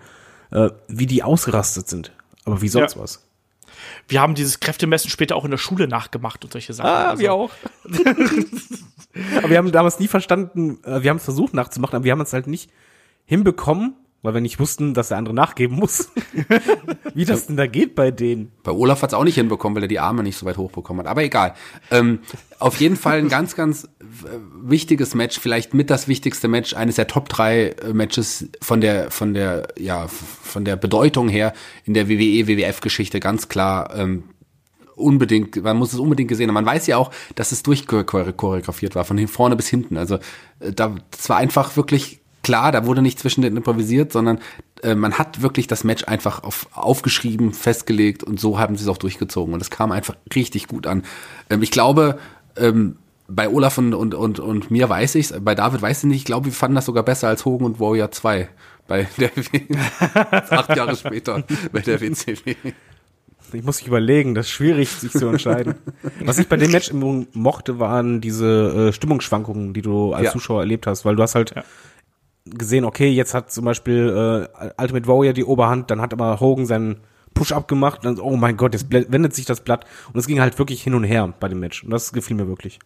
äh, 0.51 0.69
wie 0.87 1.07
die 1.07 1.23
ausgerastet 1.23 1.89
sind. 1.89 2.13
Aber 2.45 2.61
wie 2.61 2.69
sonst 2.69 2.95
ja. 2.95 3.01
was 3.01 3.28
wir 4.07 4.21
haben 4.21 4.35
dieses 4.35 4.59
Kräftemessen 4.59 5.09
später 5.09 5.35
auch 5.35 5.45
in 5.45 5.51
der 5.51 5.57
Schule 5.57 5.87
nachgemacht 5.87 6.43
und 6.43 6.51
solche 6.51 6.73
Sachen. 6.73 6.89
Ah, 6.89 7.09
also. 7.09 7.21
wir 7.21 7.33
auch. 7.33 7.51
aber 9.37 9.49
wir 9.49 9.57
haben 9.57 9.71
damals 9.71 9.99
nie 9.99 10.07
verstanden, 10.07 10.79
äh, 10.83 11.03
wir 11.03 11.09
haben 11.09 11.17
es 11.17 11.23
versucht 11.23 11.53
nachzumachen, 11.53 11.95
aber 11.95 12.05
wir 12.05 12.11
haben 12.11 12.21
es 12.21 12.33
halt 12.33 12.47
nicht 12.47 12.69
hinbekommen, 13.25 13.95
weil 14.21 14.33
wir 14.33 14.41
nicht 14.41 14.59
wussten, 14.59 14.93
dass 14.93 15.09
der 15.09 15.17
andere 15.17 15.33
nachgeben 15.33 15.77
muss. 15.77 16.09
Wie 17.13 17.25
das 17.25 17.47
denn 17.47 17.55
da 17.55 17.67
geht 17.67 17.95
bei 17.95 18.11
denen. 18.11 18.51
Bei 18.63 18.71
Olaf 18.71 19.01
hat 19.01 19.11
es 19.11 19.13
auch 19.13 19.23
nicht 19.23 19.35
hinbekommen, 19.35 19.75
weil 19.75 19.83
er 19.83 19.87
die 19.87 19.99
Arme 19.99 20.23
nicht 20.23 20.37
so 20.37 20.45
weit 20.45 20.57
hochbekommen 20.57 21.05
hat. 21.05 21.09
Aber 21.09 21.23
egal. 21.23 21.53
Ähm, 21.89 22.19
auf 22.59 22.79
jeden 22.81 22.97
Fall 22.97 23.19
ein 23.19 23.29
ganz, 23.29 23.55
ganz 23.55 23.85
äh, 23.85 23.87
wichtiges 24.61 25.15
Match, 25.15 25.39
vielleicht 25.39 25.73
mit 25.73 25.89
das 25.89 26.07
wichtigste 26.07 26.49
Match, 26.49 26.73
eines 26.73 26.95
der 26.95 27.07
Top 27.07 27.29
3 27.29 27.67
äh, 27.67 27.93
Matches 27.93 28.49
von 28.61 28.81
der, 28.81 29.09
von 29.09 29.33
der, 29.33 29.69
ja, 29.77 30.07
von 30.07 30.65
der 30.65 30.75
Bedeutung 30.75 31.29
her 31.29 31.53
in 31.85 31.93
der 31.93 32.09
WWE, 32.09 32.47
WWF-Geschichte, 32.47 33.21
ganz 33.21 33.47
klar. 33.47 33.95
Ähm, 33.95 34.23
unbedingt, 34.95 35.63
man 35.63 35.77
muss 35.77 35.93
es 35.93 35.99
unbedingt 35.99 36.27
gesehen 36.27 36.49
haben. 36.49 36.55
Man 36.55 36.65
weiß 36.65 36.87
ja 36.87 36.97
auch, 36.97 37.11
dass 37.35 37.53
es 37.53 37.63
durchchoreografiert 37.63 38.95
war, 38.95 39.05
von 39.05 39.27
vorne 39.29 39.55
bis 39.55 39.69
hinten. 39.69 39.95
Also 39.97 40.15
äh, 40.59 40.73
da, 40.73 40.95
das 41.09 41.29
war 41.29 41.37
einfach 41.37 41.77
wirklich 41.77 42.19
klar, 42.43 42.71
da 42.71 42.85
wurde 42.85 43.01
nicht 43.01 43.19
zwischen 43.19 43.41
den 43.41 43.57
improvisiert, 43.57 44.11
sondern 44.11 44.39
äh, 44.83 44.95
man 44.95 45.17
hat 45.17 45.41
wirklich 45.41 45.67
das 45.67 45.83
Match 45.83 46.05
einfach 46.05 46.43
auf, 46.43 46.67
aufgeschrieben, 46.73 47.53
festgelegt 47.53 48.23
und 48.23 48.39
so 48.39 48.59
haben 48.59 48.75
sie 48.75 48.83
es 48.83 48.89
auch 48.89 48.97
durchgezogen. 48.97 49.53
Und 49.53 49.61
es 49.61 49.69
kam 49.69 49.91
einfach 49.91 50.15
richtig 50.33 50.67
gut 50.67 50.87
an. 50.87 51.03
Ähm, 51.49 51.61
ich 51.61 51.71
glaube, 51.71 52.17
ähm, 52.57 52.97
bei 53.27 53.47
Olaf 53.47 53.77
und, 53.77 53.93
und, 53.93 54.15
und, 54.15 54.39
und 54.39 54.71
mir 54.71 54.89
weiß 54.89 55.15
ich's, 55.15 55.33
bei 55.39 55.53
David 55.55 55.81
weiß 55.81 55.99
ich 55.99 56.03
nicht, 56.05 56.17
ich 56.17 56.25
glaube, 56.25 56.45
wir 56.47 56.53
fanden 56.53 56.75
das 56.75 56.85
sogar 56.85 57.03
besser 57.03 57.27
als 57.27 57.45
Hogan 57.45 57.65
und 57.65 57.79
Warrior 57.79 58.11
2 58.11 58.49
bei 58.87 59.07
der 59.17 59.31
acht 60.49 60.75
Jahre 60.75 60.95
später 60.95 61.43
bei 61.71 61.81
der 61.81 62.01
WCW. 62.01 62.55
Ich 63.51 63.63
muss 63.63 63.79
mich 63.79 63.87
überlegen, 63.87 64.35
das 64.35 64.45
ist 64.45 64.51
schwierig, 64.51 64.89
sich 64.89 65.11
zu 65.11 65.27
entscheiden. 65.27 65.75
Was 66.23 66.37
ich 66.37 66.47
bei 66.47 66.57
dem 66.57 66.71
Match 66.71 66.89
immer 66.89 67.25
mochte, 67.33 67.79
waren 67.79 68.21
diese 68.21 68.89
äh, 68.89 68.93
Stimmungsschwankungen, 68.93 69.73
die 69.73 69.81
du 69.81 70.13
als 70.13 70.25
Ja. 70.25 70.31
Zuschauer 70.31 70.59
erlebt 70.61 70.85
hast, 70.85 71.03
weil 71.03 71.15
du 71.15 71.23
hast 71.23 71.33
halt 71.33 71.53
gesehen, 72.49 72.85
okay, 72.85 73.09
jetzt 73.09 73.33
hat 73.33 73.51
zum 73.51 73.65
Beispiel 73.65 74.47
äh, 74.59 74.69
Ultimate 74.81 75.07
Warrior 75.07 75.33
die 75.33 75.43
Oberhand, 75.43 75.91
dann 75.91 76.01
hat 76.01 76.13
aber 76.13 76.39
Hogan 76.39 76.65
seinen 76.65 77.01
Push-Up 77.33 77.67
gemacht, 77.67 78.01
dann, 78.03 78.19
oh 78.19 78.35
mein 78.35 78.57
Gott, 78.57 78.73
jetzt 78.73 78.91
wendet 78.91 79.33
sich 79.33 79.45
das 79.45 79.61
Blatt 79.61 79.85
und 80.13 80.19
es 80.19 80.27
ging 80.27 80.39
halt 80.39 80.57
wirklich 80.59 80.81
hin 80.81 80.93
und 80.93 81.03
her 81.03 81.33
bei 81.39 81.47
dem 81.47 81.59
Match 81.59 81.83
und 81.83 81.91
das 81.91 82.11
gefiel 82.11 82.35
mir 82.35 82.47
wirklich. 82.47 82.79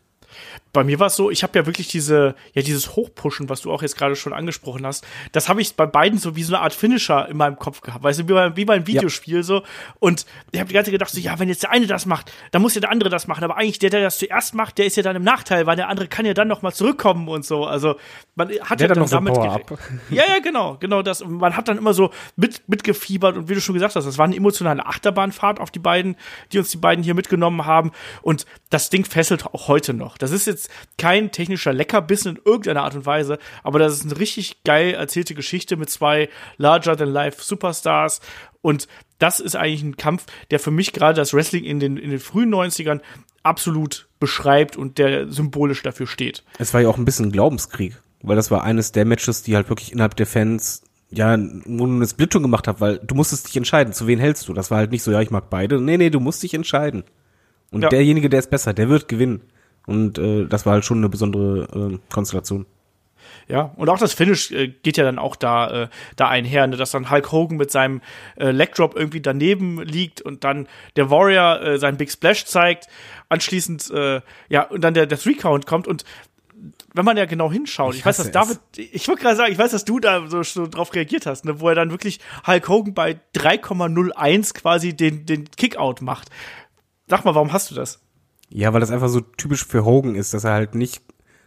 Bei 0.71 0.83
mir 0.83 0.99
war 0.99 1.07
es 1.07 1.15
so, 1.15 1.29
ich 1.29 1.43
habe 1.43 1.57
ja 1.59 1.65
wirklich 1.65 1.87
diese, 1.87 2.35
ja, 2.53 2.61
dieses 2.61 2.95
Hochpushen, 2.95 3.47
was 3.49 3.61
du 3.61 3.71
auch 3.71 3.81
jetzt 3.83 3.95
gerade 3.97 4.15
schon 4.15 4.33
angesprochen 4.33 4.85
hast, 4.85 5.05
das 5.31 5.47
habe 5.49 5.61
ich 5.61 5.75
bei 5.75 5.85
beiden 5.85 6.17
so 6.17 6.35
wie 6.35 6.43
so 6.43 6.55
eine 6.55 6.63
Art 6.63 6.73
Finisher 6.73 7.27
in 7.29 7.37
meinem 7.37 7.57
Kopf 7.57 7.81
gehabt, 7.81 8.03
weißt 8.03 8.19
du, 8.21 8.27
wie 8.27 8.33
bei, 8.33 8.55
wie 8.55 8.65
bei 8.65 8.73
einem 8.75 8.87
Videospiel 8.87 9.43
so. 9.43 9.61
Und 9.99 10.25
ich 10.51 10.59
habe 10.59 10.67
die 10.69 10.73
ganze 10.73 10.87
Zeit 10.89 10.93
gedacht, 10.93 11.11
so, 11.11 11.19
ja, 11.19 11.37
wenn 11.39 11.47
jetzt 11.49 11.63
der 11.63 11.71
eine 11.71 11.85
das 11.85 12.05
macht, 12.05 12.31
dann 12.51 12.61
muss 12.61 12.73
ja 12.75 12.81
der 12.81 12.89
andere 12.91 13.09
das 13.09 13.27
machen. 13.27 13.43
Aber 13.43 13.57
eigentlich 13.57 13.79
der, 13.79 13.89
der 13.91 14.01
das 14.01 14.17
zuerst 14.17 14.55
macht, 14.55 14.77
der 14.79 14.85
ist 14.85 14.97
ja 14.97 15.03
dann 15.03 15.15
im 15.15 15.23
Nachteil, 15.23 15.65
weil 15.67 15.75
der 15.75 15.89
andere 15.89 16.07
kann 16.07 16.25
ja 16.25 16.33
dann 16.33 16.47
noch 16.47 16.61
mal 16.63 16.71
zurückkommen 16.73 17.27
und 17.27 17.45
so. 17.45 17.65
Also 17.65 17.95
man 18.35 18.49
hat 18.61 18.79
Der 18.79 18.87
ja 18.89 18.95
noch 18.95 19.07
so 19.07 19.15
damit 19.17 19.33
gere- 19.35 19.77
Ja, 20.09 20.23
ja, 20.27 20.39
genau, 20.39 20.77
genau 20.79 21.01
das. 21.03 21.21
Und 21.21 21.33
man 21.33 21.55
hat 21.55 21.67
dann 21.67 21.77
immer 21.77 21.93
so 21.93 22.09
mit, 22.35 22.67
mitgefiebert 22.67 23.37
und 23.37 23.47
wie 23.49 23.53
du 23.53 23.61
schon 23.61 23.73
gesagt 23.73 23.95
hast, 23.95 24.05
das 24.05 24.17
war 24.17 24.25
eine 24.25 24.35
emotionale 24.35 24.85
Achterbahnfahrt 24.85 25.59
auf 25.59 25.69
die 25.71 25.79
beiden, 25.79 26.15
die 26.51 26.57
uns 26.57 26.69
die 26.71 26.77
beiden 26.77 27.03
hier 27.03 27.13
mitgenommen 27.13 27.65
haben. 27.65 27.91
Und 28.21 28.45
das 28.69 28.89
Ding 28.89 29.05
fesselt 29.05 29.45
auch 29.45 29.67
heute 29.67 29.93
noch. 29.93 30.17
Das 30.23 30.31
ist 30.31 30.47
jetzt 30.47 30.69
kein 30.97 31.31
technischer 31.31 31.73
Leckerbissen 31.73 32.37
in 32.37 32.41
irgendeiner 32.45 32.83
Art 32.83 32.95
und 32.95 33.05
Weise, 33.05 33.37
aber 33.61 33.77
das 33.77 33.93
ist 33.93 34.05
eine 34.05 34.17
richtig 34.17 34.63
geil 34.63 34.93
erzählte 34.93 35.35
Geschichte 35.35 35.75
mit 35.75 35.89
zwei 35.89 36.29
larger-than-life 36.57 37.43
Superstars. 37.43 38.21
Und 38.61 38.87
das 39.19 39.41
ist 39.41 39.57
eigentlich 39.57 39.83
ein 39.83 39.97
Kampf, 39.97 40.25
der 40.49 40.59
für 40.59 40.71
mich 40.71 40.93
gerade 40.93 41.15
das 41.15 41.33
Wrestling 41.33 41.65
in 41.65 41.81
den, 41.81 41.97
in 41.97 42.09
den 42.09 42.19
frühen 42.19 42.53
90ern 42.53 43.01
absolut 43.43 44.07
beschreibt 44.19 44.77
und 44.77 44.97
der 44.97 45.29
symbolisch 45.29 45.83
dafür 45.83 46.07
steht. 46.07 46.43
Es 46.57 46.73
war 46.73 46.79
ja 46.79 46.87
auch 46.87 46.97
ein 46.97 47.03
bisschen 47.03 47.25
ein 47.25 47.31
Glaubenskrieg, 47.33 47.97
weil 48.21 48.37
das 48.37 48.49
war 48.49 48.63
eines 48.63 48.93
der 48.93 49.03
Matches, 49.03 49.43
die 49.43 49.55
halt 49.57 49.67
wirklich 49.67 49.91
innerhalb 49.91 50.15
der 50.15 50.25
Fans 50.27 50.83
ja, 51.15 51.37
wo 51.65 51.85
du 51.85 51.91
eine 51.91 52.07
Splittung 52.07 52.41
gemacht 52.41 52.67
hast, 52.67 52.81
weil 52.81 52.97
du 52.97 53.13
musstest 53.13 53.47
dich 53.47 53.55
entscheiden, 53.57 53.93
zu 53.93 54.07
wen 54.07 54.17
hältst 54.17 54.47
du. 54.47 54.53
Das 54.53 54.71
war 54.71 54.79
halt 54.79 54.91
nicht 54.91 55.03
so, 55.03 55.11
ja, 55.11 55.21
ich 55.21 55.29
mag 55.29 55.49
beide. 55.51 55.79
Nee, 55.79 55.97
nee, 55.97 56.09
du 56.09 56.19
musst 56.19 56.41
dich 56.41 56.53
entscheiden. 56.55 57.03
Und 57.71 57.81
Ja. 57.83 57.89
derjenige, 57.89 58.29
der 58.29 58.39
ist 58.39 58.49
besser, 58.49 58.73
der 58.73 58.89
wird 58.89 59.07
gewinnen. 59.07 59.41
Und 59.85 60.17
äh, 60.17 60.45
das 60.45 60.65
war 60.65 60.73
halt 60.73 60.85
schon 60.85 60.99
eine 60.99 61.09
besondere 61.09 61.91
äh, 61.93 62.13
Konstellation. 62.13 62.65
Ja, 63.47 63.73
und 63.75 63.89
auch 63.89 63.97
das 63.97 64.13
Finish 64.13 64.51
äh, 64.51 64.69
geht 64.69 64.97
ja 64.97 65.03
dann 65.03 65.19
auch 65.19 65.35
da, 65.35 65.83
äh, 65.83 65.87
da 66.15 66.29
einher, 66.29 66.67
ne, 66.67 66.77
dass 66.77 66.91
dann 66.91 67.09
Hulk 67.09 67.31
Hogan 67.31 67.57
mit 67.57 67.71
seinem 67.71 68.01
äh, 68.37 68.51
Leg 68.51 68.73
Drop 68.75 68.95
irgendwie 68.95 69.21
daneben 69.21 69.81
liegt 69.81 70.21
und 70.21 70.43
dann 70.43 70.67
der 70.95 71.09
Warrior 71.09 71.61
äh, 71.61 71.77
seinen 71.77 71.97
Big 71.97 72.11
Splash 72.11 72.45
zeigt, 72.45 72.87
anschließend, 73.29 73.91
äh, 73.91 74.21
ja, 74.49 74.63
und 74.63 74.81
dann 74.81 74.93
der, 74.93 75.05
der 75.05 75.19
Three 75.19 75.35
Count 75.35 75.65
kommt 75.65 75.87
und 75.87 76.05
wenn 76.93 77.03
man 77.03 77.17
ja 77.17 77.25
genau 77.25 77.51
hinschaut, 77.51 77.93
ich, 77.93 77.99
Ich 77.99 78.05
weiß, 78.05 78.17
dass 78.17 78.31
David, 78.31 78.59
ich 78.77 79.07
wollte 79.07 79.21
gerade 79.23 79.35
sagen, 79.35 79.51
ich 79.51 79.57
weiß, 79.57 79.71
dass 79.71 79.83
du 79.83 79.99
da 79.99 80.27
so, 80.27 80.43
so 80.43 80.67
drauf 80.67 80.93
reagiert 80.93 81.25
hast, 81.25 81.43
ne, 81.43 81.59
wo 81.59 81.67
er 81.67 81.75
dann 81.75 81.91
wirklich 81.91 82.19
Hulk 82.47 82.69
Hogan 82.69 82.93
bei 82.93 83.19
3,01 83.35 84.53
quasi 84.53 84.95
den, 84.95 85.25
den 85.25 85.49
Kickout 85.51 86.01
macht. 86.01 86.29
Sag 87.07 87.25
mal, 87.25 87.35
warum 87.35 87.51
hast 87.51 87.71
du 87.71 87.75
das? 87.75 87.99
Ja, 88.55 88.71
weil 88.71 88.81
das 88.81 88.91
einfach 88.91 89.09
so 89.09 89.19
typisch 89.19 89.65
für 89.65 89.83
Hogan 89.83 90.13
ist, 90.13 90.35
dass 90.35 90.43
er 90.43 90.53
halt 90.53 90.75
nicht 90.75 91.01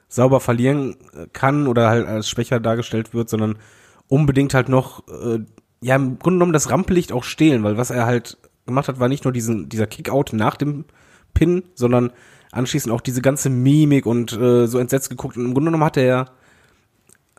sauber 0.08 0.40
verlieren 0.40 0.96
äh, 1.14 1.28
kann 1.32 1.68
oder 1.68 1.88
halt 1.88 2.04
als 2.04 2.28
schwächer 2.28 2.58
dargestellt 2.58 3.14
wird, 3.14 3.28
sondern 3.28 3.58
unbedingt 4.08 4.54
halt 4.54 4.68
noch, 4.68 5.06
äh, 5.06 5.38
ja, 5.80 5.94
im 5.94 6.18
Grunde 6.18 6.38
genommen 6.38 6.52
das 6.52 6.68
Rampenlicht 6.68 7.12
auch 7.12 7.22
stehlen, 7.22 7.62
weil 7.62 7.76
was 7.76 7.90
er 7.90 8.06
halt 8.06 8.38
gemacht 8.66 8.88
hat, 8.88 8.98
war 8.98 9.08
nicht 9.08 9.22
nur 9.22 9.32
diesen, 9.32 9.68
dieser 9.68 9.86
Kickout 9.86 10.32
nach 10.32 10.56
dem 10.56 10.84
Pin, 11.32 11.62
sondern 11.76 12.12
anschließend 12.50 12.92
auch 12.92 13.00
diese 13.00 13.22
ganze 13.22 13.50
Mimik 13.50 14.04
und 14.04 14.32
äh, 14.32 14.66
so 14.66 14.78
entsetzt 14.80 15.08
geguckt. 15.08 15.36
Und 15.36 15.44
im 15.44 15.54
Grunde 15.54 15.68
genommen 15.68 15.84
hat 15.84 15.96
er 15.96 16.04
ja, 16.04 16.26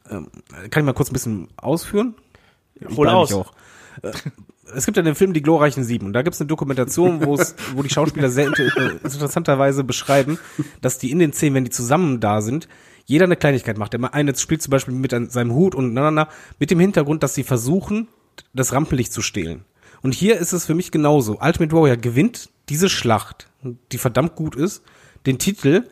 ähm, 0.09 0.29
kann 0.69 0.81
ich 0.81 0.85
mal 0.85 0.93
kurz 0.93 1.09
ein 1.09 1.13
bisschen 1.13 1.49
ausführen? 1.57 2.15
Hol 2.95 3.09
aus. 3.09 3.33
auch. 3.33 3.51
Äh, 4.01 4.13
Es 4.75 4.85
gibt 4.85 4.97
ja 4.97 5.03
den 5.03 5.15
Film 5.15 5.33
Die 5.33 5.41
glorreichen 5.41 5.83
Sieben 5.83 6.07
und 6.07 6.13
da 6.13 6.21
gibt 6.21 6.33
es 6.33 6.41
eine 6.41 6.47
Dokumentation, 6.47 7.25
wo 7.25 7.35
es, 7.35 7.55
wo 7.75 7.83
die 7.83 7.89
Schauspieler 7.89 8.29
sehr 8.29 8.47
inter 8.47 8.65
interessanterweise 9.03 9.83
beschreiben, 9.83 10.39
dass 10.81 10.97
die 10.97 11.11
in 11.11 11.19
den 11.19 11.33
Szenen, 11.33 11.55
wenn 11.55 11.63
die 11.65 11.71
zusammen 11.71 12.19
da 12.19 12.41
sind, 12.41 12.67
jeder 13.05 13.25
eine 13.25 13.37
Kleinigkeit 13.37 13.77
macht. 13.77 13.93
Der 13.93 14.13
eine 14.13 14.35
spielt 14.35 14.61
zum 14.61 14.71
Beispiel 14.71 14.93
mit 14.93 15.13
an 15.13 15.29
seinem 15.29 15.53
Hut 15.53 15.75
und 15.75 15.93
na, 15.93 16.01
na, 16.01 16.11
na, 16.11 16.29
mit 16.59 16.71
dem 16.71 16.79
Hintergrund, 16.79 17.23
dass 17.23 17.35
sie 17.35 17.43
versuchen, 17.43 18.07
das 18.53 18.73
Rampenlicht 18.73 19.13
zu 19.13 19.21
stehlen. 19.21 19.63
Und 20.01 20.13
hier 20.13 20.37
ist 20.37 20.53
es 20.53 20.65
für 20.65 20.75
mich 20.75 20.91
genauso. 20.91 21.39
Ultimate 21.39 21.71
Warrior 21.71 21.97
gewinnt 21.97 22.49
diese 22.69 22.89
Schlacht, 22.89 23.49
die 23.91 23.97
verdammt 23.97 24.35
gut 24.35 24.55
ist, 24.55 24.83
den 25.25 25.39
Titel, 25.39 25.83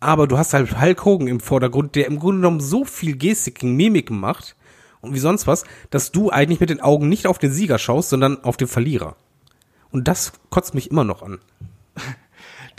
aber 0.00 0.26
du 0.26 0.36
hast 0.36 0.52
halt 0.52 0.80
Hulk 0.80 1.04
Hogan 1.04 1.28
im 1.28 1.40
Vordergrund, 1.40 1.94
der 1.94 2.08
im 2.08 2.18
Grunde 2.18 2.40
genommen 2.40 2.60
so 2.60 2.84
viel 2.84 3.16
Gestiken, 3.16 3.76
Mimiken 3.76 4.18
macht 4.18 4.56
und 5.02 5.12
wie 5.12 5.18
sonst 5.18 5.46
was, 5.46 5.64
dass 5.90 6.12
du 6.12 6.30
eigentlich 6.30 6.60
mit 6.60 6.70
den 6.70 6.80
Augen 6.80 7.08
nicht 7.08 7.26
auf 7.26 7.38
den 7.38 7.52
Sieger 7.52 7.78
schaust, 7.78 8.08
sondern 8.08 8.42
auf 8.42 8.56
den 8.56 8.68
Verlierer. 8.68 9.16
Und 9.90 10.08
das 10.08 10.32
kotzt 10.48 10.74
mich 10.74 10.90
immer 10.90 11.04
noch 11.04 11.22
an. 11.22 11.38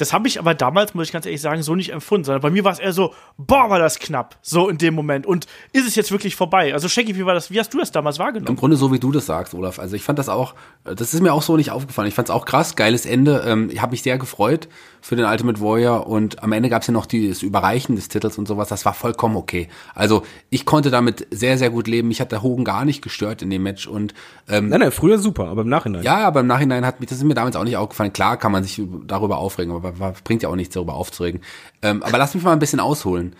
Das 0.04 0.12
habe 0.12 0.28
ich 0.28 0.38
aber 0.38 0.54
damals, 0.54 0.94
muss 0.94 1.08
ich 1.08 1.14
ganz 1.14 1.26
ehrlich 1.26 1.40
sagen, 1.40 1.64
so 1.64 1.76
nicht 1.76 1.94
empfunden, 1.94 2.26
sondern 2.26 2.42
bei 2.42 2.50
mir 2.50 2.66
war 2.66 2.74
es 2.74 2.80
eher 2.80 2.92
so, 2.92 3.14
boah, 3.38 3.70
war 3.70 3.80
das 3.80 4.00
knapp, 4.00 4.36
so 4.42 4.68
in 4.68 4.78
dem 4.78 4.94
Moment. 4.96 5.26
Und 5.26 5.48
ist 5.72 5.88
es 5.88 5.96
jetzt 5.96 6.12
wirklich 6.12 6.36
vorbei? 6.36 6.74
Also, 6.74 6.90
Shaggy, 6.90 7.16
wie 7.16 7.26
war 7.26 7.34
das, 7.34 7.52
wie 7.52 7.60
hast 7.60 7.74
du 7.74 7.78
das 7.78 7.94
damals 7.94 8.18
Im 8.18 8.24
wahrgenommen? 8.26 8.58
Grunde 8.58 8.76
so 8.76 8.92
wie 8.92 9.00
du 9.00 9.14
das 9.14 9.26
sagst, 9.28 9.54
Olaf. 9.54 9.80
Also 9.80 9.96
ich 9.96 10.04
fand 10.04 10.20
das 10.20 10.28
auch, 10.28 10.56
das 10.84 11.14
ist 11.14 11.22
mir 11.22 11.32
auch 11.34 11.42
so 11.42 11.56
nicht 11.56 11.72
aufgefallen. 11.72 12.10
Ich 12.10 12.14
fand 12.16 12.28
es 12.28 12.36
auch 12.36 12.44
krass, 12.44 12.76
geiles 12.76 13.06
Ende. 13.06 13.44
Ähm, 13.48 13.70
Ich 13.72 13.82
habe 13.82 13.92
mich 13.92 14.04
sehr 14.04 14.18
gefreut 14.18 14.68
für 15.00 15.16
den 15.16 15.26
Ultimate 15.26 15.60
Warrior 15.62 16.06
und 16.08 16.44
am 16.44 16.52
Ende 16.52 16.68
gab 16.70 16.82
es 16.82 16.88
ja 16.88 16.94
noch 16.94 17.06
die- 17.06 17.30
das 17.30 17.42
Überreichen 17.44 17.96
des 17.96 18.10
Titels 18.10 18.38
und 18.38 18.48
sowas. 18.48 18.68
Das 18.70 18.84
war 18.86 18.94
vollkommen 18.94 19.36
okay. 19.38 19.70
Also 19.96 20.24
ich 20.50 20.66
konnte 20.66 20.92
damit 20.92 21.28
sehr, 21.32 21.58
sehr 21.58 21.70
gut 21.70 21.88
leben. 21.88 22.08
Mich 22.10 22.20
hat 22.22 22.32
der 22.32 22.42
Hogan 22.42 22.66
gar 22.66 22.84
nicht 22.86 23.02
gestört 23.02 23.42
in 23.42 23.50
dem 23.50 23.64
Match 23.64 23.88
und 23.88 24.14
ähm, 24.50 24.68
Nein, 24.70 24.80
nein, 24.82 24.92
früher 24.92 25.18
super, 25.18 25.48
aber 25.48 25.62
im 25.62 25.70
Nachhinein. 25.70 26.04
ja, 26.04 26.18
aber 26.28 26.42
im 26.42 26.48
Nachhinein 26.48 26.86
hat 26.86 27.00
mich, 27.00 27.08
das 27.10 27.18
ist 27.20 27.24
mir 27.24 27.34
damals 27.34 27.56
auch 27.56 27.64
nicht 27.64 27.78
aufgefallen. 27.78 28.12
Klar 28.14 28.38
kann 28.38 28.52
man 28.52 28.64
sich 28.64 28.82
darüber 29.08 29.38
aufregen, 29.38 29.74
aber 29.76 29.93
war- 30.00 30.14
bringt 30.24 30.44
ja 30.44 30.50
auch 30.50 30.56
nichts, 30.56 30.74
darüber 30.74 30.94
aufzuregen. 30.96 31.42
Ähm, 31.82 32.04
aber 32.04 32.18
lass 32.18 32.34
mich 32.36 32.44
mal 32.44 32.54
ein 32.54 32.60
bisschen 32.60 32.80
ausholen. 32.80 33.36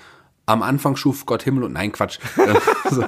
Am 0.46 0.62
Anfang 0.62 0.96
schuf 0.98 1.26
Gott 1.26 1.44
Himmel 1.44 1.64
und 1.64 1.74
nein, 1.74 1.92
Quatsch. 1.94 2.20
Ähm, 2.38 2.58
so. 2.92 3.06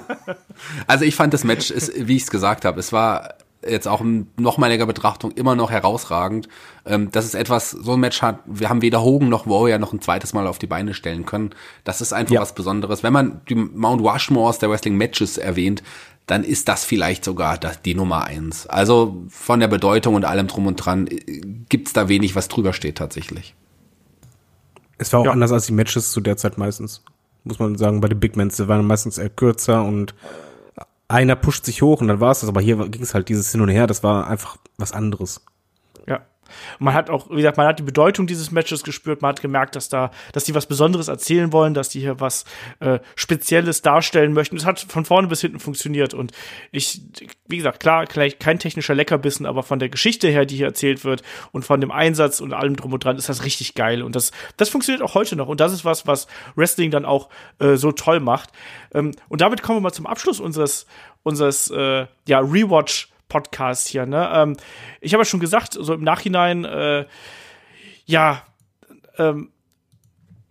Also 0.87 1.03
ich 1.05 1.15
fand 1.15 1.33
das 1.33 1.43
Match, 1.43 1.69
ist, 1.71 1.91
wie 2.07 2.15
ich 2.15 2.23
es 2.23 2.31
gesagt 2.31 2.63
habe, 2.65 2.79
es 2.79 2.93
war 2.93 3.33
jetzt 3.67 3.87
auch 3.87 3.99
in 4.01 4.27
nochmaliger 4.37 4.85
Betrachtung 4.85 5.31
immer 5.31 5.55
noch 5.55 5.71
herausragend. 5.71 6.47
Ähm, 6.85 7.09
das 7.11 7.25
ist 7.25 7.33
etwas, 7.33 7.71
so 7.71 7.93
ein 7.93 7.99
Match 7.99 8.21
hat, 8.21 8.39
wir 8.45 8.69
haben 8.69 8.81
weder 8.83 9.01
Hogan 9.03 9.27
noch 9.27 9.47
Warrior 9.47 9.79
noch 9.79 9.91
ein 9.91 10.01
zweites 10.01 10.33
Mal 10.33 10.45
auf 10.47 10.59
die 10.59 10.67
Beine 10.67 10.93
stellen 10.93 11.25
können. 11.25 11.49
Das 11.83 11.99
ist 11.99 12.13
einfach 12.13 12.35
Ja. 12.35 12.41
was 12.41 12.53
Besonderes. 12.53 13.01
Wenn 13.03 13.11
man 13.13 13.41
die 13.49 13.55
Mount 13.55 14.01
Rushmores 14.01 14.59
der 14.59 14.69
Wrestling 14.69 14.95
Matches 14.97 15.37
erwähnt, 15.37 15.81
dann 16.27 16.43
ist 16.43 16.67
das 16.67 16.83
vielleicht 16.85 17.23
sogar 17.23 17.57
das, 17.57 17.81
die 17.81 17.93
Nummer 17.95 18.23
eins. 18.25 18.65
Also 18.67 19.23
von 19.29 19.59
der 19.59 19.67
Bedeutung 19.67 20.15
und 20.15 20.25
allem 20.25 20.47
drum 20.47 20.67
und 20.67 20.77
dran 20.77 21.07
äh, 21.07 21.41
gibt's 21.69 21.93
da 21.93 22.09
wenig, 22.09 22.35
was 22.35 22.47
drüber 22.47 22.73
steht 22.73 22.97
tatsächlich. 22.97 23.55
Es 24.97 25.11
war 25.13 25.19
auch 25.19 25.25
Ja. 25.25 25.31
anders 25.31 25.51
als 25.51 25.65
die 25.67 25.73
Matches 25.73 26.11
zu 26.11 26.21
der 26.21 26.37
Zeit 26.37 26.57
meistens. 26.57 27.03
Muss 27.43 27.59
man 27.59 27.77
sagen, 27.77 28.01
bei 28.01 28.07
den 28.07 28.19
Big 28.19 28.35
Mans, 28.35 28.55
die 28.57 28.67
waren 28.67 28.87
meistens 28.87 29.17
eher 29.17 29.29
kürzer 29.29 29.83
und 29.83 30.15
einer 31.07 31.35
pusht 31.35 31.65
sich 31.65 31.81
hoch 31.83 32.01
und 32.01 32.07
dann 32.07 32.19
war 32.19 32.31
es 32.31 32.39
das. 32.39 32.49
Aber 32.49 32.61
hier 32.61 32.77
ging 32.89 33.03
es 33.03 33.13
halt 33.13 33.29
dieses 33.29 33.51
Hin 33.51 33.61
und 33.61 33.69
Her, 33.69 33.85
das 33.85 34.01
war 34.01 34.27
einfach 34.27 34.57
was 34.77 34.91
anderes. 34.93 35.41
Ja. 36.07 36.21
Man 36.79 36.93
hat 36.93 37.09
auch, 37.09 37.29
wie 37.29 37.37
gesagt, 37.37 37.57
man 37.57 37.67
hat 37.67 37.79
die 37.79 37.83
Bedeutung 37.83 38.27
dieses 38.27 38.51
Matches 38.51 38.83
gespürt, 38.83 39.21
man 39.21 39.29
hat 39.29 39.41
gemerkt, 39.41 39.75
dass 39.75 39.89
da, 39.89 40.11
dass 40.33 40.43
die 40.43 40.55
was 40.55 40.65
Besonderes 40.65 41.07
erzählen 41.07 41.51
wollen, 41.51 41.73
dass 41.73 41.89
die 41.89 41.99
hier 41.99 42.19
was 42.19 42.45
äh, 42.79 42.99
Spezielles 43.15 43.81
darstellen 43.81 44.33
möchten. 44.33 44.57
Es 44.57 44.65
hat 44.65 44.79
von 44.79 45.05
vorne 45.05 45.27
bis 45.27 45.41
hinten 45.41 45.59
funktioniert 45.59 46.13
und 46.13 46.31
ich, 46.71 47.01
wie 47.47 47.57
gesagt, 47.57 47.79
klar, 47.79 48.05
vielleicht 48.09 48.39
kein 48.39 48.59
technischer 48.59 48.95
Leckerbissen, 48.95 49.45
aber 49.45 49.63
von 49.63 49.79
der 49.79 49.89
Geschichte 49.89 50.27
her, 50.27 50.45
die 50.45 50.57
hier 50.57 50.67
erzählt 50.67 51.03
wird 51.03 51.23
und 51.51 51.65
von 51.65 51.81
dem 51.81 51.91
Einsatz 51.91 52.39
und 52.39 52.53
allem 52.53 52.75
drum 52.75 52.93
und 52.93 53.03
dran, 53.03 53.17
ist 53.17 53.29
das 53.29 53.43
richtig 53.43 53.75
geil 53.75 54.01
und 54.01 54.15
das, 54.15 54.31
das 54.57 54.69
funktioniert 54.69 55.03
auch 55.03 55.15
heute 55.15 55.35
noch 55.35 55.47
und 55.47 55.59
das 55.59 55.73
ist 55.73 55.85
was, 55.85 56.07
was 56.07 56.27
Wrestling 56.55 56.91
dann 56.91 57.05
auch 57.05 57.29
äh, 57.59 57.75
so 57.75 57.91
toll 57.91 58.19
macht. 58.19 58.49
Ähm, 58.93 59.11
und 59.29 59.41
damit 59.41 59.61
kommen 59.61 59.77
wir 59.77 59.81
mal 59.81 59.93
zum 59.93 60.07
Abschluss 60.07 60.39
unseres, 60.39 60.85
unseres, 61.23 61.69
äh, 61.71 62.05
ja, 62.27 62.39
Rewatch 62.39 63.09
Podcast 63.27 63.87
hier. 63.87 64.05
Ne? 64.05 64.29
Ähm, 64.33 64.57
ich 65.01 65.13
habe 65.13 65.21
ja 65.21 65.25
schon 65.25 65.39
gesagt, 65.39 65.73
so 65.73 65.93
im 65.93 66.03
Nachhinein, 66.03 66.65
äh, 66.65 67.05
ja, 68.05 68.43
ähm, 69.17 69.51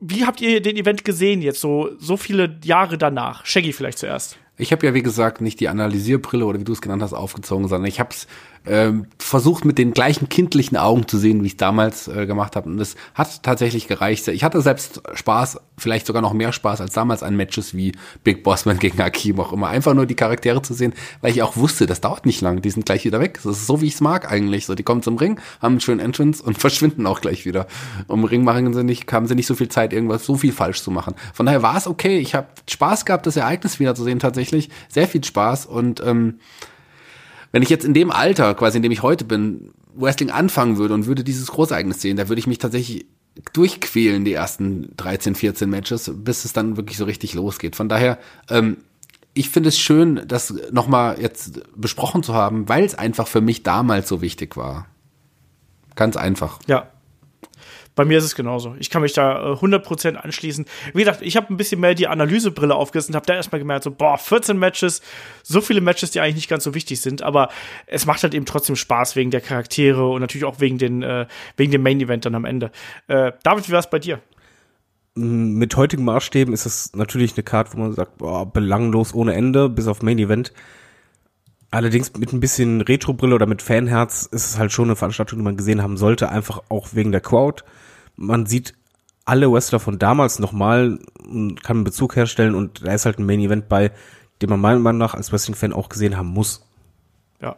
wie 0.00 0.26
habt 0.26 0.40
ihr 0.40 0.60
den 0.60 0.76
Event 0.76 1.04
gesehen 1.04 1.40
jetzt, 1.40 1.60
so, 1.60 1.90
so 1.98 2.16
viele 2.16 2.58
Jahre 2.64 2.98
danach? 2.98 3.46
Shaggy 3.46 3.72
vielleicht 3.72 3.98
zuerst. 3.98 4.38
Ich 4.56 4.70
habe 4.70 4.86
ja, 4.86 4.94
wie 4.94 5.02
gesagt, 5.02 5.40
nicht 5.40 5.58
die 5.60 5.68
Analysierbrille 5.68 6.44
oder 6.44 6.60
wie 6.60 6.64
du 6.64 6.72
es 6.72 6.82
genannt 6.82 7.02
hast, 7.02 7.12
aufgezogen, 7.12 7.66
sondern 7.66 7.88
ich 7.88 7.98
habe 7.98 8.10
es 8.10 8.28
ähm, 8.66 9.06
versucht 9.18 9.64
mit 9.64 9.76
den 9.78 9.92
gleichen 9.92 10.28
kindlichen 10.28 10.76
Augen 10.76 11.06
zu 11.06 11.18
sehen, 11.18 11.42
wie 11.42 11.48
ich 11.48 11.56
damals 11.56 12.08
äh, 12.08 12.26
gemacht 12.26 12.56
habe. 12.56 12.68
Und 12.70 12.80
es 12.80 12.96
hat 13.14 13.42
tatsächlich 13.42 13.88
gereicht. 13.88 14.26
Ich 14.28 14.42
hatte 14.42 14.60
selbst 14.62 15.02
Spaß, 15.12 15.60
vielleicht 15.76 16.06
sogar 16.06 16.22
noch 16.22 16.32
mehr 16.32 16.52
Spaß 16.52 16.80
als 16.80 16.94
damals 16.94 17.22
an 17.22 17.36
Matches 17.36 17.74
wie 17.74 17.92
Big 18.22 18.42
Bossman 18.42 18.78
gegen 18.78 19.00
Akim 19.02 19.38
auch 19.40 19.52
immer. 19.52 19.68
Einfach 19.68 19.92
nur 19.94 20.06
die 20.06 20.14
Charaktere 20.14 20.62
zu 20.62 20.72
sehen, 20.72 20.94
weil 21.20 21.32
ich 21.32 21.42
auch 21.42 21.56
wusste, 21.56 21.86
das 21.86 22.00
dauert 22.00 22.24
nicht 22.24 22.40
lang. 22.40 22.62
Die 22.62 22.70
sind 22.70 22.86
gleich 22.86 23.04
wieder 23.04 23.20
weg. 23.20 23.40
Das 23.42 23.58
ist 23.58 23.66
so, 23.66 23.82
wie 23.82 23.86
ich 23.86 23.94
es 23.94 24.00
mag 24.00 24.30
eigentlich. 24.30 24.64
So, 24.66 24.74
die 24.74 24.82
kommen 24.82 25.02
zum 25.02 25.16
Ring, 25.18 25.40
haben 25.60 25.74
einen 25.74 25.80
schönen 25.80 26.00
Entrance 26.00 26.42
und 26.42 26.58
verschwinden 26.64 27.06
auch 27.06 27.20
gleich 27.20 27.44
wieder. 27.44 27.66
Um 28.06 28.24
Ring 28.24 28.44
machen 28.44 28.72
sie 28.72 28.84
nicht, 28.84 29.12
haben 29.12 29.26
sie 29.26 29.34
nicht 29.34 29.46
so 29.46 29.54
viel 29.54 29.68
Zeit, 29.68 29.92
irgendwas 29.92 30.24
so 30.24 30.36
viel 30.36 30.52
falsch 30.52 30.82
zu 30.82 30.90
machen. 30.90 31.14
Von 31.34 31.46
daher 31.46 31.62
war 31.62 31.76
es 31.76 31.86
okay. 31.86 32.18
Ich 32.18 32.34
habe 32.34 32.46
Spaß 32.68 33.04
gehabt, 33.04 33.26
das 33.26 33.36
Ereignis 33.36 33.78
wieder 33.78 33.94
zu 33.94 34.04
sehen, 34.04 34.20
tatsächlich. 34.20 34.70
Sehr 34.88 35.06
viel 35.06 35.22
Spaß 35.22 35.66
und 35.66 36.02
ähm, 36.04 36.38
wenn 37.54 37.62
ich 37.62 37.70
jetzt 37.70 37.84
in 37.84 37.94
dem 37.94 38.10
Alter, 38.10 38.52
quasi 38.56 38.78
in 38.78 38.82
dem 38.82 38.90
ich 38.90 39.02
heute 39.02 39.24
bin, 39.24 39.70
Wrestling 39.94 40.32
anfangen 40.32 40.76
würde 40.76 40.92
und 40.92 41.06
würde 41.06 41.22
dieses 41.22 41.46
Großereignis 41.52 42.00
sehen, 42.00 42.16
da 42.16 42.28
würde 42.28 42.40
ich 42.40 42.48
mich 42.48 42.58
tatsächlich 42.58 43.06
durchquälen, 43.52 44.24
die 44.24 44.32
ersten 44.32 44.88
13, 44.96 45.36
14 45.36 45.70
Matches, 45.70 46.10
bis 46.12 46.44
es 46.44 46.52
dann 46.52 46.76
wirklich 46.76 46.96
so 46.96 47.04
richtig 47.04 47.32
losgeht. 47.34 47.76
Von 47.76 47.88
daher, 47.88 48.18
ähm, 48.50 48.78
ich 49.34 49.50
finde 49.50 49.68
es 49.68 49.78
schön, 49.78 50.22
das 50.26 50.52
nochmal 50.72 51.20
jetzt 51.20 51.60
besprochen 51.76 52.24
zu 52.24 52.34
haben, 52.34 52.68
weil 52.68 52.82
es 52.82 52.96
einfach 52.96 53.28
für 53.28 53.40
mich 53.40 53.62
damals 53.62 54.08
so 54.08 54.20
wichtig 54.20 54.56
war. 54.56 54.88
Ganz 55.94 56.16
einfach. 56.16 56.58
Ja, 56.66 56.90
bei 57.94 58.04
mir 58.04 58.18
ist 58.18 58.24
es 58.24 58.34
genauso. 58.34 58.74
Ich 58.78 58.90
kann 58.90 59.02
mich 59.02 59.12
da 59.12 59.52
äh, 59.52 59.56
100% 59.56 60.14
anschließen. 60.16 60.64
Wie 60.92 61.04
gesagt, 61.04 61.22
ich 61.22 61.36
habe 61.36 61.52
ein 61.52 61.56
bisschen 61.56 61.80
mehr 61.80 61.94
die 61.94 62.08
Analysebrille 62.08 62.74
aufgesetzt 62.74 63.10
und 63.10 63.16
habe 63.16 63.26
da 63.26 63.34
erstmal 63.34 63.60
gemerkt, 63.60 63.84
so, 63.84 63.90
boah, 63.90 64.18
14 64.18 64.58
Matches, 64.58 65.00
so 65.42 65.60
viele 65.60 65.80
Matches, 65.80 66.10
die 66.10 66.20
eigentlich 66.20 66.36
nicht 66.36 66.48
ganz 66.48 66.64
so 66.64 66.74
wichtig 66.74 67.00
sind, 67.00 67.22
aber 67.22 67.48
es 67.86 68.06
macht 68.06 68.22
halt 68.22 68.34
eben 68.34 68.46
trotzdem 68.46 68.76
Spaß 68.76 69.16
wegen 69.16 69.30
der 69.30 69.40
Charaktere 69.40 70.08
und 70.08 70.20
natürlich 70.20 70.44
auch 70.44 70.60
wegen, 70.60 70.78
den, 70.78 71.02
äh, 71.02 71.26
wegen 71.56 71.72
dem 71.72 71.82
Main 71.82 72.00
Event 72.00 72.24
dann 72.24 72.34
am 72.34 72.44
Ende. 72.44 72.70
Äh, 73.06 73.32
David, 73.42 73.68
wie 73.68 73.72
war 73.72 73.80
es 73.80 73.90
bei 73.90 73.98
dir? 73.98 74.20
Mit 75.16 75.76
heutigen 75.76 76.04
Maßstäben 76.04 76.52
ist 76.52 76.66
es 76.66 76.92
natürlich 76.94 77.34
eine 77.34 77.44
Karte, 77.44 77.74
wo 77.74 77.78
man 77.78 77.92
sagt, 77.92 78.18
boah, 78.18 78.50
belanglos 78.50 79.14
ohne 79.14 79.34
Ende, 79.34 79.68
bis 79.68 79.86
auf 79.86 80.02
Main 80.02 80.18
Event. 80.18 80.52
Allerdings 81.70 82.16
mit 82.16 82.32
ein 82.32 82.40
bisschen 82.40 82.80
Retro-Brille 82.80 83.34
oder 83.34 83.46
mit 83.46 83.62
Fanherz 83.62 84.28
ist 84.30 84.46
es 84.46 84.58
halt 84.58 84.72
schon 84.72 84.86
eine 84.86 84.96
Veranstaltung, 84.96 85.38
die 85.38 85.44
man 85.44 85.56
gesehen 85.56 85.82
haben 85.82 85.96
sollte, 85.96 86.28
einfach 86.28 86.62
auch 86.68 86.88
wegen 86.94 87.12
der 87.12 87.20
Crowd 87.20 87.62
man 88.16 88.46
sieht 88.46 88.74
alle 89.24 89.50
Wrestler 89.50 89.80
von 89.80 89.98
damals 89.98 90.38
nochmal, 90.38 90.98
kann 91.62 91.76
einen 91.76 91.84
Bezug 91.84 92.16
herstellen 92.16 92.54
und 92.54 92.86
da 92.86 92.92
ist 92.92 93.06
halt 93.06 93.18
ein 93.18 93.26
Main 93.26 93.40
Event 93.40 93.68
bei, 93.68 93.90
den 94.42 94.50
man 94.50 94.60
meiner 94.60 94.78
Meinung 94.78 94.98
nach 94.98 95.14
als 95.14 95.32
Wrestling-Fan 95.32 95.72
auch 95.72 95.88
gesehen 95.88 96.16
haben 96.16 96.28
muss. 96.28 96.66
Ja. 97.40 97.56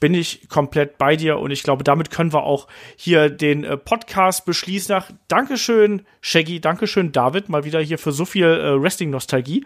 Bin 0.00 0.12
ich 0.12 0.48
komplett 0.50 0.98
bei 0.98 1.16
dir 1.16 1.38
und 1.38 1.50
ich 1.50 1.62
glaube, 1.62 1.84
damit 1.84 2.10
können 2.10 2.32
wir 2.32 2.42
auch 2.42 2.68
hier 2.96 3.30
den 3.30 3.64
äh, 3.64 3.76
Podcast 3.78 4.44
beschließen. 4.44 4.94
Nach 4.94 5.10
Dankeschön, 5.28 6.02
Shaggy, 6.20 6.60
Dankeschön, 6.60 7.12
David, 7.12 7.48
mal 7.48 7.64
wieder 7.64 7.80
hier 7.80 7.98
für 7.98 8.12
so 8.12 8.26
viel 8.26 8.44
äh, 8.44 8.80
Wrestling-Nostalgie. 8.80 9.64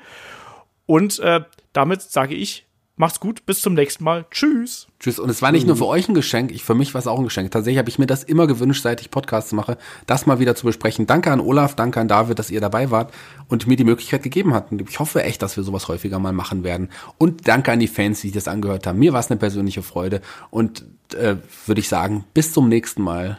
Und 0.86 1.18
äh, 1.18 1.40
damit 1.72 2.03
sage 2.03 2.34
ich 2.34 2.66
Macht's 3.01 3.18
gut, 3.18 3.46
bis 3.46 3.62
zum 3.62 3.72
nächsten 3.72 4.05
Mal. 4.05 4.26
Tschüss. 4.30 4.86
Tschüss. 4.98 5.18
Und 5.18 5.30
es 5.30 5.40
war 5.40 5.53
nicht 5.53 5.66
nur 5.66 5.74
für 5.74 5.86
euch 5.86 6.07
ein 6.11 6.14
Geschenk, 6.14 6.51
ich, 6.51 6.64
für 6.64 6.74
mich 6.74 6.92
war 6.92 6.98
es 6.98 7.07
auch 7.07 7.18
ein 7.18 7.24
Geschenk. 7.24 7.51
Tatsächlich 7.51 7.78
habe 7.78 7.88
ich 7.88 7.98
mir 7.98 8.07
das 8.07 8.24
immer 8.24 8.46
gewünscht, 8.46 8.82
seit 8.82 9.01
ich 9.01 9.11
Podcasts 9.11 9.53
mache, 9.53 9.78
das 10.07 10.26
mal 10.26 10.38
wieder 10.38 10.55
zu 10.55 10.66
besprechen. 10.66 11.07
Danke 11.07 11.32
an 11.32 11.40
Olaf, 11.40 11.74
danke 11.74 11.98
an 11.98 12.09
David, 12.09 12.38
dass 12.38 12.51
ihr 12.51 12.61
dabei 12.61 12.90
wart 12.90 13.14
und 13.48 13.66
mir 13.66 13.76
die 13.76 13.84
Möglichkeit 13.84 14.22
gegeben 14.22 14.53
hatten. 14.53 14.78
Ich 14.86 14.98
hoffe 14.98 15.22
echt, 15.22 15.40
dass 15.40 15.57
wir 15.57 15.64
sowas 15.64 15.88
häufiger 15.88 16.18
mal 16.18 16.34
machen 16.34 16.62
werden. 16.62 16.90
Und 17.16 17.48
danke 17.48 17.72
an 17.72 17.80
die 17.80 17.88
Fans, 17.88 18.20
die 18.20 18.32
das 18.32 18.48
angehört 18.48 18.86
haben. 18.86 18.98
Mir 18.98 19.14
war 19.14 19.20
es 19.20 19.30
eine 19.30 19.40
persönliche 19.40 19.82
Freude. 19.82 20.20
Und 20.51 20.84
äh, 21.14 21.36
würde 21.64 21.80
ich 21.80 21.88
sagen, 21.88 22.26
bis 22.34 22.53
zum 22.53 22.68
nächsten 22.68 23.01
Mal. 23.01 23.38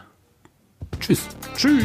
Tschüss. 0.98 1.20
Tschüss. 1.56 1.84